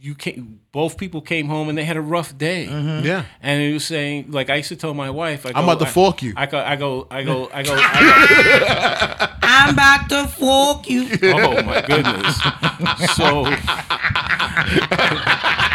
you 0.02 0.16
came, 0.16 0.58
both 0.72 0.98
people 0.98 1.20
came 1.20 1.46
home 1.46 1.68
and 1.68 1.78
they 1.78 1.84
had 1.84 1.96
a 1.96 2.00
rough 2.00 2.36
day. 2.36 2.66
Mm-hmm. 2.68 3.06
yeah. 3.06 3.24
And 3.40 3.62
he 3.62 3.72
was 3.72 3.84
saying, 3.84 4.32
like 4.32 4.50
I 4.50 4.56
used 4.56 4.70
to 4.70 4.76
tell 4.76 4.94
my 4.94 5.10
wife, 5.10 5.46
I 5.46 5.52
go, 5.52 5.58
I'm 5.58 5.64
about 5.64 5.78
to 5.78 5.86
I- 5.86 5.90
fork 5.90 6.22
you. 6.22 6.34
I 6.36 6.46
go, 6.46 6.58
I 6.58 6.74
go, 6.74 7.06
I 7.08 7.22
go, 7.22 7.48
I 7.52 7.62
go. 7.62 7.74
I 7.78 9.16
go 9.18 9.26
I'm 9.42 9.74
about 9.74 10.08
to 10.08 10.26
fork 10.26 10.90
you. 10.90 11.08
Oh 11.22 11.62
my 11.62 11.82
goodness. 11.82 12.36
So 13.16 13.44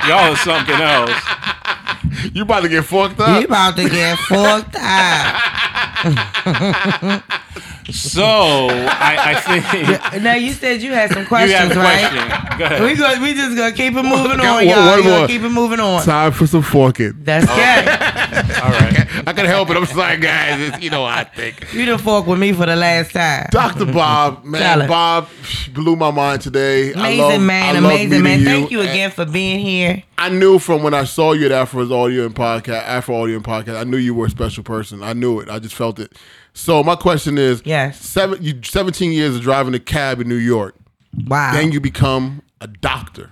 y'all 0.07 0.33
are 0.33 0.37
something 0.37 0.75
else. 0.75 1.21
You 2.33 2.43
about 2.43 2.61
to 2.61 2.69
get 2.69 2.83
fucked 2.83 3.19
up? 3.19 3.29
You 3.29 3.35
up. 3.35 3.45
about 3.45 3.75
to 3.77 3.89
get 3.89 4.17
fucked 4.19 4.75
up. 4.75 5.76
So 7.89 8.67
I, 8.69 9.33
I 9.47 9.59
think 9.61 10.21
Now 10.23 10.33
you 10.33 10.51
said 10.51 10.81
you 10.81 10.91
had 10.91 11.09
some 11.11 11.21
you 11.21 11.27
questions, 11.27 11.73
have 11.73 11.77
a 11.77 11.79
right? 11.79 12.09
question. 12.09 12.57
Go 12.59 12.65
ahead. 12.65 12.81
We 12.81 12.95
go, 12.95 13.21
we 13.21 13.33
just 13.33 13.55
gonna 13.55 13.71
keep 13.71 13.93
it 13.93 14.03
moving 14.03 14.39
on, 14.41 14.55
one- 14.55 14.67
y'all. 14.67 14.87
one 14.87 14.97
We 14.97 15.03
gonna 15.03 15.17
more. 15.19 15.27
keep 15.27 15.41
it 15.41 15.49
moving 15.49 15.79
on. 15.79 16.03
Time 16.03 16.33
for 16.33 16.45
some 16.47 16.63
forking. 16.63 17.13
That's 17.23 17.45
good. 17.45 18.03
All 18.63 18.69
right. 18.71 19.27
I 19.27 19.33
can 19.33 19.45
help 19.45 19.69
it. 19.69 19.77
I'm 19.77 19.85
sorry, 19.85 20.17
guys. 20.17 20.59
It's, 20.59 20.81
you 20.83 20.89
know 20.89 21.01
what 21.01 21.13
I 21.17 21.23
think. 21.23 21.73
You 21.73 21.85
done 21.85 21.97
fuck 21.97 22.27
with 22.27 22.39
me 22.39 22.53
for 22.53 22.65
the 22.65 22.75
last 22.75 23.11
time. 23.11 23.47
Dr. 23.51 23.85
Bob, 23.85 24.43
man, 24.45 24.79
Tell. 24.79 24.87
Bob 24.87 25.29
blew 25.73 25.95
my 25.95 26.11
mind 26.11 26.41
today. 26.41 26.89
I 26.93 27.09
Amazing 27.09 27.19
love- 27.19 27.41
man, 27.41 27.75
I 27.75 27.79
love 27.79 27.91
amazing 27.91 28.23
man. 28.23 28.39
meeting 28.39 28.45
Thank 28.45 28.71
you 28.71 28.79
And 28.81 28.89
again 28.89 29.11
for 29.11 29.25
being 29.25 29.59
here. 29.59 30.03
I 30.17 30.29
knew 30.29 30.59
from 30.59 30.83
when 30.83 30.93
I 30.93 31.03
saw 31.03 31.33
you 31.33 31.45
at 31.47 31.51
Afro's 31.51 31.91
Audio 31.91 32.25
and 32.25 32.35
Podcast, 32.35 32.83
Afro 32.83 33.21
Audio 33.21 33.35
and 33.35 33.45
Podcast, 33.45 33.79
I 33.79 33.83
knew 33.83 33.97
you 33.97 34.13
were 34.13 34.25
a 34.27 34.29
special 34.29 34.63
person. 34.63 35.03
I 35.03 35.13
knew 35.13 35.39
it. 35.39 35.49
I 35.49 35.59
just 35.59 35.75
felt 35.75 35.99
it. 35.99 36.13
So 36.53 36.83
my 36.83 36.95
question 36.95 37.37
is, 37.37 37.61
Yes. 37.65 37.99
seven, 38.03 38.41
you, 38.41 38.59
17 38.63 39.11
years 39.11 39.35
of 39.35 39.41
driving 39.41 39.73
a 39.75 39.79
cab 39.79 40.19
in 40.19 40.27
New 40.27 40.35
York, 40.35 40.75
Wow. 41.27 41.53
then 41.53 41.71
you 41.71 41.79
become 41.79 42.41
a 42.61 42.67
doctor, 42.67 43.29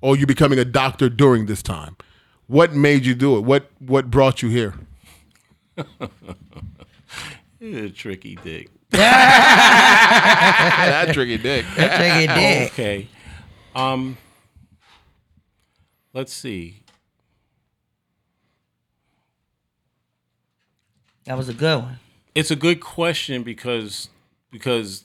or 0.00 0.16
you 0.16 0.26
becoming 0.26 0.58
a 0.58 0.64
doctor 0.64 1.08
during 1.08 1.46
this 1.46 1.62
time. 1.62 1.96
What 2.50 2.74
made 2.74 3.06
you 3.06 3.14
do 3.14 3.36
it? 3.36 3.42
What 3.42 3.70
what 3.78 4.10
brought 4.10 4.42
you 4.42 4.48
here? 4.48 4.74
You're 7.60 7.84
a 7.84 7.90
tricky 7.90 8.36
dick. 8.42 8.70
that 8.90 11.10
tricky 11.12 11.38
dick. 11.38 11.64
Take 11.76 12.28
it 12.28 12.34
dick. 12.34 12.72
Okay. 12.72 13.06
Um. 13.72 14.18
Let's 16.12 16.32
see. 16.32 16.82
That 21.26 21.36
was 21.36 21.48
a 21.48 21.54
good 21.54 21.84
one. 21.84 22.00
It's 22.34 22.50
a 22.50 22.56
good 22.56 22.80
question 22.80 23.44
because 23.44 24.08
because 24.50 25.04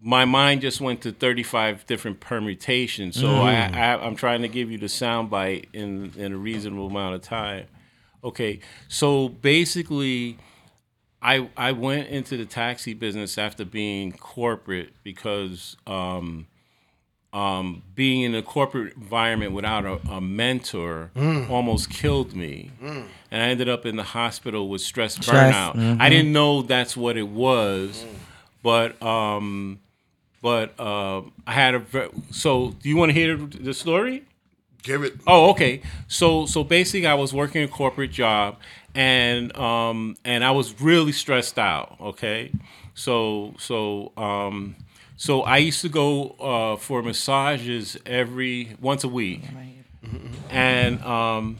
my 0.00 0.24
mind 0.24 0.60
just 0.60 0.80
went 0.80 1.00
to 1.02 1.12
35 1.12 1.86
different 1.86 2.20
permutations. 2.20 3.18
So 3.18 3.28
I, 3.28 3.52
I 3.72 4.06
I'm 4.06 4.14
trying 4.16 4.42
to 4.42 4.48
give 4.48 4.70
you 4.70 4.78
the 4.78 4.86
soundbite 4.86 5.66
in 5.72 6.12
in 6.16 6.32
a 6.32 6.36
reasonable 6.36 6.86
amount 6.88 7.14
of 7.14 7.22
time. 7.22 7.66
Okay, 8.24 8.60
so 8.88 9.28
basically, 9.28 10.36
I 11.22 11.48
I 11.56 11.72
went 11.72 12.08
into 12.08 12.36
the 12.36 12.44
taxi 12.44 12.92
business 12.94 13.38
after 13.38 13.64
being 13.64 14.12
corporate 14.12 14.90
because 15.04 15.76
um, 15.86 16.46
um, 17.32 17.82
being 17.94 18.22
in 18.22 18.34
a 18.34 18.42
corporate 18.42 18.94
environment 18.96 19.52
without 19.52 19.84
a, 19.84 20.00
a 20.10 20.20
mentor 20.20 21.10
almost 21.48 21.88
killed 21.90 22.34
me, 22.34 22.70
and 22.80 23.06
I 23.42 23.46
ended 23.46 23.68
up 23.68 23.86
in 23.86 23.96
the 23.96 24.02
hospital 24.02 24.68
with 24.68 24.80
stress, 24.80 25.14
Stress, 25.14 25.54
burnout. 25.54 26.00
I 26.00 26.08
didn't 26.08 26.32
know 26.32 26.62
that's 26.62 26.96
what 26.96 27.16
it 27.16 27.28
was, 27.28 28.04
but 28.62 29.00
um, 29.02 29.78
but 30.46 30.78
uh, 30.78 31.22
I 31.44 31.52
had 31.52 31.74
a 31.74 31.80
ver- 31.80 32.10
so. 32.30 32.70
Do 32.80 32.88
you 32.88 32.96
want 32.96 33.10
to 33.10 33.14
hear 33.14 33.36
the 33.36 33.74
story? 33.74 34.22
Give 34.84 35.02
it. 35.02 35.14
Oh, 35.26 35.50
okay. 35.50 35.82
So 36.06 36.46
so 36.46 36.62
basically, 36.62 37.08
I 37.08 37.14
was 37.14 37.34
working 37.34 37.64
a 37.64 37.68
corporate 37.68 38.12
job, 38.12 38.58
and 38.94 39.44
um 39.56 40.14
and 40.24 40.44
I 40.44 40.52
was 40.52 40.80
really 40.80 41.10
stressed 41.10 41.58
out. 41.58 41.96
Okay, 42.00 42.52
so 42.94 43.54
so 43.58 44.12
um 44.16 44.76
so 45.16 45.42
I 45.42 45.56
used 45.56 45.80
to 45.80 45.88
go 45.88 46.36
uh, 46.38 46.76
for 46.76 47.02
massages 47.02 47.96
every 48.06 48.76
once 48.80 49.02
a 49.02 49.08
week, 49.08 49.42
and 50.48 51.02
um 51.02 51.58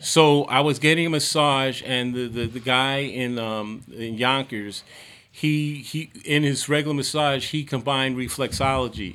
so 0.00 0.44
I 0.44 0.60
was 0.60 0.78
getting 0.78 1.06
a 1.06 1.10
massage, 1.10 1.82
and 1.86 2.14
the, 2.14 2.28
the, 2.28 2.46
the 2.46 2.60
guy 2.60 2.98
in 2.98 3.38
um, 3.38 3.82
in 3.96 4.18
Yonkers, 4.18 4.84
he 5.42 5.54
he 5.92 6.00
in 6.24 6.42
his 6.50 6.68
regular 6.68 6.94
massage 7.02 7.44
he 7.54 7.60
combined 7.64 8.16
reflexology. 8.16 9.12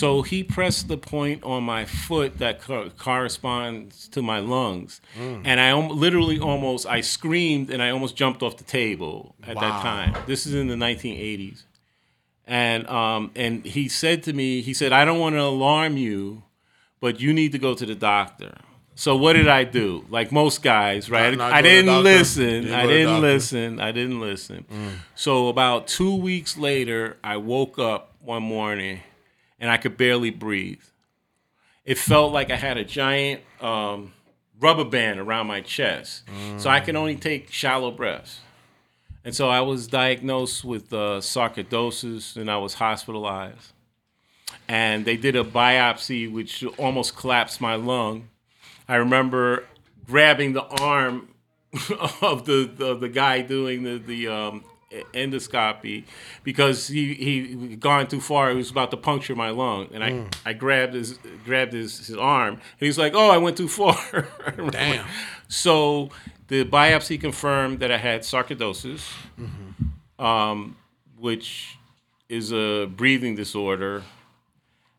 So 0.00 0.22
he 0.22 0.38
pressed 0.42 0.88
the 0.88 0.96
point 0.98 1.42
on 1.44 1.62
my 1.74 1.84
foot 1.84 2.38
that 2.38 2.60
co- 2.60 2.90
corresponds 3.06 4.08
to 4.14 4.20
my 4.22 4.40
lungs, 4.40 5.00
and 5.48 5.60
I 5.60 5.70
om- 5.70 5.90
literally 6.04 6.38
almost 6.40 6.82
I 6.86 7.00
screamed 7.02 7.70
and 7.70 7.80
I 7.86 7.90
almost 7.90 8.14
jumped 8.16 8.42
off 8.42 8.56
the 8.56 8.64
table 8.80 9.34
at 9.50 9.54
that 9.64 9.76
time. 9.82 10.10
This 10.26 10.46
is 10.46 10.54
in 10.54 10.66
the 10.68 10.74
1980s, 10.86 11.62
and 12.46 12.86
um 12.88 13.30
and 13.36 13.64
he 13.64 13.88
said 13.88 14.22
to 14.24 14.32
me, 14.32 14.60
he 14.68 14.74
said, 14.74 14.92
I 14.92 15.04
don't 15.04 15.20
want 15.20 15.34
to 15.36 15.42
alarm 15.42 15.96
you, 15.96 16.42
but 17.00 17.20
you 17.20 17.32
need 17.32 17.52
to 17.52 17.58
go 17.58 17.74
to 17.74 17.86
the 17.86 17.94
doctor. 17.94 18.54
So 18.98 19.16
what 19.16 19.34
did 19.34 19.46
I 19.46 19.62
do? 19.62 20.04
Like 20.10 20.32
most 20.32 20.60
guys, 20.60 21.08
right? 21.08 21.30
Not- 21.30 21.50
not 21.50 21.52
I 21.52 21.62
to 21.62 21.68
the 21.68 21.74
didn't 21.74 22.02
listen. 22.02 22.44
Didn't 22.64 22.72
I 22.74 22.82
go 22.82 22.88
to 22.88 22.92
the 22.92 22.98
didn't 22.98 23.20
listen. 23.20 23.80
I 23.80 23.92
didn't 23.92 24.20
listen. 24.20 24.64
So 25.14 25.46
about 25.46 25.86
two 25.86 26.16
weeks 26.16 26.56
later, 26.58 27.16
I 27.22 27.36
woke 27.36 27.78
up 27.78 28.14
one 28.20 28.42
morning 28.42 28.98
and 29.60 29.70
I 29.70 29.76
could 29.76 29.96
barely 29.96 30.30
breathe. 30.30 30.82
it 31.84 31.96
felt 31.96 32.32
like 32.32 32.50
I 32.50 32.56
had 32.56 32.76
a 32.76 32.84
giant 32.84 33.40
um, 33.60 34.12
rubber 34.60 34.84
band 34.84 35.20
around 35.20 35.46
my 35.46 35.60
chest. 35.60 36.24
So 36.56 36.68
I 36.68 36.80
could 36.80 36.96
only 36.96 37.14
take 37.14 37.52
shallow 37.52 37.92
breaths. 37.92 38.40
And 39.24 39.32
so 39.32 39.48
I 39.48 39.60
was 39.60 39.86
diagnosed 39.86 40.64
with 40.64 40.92
uh, 40.92 41.20
sarcoidosis 41.20 42.36
and 42.36 42.50
I 42.50 42.56
was 42.56 42.74
hospitalized. 42.74 43.72
And 44.66 45.04
they 45.04 45.16
did 45.16 45.36
a 45.36 45.44
biopsy, 45.44 46.30
which 46.30 46.64
almost 46.78 47.14
collapsed 47.16 47.60
my 47.60 47.76
lung. 47.76 48.28
I 48.88 48.96
remember 48.96 49.64
grabbing 50.06 50.54
the 50.54 50.64
arm 50.64 51.28
of 52.22 52.46
the, 52.46 52.70
the, 52.74 52.96
the 52.96 53.08
guy 53.08 53.42
doing 53.42 53.82
the, 53.82 53.98
the 53.98 54.28
um, 54.28 54.64
endoscopy 55.12 56.04
because 56.42 56.88
he 56.88 57.14
he 57.14 57.76
gone 57.76 58.06
too 58.06 58.20
far. 58.20 58.50
He 58.50 58.56
was 58.56 58.70
about 58.70 58.90
to 58.92 58.96
puncture 58.96 59.34
my 59.34 59.50
lung, 59.50 59.88
and 59.92 60.02
I, 60.02 60.26
I 60.44 60.52
grabbed 60.54 60.94
his 60.94 61.18
grabbed 61.44 61.72
his, 61.72 62.06
his 62.06 62.16
arm, 62.16 62.54
and 62.54 62.62
he's 62.86 62.98
like, 62.98 63.12
"Oh, 63.14 63.30
I 63.30 63.36
went 63.36 63.56
too 63.56 63.68
far." 63.68 64.28
Damn. 64.70 65.06
So 65.48 66.10
the 66.48 66.64
biopsy 66.64 67.20
confirmed 67.20 67.80
that 67.80 67.92
I 67.92 67.98
had 67.98 68.22
sarcoidosis, 68.22 69.12
um, 70.18 70.76
which 71.18 71.76
is 72.28 72.52
a 72.52 72.86
breathing 72.86 73.34
disorder, 73.34 74.02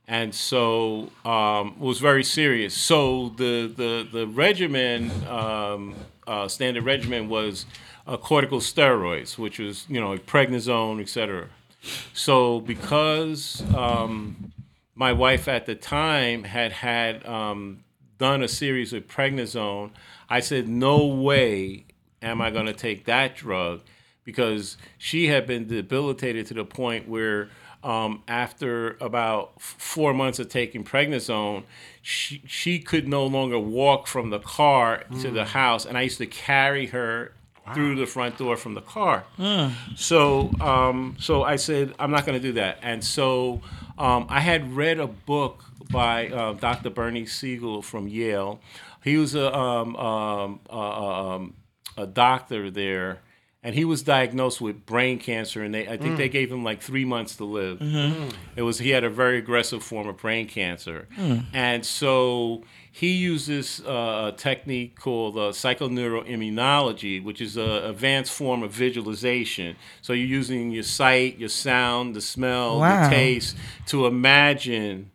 and 0.10 0.34
so 0.34 1.12
um, 1.24 1.80
was 1.80 2.00
very 2.00 2.24
serious. 2.24 2.74
So 2.74 3.30
the 3.30 3.72
the 3.74 4.08
the 4.12 4.28
regimen, 4.28 5.12
um, 5.28 5.94
uh, 6.26 6.48
standard 6.48 6.84
regimen, 6.84 7.30
was 7.30 7.68
uh, 8.08 8.18
corticosteroids, 8.18 9.38
which 9.38 9.60
was 9.60 9.86
you 9.88 10.02
know 10.02 10.18
prednisone, 10.18 11.00
etc. 11.00 11.48
So 12.14 12.60
because 12.60 13.64
um, 13.76 14.52
my 14.96 15.14
wife 15.14 15.48
at 15.48 15.68
the 15.68 15.76
time 15.76 16.44
had 16.44 16.72
had 16.72 17.24
um, 17.28 17.84
done 18.18 18.42
a 18.42 18.48
series 18.48 18.94
of 18.94 19.08
prednisone, 19.08 19.92
I 20.28 20.40
said, 20.40 20.68
no 20.68 21.06
way 21.06 21.86
am 22.22 22.42
I 22.42 22.50
going 22.50 22.66
to 22.66 22.74
take 22.74 23.06
that 23.06 23.36
drug 23.36 23.82
because 24.26 24.76
she 24.98 25.28
had 25.28 25.48
been 25.48 25.68
debilitated 25.68 26.48
to 26.48 26.54
the 26.54 26.66
point 26.66 27.08
where 27.08 27.50
um, 27.84 28.24
after 28.28 28.98
about 29.00 29.62
four 29.62 30.14
months 30.14 30.40
of 30.40 30.50
taking 30.50 30.84
prednisone, 30.84 31.64
she, 32.02 32.42
she 32.46 32.80
could 32.80 33.08
no 33.08 33.26
longer 33.26 33.60
walk 33.60 34.08
from 34.08 34.30
the 34.30 34.40
car 34.40 35.04
to 35.22 35.32
the 35.32 35.46
house, 35.46 35.86
and 35.86 35.98
I 35.98 36.02
used 36.02 36.18
to 36.20 36.26
carry 36.28 36.88
her 36.88 37.34
through 37.74 37.96
the 37.96 38.06
front 38.08 38.38
door 38.38 38.58
from 38.58 38.74
the 38.74 38.82
car. 38.82 39.26
So, 39.96 40.50
um, 40.60 41.16
so 41.20 41.44
I 41.44 41.56
said, 41.58 41.94
I'm 42.00 42.10
not 42.12 42.26
going 42.26 42.40
to 42.42 42.46
do 42.48 42.54
that. 42.54 42.80
And 42.82 43.04
so 43.04 43.62
um, 43.98 44.26
I 44.28 44.40
had 44.40 44.74
read 44.76 45.00
a 45.00 45.06
book 45.08 45.64
by 45.92 46.30
uh, 46.30 46.54
Dr. 46.54 46.90
Bernie 46.90 47.28
Siegel 47.28 47.82
from 47.84 48.08
Yale. 48.08 48.60
He 49.04 49.18
was 49.18 49.36
a, 49.36 49.56
um, 49.56 49.96
um, 49.96 50.60
uh, 50.70 51.36
um, 51.36 51.54
a 51.96 52.08
doctor 52.08 52.72
there, 52.72 53.20
and 53.62 53.76
he 53.76 53.84
was 53.84 54.04
diagnosed 54.04 54.62
with 54.62 54.86
brain 54.86 55.20
cancer. 55.20 55.62
And 55.64 55.74
they, 55.74 55.86
I 55.88 55.98
think 55.98 56.16
they 56.18 56.30
gave 56.30 56.50
him 56.52 56.64
like 56.64 56.82
three 56.82 57.04
months 57.06 57.36
to 57.38 57.44
live. 57.46 57.82
It 58.56 58.62
was 58.62 58.80
he 58.80 58.92
had 58.92 59.04
a 59.04 59.10
very 59.10 59.38
aggressive 59.38 59.84
form 59.84 60.08
of 60.08 60.18
brain 60.18 60.48
cancer, 60.48 61.08
and 61.54 61.86
so 61.86 62.64
he 62.92 63.12
uses 63.14 63.82
uh, 63.86 64.32
a 64.34 64.38
technique 64.38 65.00
called 65.00 65.38
uh, 65.38 65.52
psychoneuroimmunology, 65.52 67.24
which 67.24 67.42
is 67.42 67.58
an 67.58 67.70
advanced 67.70 68.32
form 68.32 68.64
of 68.64 68.72
visualization. 68.72 69.76
So 70.02 70.14
you're 70.14 70.28
using 70.28 70.72
your 70.72 70.84
sight, 70.84 71.38
your 71.38 71.50
sound, 71.50 72.16
the 72.16 72.22
smell, 72.22 72.80
Wow. 72.80 73.04
the 73.10 73.16
taste 73.16 73.56
to 73.88 74.06
imagine 74.06 75.12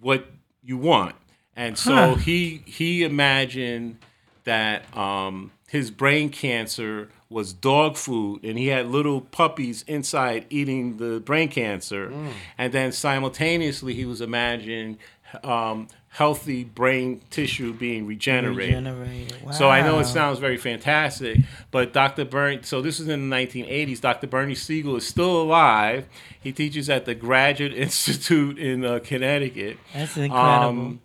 what 0.00 0.26
you 0.62 0.76
want. 0.76 1.14
And 1.56 1.76
so 1.76 1.94
Huh. 1.94 2.14
he 2.16 2.62
he 2.64 3.02
imagined 3.02 3.98
that 4.44 4.84
um, 4.96 5.52
his 5.68 5.90
brain 5.90 6.30
cancer 6.30 7.10
was 7.30 7.52
dog 7.52 7.96
food, 7.96 8.44
and 8.44 8.58
he 8.58 8.66
had 8.66 8.86
little 8.88 9.20
puppies 9.20 9.84
inside 9.86 10.44
eating 10.50 10.96
the 10.96 11.20
brain 11.20 11.48
cancer, 11.48 12.12
and 12.58 12.72
then 12.72 12.92
simultaneously 12.92 13.94
he 13.94 14.04
was 14.04 14.20
imagining 14.20 14.98
um, 15.44 15.86
healthy 16.08 16.64
brain 16.64 17.22
tissue 17.30 17.72
being 17.72 18.04
regenerated. 18.04 18.84
Regenerated. 18.84 19.54
So 19.54 19.68
I 19.70 19.80
know 19.82 20.00
it 20.00 20.06
sounds 20.06 20.40
very 20.40 20.56
fantastic, 20.56 21.38
but 21.70 21.92
Dr. 21.92 22.24
Bernie, 22.24 22.60
so 22.62 22.82
this 22.82 22.98
is 22.98 23.08
in 23.08 23.30
the 23.30 23.36
1980s. 23.36 24.00
Dr. 24.00 24.26
Bernie 24.26 24.56
Siegel 24.56 24.96
is 24.96 25.06
still 25.06 25.40
alive. 25.40 26.08
He 26.40 26.52
teaches 26.52 26.90
at 26.90 27.04
the 27.04 27.14
Graduate 27.14 27.72
Institute 27.76 28.58
in 28.58 28.84
uh, 28.84 28.98
Connecticut. 29.02 29.78
That's 29.94 30.16
incredible. 30.16 30.68
Um, 30.68 31.00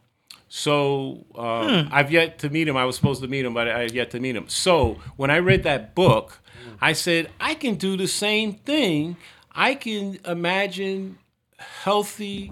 so 0.48 1.26
um, 1.36 1.86
hmm. 1.86 1.94
I've 1.94 2.12
yet 2.12 2.40
to 2.40 2.50
meet 2.50 2.68
him. 2.68 2.78
I 2.78 2.86
was 2.86 2.96
supposed 2.96 3.22
to 3.22 3.28
meet 3.28 3.46
him, 3.46 3.54
but 3.54 3.68
I've 3.68 3.94
yet 3.94 4.12
to 4.12 4.20
meet 4.20 4.36
him. 4.36 4.48
So 4.48 5.00
when 5.16 5.32
I 5.32 5.40
read 5.40 5.64
that 5.64 5.96
book, 5.96 6.40
I 6.82 6.94
said, 6.94 7.32
I 7.40 7.56
can 7.56 7.76
do 7.76 7.98
the 7.98 8.08
same 8.08 8.54
thing. 8.54 9.18
I 9.52 9.76
can 9.76 10.20
imagine 10.26 11.18
healthy 11.58 12.52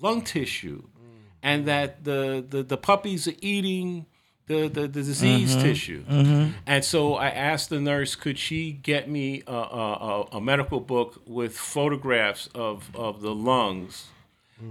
lung 0.00 0.22
tissue 0.22 0.82
and 1.42 1.66
that 1.66 2.04
the, 2.04 2.44
the, 2.48 2.62
the 2.62 2.76
puppies 2.76 3.28
are 3.28 3.34
eating 3.40 4.06
the, 4.46 4.68
the, 4.68 4.82
the 4.82 4.88
disease 4.88 5.52
mm-hmm. 5.52 5.62
tissue. 5.62 6.04
Mm-hmm. 6.04 6.50
And 6.66 6.84
so 6.84 7.14
I 7.14 7.28
asked 7.28 7.70
the 7.70 7.80
nurse, 7.80 8.14
could 8.14 8.38
she 8.38 8.72
get 8.72 9.08
me 9.08 9.42
a, 9.46 9.52
a, 9.52 9.56
a- 9.56 10.22
a 10.36 10.40
medical 10.40 10.80
book 10.80 11.22
with 11.26 11.56
photographs 11.56 12.48
of, 12.54 12.90
of 12.94 13.20
the 13.20 13.34
lungs? 13.34 14.06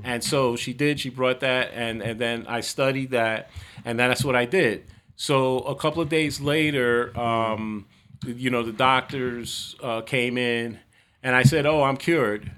And 0.03 0.23
so 0.23 0.55
she 0.55 0.73
did. 0.73 0.99
She 0.99 1.09
brought 1.09 1.41
that, 1.41 1.71
and 1.73 2.01
and 2.01 2.19
then 2.19 2.45
I 2.47 2.61
studied 2.61 3.11
that, 3.11 3.49
and 3.85 3.99
that's 3.99 4.23
what 4.23 4.35
I 4.35 4.45
did. 4.45 4.85
So 5.15 5.59
a 5.59 5.75
couple 5.75 6.01
of 6.01 6.09
days 6.09 6.41
later, 6.41 7.17
um, 7.19 7.85
you 8.25 8.49
know, 8.49 8.63
the 8.63 8.71
doctors 8.71 9.75
uh, 9.83 10.01
came 10.01 10.37
in, 10.37 10.79
and 11.21 11.35
I 11.35 11.43
said, 11.43 11.65
"Oh, 11.65 11.83
I'm 11.83 11.97
cured." 11.97 12.51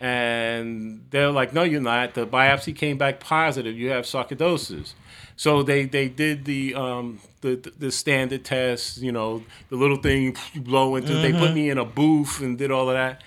And 0.00 1.04
they're 1.10 1.30
like, 1.30 1.52
"No, 1.52 1.62
you're 1.62 1.80
not. 1.80 2.14
The 2.14 2.26
biopsy 2.26 2.74
came 2.74 2.96
back 2.98 3.20
positive. 3.20 3.76
You 3.76 3.90
have 3.90 4.04
sarcoidosis." 4.04 4.94
So 5.36 5.62
they 5.62 5.86
they 5.86 6.08
did 6.08 6.44
the 6.44 6.74
um, 6.74 7.20
the 7.40 7.56
the 7.78 7.90
standard 7.90 8.44
test. 8.44 8.98
You 8.98 9.12
know, 9.12 9.42
the 9.70 9.76
little 9.76 9.96
thing 9.96 10.22
you 10.54 10.60
blow 10.60 10.96
into. 10.96 11.14
They 11.14 11.32
put 11.32 11.54
me 11.54 11.70
in 11.70 11.78
a 11.78 11.84
booth 11.84 12.40
and 12.40 12.56
did 12.56 12.70
all 12.70 12.88
of 12.88 12.94
that. 12.94 13.22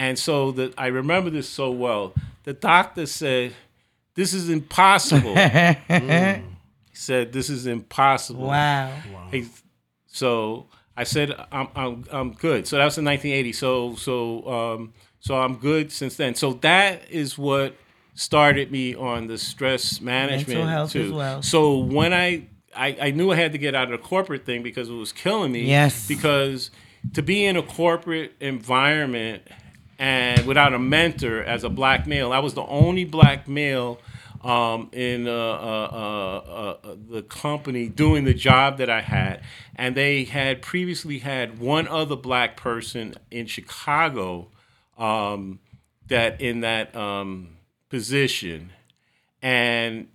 And 0.00 0.18
so 0.18 0.50
that 0.52 0.72
I 0.78 0.86
remember 0.86 1.28
this 1.28 1.46
so 1.46 1.70
well. 1.70 2.14
The 2.44 2.54
doctor 2.54 3.04
said, 3.04 3.52
"This 4.14 4.32
is 4.32 4.48
impossible." 4.48 5.34
He 6.90 6.96
said, 6.96 7.32
"This 7.32 7.50
is 7.50 7.66
impossible." 7.66 8.46
Wow. 8.46 8.94
He- 9.30 9.46
so 10.06 10.66
I 10.96 11.04
said, 11.04 11.34
"I'm 11.52 11.68
I'm 11.76 12.04
I'm 12.10 12.32
good." 12.32 12.66
So 12.66 12.78
that 12.78 12.84
was 12.86 12.96
in 12.96 13.04
1980. 13.04 13.52
So 13.52 13.94
so 13.96 14.48
um 14.50 14.92
so 15.20 15.38
I'm 15.38 15.56
good 15.56 15.92
since 15.92 16.16
then. 16.16 16.34
So 16.34 16.54
that 16.54 17.02
is 17.10 17.36
what 17.36 17.74
started 18.14 18.72
me 18.72 18.94
on 18.94 19.26
the 19.26 19.36
stress 19.36 20.00
management 20.00 20.48
Mental 20.60 20.66
health 20.66 20.92
too. 20.92 21.04
as 21.04 21.12
well. 21.12 21.42
So 21.42 21.78
when 21.78 22.14
I, 22.14 22.48
I 22.74 22.96
I 23.02 23.10
knew 23.10 23.30
I 23.32 23.36
had 23.36 23.52
to 23.52 23.58
get 23.58 23.74
out 23.74 23.92
of 23.92 24.00
the 24.00 24.06
corporate 24.08 24.46
thing 24.46 24.62
because 24.62 24.88
it 24.88 24.94
was 24.94 25.12
killing 25.12 25.52
me. 25.52 25.64
Yes. 25.66 26.08
Because 26.08 26.70
to 27.12 27.22
be 27.22 27.44
in 27.44 27.56
a 27.56 27.62
corporate 27.62 28.32
environment 28.40 29.42
and 30.00 30.46
without 30.46 30.72
a 30.72 30.78
mentor 30.78 31.44
as 31.44 31.62
a 31.62 31.68
black 31.68 32.06
male, 32.06 32.32
I 32.32 32.38
was 32.38 32.54
the 32.54 32.64
only 32.64 33.04
black 33.04 33.46
male 33.46 34.00
um, 34.42 34.88
in 34.92 35.28
uh, 35.28 35.30
uh, 35.30 35.90
uh, 35.92 36.88
uh, 36.88 36.96
the 37.10 37.22
company 37.22 37.86
doing 37.88 38.24
the 38.24 38.32
job 38.32 38.78
that 38.78 38.88
I 38.88 39.02
had, 39.02 39.42
and 39.76 39.94
they 39.94 40.24
had 40.24 40.62
previously 40.62 41.18
had 41.18 41.58
one 41.58 41.86
other 41.86 42.16
black 42.16 42.56
person 42.56 43.14
in 43.30 43.44
Chicago 43.44 44.48
um, 44.96 45.60
that 46.08 46.40
in 46.40 46.60
that 46.60 46.96
um, 46.96 47.58
position, 47.90 48.72
and 49.42 50.08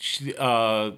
she, 0.00 0.34
uh, 0.36 0.90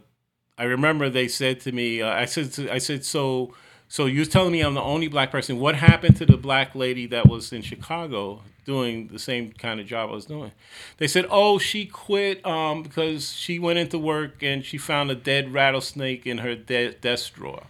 I 0.56 0.62
remember 0.64 1.10
they 1.10 1.28
said 1.28 1.60
to 1.60 1.72
me, 1.72 2.00
uh, 2.00 2.08
I 2.08 2.24
said, 2.24 2.70
I 2.70 2.78
said, 2.78 3.04
so, 3.04 3.52
so 3.94 4.06
you're 4.06 4.24
telling 4.24 4.50
me 4.50 4.60
I'm 4.60 4.74
the 4.74 4.82
only 4.82 5.06
black 5.06 5.30
person. 5.30 5.60
What 5.60 5.76
happened 5.76 6.16
to 6.16 6.26
the 6.26 6.36
black 6.36 6.74
lady 6.74 7.06
that 7.06 7.28
was 7.28 7.52
in 7.52 7.62
Chicago 7.62 8.40
doing 8.64 9.06
the 9.06 9.20
same 9.20 9.52
kind 9.52 9.78
of 9.78 9.86
job 9.86 10.10
I 10.10 10.14
was 10.14 10.24
doing? 10.24 10.50
They 10.96 11.06
said, 11.06 11.26
oh, 11.30 11.58
she 11.58 11.86
quit 11.86 12.44
um, 12.44 12.82
because 12.82 13.32
she 13.32 13.60
went 13.60 13.78
into 13.78 13.96
work 13.96 14.42
and 14.42 14.64
she 14.64 14.78
found 14.78 15.12
a 15.12 15.14
dead 15.14 15.52
rattlesnake 15.52 16.26
in 16.26 16.38
her 16.38 16.56
de- 16.56 16.94
desk 16.94 17.34
drawer. 17.34 17.62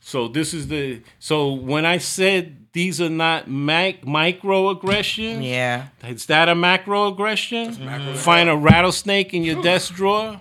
So 0.00 0.26
this 0.26 0.54
is 0.54 0.68
the 0.68 1.02
so 1.18 1.52
when 1.52 1.84
I 1.84 1.98
said 1.98 2.68
these 2.72 2.98
are 2.98 3.10
not 3.10 3.46
mac- 3.46 4.06
microaggressions, 4.06 5.44
Yeah. 5.44 5.88
is 6.02 6.24
that 6.26 6.48
a 6.48 6.54
macroaggression? 6.54 8.16
Find 8.16 8.48
a 8.48 8.56
rattlesnake 8.56 9.34
in 9.34 9.42
your 9.42 9.60
desk 9.60 9.92
drawer. 9.92 10.40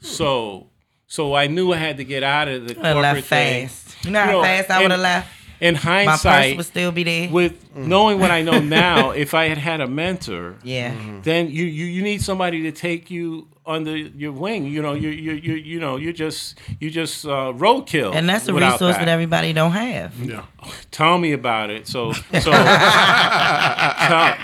So, 0.00 0.68
so 1.16 1.34
I 1.34 1.46
knew 1.46 1.72
I 1.72 1.78
had 1.78 1.96
to 1.96 2.04
get 2.04 2.22
out 2.22 2.46
of 2.48 2.68
the 2.68 2.72
I 2.78 2.92
corporate 2.92 3.02
left 3.02 3.26
thing. 3.28 3.68
fast. 3.68 4.04
You 4.04 4.10
know 4.10 4.20
how 4.20 4.26
You 4.26 4.32
know, 4.36 4.42
fast 4.42 4.70
I 4.70 4.82
would 4.82 4.90
have 4.90 5.00
left? 5.00 5.28
in 5.58 5.74
hindsight, 5.74 6.06
My 6.06 6.12
purse 6.12 6.22
hindsight, 6.22 6.56
would 6.58 6.66
still 6.66 6.92
be 6.92 7.02
there. 7.04 7.30
with 7.30 7.54
knowing 7.74 8.18
what 8.20 8.30
I 8.30 8.42
know 8.42 8.60
now, 8.82 9.12
if 9.12 9.32
I 9.32 9.44
had 9.48 9.56
had 9.58 9.80
a 9.80 9.86
mentor, 9.88 10.56
yeah. 10.62 10.92
then 11.22 11.48
you, 11.48 11.64
you 11.64 11.86
you 11.86 12.02
need 12.02 12.20
somebody 12.22 12.58
to 12.64 12.72
take 12.72 13.10
you 13.10 13.48
under 13.64 13.96
your 13.96 14.32
wing. 14.32 14.66
You 14.66 14.82
know, 14.82 14.92
you 14.92 15.08
you 15.08 15.32
you 15.32 15.54
you 15.54 15.80
know, 15.80 15.96
you're 15.96 16.12
just 16.26 16.58
you 16.78 16.90
just 16.90 17.24
uh, 17.24 17.52
roadkill. 17.64 18.12
And 18.14 18.28
that's 18.28 18.46
a 18.48 18.52
resource 18.52 18.96
that. 18.96 19.08
everybody 19.08 19.54
don't 19.54 19.72
have. 19.72 20.10
Yeah. 20.22 20.44
Tell 20.90 21.16
me 21.18 21.32
about 21.32 21.70
it. 21.70 21.88
So 21.88 22.12
so. 22.46 22.50
tell- 22.52 24.36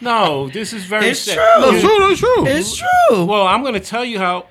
no, 0.00 0.48
this 0.48 0.72
is 0.72 0.84
very. 0.84 1.06
It's 1.10 1.20
sad. 1.20 1.36
true. 1.36 1.60
No, 1.62 1.70
You- 1.70 1.80
true, 1.80 1.98
that's 2.08 2.20
true. 2.20 2.46
It's 2.46 2.76
true. 2.76 3.24
Well, 3.24 3.46
I'm 3.46 3.62
going 3.62 3.74
to 3.74 3.86
tell 3.94 4.04
you 4.04 4.18
how 4.18 4.46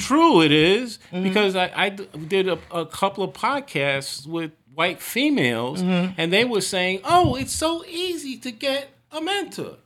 true 0.00 0.42
it 0.42 0.52
is 0.52 0.98
Mm-hmm. 1.12 1.22
because 1.24 1.54
I 1.56 1.88
did 1.90 2.48
a, 2.48 2.58
a 2.72 2.86
couple 2.86 3.22
of 3.24 3.32
podcasts 3.32 4.26
with 4.26 4.50
white 4.74 5.00
females, 5.00 5.82
Mm-hmm. 5.82 6.14
and 6.18 6.32
they 6.32 6.44
were 6.44 6.60
saying, 6.60 7.00
"Oh, 7.04 7.34
it's 7.36 7.52
so 7.52 7.84
easy 7.86 8.36
to 8.38 8.50
get 8.50 8.88
a 9.12 9.20
mentor." 9.20 9.76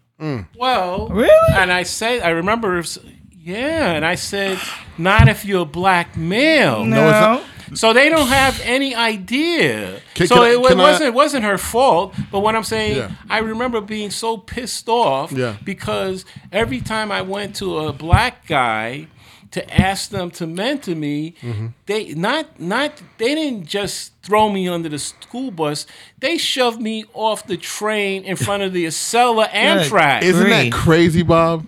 Well, 0.56 1.08
Really? 1.08 1.52
And 1.54 1.70
I 1.72 1.82
said, 1.82 2.22
I 2.22 2.30
remember, 2.30 2.82
yeah, 3.30 3.92
and 3.92 4.04
I 4.06 4.14
said, 4.14 4.58
"Not 4.96 5.28
if 5.28 5.44
you're 5.44 5.62
a 5.62 5.66
black 5.66 6.16
male." 6.16 6.84
No, 6.84 7.10
not. 7.10 7.42
So 7.74 7.92
they 7.92 8.08
don't 8.08 8.28
have 8.28 8.60
any 8.64 8.94
idea. 8.94 10.00
Can- 10.14 10.26
so 10.28 10.36
can 10.36 10.44
I- 10.44 10.48
it, 10.52 10.60
wa- 10.60 10.68
can 10.68 10.80
I- 10.80 10.82
wasn't 10.82 11.08
it 11.08 11.14
wasn't 11.14 11.44
her 11.44 11.58
fault. 11.58 12.14
But 12.30 12.40
what 12.40 12.54
I'm 12.54 12.62
saying, 12.62 12.96
Yeah. 12.98 13.10
I 13.28 13.38
remember 13.38 13.80
being 13.80 14.10
so 14.10 14.36
pissed 14.36 14.88
off 14.88 15.32
Yeah. 15.32 15.56
because 15.64 16.24
every 16.52 16.80
time 16.80 17.10
I 17.10 17.22
went 17.22 17.56
to 17.56 17.78
a 17.78 17.92
black 17.92 18.46
guy 18.46 19.08
to 19.54 19.80
ask 19.80 20.10
them 20.10 20.30
to 20.32 20.46
mentor 20.46 20.94
me, 20.94 21.34
Mm-hmm. 21.42 21.66
they 21.86 22.14
not 22.14 22.60
not 22.60 23.00
they 23.18 23.34
didn't 23.34 23.66
just 23.66 24.12
throw 24.22 24.48
me 24.50 24.68
under 24.68 24.88
the 24.88 24.98
school 24.98 25.50
bus. 25.50 25.86
They 26.18 26.38
shoved 26.38 26.80
me 26.80 27.04
off 27.14 27.46
the 27.46 27.56
train 27.56 28.22
in 28.24 28.36
front 28.36 28.62
of 28.62 28.72
the 28.72 28.84
Acela 28.86 29.48
Amtrak. 29.50 30.22
Isn't 30.22 30.48
that 30.50 30.72
crazy, 30.72 31.22
Bob? 31.22 31.66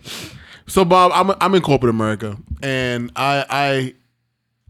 So, 0.69 0.85
Bob, 0.85 1.13
I'm 1.15 1.37
I'm 1.41 1.55
in 1.55 1.63
corporate 1.63 1.91
America, 1.91 2.37
and 2.63 3.11
I 3.17 3.45
I 3.51 3.95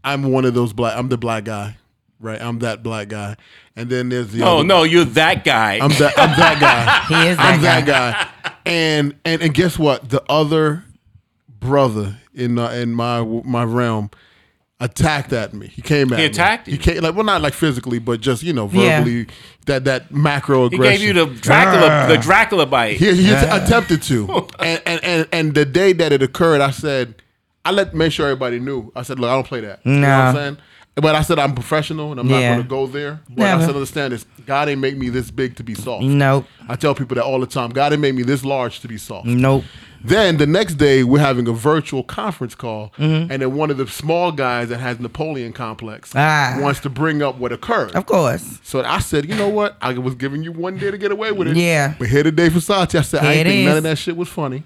I'm 0.03 0.31
one 0.31 0.45
of 0.45 0.53
those 0.53 0.71
black. 0.73 0.95
I'm 0.97 1.09
the 1.09 1.17
black 1.17 1.43
guy, 1.45 1.75
right? 2.19 2.39
I'm 2.41 2.59
that 2.59 2.83
black 2.83 3.07
guy, 3.09 3.35
and 3.75 3.89
then 3.89 4.09
there's 4.09 4.31
the 4.31 4.43
oh 4.43 4.57
other, 4.59 4.63
no, 4.63 4.83
you're 4.83 5.05
that 5.05 5.43
guy. 5.43 5.79
I'm 5.81 5.89
that 5.89 6.13
I'm 6.17 6.37
that 6.37 6.59
guy. 6.59 7.05
He 7.23 7.29
is 7.29 7.37
that 7.37 7.45
I'm 7.55 7.61
guy. 7.61 7.81
that 7.81 7.85
guy. 8.43 8.51
And 8.65 9.15
and 9.25 9.41
and 9.41 9.53
guess 9.55 9.79
what? 9.79 10.07
The 10.09 10.21
other 10.29 10.83
brother 11.59 12.17
in 12.37 12.57
uh, 12.59 12.69
in 12.69 12.93
my 12.93 13.21
my 13.43 13.63
realm 13.63 14.09
attacked 14.79 15.33
at 15.33 15.53
me. 15.53 15.67
He 15.67 15.81
came 15.81 16.13
at 16.13 16.17
me. 16.17 16.17
He 16.17 16.21
me. 16.23 16.25
attacked 16.25 16.67
you? 16.67 16.73
He 16.73 16.77
came 16.79 17.01
like 17.01 17.15
well, 17.15 17.23
not 17.25 17.41
like 17.41 17.53
physically, 17.53 17.99
but 17.99 18.21
just 18.21 18.43
you 18.43 18.53
know 18.53 18.69
Yeah. 18.71 18.99
verbally. 18.99 19.27
That 19.65 19.83
that 19.85 20.11
macro 20.11 20.65
aggression. 20.65 20.91
he 20.91 20.97
gave 20.97 21.01
you 21.07 21.25
the 21.25 21.41
Dracula 21.41 22.07
the 22.07 22.17
Dracula 22.17 22.65
bite. 22.65 22.97
He, 22.97 23.13
he 23.15 23.33
attempted 23.33 24.01
to, 24.03 24.47
and, 24.59 24.81
and 24.85 25.03
and 25.03 25.27
and 25.31 25.53
the 25.55 25.65
day 25.65 25.93
that 25.93 26.11
it 26.13 26.21
occurred, 26.23 26.61
I 26.61 26.71
said, 26.71 27.15
I 27.65 27.71
let 27.71 27.93
make 27.93 28.11
sure 28.13 28.27
everybody 28.27 28.59
knew. 28.59 28.91
I 28.95 29.01
said, 29.01 29.19
look, 29.19 29.29
I 29.29 29.33
don't 29.33 29.47
play 29.47 29.61
that. 29.61 29.81
You 29.85 29.91
know 29.93 30.07
what 30.07 30.13
I'm 30.15 30.33
No. 30.35 30.39
saying? 30.39 30.57
But 30.99 31.13
I 31.15 31.21
said 31.21 31.37
I'm 31.37 31.53
professional 31.53 32.11
and 32.11 32.19
I'm 32.19 32.27
not 32.27 32.39
going 32.39 32.61
to 32.63 32.67
go 32.67 32.87
there. 32.87 33.19
But 33.29 33.37
Never. 33.37 33.61
I 33.61 33.65
said, 33.67 33.75
understand 33.75 34.13
this: 34.13 34.25
God 34.47 34.67
ain't 34.67 34.81
make 34.81 34.97
me 34.97 35.09
this 35.09 35.29
big 35.29 35.55
to 35.57 35.63
be 35.63 35.75
soft. 35.75 36.03
Nope. 36.03 36.45
I 36.67 36.75
tell 36.75 36.95
people 36.95 37.15
that 37.15 37.23
all 37.23 37.39
the 37.39 37.45
time. 37.45 37.69
God 37.69 37.89
didn't 37.89 38.01
make 38.01 38.15
me 38.15 38.23
this 38.23 38.43
large 38.43 38.79
to 38.79 38.87
be 38.87 38.97
soft. 38.97 39.27
Nope. 39.27 39.63
Then 40.03 40.37
the 40.37 40.45
next 40.47 40.75
day, 40.75 41.03
we're 41.03 41.19
having 41.19 41.47
a 41.47 41.51
virtual 41.51 42.03
conference 42.03 42.53
call, 42.55 42.93
Mm-hmm. 42.97 43.31
and 43.31 43.41
then 43.41 43.55
one 43.55 43.71
of 43.71 43.77
the 43.77 43.87
small 43.87 44.31
guys 44.31 44.69
that 44.69 44.77
has 44.79 44.99
Napoleon 44.99 45.53
complex 45.53 46.11
Ah. 46.15 46.57
wants 46.61 46.79
to 46.81 46.89
bring 46.89 47.21
up 47.23 47.37
what 47.37 47.51
occurred. 47.51 47.91
Of 47.95 48.05
course. 48.05 48.59
So 48.63 48.83
I 48.83 48.99
said, 48.99 49.27
you 49.27 49.33
know 49.35 49.49
what? 49.49 49.75
I 49.81 49.93
was 49.97 50.13
giving 50.15 50.43
you 50.43 50.51
one 50.51 50.77
day 50.77 50.91
to 50.91 50.97
get 50.99 51.11
away 51.11 51.31
with 51.31 51.47
it. 51.47 51.57
Yeah. 51.57 51.95
But 51.97 52.09
here 52.09 52.21
today 52.23 52.49
for 52.49 52.59
Sachi, 52.59 52.99
I 52.99 53.01
said, 53.01 53.21
I 53.21 53.33
Here 53.33 53.39
ain't 53.39 53.47
it 53.47 53.51
think 53.51 53.67
none 53.67 53.77
of 53.77 53.83
that 53.83 53.97
shit 53.97 54.15
was 54.15 54.29
funny. 54.29 54.63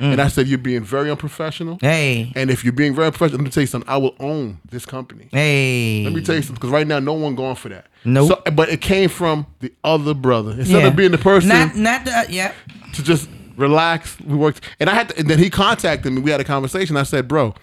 And 0.00 0.20
I 0.20 0.26
mm. 0.26 0.30
said, 0.30 0.48
you're 0.48 0.58
being 0.58 0.82
very 0.82 1.10
unprofessional. 1.10 1.78
Hey. 1.80 2.32
And 2.34 2.50
if 2.50 2.64
you're 2.64 2.72
being 2.72 2.94
very 2.94 3.06
unprofessional, 3.06 3.38
let 3.38 3.44
me 3.44 3.50
tell 3.50 3.60
you 3.60 3.66
something. 3.68 3.88
I 3.88 3.96
will 3.96 4.16
own 4.18 4.58
this 4.68 4.84
company. 4.84 5.28
Hey. 5.30 6.02
Let 6.04 6.12
me 6.12 6.20
tell 6.22 6.34
you 6.34 6.42
something, 6.42 6.56
because 6.56 6.70
right 6.70 6.86
now, 6.86 6.98
no 6.98 7.12
one 7.12 7.36
going 7.36 7.54
for 7.54 7.68
that. 7.68 7.86
Nope. 8.04 8.28
So, 8.28 8.50
but 8.52 8.68
it 8.68 8.80
came 8.80 9.08
from 9.08 9.46
the 9.60 9.72
other 9.84 10.12
brother. 10.12 10.50
Instead 10.52 10.82
Yeah. 10.82 10.88
of 10.88 10.96
being 10.96 11.12
the 11.12 11.18
person 11.18 11.48
Not 11.48 11.76
not 11.76 12.04
the 12.04 12.10
uh, 12.10 12.24
yeah. 12.28 12.52
to 12.94 13.02
just 13.02 13.28
relax, 13.56 14.20
we 14.20 14.34
worked. 14.36 14.62
And 14.80 14.90
I 14.90 14.94
had 14.94 15.10
to, 15.10 15.18
and 15.18 15.30
then 15.30 15.38
he 15.38 15.48
contacted 15.48 16.12
me. 16.12 16.20
We 16.20 16.30
had 16.32 16.40
a 16.40 16.44
conversation. 16.44 16.96
I 16.96 17.04
said, 17.04 17.28
bro, 17.28 17.54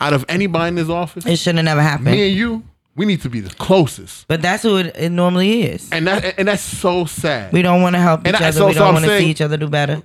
out 0.00 0.12
of 0.12 0.24
anybody 0.28 0.68
in 0.68 0.74
this 0.74 0.90
office, 0.90 1.24
It 1.24 1.36
shouldn't 1.38 1.66
have 1.66 1.76
never 1.76 1.82
happened. 1.82 2.06
me 2.10 2.28
and 2.28 2.36
you, 2.36 2.62
we 2.94 3.06
need 3.06 3.22
to 3.22 3.30
be 3.30 3.40
the 3.40 3.54
closest. 3.54 4.28
But 4.28 4.42
that's 4.42 4.62
who 4.62 4.76
it, 4.76 4.94
it 4.96 5.10
normally 5.10 5.62
is. 5.62 5.90
And 5.90 6.06
that 6.06 6.38
and 6.38 6.46
that's 6.46 6.62
so 6.62 7.06
sad. 7.06 7.52
We 7.54 7.62
don't 7.62 7.80
want 7.80 7.96
to 7.96 8.00
help 8.00 8.20
And 8.26 8.36
each 8.36 8.42
I- 8.42 8.48
other. 8.48 8.58
so- 8.58 8.66
we 8.68 8.74
don't 8.74 8.92
want 8.92 9.06
to 9.06 9.18
see 9.18 9.30
each 9.30 9.40
other 9.40 9.56
do 9.56 9.68
better. 9.68 10.02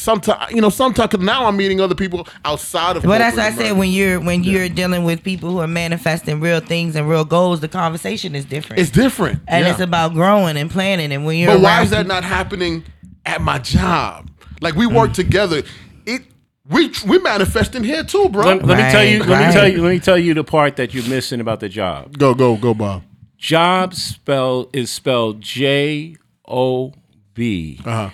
Sometimes 0.00 0.52
you 0.52 0.60
know 0.60 0.70
sometimes 0.70 1.10
cause 1.10 1.20
now 1.20 1.46
I'm 1.46 1.56
meeting 1.56 1.80
other 1.80 1.94
people 1.94 2.26
outside 2.44 2.96
of. 2.96 3.02
But 3.02 3.18
that's 3.18 3.36
what 3.36 3.44
I 3.44 3.48
corporate 3.50 3.66
said 3.68 3.78
when 3.78 3.90
you're 3.90 4.20
when 4.20 4.42
you're 4.44 4.68
dealing 4.68 5.04
with 5.04 5.22
people 5.22 5.50
who 5.50 5.58
are 5.60 5.66
manifesting 5.68 6.40
real 6.40 6.60
things 6.60 6.96
and 6.96 7.08
real 7.08 7.24
goals, 7.24 7.60
the 7.60 7.68
conversation 7.68 8.34
is 8.34 8.44
different. 8.44 8.80
it's 8.80 8.90
different, 8.90 9.40
and 9.46 9.64
yeah. 9.64 9.70
it's 9.72 9.80
about 9.80 10.14
growing 10.14 10.56
and 10.56 10.70
planning. 10.70 11.12
And 11.12 11.24
when 11.24 11.36
you're 11.38 11.52
But 11.52 11.60
why 11.60 11.82
is 11.82 11.90
that 11.90 12.04
people- 12.04 12.14
not 12.14 12.24
happening 12.24 12.84
at 13.26 13.40
my 13.40 13.58
job? 13.58 14.30
Like 14.60 14.74
we 14.74 14.86
Mm. 14.86 14.94
work 14.94 15.12
together. 15.12 15.62
It 16.06 16.22
we 16.68 16.90
we 17.06 17.18
manifesting 17.18 17.82
here 17.84 18.04
too, 18.04 18.28
bro. 18.28 18.44
Let, 18.44 18.64
let 18.66 18.76
me 18.78 18.90
tell 18.90 19.04
you. 19.04 19.20
Right, 19.20 19.28
Let 19.28 19.46
me 19.46 19.52
tell 19.52 19.68
you. 19.68 19.82
Let 19.82 19.90
me 19.90 19.98
tell 20.00 20.18
you 20.18 20.34
the 20.34 20.44
part 20.44 20.76
that 20.76 20.92
you're 20.94 21.08
missing 21.08 21.40
about 21.40 21.60
the 21.60 21.68
job. 21.68 22.18
go 22.18 22.34
go 22.34 22.56
go, 22.56 22.74
Bob. 22.74 23.02
Job 23.38 23.94
spell 23.94 24.68
is 24.74 24.90
spelled 24.90 25.40
J 25.40 26.16
O 26.46 26.92
B. 27.34 27.80
Uh-huh. 27.84 28.10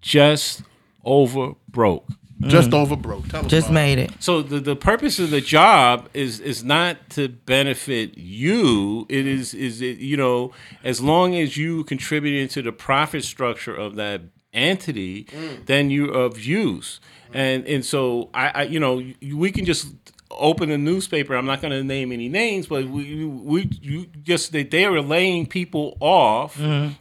Just 0.00 0.62
over 1.04 1.52
broke. 1.68 2.06
Just 2.40 2.72
over 2.72 2.94
broke. 2.94 3.26
Tell 3.28 3.40
us, 3.40 3.46
Mm. 3.46 3.50
just 3.50 3.66
Bob. 3.66 3.74
made 3.74 3.98
it. 3.98 4.10
So 4.20 4.42
the, 4.42 4.60
the 4.60 4.76
purpose 4.76 5.18
of 5.18 5.30
the 5.30 5.40
job 5.40 6.08
is 6.14 6.38
is 6.38 6.62
not 6.62 7.10
to 7.10 7.28
benefit 7.28 8.16
you. 8.16 9.06
It 9.08 9.26
is 9.26 9.54
is 9.54 9.80
it, 9.82 9.98
you 9.98 10.16
know 10.16 10.52
as 10.84 11.00
long 11.00 11.34
as 11.34 11.56
you 11.56 11.82
contributing 11.84 12.46
to 12.48 12.62
the 12.62 12.70
profit 12.70 13.24
structure 13.24 13.74
of 13.74 13.96
that 13.96 14.20
entity, 14.52 15.26
then 15.66 15.90
you're 15.90 16.12
of 16.16 16.38
use. 16.44 17.00
And 17.34 17.66
and 17.66 17.84
so 17.84 18.30
I, 18.32 18.48
I 18.54 18.62
you 18.62 18.78
know 18.78 19.02
we 19.34 19.50
can 19.50 19.64
just 19.64 19.88
open 20.30 20.70
a 20.70 20.78
newspaper. 20.78 21.34
I'm 21.34 21.46
not 21.46 21.60
going 21.60 21.72
to 21.72 21.82
name 21.82 22.12
any 22.12 22.28
names, 22.28 22.68
but 22.68 22.86
we 22.88 23.24
we 23.24 23.68
you 23.82 24.06
just 24.22 24.52
that 24.52 24.70
they 24.70 24.84
are 24.84 25.00
laying 25.02 25.46
people 25.46 25.96
off. 26.00 26.56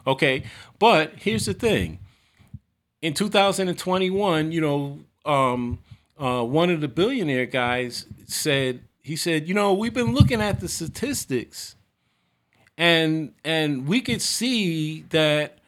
Okay, 0.07 0.44
but 0.80 1.14
here's 1.18 1.45
the 1.45 1.53
thing 1.53 1.99
in 3.02 3.14
2021, 3.14 4.52
you 4.52 4.61
know, 4.61 4.99
um, 5.26 5.80
uh, 6.19 6.44
one 6.44 6.69
of 6.69 6.82
the 6.82 6.88
billionaire 6.88 7.45
guys 7.45 8.06
said 8.26 8.82
he 9.02 9.15
said, 9.15 9.48
you 9.48 9.53
know, 9.53 9.74
we've 9.74 9.94
been 9.94 10.14
looking 10.14 10.41
at 10.41 10.60
the 10.60 10.68
statistics, 10.68 11.76
and 12.78 13.34
and 13.45 13.88
we 13.88 14.02
could 14.02 14.22
see 14.22 15.03
that 15.10 15.60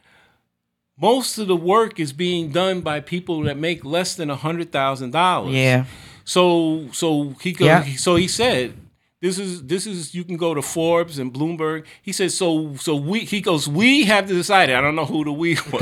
most 0.99 1.37
of 1.37 1.47
the 1.47 1.55
work 1.55 1.99
is 1.99 2.11
being 2.11 2.51
done 2.51 2.81
by 2.81 2.99
people 2.99 3.41
that 3.43 3.57
make 3.57 3.85
less 3.85 4.15
than 4.15 4.29
a 4.29 4.35
hundred 4.35 4.71
thousand 4.71 5.11
dollars. 5.11 5.53
Yeah. 5.53 5.85
So 6.25 6.89
so 6.91 7.35
he 7.41 7.53
go, 7.53 7.65
Yeah. 7.65 7.83
so 7.95 8.15
he 8.15 8.27
said 8.27 8.73
this 9.21 9.37
is 9.37 9.63
this 9.63 9.85
is 9.85 10.15
you 10.15 10.23
can 10.23 10.37
go 10.37 10.53
to 10.53 10.61
Forbes 10.61 11.19
and 11.19 11.33
Bloomberg. 11.33 11.85
He 12.01 12.13
says 12.13 12.37
so 12.37 12.75
so 12.77 12.95
we 12.95 13.19
he 13.19 13.41
goes 13.41 13.67
we 13.67 14.05
have 14.05 14.27
to 14.27 14.33
decide. 14.33 14.69
I 14.69 14.79
don't 14.79 14.95
know 14.95 15.05
who 15.05 15.25
the 15.25 15.33
we 15.33 15.55
was. 15.71 15.81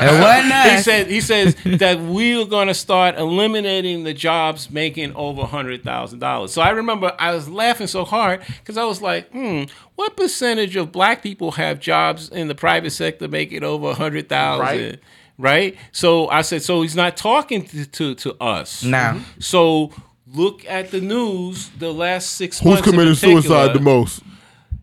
It 0.00 0.20
wasn't 0.20 0.52
he 0.70 0.82
said 0.82 1.06
he 1.06 1.20
says 1.22 1.56
that 1.78 1.98
we're 2.00 2.44
going 2.44 2.68
to 2.68 2.74
start 2.74 3.16
eliminating 3.16 4.04
the 4.04 4.12
jobs 4.12 4.70
making 4.70 5.14
over 5.14 5.44
hundred 5.44 5.84
thousand 5.84 6.18
dollars. 6.18 6.52
So 6.52 6.60
I 6.60 6.70
remember 6.70 7.14
I 7.18 7.32
was 7.34 7.48
laughing 7.48 7.86
so 7.86 8.04
hard 8.04 8.42
because 8.58 8.76
I 8.76 8.84
was 8.84 9.00
like, 9.00 9.30
hmm, 9.30 9.64
what 9.94 10.16
percentage 10.16 10.76
of 10.76 10.92
black 10.92 11.22
people 11.22 11.52
have 11.52 11.80
jobs 11.80 12.28
in 12.28 12.48
the 12.48 12.54
private 12.54 12.90
sector 12.90 13.26
making 13.26 13.64
over 13.64 13.90
a 13.90 13.94
hundred 13.94 14.28
thousand? 14.28 14.66
Right. 14.66 15.00
Right. 15.40 15.76
So 15.92 16.28
I 16.28 16.42
said, 16.42 16.62
so 16.62 16.82
he's 16.82 16.96
not 16.96 17.16
talking 17.16 17.64
to 17.68 17.86
to, 17.86 18.14
to 18.16 18.34
us. 18.42 18.82
No. 18.82 19.20
So 19.38 19.92
look 20.34 20.64
at 20.66 20.90
the 20.90 21.00
news 21.00 21.70
the 21.78 21.92
last 21.92 22.30
six 22.30 22.58
Who's 22.58 22.66
months. 22.66 22.86
in 22.86 22.92
committed 22.92 23.14
particular. 23.14 23.42
suicide 23.42 23.74
the 23.74 23.80
most? 23.80 24.22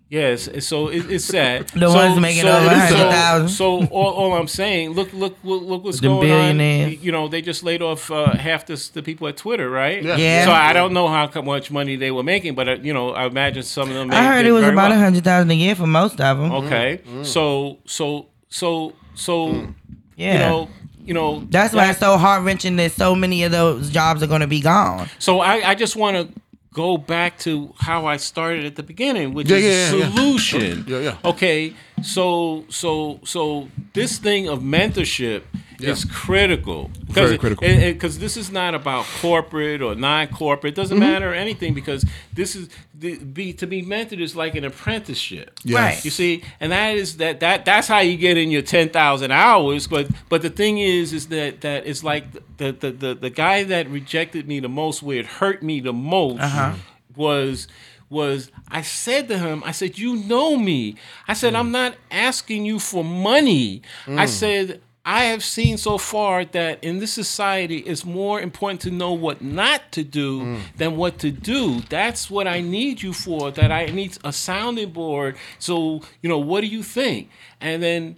Yes, 0.08 0.48
so 0.66 0.90
it, 0.90 1.10
it's 1.12 1.26
sad. 1.26 1.70
The 1.74 1.90
so, 1.90 1.94
ones 1.96 2.20
making 2.22 2.44
so, 2.44 2.56
over 2.56 2.66
so, 2.70 2.96
100,000. 2.96 3.50
so 3.50 3.86
all, 3.88 4.14
all 4.14 4.34
I'm 4.34 4.48
saying, 4.48 4.92
look, 4.92 5.12
look, 5.14 5.36
look, 5.44 5.64
look 5.64 5.84
what's 5.84 6.00
The 6.00 6.08
going 6.08 6.28
billionaires. 6.28 6.98
on. 6.98 7.04
You 7.04 7.12
know, 7.12 7.28
they 7.28 7.42
just 7.42 7.64
laid 7.64 7.82
off 7.82 8.12
uh, 8.12 8.38
half 8.38 8.68
the, 8.68 8.76
the 8.94 9.02
people 9.02 9.28
at 9.28 9.36
Twitter, 9.36 9.70
right? 9.70 10.04
Yeah. 10.04 10.16
Yeah. 10.16 10.46
So 10.46 10.52
I 10.52 10.74
don't 10.74 10.94
know 10.94 11.08
how 11.08 11.30
much 11.42 11.72
money 11.72 11.96
they 11.96 12.12
were 12.12 12.24
making, 12.24 12.54
but 12.54 12.70
uh, 12.70 12.76
you 12.82 12.94
know, 12.94 13.10
I 13.12 13.26
imagine 13.26 13.64
some 13.64 13.90
of 13.90 13.96
them. 13.96 14.12
I 14.12 14.24
heard 14.24 14.46
it 14.46 14.52
was 14.52 14.64
about 14.66 14.92
a 14.92 14.96
hundred 14.96 15.24
thousand 15.24 15.52
a 15.52 15.56
year 15.56 15.76
for 15.76 15.88
most 15.88 16.22
of 16.22 16.38
them. 16.38 16.52
Okay, 16.52 17.02
so 17.24 17.80
so 17.86 18.28
so 18.48 18.94
so 19.16 19.74
yeah. 20.16 20.34
you 20.34 20.40
know 20.40 20.70
you 21.06 21.14
know 21.14 21.46
That's 21.50 21.74
why 21.74 21.86
that- 21.86 21.92
it's 21.92 22.00
so 22.00 22.18
heart 22.18 22.44
wrenching 22.44 22.76
that 22.78 22.92
so 22.92 23.16
many 23.16 23.44
of 23.44 23.52
those 23.52 23.90
jobs 23.90 24.22
are 24.24 24.28
going 24.28 24.42
to 24.42 24.48
be 24.48 24.60
gone. 24.62 25.08
So 25.20 25.40
I, 25.40 25.70
I 25.72 25.76
just 25.76 25.96
want 25.96 26.18
to 26.18 26.42
go 26.74 26.98
back 26.98 27.38
to 27.40 27.74
how 27.78 28.06
I 28.06 28.18
started 28.18 28.66
at 28.66 28.76
the 28.76 28.84
beginning, 28.84 29.34
which 29.34 29.50
Yeah, 29.50 29.58
is 29.58 29.64
yeah, 29.64 29.98
yeah, 29.98 30.06
yeah. 30.06 30.12
solution. 30.16 30.86
Yeah, 30.88 31.00
yeah. 31.00 31.18
Okay, 31.24 31.74
so 32.02 32.66
so 32.70 33.20
so 33.24 33.70
this 33.94 34.18
thing 34.20 34.50
of 34.50 34.60
mentorship 34.60 35.44
is 35.80 36.04
critical. 36.06 36.90
Very 37.04 37.38
critical. 37.38 37.68
Because 37.68 38.18
this 38.18 38.38
is 38.38 38.52
not 38.52 38.74
about 38.74 39.06
corporate 39.22 39.84
or 39.84 39.94
non-corporate. 39.94 40.74
It 40.74 40.76
doesn't 40.76 40.96
Mm-hmm. 40.96 41.12
matter 41.12 41.34
anything 41.34 41.74
because 41.74 42.06
this 42.32 42.56
is 42.56 42.70
the, 42.98 43.18
be 43.18 43.52
to 43.52 43.68
be 43.68 43.84
mentored 43.84 44.22
is 44.22 44.34
like 44.34 44.56
an 44.56 44.64
apprenticeship. 44.64 45.60
Yes. 45.66 45.76
Right. 45.76 46.06
You 46.06 46.10
see, 46.10 46.42
and 46.62 46.72
that 46.72 46.96
is 46.96 47.18
that 47.18 47.42
that 47.42 47.66
that's 47.66 47.90
how 47.90 48.00
you 48.00 48.16
get 48.16 48.38
in 48.38 48.50
your 48.50 48.62
ten 48.62 48.88
thousand 48.88 49.32
hours. 49.32 49.88
But 49.88 50.10
but 50.30 50.42
the 50.42 50.50
thing 50.50 50.78
is, 50.78 51.12
is 51.12 51.28
that 51.28 51.60
that 51.62 51.86
it's 51.86 52.02
like 52.02 52.32
the 52.56 52.72
the 52.72 52.92
the, 52.92 53.16
the 53.16 53.30
guy 53.30 53.64
that 53.66 53.90
rejected 53.90 54.48
me 54.48 54.62
the 54.62 54.70
most, 54.70 55.04
where 55.04 55.20
it 55.20 55.26
hurt 55.26 55.62
me 55.62 55.82
the 55.82 55.92
most, 55.92 56.40
uh-huh. 56.40 56.76
was 57.18 57.68
was 58.10 58.50
I 58.70 58.82
said 58.82 59.28
to 59.28 59.38
him, 59.38 59.64
I 59.66 59.74
said, 59.74 59.98
you 59.98 60.16
know 60.16 60.56
me. 60.56 60.96
I 61.28 61.34
said, 61.34 61.54
mm. 61.56 61.60
I'm 61.60 61.72
not 61.72 61.96
asking 62.10 62.64
you 62.64 62.80
for 62.80 63.04
money. 63.04 63.82
I 64.08 64.26
mm. 64.26 64.30
said. 64.30 64.82
I 65.06 65.26
have 65.26 65.44
seen 65.44 65.78
so 65.78 66.00
far 66.00 66.46
that 66.46 66.84
in 66.84 66.98
this 66.98 67.14
society, 67.14 67.78
it's 67.78 68.04
more 68.04 68.42
important 68.42 68.82
to 68.82 68.92
know 68.92 69.14
what 69.14 69.40
not 69.40 69.92
to 69.92 70.04
do 70.04 70.42
mm. 70.42 70.60
than 70.78 70.98
what 70.98 71.20
to 71.20 71.30
do. 71.30 71.82
That's 71.82 72.32
what 72.32 72.48
I 72.48 72.62
need 72.62 73.04
you 73.04 73.14
for. 73.14 73.52
That 73.52 73.72
I 73.72 73.86
need 73.86 74.18
a 74.24 74.34
sounding 74.34 74.92
board. 74.92 75.38
So, 75.60 76.02
you 76.24 76.30
know, 76.30 76.40
what 76.40 76.62
do 76.62 76.68
you 76.68 76.82
think? 76.82 77.30
And 77.62 77.84
then 77.84 78.18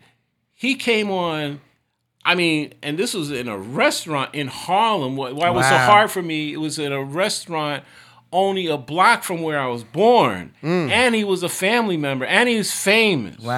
he 0.53 0.75
came 0.75 1.11
on. 1.11 1.59
I 2.23 2.35
mean, 2.35 2.73
and 2.81 2.97
this 2.97 3.13
was 3.13 3.31
in 3.31 3.49
a 3.49 3.57
restaurant 3.57 4.33
in 4.33 4.47
Harlem. 4.47 5.17
Why 5.17 5.31
why 5.31 5.49
it 5.49 5.53
was 5.53 5.67
so 5.67 5.77
hard 5.77 6.09
for 6.09 6.21
me? 6.21 6.53
It 6.53 6.57
was 6.57 6.79
in 6.79 6.93
a 6.93 7.03
restaurant 7.03 7.83
only 8.31 8.67
a 8.67 8.77
block 8.77 9.23
from 9.23 9.41
where 9.41 9.59
I 9.59 9.67
was 9.67 9.83
born, 9.83 10.53
mm. 10.61 10.89
and 10.89 11.15
he 11.15 11.23
was 11.23 11.43
a 11.43 11.49
family 11.49 11.97
member, 11.97 12.25
and 12.25 12.49
he 12.49 12.57
was 12.57 12.71
famous. 12.71 13.37
Wow. 13.39 13.53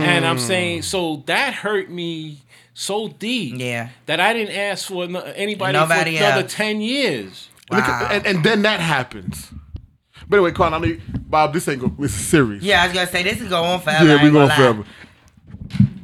Mm. 0.00 0.02
And 0.02 0.26
I'm 0.26 0.38
saying, 0.38 0.82
so 0.82 1.22
that 1.26 1.54
hurt 1.54 1.90
me 1.90 2.42
so 2.74 3.08
deep. 3.08 3.54
Yeah. 3.58 3.90
That 4.06 4.20
I 4.20 4.32
didn't 4.32 4.56
ask 4.56 4.88
for 4.88 5.04
anybody 5.04 5.72
Nobody 5.72 6.16
for 6.16 6.24
another 6.24 6.42
else. 6.42 6.54
ten 6.54 6.80
years. 6.80 7.48
Look 7.70 7.84
at- 7.84 8.12
and, 8.12 8.26
and 8.26 8.44
then 8.44 8.62
that 8.62 8.80
happens. 8.80 9.50
But 10.28 10.36
anyway, 10.36 10.52
Quan, 10.52 10.74
I 10.74 10.78
mean, 10.78 11.02
Bob, 11.26 11.52
this 11.52 11.66
ain't 11.66 11.80
go. 11.80 11.88
This 11.98 12.14
is 12.14 12.26
serious. 12.26 12.62
Yeah, 12.62 12.82
I 12.82 12.86
was 12.86 12.94
gonna 12.94 13.06
say 13.08 13.24
this 13.24 13.40
is 13.40 13.48
go 13.48 13.62
on 13.64 13.80
forever. 13.80 14.04
Yeah, 14.04 14.12
ain't 14.14 14.22
we 14.22 14.30
gonna 14.30 14.46
going 14.46 14.48
lie. 14.48 14.56
forever. 14.56 14.84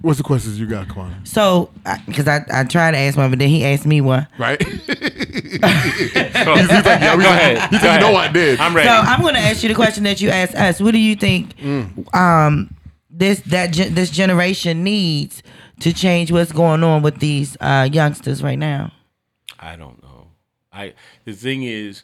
What's 0.02 0.18
the 0.18 0.24
questions 0.24 0.58
you 0.60 0.66
got, 0.66 0.88
Quan? 0.88 1.24
So, 1.24 1.70
because 2.06 2.28
I, 2.28 2.44
I 2.52 2.64
tried 2.64 2.92
to 2.92 2.96
ask 2.98 3.16
one, 3.16 3.30
but 3.30 3.38
then 3.38 3.48
he 3.48 3.64
asked 3.64 3.86
me 3.86 4.00
one. 4.00 4.28
Right? 4.38 4.60
Go, 5.40 5.68
he's 6.56 6.70
like, 6.70 7.00
yeah, 7.00 7.16
we 7.16 7.22
go 7.22 7.30
like- 7.30 7.40
ahead. 7.40 7.70
He 7.70 7.76
Go 7.76 7.82
said, 7.82 7.94
you 7.94 8.00
know 8.00 8.16
ahead. 8.16 8.30
I 8.30 8.32
did. 8.32 8.60
I'm 8.60 8.74
ready. 8.76 8.88
So 8.88 8.94
I'm 8.94 9.20
going 9.20 9.34
to 9.34 9.40
ask 9.40 9.62
you 9.62 9.68
the 9.68 9.74
question 9.74 10.04
that 10.04 10.20
you 10.20 10.30
asked 10.30 10.54
us. 10.54 10.80
What 10.80 10.92
do 10.92 10.98
you 10.98 11.16
think 11.16 11.54
um, 12.14 12.74
this 13.10 13.40
that 13.42 13.72
gen- 13.72 13.94
this 13.94 14.10
generation 14.10 14.82
needs 14.84 15.42
to 15.80 15.92
change 15.92 16.32
what's 16.32 16.52
going 16.52 16.82
on 16.82 17.02
with 17.02 17.18
these 17.18 17.56
uh, 17.60 17.88
youngsters 17.92 18.42
right 18.42 18.58
now? 18.58 18.92
I 19.58 19.76
don't 19.76 20.02
know. 20.02 20.28
I 20.72 20.94
the 21.24 21.32
thing 21.32 21.62
is, 21.62 22.02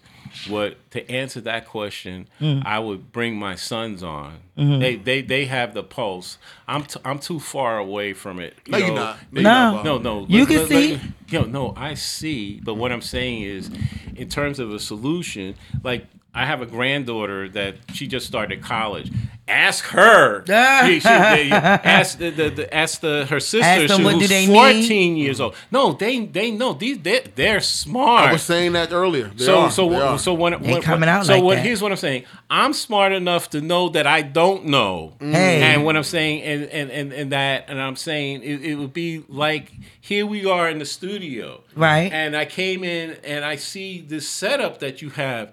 what 0.48 0.76
to 0.92 1.08
answer 1.10 1.40
that 1.42 1.66
question, 1.66 2.28
Mm. 2.40 2.64
I 2.66 2.78
would 2.78 3.12
bring 3.12 3.36
my 3.36 3.54
sons 3.54 4.02
on. 4.02 4.38
Mm-hmm. 4.58 4.80
They 4.80 4.96
they 4.96 5.22
they 5.22 5.44
have 5.46 5.72
the 5.74 5.82
pulse. 5.82 6.38
I'm 6.68 6.84
t- 6.84 7.00
I'm 7.04 7.18
too 7.18 7.40
far 7.40 7.78
away 7.78 8.12
from 8.12 8.38
it. 8.40 8.54
you 8.66 8.72
no, 8.72 8.78
you're 8.78 8.88
know. 8.88 8.94
not. 8.94 9.18
No. 9.32 9.40
you're 9.40 9.42
not, 9.42 9.74
Bob. 9.76 9.84
No, 9.84 9.98
no. 9.98 10.26
You 10.28 10.40
let- 10.40 10.48
can 10.48 10.56
let- 10.58 10.68
see. 10.68 10.92
let- 10.94 11.02
yo, 11.28 11.42
no, 11.44 11.74
I 11.76 11.94
see. 11.94 12.60
But 12.62 12.74
what 12.74 12.92
I'm 12.92 13.00
saying 13.02 13.42
is, 13.42 13.70
in 14.14 14.28
terms 14.28 14.58
of 14.58 14.72
a 14.72 14.78
solution, 14.78 15.54
like 15.82 16.06
I 16.34 16.46
have 16.46 16.62
a 16.62 16.66
granddaughter 16.66 17.48
that 17.50 17.74
she 17.92 18.06
just 18.06 18.26
started 18.26 18.62
college. 18.62 19.10
Ask 19.48 19.84
her. 19.86 20.44
She- 20.86 21.00
she- 21.00 21.08
they- 21.08 21.50
ask 21.50 22.16
the, 22.16 22.30
the, 22.30 22.48
the 22.48 22.74
ask 22.74 23.00
the 23.00 23.26
her 23.26 23.38
sister. 23.40 23.66
Ask 23.66 23.88
them 23.88 23.98
she- 23.98 24.04
what 24.04 24.12
do 24.14 24.18
who's 24.20 24.28
they 24.30 24.46
need. 24.46 24.54
14 24.54 25.16
years 25.16 25.40
old. 25.40 25.54
No, 25.70 25.92
they 25.92 26.24
they 26.24 26.50
know 26.50 26.72
these 26.72 27.00
they're, 27.00 27.20
they're 27.34 27.60
smart. 27.60 28.30
I 28.30 28.32
was 28.32 28.42
saying 28.42 28.72
that 28.72 28.92
earlier. 28.92 29.24
They 29.28 29.44
so 29.44 29.60
are. 29.62 29.70
so 29.70 29.90
They 29.90 29.96
are. 29.96 30.18
so 30.18 30.32
when, 30.32 30.52
They 30.62 30.72
when 30.72 30.80
coming 30.82 31.08
out 31.08 31.26
so 31.26 31.34
like 31.34 31.42
what 31.42 31.56
that. 31.56 31.64
here's 31.66 31.82
what 31.82 31.90
I'm 31.92 31.98
saying. 31.98 32.24
I'm 32.48 32.72
smart 32.72 33.12
enough 33.12 33.50
to 33.50 33.60
know 33.60 33.90
that 33.90 34.06
I 34.06 34.22
don't 34.22 34.66
know. 34.66 35.12
Mm. 35.20 35.32
Hey. 35.32 35.62
And 35.62 35.84
what 35.84 35.96
I'm 35.96 36.02
saying 36.04 36.42
and 36.42 36.64
and 36.70 36.90
and, 36.90 37.12
and 37.12 37.32
that 37.32 37.64
and 37.68 37.78
I'm 37.80 37.96
saying 37.96 38.42
it, 38.42 38.64
it 38.64 38.74
would 38.76 38.94
be 38.94 39.22
like 39.28 39.70
here 40.00 40.24
we 40.24 40.46
are 40.46 40.70
in 40.70 40.78
the 40.78 40.86
studio. 40.86 41.62
Right. 41.76 42.10
And 42.10 42.34
I 42.36 42.46
came 42.46 42.84
in 42.84 43.18
and 43.22 43.44
I 43.44 43.56
see 43.56 44.00
this 44.00 44.26
setup 44.26 44.78
that 44.78 45.02
you 45.02 45.10
have. 45.10 45.52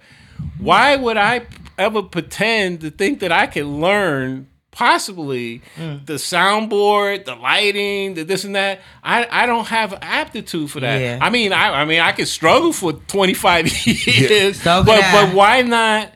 Why 0.59 0.95
would 0.95 1.17
I 1.17 1.41
ever 1.77 2.03
pretend 2.03 2.81
to 2.81 2.89
think 2.91 3.19
that 3.21 3.31
I 3.31 3.47
can 3.47 3.79
learn 3.79 4.47
possibly 4.71 5.61
Mm. 5.77 6.05
the 6.05 6.13
soundboard, 6.13 7.25
the 7.25 7.35
lighting, 7.35 8.13
the 8.15 8.23
this 8.23 8.43
and 8.43 8.55
that? 8.55 8.81
I, 9.03 9.27
I 9.29 9.45
don't 9.45 9.67
have 9.67 9.97
aptitude 10.01 10.69
for 10.71 10.79
that. 10.81 10.99
Yeah. 11.01 11.19
I 11.21 11.29
mean, 11.29 11.53
I 11.53 11.81
I 11.81 11.85
mean, 11.85 11.99
I 12.01 12.11
could 12.11 12.27
struggle 12.27 12.71
for 12.73 12.93
25 12.93 13.67
years, 13.87 14.61
So 14.61 14.83
but 14.83 15.03
I. 15.03 15.11
but 15.27 15.35
why 15.35 15.61
not 15.63 16.13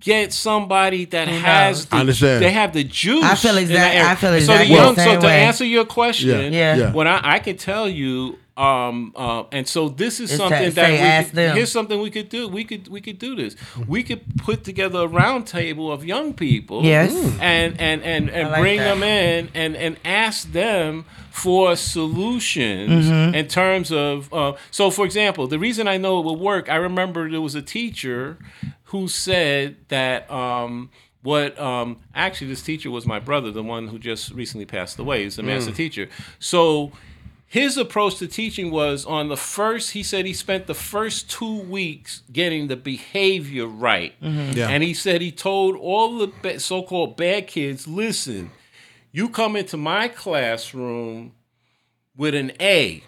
get 0.00 0.32
somebody 0.32 1.06
that 1.06 1.28
has 1.28 1.78
knows? 1.78 1.86
the, 1.86 1.96
I 1.96 2.00
understand. 2.00 2.42
they 2.44 2.50
have 2.52 2.72
the 2.72 2.84
juice. 2.84 3.24
I 3.24 3.34
feel 3.36 3.56
in 3.56 3.68
that 3.68 3.72
exact- 3.72 3.94
area. 3.94 4.10
I 4.10 4.14
feel 4.16 4.30
so 4.30 4.36
exactly 4.36 4.68
the 4.68 4.74
the 4.74 4.80
young, 4.82 4.94
so 4.96 5.02
same 5.04 5.20
to 5.20 5.26
way. 5.26 5.42
answer 5.42 5.64
your 5.64 5.84
question, 5.84 6.52
Yeah. 6.52 6.76
Yeah. 6.76 6.92
what 6.92 7.06
I, 7.06 7.20
I 7.22 7.38
can 7.38 7.56
tell 7.56 7.88
you, 7.88 8.38
um, 8.56 9.12
uh, 9.16 9.44
and 9.50 9.66
so 9.66 9.88
this 9.88 10.20
is 10.20 10.30
It's 10.30 10.38
something 10.38 10.68
to 10.70 10.74
that 10.76 10.90
we 10.90 11.30
could, 11.30 11.56
here's 11.56 11.72
something 11.72 12.00
we 12.00 12.10
could 12.10 12.28
do. 12.28 12.46
We 12.48 12.64
could 12.64 12.86
we 12.88 13.00
could 13.00 13.18
do 13.18 13.34
this. 13.34 13.56
We 13.88 14.02
could 14.04 14.22
put 14.38 14.62
together 14.62 15.00
a 15.00 15.06
round 15.08 15.46
table 15.46 15.90
of 15.90 16.04
young 16.04 16.34
people, 16.34 16.84
Yes. 16.84 17.12
and 17.40 17.80
and 17.80 18.02
and, 18.02 18.30
and 18.30 18.50
like 18.50 18.60
bring 18.60 18.78
that. 18.78 18.94
them 18.94 19.02
in 19.02 19.48
and 19.54 19.76
and 19.76 19.96
ask 20.04 20.52
them 20.52 21.04
for 21.30 21.74
solutions 21.74 23.06
Mm-hmm. 23.06 23.34
in 23.34 23.48
terms 23.48 23.90
of. 23.90 24.32
Uh, 24.32 24.52
so, 24.70 24.90
for 24.90 25.04
example, 25.04 25.46
the 25.48 25.58
reason 25.58 25.88
I 25.88 25.96
know 25.96 26.20
it 26.20 26.24
will 26.24 26.38
work, 26.38 26.68
I 26.68 26.76
remember 26.76 27.28
there 27.30 27.40
was 27.40 27.54
a 27.56 27.62
teacher 27.62 28.38
who 28.84 29.08
said 29.08 29.76
that. 29.88 30.30
Um, 30.30 30.90
what 31.22 31.58
um, 31.58 31.96
actually 32.14 32.48
this 32.48 32.60
teacher 32.60 32.90
was 32.90 33.06
my 33.06 33.18
brother, 33.18 33.50
the 33.50 33.62
one 33.62 33.88
who 33.88 33.98
just 33.98 34.30
recently 34.32 34.66
passed 34.66 34.98
away. 34.98 35.22
He's 35.24 35.38
a 35.38 35.42
master 35.42 35.72
teacher. 35.72 36.10
So 36.38 36.92
his 37.46 37.76
approach 37.76 38.16
to 38.16 38.26
teaching 38.26 38.70
was 38.70 39.04
on 39.04 39.28
the 39.28 39.36
first 39.36 39.92
he 39.92 40.02
said 40.02 40.26
he 40.26 40.32
spent 40.32 40.66
the 40.66 40.74
first 40.74 41.30
two 41.30 41.60
weeks 41.60 42.22
getting 42.32 42.68
the 42.68 42.76
behavior 42.76 43.66
right. 43.66 44.20
Mm-hmm. 44.20 44.58
Yeah. 44.58 44.68
and 44.68 44.82
he 44.82 44.94
said 44.94 45.20
he 45.20 45.30
told 45.32 45.76
all 45.76 46.18
the 46.18 46.58
so-called 46.58 47.16
bad 47.16 47.46
kids 47.46 47.86
listen 47.86 48.50
you 49.12 49.28
come 49.28 49.54
into 49.56 49.76
my 49.76 50.08
classroom 50.08 51.32
with 52.16 52.34
an 52.34 52.52
a 52.60 53.02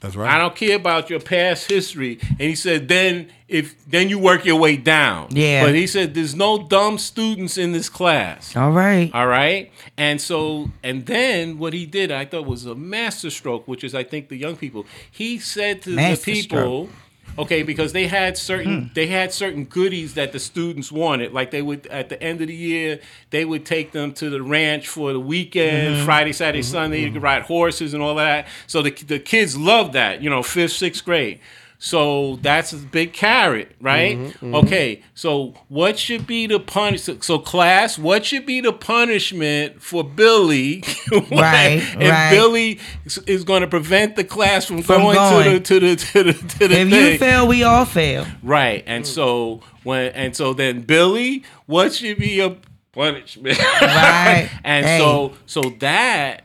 That's 0.00 0.14
right. 0.14 0.30
i 0.34 0.38
don't 0.38 0.54
care 0.54 0.76
about 0.76 1.08
your 1.10 1.20
past 1.20 1.70
history 1.70 2.18
and 2.22 2.40
he 2.40 2.54
said 2.54 2.88
then 2.88 3.28
if 3.48 3.74
then 3.88 4.08
you 4.08 4.18
work 4.18 4.44
your 4.44 4.56
way 4.60 4.76
down 4.76 5.28
Yeah. 5.30 5.64
but 5.64 5.74
he 5.74 5.86
said 5.86 6.14
there's 6.14 6.34
no 6.34 6.62
dumb 6.66 6.98
students 6.98 7.56
in 7.56 7.72
this 7.72 7.88
class 7.88 8.54
All 8.56 8.72
right. 8.72 9.10
all 9.14 9.26
right. 9.26 9.70
And 9.96 10.20
so, 10.20 10.70
and 10.82 11.06
then 11.06 11.56
what 11.58 11.72
he 11.72 11.86
did, 11.86 12.12
I 12.12 12.26
thought 12.26 12.44
was 12.44 12.66
a 12.66 12.74
master 12.74 13.30
stroke, 13.30 13.66
which 13.66 13.82
is, 13.82 13.94
I 13.94 14.04
think, 14.04 14.28
the 14.28 14.36
young 14.36 14.56
people. 14.56 14.84
He 15.10 15.38
said 15.38 15.80
to 15.82 15.90
Master 15.90 16.24
the 16.26 16.42
people, 16.42 16.90
okay, 17.38 17.62
because 17.62 17.92
they 17.92 18.06
had 18.06 18.36
certain 18.38 18.82
Hmm. 18.82 18.86
they 18.94 19.06
had 19.06 19.32
certain 19.32 19.64
goodies 19.64 20.14
that 20.14 20.32
the 20.32 20.38
students 20.38 20.90
wanted. 20.90 21.32
Like 21.32 21.50
they 21.50 21.62
would 21.62 21.86
at 21.88 22.08
the 22.08 22.22
end 22.22 22.40
of 22.40 22.48
the 22.48 22.54
year, 22.54 23.00
they 23.30 23.44
would 23.44 23.64
take 23.66 23.92
them 23.92 24.12
to 24.14 24.30
the 24.30 24.42
ranch 24.42 24.88
for 24.88 25.12
the 25.12 25.20
weekend, 25.20 25.96
Mm-hmm. 25.96 26.04
Friday, 26.04 26.32
Saturday, 26.32 26.62
Sunday. 26.62 27.02
You 27.02 27.12
could 27.12 27.22
ride 27.22 27.42
horses 27.42 27.94
and 27.94 28.02
all 28.02 28.14
that. 28.16 28.46
So 28.66 28.82
the 28.82 28.90
the 28.90 29.18
kids 29.18 29.56
loved 29.56 29.92
that. 29.94 30.22
You 30.22 30.30
know, 30.30 30.42
fifth, 30.42 30.72
sixth 30.72 31.04
grade. 31.04 31.40
So 31.78 32.36
that's 32.36 32.72
a 32.72 32.78
big 32.78 33.12
carrot, 33.12 33.72
right? 33.80 34.16
Mm-hmm, 34.16 34.54
Okay, 34.54 35.02
so 35.14 35.52
what 35.68 35.98
should 35.98 36.26
be 36.26 36.46
the 36.46 36.58
punish? 36.58 37.02
So, 37.20 37.38
class, 37.38 37.98
what 37.98 38.24
should 38.24 38.46
be 38.46 38.62
the 38.62 38.72
punishment 38.72 39.82
for 39.82 40.02
Billy? 40.02 40.82
Right, 41.30 41.82
and 41.94 42.02
right. 42.08 42.30
Billy 42.30 42.80
is, 43.04 43.18
is 43.26 43.44
going 43.44 43.60
to 43.60 43.66
prevent 43.66 44.16
the 44.16 44.24
class 44.24 44.64
from, 44.66 44.82
From 44.82 45.02
going, 45.02 45.14
going. 45.16 45.62
to 45.62 45.80
the 45.80 45.96
to 45.96 46.22
the 46.22 46.32
to 46.32 46.32
the 46.32 46.32
to 46.32 46.68
the 46.68 46.80
If 46.80 46.88
thing. 46.90 47.12
you 47.12 47.18
fail, 47.18 47.46
we 47.46 47.62
all 47.62 47.84
fail. 47.84 48.26
right, 48.42 48.82
and 48.86 49.06
so 49.06 49.60
when 49.84 50.12
and 50.12 50.34
so 50.34 50.54
then 50.54 50.80
Billy, 50.80 51.44
what 51.66 51.92
should 51.94 52.18
be 52.18 52.40
a 52.40 52.56
punishment? 52.92 53.58
Right. 53.82 54.50
and 54.64 54.86
Hey. 54.86 54.98
so 54.98 55.34
so 55.46 55.60
that 55.80 56.42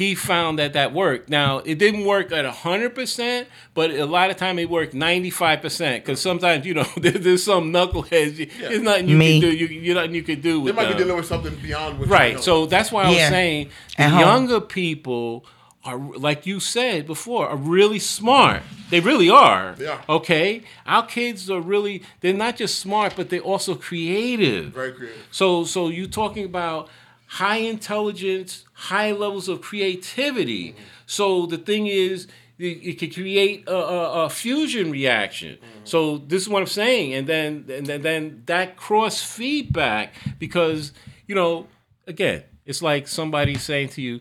he 0.00 0.14
found 0.14 0.58
that 0.58 0.72
that 0.72 0.94
worked. 0.94 1.28
Now 1.28 1.58
it 1.58 1.76
didn't 1.78 2.04
work 2.06 2.32
at 2.32 2.44
hundred 2.46 2.94
percent, 2.94 3.48
but 3.74 3.90
a 3.90 4.06
lot 4.06 4.30
of 4.30 4.36
time 4.38 4.58
it 4.58 4.70
worked 4.70 4.94
ninety 4.94 5.28
five 5.30 5.60
percent. 5.60 6.02
Because 6.04 6.20
sometimes 6.20 6.64
you 6.64 6.74
know 6.74 6.86
there's 6.96 7.44
some 7.44 7.70
knuckleheads. 7.72 8.38
you- 8.38 8.46
There's 8.58 8.80
nothing 8.80 9.08
you 9.08 9.16
Me. 9.18 9.40
can 9.40 9.50
do. 9.50 9.56
You, 9.56 9.66
you 9.66 9.94
nothing 9.94 10.14
you 10.14 10.22
could 10.22 10.40
do 10.42 10.54
they 10.54 10.64
with 10.64 10.76
might 10.76 10.84
be 10.86 10.88
them. 10.94 10.98
dealing 11.02 11.16
with 11.16 11.26
something 11.26 11.54
beyond 11.56 11.98
what 11.98 12.08
you 12.08 12.12
Right. 12.14 12.34
know. 12.36 12.40
So 12.40 12.66
that's 12.66 12.90
why 12.90 13.02
I 13.04 13.08
was 13.08 13.16
Yeah. 13.18 13.28
saying 13.28 13.68
the 13.98 14.02
At 14.04 14.10
home. 14.10 14.20
younger 14.20 14.60
people 14.60 15.44
are 15.84 15.98
like 15.98 16.46
you 16.46 16.60
said 16.60 17.06
before 17.06 17.48
are 17.48 17.56
really 17.56 17.98
smart. 17.98 18.62
They 18.90 19.00
really 19.00 19.30
are. 19.30 19.74
Yeah. 19.78 20.00
Okay. 20.08 20.62
Our 20.86 21.04
kids 21.06 21.50
are 21.50 21.60
really 21.74 22.02
they're 22.20 22.34
not 22.46 22.56
just 22.56 22.78
smart, 22.78 23.14
but 23.16 23.28
they're 23.30 23.40
also 23.52 23.74
creative. 23.74 24.72
Very 24.72 24.92
creative. 24.92 25.26
So 25.30 25.64
so 25.64 25.88
you 25.88 26.06
talking 26.06 26.44
about 26.44 26.88
high 27.30 27.58
intelligence, 27.58 28.64
high 28.72 29.12
levels 29.12 29.48
of 29.48 29.60
creativity. 29.60 30.74
So 31.06 31.46
the 31.46 31.58
thing 31.58 31.86
is 31.86 32.26
it, 32.58 32.98
could 32.98 33.14
create 33.14 33.68
a, 33.68 33.74
a, 33.74 34.24
a 34.24 34.30
fusion 34.30 34.90
reaction. 34.90 35.58
So 35.84 36.18
this 36.18 36.42
is 36.42 36.48
what 36.48 36.60
I'm 36.60 36.66
saying, 36.66 37.14
and 37.14 37.26
then 37.26 37.66
and 37.70 37.86
then, 37.86 38.02
then 38.02 38.42
that 38.46 38.76
cross 38.76 39.22
feedback 39.22 40.14
because 40.38 40.92
you 41.26 41.34
know 41.34 41.68
again 42.06 42.42
it's 42.66 42.82
like 42.82 43.06
somebody 43.06 43.54
saying 43.54 43.90
to 43.90 44.02
you, 44.02 44.20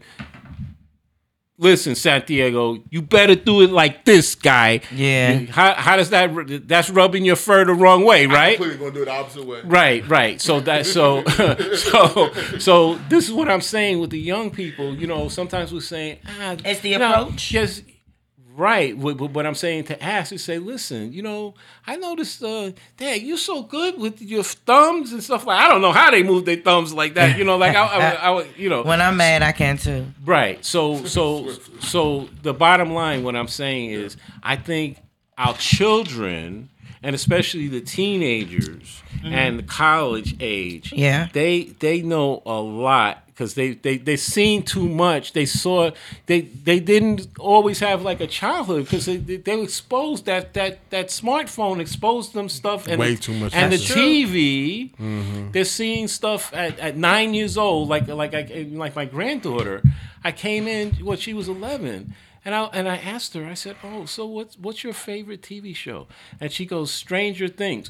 "Listen, 1.60 1.94
Santiago, 1.94 2.81
you 2.90 3.02
better 3.02 3.36
do 3.36 3.61
it 3.61 3.69
like 3.69 4.06
this 4.06 4.34
guy." 4.34 4.81
Yeah. 4.95 5.40
How, 5.52 5.73
how 5.76 5.95
does 5.98 6.10
that? 6.10 6.68
That's 6.68 6.90
rubbing 6.90 7.26
your 7.26 7.36
fur 7.36 7.65
the 7.65 7.73
wrong 7.73 8.06
way, 8.06 8.26
right? 8.26 8.57
Completely 8.57 8.80
gonna 8.80 8.95
do 8.95 9.02
it 9.03 9.06
the 9.06 9.11
opposite 9.11 9.45
way. 9.45 9.61
Right, 9.64 10.07
right. 10.07 10.41
So 10.41 10.60
that 10.61 10.86
so 10.86 11.23
so 11.76 12.34
so 12.57 12.95
this 13.10 13.27
is 13.27 13.34
what 13.34 13.49
I'm 13.49 13.61
saying 13.61 13.99
with 13.99 14.10
the 14.10 14.19
young 14.19 14.49
people. 14.49 14.95
You 14.95 15.07
know, 15.07 15.27
sometimes 15.27 15.73
we're 15.73 15.81
saying, 15.81 16.19
ah, 16.26 16.56
It's 16.64 16.80
the 16.80 16.90
you 16.90 16.99
know, 16.99 17.23
approach. 17.23 17.49
Just 17.49 17.84
right. 18.60 18.95
What, 18.98 19.19
what- 19.19 19.31
what 19.31 19.45
I'm 19.45 19.56
saying 19.56 19.86
to 19.86 20.03
ask 20.03 20.31
is 20.34 20.44
say, 20.44 20.60
listen, 20.60 21.14
you 21.14 21.22
know, 21.22 21.53
I 21.88 21.95
noticed, 21.95 22.44
uh, 22.44 22.72
Dad, 22.98 23.22
you're 23.22 23.38
so 23.38 23.64
good 23.64 23.98
with 23.98 24.22
your 24.22 24.44
thumbs 24.44 25.14
and 25.14 25.23
stuff 25.23 25.45
like. 25.45 25.60
I 25.60 25.68
don't 25.69 25.81
know 25.81 25.91
how 25.94 26.11
they 26.11 26.23
move 26.23 26.45
their 26.45 26.57
thumbs 26.57 26.94
like 26.94 27.14
that. 27.15 27.38
You 27.38 27.44
know, 27.45 27.57
like 27.57 27.76
I, 27.76 27.86
I, 27.86 28.10
I, 28.15 28.30
would- 28.31 28.48
you 28.57 28.69
know, 28.69 28.84
When 28.84 29.02
I'm 29.02 29.18
mad, 29.18 29.41
I 29.44 29.52
can 29.53 29.77
too. 29.77 30.06
Right. 30.26 30.64
So 30.65 31.06
so 31.06 31.52
so 31.80 32.27
the 32.44 32.53
bottom 32.53 32.94
line 32.94 33.23
what 33.23 33.36
I'm 33.36 33.48
saying 33.48 33.91
is 33.91 34.18
I 34.44 34.56
think 34.57 34.98
our 35.38 35.53
children 35.56 36.69
and 37.02 37.15
especially 37.15 37.68
the 37.69 37.80
teenagers 37.81 39.02
and 39.23 39.57
the 39.60 39.64
college 39.64 40.36
age 40.41 40.91
Yeah. 40.94 41.30
they 41.34 41.64
they 41.80 42.02
know 42.02 42.41
a 42.45 42.60
lot 42.60 43.23
because 43.39 43.53
they 43.53 43.71
they 43.71 43.97
they 43.97 44.17
seen 44.17 44.63
too 44.63 44.89
much. 44.89 45.31
They 45.31 45.45
saw 45.45 45.91
they 46.25 46.41
they 46.41 46.81
didn't 46.81 47.27
always 47.39 47.79
have 47.79 48.01
like 48.01 48.19
a 48.19 48.27
childhood 48.27 48.83
because 48.83 49.05
they, 49.05 49.15
they 49.15 49.37
they 49.37 49.61
exposed 49.61 50.25
that 50.25 50.53
that 50.55 50.89
that 50.89 51.07
smartphone 51.07 51.79
exposed 51.79 52.33
them 52.33 52.49
stuff 52.49 52.85
and 52.85 52.99
Way 52.99 53.15
too 53.15 53.33
much 53.33 53.53
and 53.55 53.71
the. 53.71 53.77
TV 53.77 54.93
Mm-hmm. 54.99 55.51
they're 55.51 55.63
seeing 55.65 56.07
stuff 56.07 56.53
at, 56.53 56.77
at 56.79 56.97
nine 56.97 57.33
years 57.33 57.57
old 57.57 57.87
like 57.87 58.07
like 58.07 58.33
I, 58.33 58.67
like 58.71 58.95
my 58.95 59.05
granddaughter. 59.05 59.81
I 60.23 60.31
came 60.33 60.67
in 60.67 60.97
well 61.01 61.17
she 61.17 61.33
was 61.33 61.47
11 61.47 62.13
and 62.43 62.55
I 62.55 62.65
and 62.73 62.89
I 62.89 62.97
asked 62.97 63.33
her 63.35 63.45
I 63.45 63.53
said 63.53 63.77
oh 63.83 64.05
so 64.05 64.25
what's 64.25 64.57
what's 64.57 64.83
your 64.83 64.93
favorite 64.93 65.41
TV 65.41 65.73
show? 65.73 66.07
And 66.41 66.51
she 66.51 66.65
goes 66.65 66.91
Stranger 66.91 67.47
Things 67.47 67.89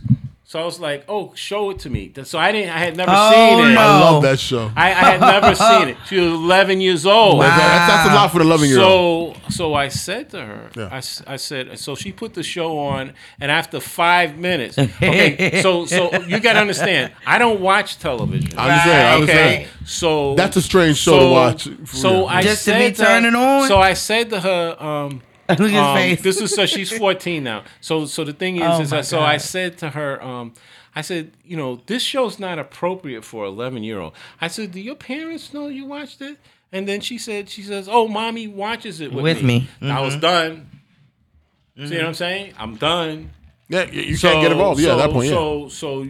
so 0.49 0.59
I 0.59 0.65
was 0.65 0.79
like 0.79 1.03
oh 1.07 1.31
show 1.35 1.69
it 1.69 1.77
to 1.79 1.89
me 1.91 2.11
so 2.23 2.39
I 2.39 2.51
didn't 2.51 2.71
I 2.71 2.79
had 2.79 2.97
never 2.97 3.11
Oh, 3.13 3.29
seen 3.31 3.59
it 3.71 3.73
no. 3.75 3.81
I 3.81 3.99
love 3.99 4.23
that 4.23 4.39
show. 4.39 4.71
I, 4.75 4.87
I 4.89 4.93
had 5.11 5.21
never 5.21 5.53
seen 5.69 5.89
it 5.89 5.97
she 6.07 6.17
was 6.19 6.31
11 6.33 6.81
years 6.81 7.05
old 7.05 7.37
Wow. 7.37 7.55
That's, 7.55 7.87
that's 7.93 8.09
a 8.09 8.15
lot 8.15 8.31
for 8.31 8.39
the 8.39 8.45
11 8.45 8.67
year 8.69 8.79
old. 8.79 9.35
so 9.35 9.41
so 9.59 9.73
I 9.75 9.89
said 9.89 10.29
to 10.31 10.39
her, 10.43 10.69
Yeah. 10.75 10.89
I, 10.91 10.97
s- 10.97 11.21
I 11.27 11.35
said, 11.35 11.77
so 11.77 11.93
she 11.95 12.11
put 12.11 12.33
the 12.33 12.43
show 12.43 12.77
on, 12.79 13.13
and 13.41 13.51
after 13.51 13.79
five 13.79 14.37
minutes, 14.37 14.77
okay, 14.77 15.59
so 15.65 15.85
so 15.85 16.13
you 16.23 16.39
got 16.39 16.53
to 16.53 16.59
understand, 16.59 17.11
I 17.25 17.37
don't 17.39 17.59
watch 17.59 17.99
television. 17.99 18.57
I 18.57 18.69
understand. 18.69 19.07
I 19.09 19.23
okay, 19.23 19.67
so 19.85 20.35
That's 20.35 20.55
a 20.55 20.61
strange 20.61 20.97
show 20.97 21.19
to 21.19 21.29
watch, 21.31 21.67
So 21.89 22.09
real. 22.19 22.25
I 22.27 22.41
Just 22.41 22.63
to 22.65 22.71
said 22.71 22.91
be 22.91 22.95
turning 22.95 23.33
her, 23.33 23.37
on? 23.63 23.67
So 23.67 23.79
I 23.79 23.93
said 23.95 24.29
to 24.29 24.39
her, 24.39 24.81
um, 24.81 25.21
Look 25.59 25.59
at 25.61 25.69
his 25.69 25.75
um, 25.77 25.95
face. 25.95 26.21
this 26.21 26.41
is 26.41 26.53
so 26.53 26.65
she's 26.65 26.91
14 26.95 27.43
now. 27.43 27.63
So 27.81 28.05
so 28.05 28.23
the 28.23 28.33
thing 28.33 28.57
is, 28.57 28.63
Oh 28.65 28.81
is 28.81 28.91
my 28.91 28.97
that, 28.97 29.05
so 29.05 29.19
I 29.21 29.37
said 29.37 29.77
to 29.79 29.89
her, 29.91 30.21
um, 30.23 30.53
I 30.95 31.01
said, 31.01 31.31
you 31.43 31.55
know, 31.57 31.81
this 31.85 32.01
show's 32.03 32.39
not 32.39 32.59
appropriate 32.59 33.23
for 33.23 33.45
11 33.45 33.83
year 33.83 33.99
old. 33.99 34.13
I 34.41 34.47
said, 34.47 34.71
do 34.71 34.79
your 34.79 34.95
parents 34.95 35.53
know 35.53 35.67
you 35.67 35.85
watched 35.85 36.21
it? 36.21 36.37
And 36.71 36.87
then 36.87 37.01
she 37.01 37.17
said, 37.17 37.49
she 37.49 37.61
says, 37.63 37.87
oh, 37.89 38.07
mommy 38.07 38.47
watches 38.47 38.99
it 39.01 39.11
with, 39.11 39.23
With 39.23 39.43
me. 39.43 39.67
I 39.81 40.01
was 40.01 40.13
Mm-hmm. 40.15 40.21
done. 40.21 40.69
See 41.87 41.95
what 41.95 42.05
I'm 42.05 42.13
saying? 42.13 42.53
I'm 42.57 42.75
done. 42.75 43.31
Yeah, 43.69 43.85
you, 43.89 44.01
you 44.01 44.17
can't 44.17 44.41
get 44.41 44.51
involved. 44.51 44.81
Yeah, 44.81 44.87
so, 44.87 44.93
at 44.99 45.07
that 45.07 45.13
point, 45.13 45.27
yeah. 45.27 45.33
So, 45.35 45.69
so, 45.69 46.07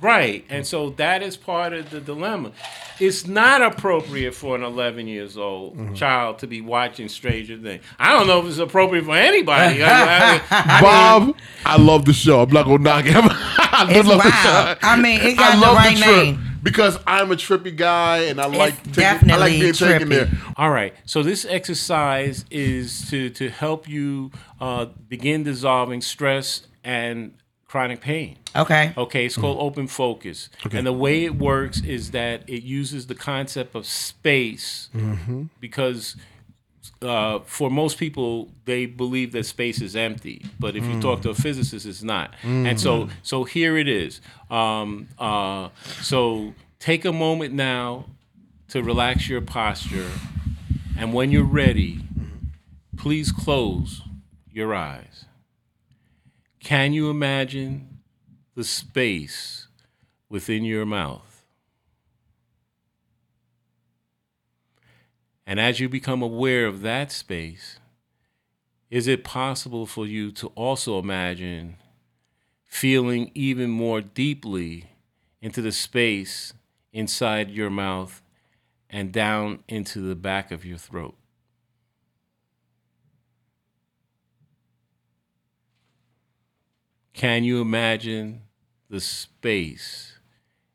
right, 0.00 0.44
and 0.48 0.66
so 0.66 0.90
that 0.90 1.22
is 1.22 1.36
part 1.36 1.72
of 1.72 1.90
the 1.90 2.00
dilemma. 2.00 2.52
It's 2.98 3.26
not 3.26 3.60
appropriate 3.62 4.34
for 4.34 4.54
an 4.56 4.62
11 4.62 5.06
years 5.08 5.36
old 5.36 5.76
Mm-hmm. 5.76 5.94
child 5.94 6.38
to 6.40 6.46
be 6.46 6.60
watching 6.60 7.08
Stranger 7.08 7.58
Things. 7.58 7.82
I 7.98 8.12
don't 8.12 8.26
know 8.26 8.40
if 8.40 8.46
it's 8.46 8.58
appropriate 8.58 9.04
for 9.04 9.16
anybody. 9.16 9.82
I- 9.84 10.36
I- 10.36 10.40
I- 10.50 10.80
Bob, 10.80 11.36
I 11.64 11.76
love 11.78 12.04
the 12.04 12.12
show. 12.12 12.40
I'm 12.42 12.50
not 12.50 12.64
gonna 12.64 12.78
knock 12.78 13.04
him. 13.04 13.24
I 13.28 13.86
It's 13.90 14.08
love 14.08 14.22
the 14.22 14.30
show. 14.30 14.76
I 14.82 14.96
mean, 15.00 15.20
it 15.20 15.32
I 15.32 15.34
got 15.34 15.54
the 15.54 15.60
love 15.60 15.76
right 15.76 15.96
the 15.96 16.02
trip 16.02 16.16
name. 16.16 16.40
because 16.62 16.98
I'm 17.06 17.30
a 17.30 17.36
trippy 17.36 17.76
guy 17.76 18.18
and 18.24 18.40
I 18.40 18.46
like 18.46 18.76
taking, 18.92 19.30
I 19.30 19.36
like 19.36 19.54
definitely 19.54 19.60
being 19.60 19.72
taken 19.74 20.08
trippy. 20.08 20.10
there. 20.10 20.30
All 20.56 20.70
right. 20.70 20.94
So 21.04 21.22
this 21.22 21.44
exercise 21.44 22.44
is 22.50 23.10
to 23.10 23.28
to 23.30 23.50
help 23.50 23.88
you 23.88 24.30
uh, 24.60 24.86
begin 25.08 25.42
dissolving 25.42 26.00
stress 26.00 26.66
and 26.82 27.34
chronic 27.76 28.00
pain. 28.00 28.38
Okay. 28.54 28.94
Okay, 28.96 29.26
it's 29.26 29.36
called 29.36 29.58
open 29.60 29.86
focus. 29.86 30.48
And 30.72 30.86
the 30.86 30.92
way 30.94 31.24
it 31.26 31.34
works 31.36 31.82
is 31.82 32.12
that 32.12 32.48
it 32.48 32.62
uses 32.62 33.06
the 33.06 33.14
concept 33.14 33.74
of 33.74 33.84
space 33.84 34.88
because 35.60 36.16
uh, 37.02 37.40
for 37.40 37.70
most 37.70 37.98
people 37.98 38.50
they 38.64 38.86
believe 38.86 39.32
that 39.32 39.44
space 39.44 39.82
is 39.82 39.94
empty, 39.94 40.42
but 40.58 40.74
if 40.74 40.84
you 40.86 41.02
talk 41.02 41.20
to 41.22 41.28
a 41.30 41.34
physicist, 41.34 41.84
it's 41.84 42.02
not. 42.02 42.32
And 42.42 42.80
so, 42.80 43.10
so 43.22 43.44
here 43.44 43.76
it 43.76 43.88
is. 43.88 44.22
Um, 44.50 45.08
uh, 45.18 45.68
so 46.00 46.54
take 46.78 47.04
a 47.04 47.12
moment 47.12 47.52
now 47.52 48.06
to 48.68 48.82
relax 48.82 49.28
your 49.28 49.42
posture, 49.42 50.10
and 50.98 51.12
when 51.12 51.30
you're 51.30 51.44
ready, 51.44 52.00
please 52.96 53.30
close 53.32 54.00
your 54.50 54.74
eyes. 54.74 55.25
Can 56.66 56.92
you 56.92 57.10
imagine 57.10 58.00
the 58.56 58.64
space 58.64 59.68
within 60.28 60.64
your 60.64 60.84
mouth? 60.84 61.44
And 65.46 65.60
as 65.60 65.78
you 65.78 65.88
become 65.88 66.22
aware 66.22 66.66
of 66.66 66.80
that 66.80 67.12
space, 67.12 67.78
is 68.90 69.06
it 69.06 69.22
possible 69.22 69.86
for 69.86 70.06
you 70.06 70.32
to 70.32 70.48
also 70.56 70.98
imagine 70.98 71.76
feeling 72.64 73.30
even 73.32 73.70
more 73.70 74.00
deeply 74.00 74.86
into 75.40 75.62
the 75.62 75.70
space 75.70 76.52
inside 76.92 77.48
your 77.48 77.70
mouth 77.70 78.22
and 78.90 79.12
down 79.12 79.60
into 79.68 80.00
the 80.00 80.16
back 80.16 80.50
of 80.50 80.64
your 80.64 80.78
throat? 80.78 81.14
Can 87.16 87.44
you 87.44 87.62
imagine 87.62 88.42
the 88.90 89.00
space 89.00 90.18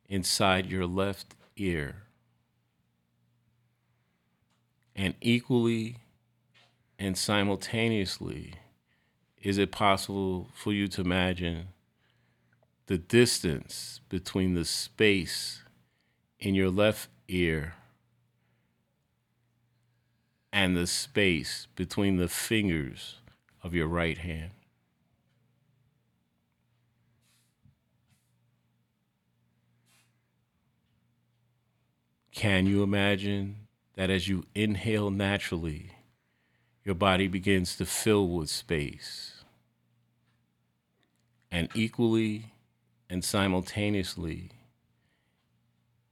inside 0.10 0.66
your 0.66 0.88
left 0.88 1.36
ear? 1.56 1.98
And 4.96 5.14
equally 5.22 5.98
and 6.98 7.16
simultaneously, 7.16 8.56
is 9.44 9.60
it 9.60 9.72
possible 9.72 10.50
for 10.56 10.74
you 10.74 10.88
to 10.88 11.02
imagine 11.02 11.68
the 12.88 12.98
distance 12.98 14.02
between 14.10 14.56
the 14.56 14.66
space 14.66 15.62
in 16.40 16.56
your 16.56 16.72
left 16.72 17.10
ear 17.28 17.76
and 20.52 20.76
the 20.76 20.88
space 20.88 21.68
between 21.76 22.18
the 22.18 22.28
fingers 22.28 23.18
of 23.62 23.76
your 23.76 23.88
right 23.88 24.18
hand? 24.18 24.54
Can 32.32 32.66
you 32.66 32.82
imagine 32.82 33.68
that 33.96 34.10
as 34.10 34.28
you 34.28 34.46
inhale 34.56 35.12
naturally, 35.12 35.92
your 36.84 36.96
body 36.96 37.28
begins 37.28 37.76
to 37.76 37.86
fill 37.86 38.28
with 38.30 38.50
space? 38.50 39.44
And 41.52 41.68
equally 41.76 42.54
and 43.10 43.24
simultaneously, 43.24 44.52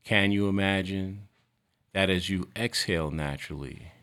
can 0.04 0.32
you 0.34 0.50
imagine 0.50 1.30
that 1.94 2.10
as 2.10 2.30
you 2.30 2.50
exhale 2.56 3.12
naturally, 3.12 3.94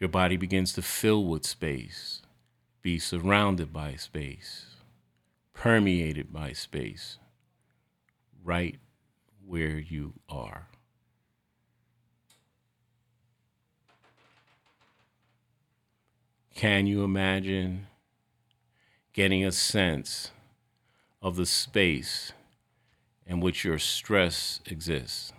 your 0.00 0.08
body 0.08 0.36
begins 0.36 0.72
to 0.72 0.82
fill 0.82 1.24
with 1.24 1.46
space, 1.46 2.22
be 2.82 2.98
surrounded 2.98 3.72
by 3.72 3.94
space, 3.94 4.66
permeated 5.54 6.32
by 6.32 6.52
space, 6.52 7.18
right 8.42 8.80
where 9.46 9.78
you 9.78 10.14
are? 10.28 10.71
Can 16.54 16.86
you 16.86 17.02
imagine 17.02 17.86
getting 19.12 19.44
a 19.44 19.52
sense 19.52 20.30
of 21.20 21.36
the 21.36 21.46
space 21.46 22.32
in 23.26 23.40
which 23.40 23.64
your 23.64 23.78
stress 23.78 24.60
exists? 24.66 25.32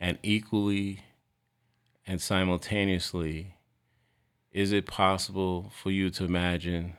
And 0.00 0.18
equally 0.22 1.00
and 2.06 2.20
simultaneously, 2.20 3.54
is 4.52 4.72
it 4.72 4.86
possible 4.86 5.70
for 5.82 5.90
you 5.90 6.10
to 6.10 6.24
imagine 6.24 6.94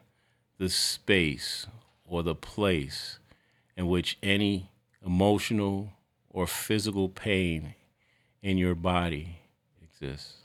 the 0.58 0.70
space 0.70 1.68
or 2.06 2.24
the 2.24 2.36
place 2.36 3.20
in 3.76 3.88
which 3.88 4.18
any 4.24 4.70
emotional 5.06 5.94
or 6.30 6.48
physical 6.48 7.10
pain 7.10 7.76
in 8.42 8.58
your 8.58 8.76
body 8.76 9.40
exists, 9.82 10.43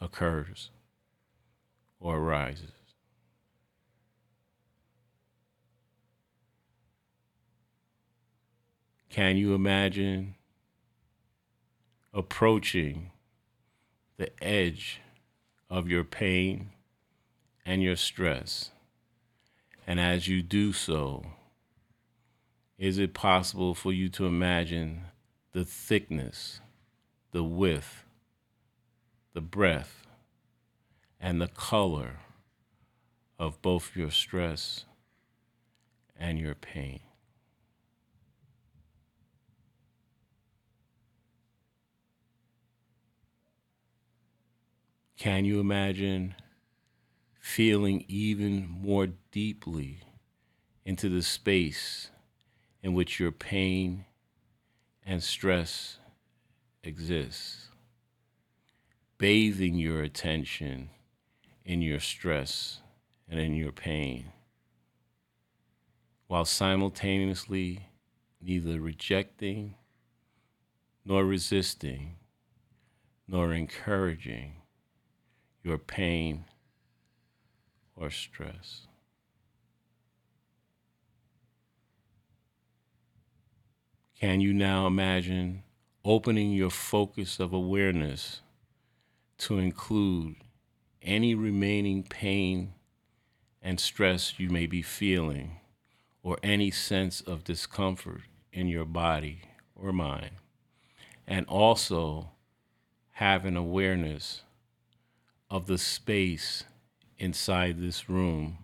occurs, 0.00 0.70
or 2.00 2.18
arises? 2.18 2.72
Can 9.10 9.36
you 9.36 9.54
imagine 9.54 10.34
approaching 12.12 13.10
the 14.16 14.30
edge 14.42 15.00
of 15.70 15.88
your 15.88 16.04
pain 16.04 16.70
and 17.64 17.82
your 17.82 17.96
stress? 17.96 18.70
And 19.86 19.98
as 19.98 20.28
you 20.28 20.42
do 20.42 20.72
so, 20.72 21.24
is 22.78 22.98
it 22.98 23.14
possible 23.14 23.74
for 23.74 23.92
you 23.92 24.08
to 24.10 24.26
imagine 24.26 25.06
the 25.52 25.64
thickness, 25.64 26.60
the 27.32 27.42
width, 27.42 28.04
the 29.38 29.42
breath 29.42 30.04
and 31.20 31.40
the 31.40 31.46
color 31.46 32.16
of 33.38 33.62
both 33.62 33.94
your 33.94 34.10
stress 34.10 34.84
and 36.18 36.40
your 36.40 36.56
pain? 36.56 36.98
Can 45.16 45.44
you 45.44 45.60
imagine 45.60 46.34
feeling 47.38 48.04
even 48.08 48.66
more 48.68 49.06
deeply 49.30 50.00
into 50.84 51.08
the 51.08 51.22
space 51.22 52.10
in 52.82 52.92
which 52.92 53.20
your 53.20 53.30
pain 53.30 54.04
and 55.06 55.22
stress 55.22 55.98
exists? 56.82 57.67
Bathing 59.18 59.74
your 59.74 60.00
attention 60.00 60.90
in 61.64 61.82
your 61.82 61.98
stress 61.98 62.80
and 63.28 63.40
in 63.40 63.54
your 63.54 63.72
pain, 63.72 64.26
while 66.28 66.44
simultaneously 66.44 67.88
neither 68.40 68.80
rejecting 68.80 69.74
nor 71.04 71.24
resisting 71.24 72.14
nor 73.26 73.52
encouraging 73.52 74.52
your 75.64 75.78
pain 75.78 76.44
or 77.96 78.10
stress. 78.10 78.86
Can 84.20 84.40
you 84.40 84.52
now 84.52 84.86
imagine 84.86 85.64
opening 86.04 86.52
your 86.52 86.70
focus 86.70 87.40
of 87.40 87.52
awareness 87.52 88.42
to 89.38 89.58
include 89.58 90.36
any 91.02 91.34
remaining 91.34 92.02
pain 92.02 92.74
and 93.62 93.80
stress 93.80 94.38
you 94.38 94.50
may 94.50 94.66
be 94.66 94.82
feeling, 94.82 95.60
or 96.22 96.38
any 96.42 96.70
sense 96.70 97.20
of 97.20 97.44
discomfort 97.44 98.22
in 98.52 98.66
your 98.68 98.84
body 98.84 99.42
or 99.74 99.92
mind? 99.92 100.30
And 101.26 101.46
also 101.46 102.30
have 103.12 103.44
an 103.44 103.56
awareness 103.56 104.42
of 105.50 105.66
the 105.66 105.78
space 105.78 106.64
inside 107.18 107.80
this 107.80 108.08
room, 108.08 108.58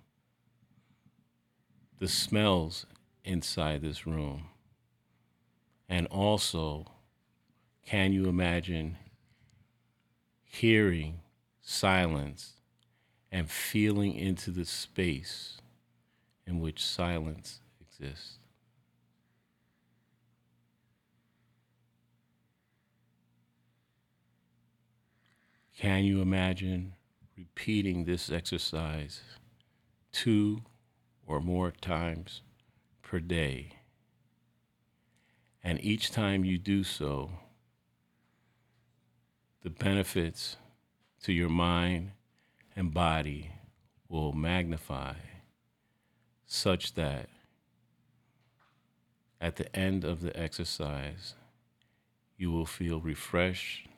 the 1.98 2.08
smells 2.08 2.86
inside 3.24 3.82
this 3.82 4.06
room, 4.06 4.44
and 5.88 6.06
also, 6.08 6.86
can 7.84 8.12
you 8.12 8.28
imagine 8.28 8.96
hearing 10.60 11.20
silence 11.60 12.52
and 13.32 13.50
feeling 13.50 14.14
into 14.14 14.52
the 14.52 14.64
space 14.64 15.58
in 16.46 16.60
which 16.60 16.84
silence 16.84 17.60
exists? 17.80 18.38
Can 25.76 26.04
you 26.04 26.22
imagine 26.22 26.94
repeating 27.36 28.04
this 28.04 28.30
exercise 28.30 29.22
two 30.12 30.62
or 31.26 31.40
more 31.40 31.72
times 31.72 32.42
per 33.02 33.18
day? 33.18 33.72
And 35.64 35.82
each 35.82 36.12
time 36.12 36.44
you 36.44 36.58
do 36.58 36.84
so, 36.84 37.32
the 39.64 39.70
benefits 39.70 40.56
to 41.24 41.32
your 41.32 41.48
mind 41.48 42.12
and 42.76 42.94
body 42.94 43.50
will 44.08 44.32
magnify 44.32 45.14
such 46.46 46.94
that 46.94 47.28
at 49.40 49.56
the 49.56 49.74
end 49.74 50.04
of 50.04 50.20
the 50.20 50.38
exercise, 50.38 51.34
you 52.36 52.52
will 52.52 52.66
feel 52.66 53.00
refreshed 53.00 53.88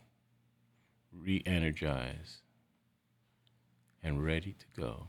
re 1.23 1.43
energized, 1.47 2.41
and 4.03 4.25
ready 4.25 4.53
to 4.53 4.81
go. 4.81 5.09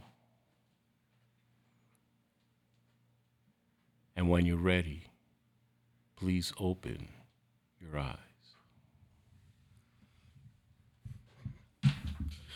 And 4.15 4.29
when 4.29 4.45
you're 4.45 4.57
ready, 4.57 5.03
please 6.15 6.51
open 6.59 7.07
your 7.79 7.99
eyes. 7.99 8.17
You're 11.83 11.93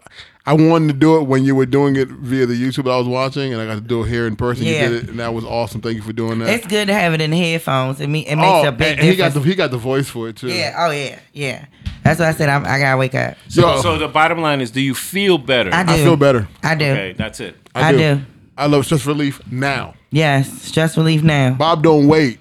I 0.45 0.53
wanted 0.53 0.87
to 0.87 0.93
do 0.99 1.17
it 1.17 1.23
when 1.23 1.45
you 1.45 1.55
were 1.55 1.65
doing 1.65 1.95
it 1.95 2.09
via 2.09 2.45
the 2.45 2.55
YouTube 2.55 2.91
I 2.91 2.97
was 2.97 3.07
watching, 3.07 3.53
and 3.53 3.61
I 3.61 3.65
got 3.65 3.75
to 3.75 3.81
do 3.81 4.03
it 4.03 4.09
here 4.09 4.27
in 4.27 4.35
person. 4.35 4.65
Yeah. 4.65 4.71
You 4.71 4.89
did 4.89 5.03
it, 5.03 5.09
and 5.11 5.19
that 5.19 5.33
was 5.33 5.45
awesome. 5.45 5.79
Thank 5.79 5.95
you 5.95 6.01
for 6.01 6.11
doing 6.11 6.39
that. 6.39 6.49
It's 6.49 6.67
good 6.67 6.87
to 6.87 6.93
have 6.93 7.13
it 7.13 7.21
in 7.21 7.31
the 7.31 7.37
headphones. 7.37 8.01
It, 8.01 8.07
me, 8.07 8.27
it 8.27 8.35
makes 8.35 8.65
oh, 8.65 8.67
a 8.67 8.71
big 8.73 8.97
and 8.97 9.07
he 9.07 9.15
got 9.15 9.33
the 9.33 9.39
he 9.39 9.55
got 9.55 9.71
the 9.71 9.77
voice 9.77 10.09
for 10.09 10.27
it 10.27 10.35
too. 10.35 10.49
yeah. 10.49 10.75
Oh 10.77 10.91
yeah. 10.91 11.19
Yeah. 11.31 11.65
That's 12.03 12.19
why 12.19 12.29
I 12.29 12.31
said 12.33 12.49
I'm, 12.49 12.65
I 12.65 12.79
gotta 12.79 12.97
wake 12.97 13.15
up. 13.15 13.37
So, 13.47 13.81
So 13.81 13.97
the 13.97 14.07
bottom 14.07 14.41
line 14.41 14.61
is, 14.61 14.71
do 14.71 14.81
you 14.81 14.95
feel 14.95 15.37
better? 15.37 15.73
I 15.73 15.83
do. 15.83 15.91
I 15.93 15.97
feel 15.97 16.17
better. 16.17 16.47
I 16.63 16.75
do. 16.75 16.85
Okay, 16.85 17.13
that's 17.13 17.39
it. 17.39 17.55
I 17.75 17.91
do. 17.91 18.21
I 18.59 18.65
love 18.67 18.85
stress 18.85 19.05
relief 19.05 19.41
now. 19.51 19.93
Yes. 20.11 20.49
Stress 20.61 20.97
relief 20.97 21.23
now. 21.23 21.51
Bob, 21.53 21.83
don't 21.83 22.07
wait. 22.07 22.39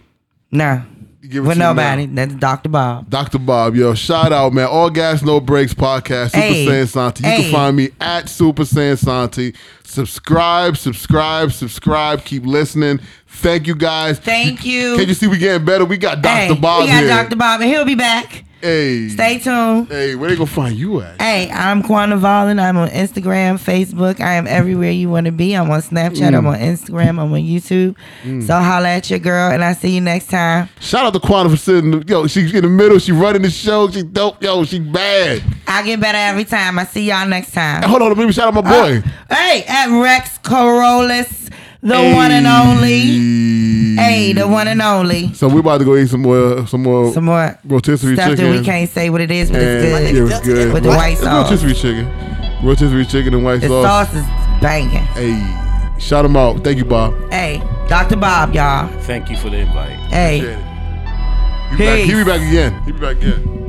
No. 0.51 0.83
Give 1.21 1.45
it 1.45 1.49
With 1.49 1.59
nobody. 1.59 2.07
now. 2.07 2.25
That's 2.27 2.35
Dr. 2.37 2.69
Bob. 2.71 3.11
Dr. 3.11 3.39
Bob, 3.39 3.75
yo, 3.75 3.93
shout 3.95 4.33
out, 4.33 4.53
man. 4.55 4.67
All 4.67 4.89
gas, 4.89 5.23
no 5.23 5.41
brakes 5.41 5.75
podcast, 5.75 6.31
Super 6.31 6.41
Hey. 6.41 6.67
Saiyan 6.67 6.89
Santi. 6.89 7.25
You 7.25 7.29
Hey. 7.31 7.43
can 7.43 7.53
find 7.53 7.77
me 7.77 7.91
at 8.01 8.29
Super 8.31 8.63
Saiyan 8.63 8.97
Santi. 8.97 9.55
Subscribe, 9.85 10.77
subscribe, 10.77 11.53
subscribe. 11.53 12.25
Keep 12.25 12.47
listening. 12.47 13.01
Thank 13.27 13.67
you 13.67 13.75
guys. 13.75 14.19
Thank 14.19 14.65
you. 14.65 14.97
Can't 14.97 15.09
you 15.09 15.15
see 15.15 15.27
we 15.27 15.37
getting 15.39 15.67
better? 15.67 15.85
We 15.85 15.99
got 15.99 16.23
Dr. 16.23 16.55
Hey, 16.55 16.61
Bob 16.61 16.83
we 16.83 16.89
got 16.89 16.99
here. 17.01 17.09
Dr. 17.09 17.37
Bob, 17.37 17.61
and 17.61 17.69
he'll 17.71 17.85
be 17.85 17.95
back. 17.95 18.45
Hey. 18.61 19.09
Stay 19.09 19.39
tuned. 19.39 19.89
Hey, 19.89 20.17
where 20.17 20.29
they 20.31 20.35
gonna 20.37 20.47
find 20.47 20.75
you 20.77 21.01
at? 21.01 21.21
Hey, 21.23 21.49
I'm 21.51 21.81
Quanah 21.83 22.19
Valen. 22.19 22.61
I'm 22.61 22.77
on 22.77 22.89
Instagram, 22.89 23.55
Facebook. 23.57 24.21
I 24.21 24.35
am 24.35 24.49
everywhere 24.49 24.91
you 24.91 25.09
want 25.09 25.27
to 25.27 25.33
be. 25.33 25.55
I'm 25.55 25.71
on 25.71 25.81
Snapchat. 25.81 26.35
I'm 26.35 26.45
Mm. 26.45 26.49
on 26.49 26.59
Instagram. 26.59 27.09
I'm 27.11 27.33
on 27.33 27.41
YouTube. 27.41 27.95
So 28.47 28.55
holla 28.59 28.89
at 28.89 29.11
your 29.11 29.21
girl, 29.21 29.53
and 29.53 29.63
I 29.63 29.75
see 29.75 29.91
you 29.91 30.01
next 30.01 30.29
time. 30.31 30.69
Shout 30.81 31.05
out 31.07 31.13
to 31.13 31.21
Quanah 31.21 31.51
for 31.51 31.57
sitting. 31.57 32.03
Yo, 32.09 32.27
she's 32.27 32.53
in 32.53 32.63
the 32.63 32.69
middle. 32.69 32.99
She 32.99 33.13
running 33.13 33.43
the 33.43 33.51
show. 33.51 33.89
She 33.91 34.03
dope. 34.03 34.43
Yo, 34.43 34.65
she 34.65 34.81
bad. 34.81 35.41
I 35.69 35.85
get 35.85 36.01
better 36.01 36.19
every 36.19 36.45
time. 36.45 36.81
I 36.81 36.85
see 36.85 37.09
y'all 37.09 37.29
next 37.29 37.53
time. 37.53 37.83
Hold 37.85 38.03
on, 38.03 38.09
let 38.17 38.27
me 38.27 38.33
shout 38.33 38.49
out 38.49 38.55
my 38.65 38.71
boy. 38.71 39.03
Hey, 39.31 39.65
at 39.69 39.87
Rex 40.03 40.39
Corollis, 40.43 41.51
the 41.83 41.95
one 42.15 42.31
and 42.31 42.47
only. 42.47 43.97
Hey, 43.97 44.33
the 44.33 44.47
one 44.47 44.69
and 44.69 44.81
only. 44.83 45.33
So 45.35 45.49
we 45.49 45.61
about 45.61 45.79
to 45.79 45.85
go 45.85 45.97
eat 45.97 46.09
some 46.09 46.23
more, 46.23 46.67
some 46.67 46.83
more, 46.83 47.13
Some 47.13 47.25
more 47.25 47.59
rotisserie 47.65 48.15
stuff 48.15 48.31
chicken. 48.31 48.45
that 48.53 48.59
we 48.59 48.65
can't 48.65 48.89
say 48.91 49.11
what 49.11 49.21
it 49.21 49.31
is, 49.31 49.51
but 49.51 49.61
it's 49.61 49.85
good. 49.85 50.15
it 50.17 50.23
was 50.23 50.41
good. 50.41 50.73
With 50.73 50.83
the 50.85 50.91
white 50.91 51.13
It's 51.13 51.23
sauce. 51.23 51.51
Rotisserie 51.51 51.75
chicken. 51.75 52.65
Rotisserie 52.65 53.05
chicken 53.07 53.35
and 53.35 53.45
white 53.45 53.61
The 53.61 53.69
sauce. 53.69 54.09
sauce 54.11 54.17
is 54.17 54.25
banging. 54.63 55.05
Hey, 55.15 55.99
shout 56.01 56.25
him 56.25 56.37
out. 56.37 56.63
Thank 56.65 56.79
you, 56.79 56.85
Bob. 56.85 57.15
Hey, 57.33 57.59
Dr. 57.89 58.17
Bob, 58.17 58.55
y'all. 58.55 58.89
Thank 59.03 59.31
you 59.31 59.37
for 59.37 59.51
the 59.51 59.59
invite. 59.59 59.91
Hey. 60.11 60.39
Appreciate 60.41 60.59
it. 60.59 60.65
He 61.71 61.77
be, 61.77 61.85
back, 61.85 61.99
he 61.99 62.15
be 62.15 62.25
back 62.25 62.41
again. 62.49 62.83
He 62.85 62.93
be 62.93 62.99
back 62.99 63.17
again. 63.17 63.68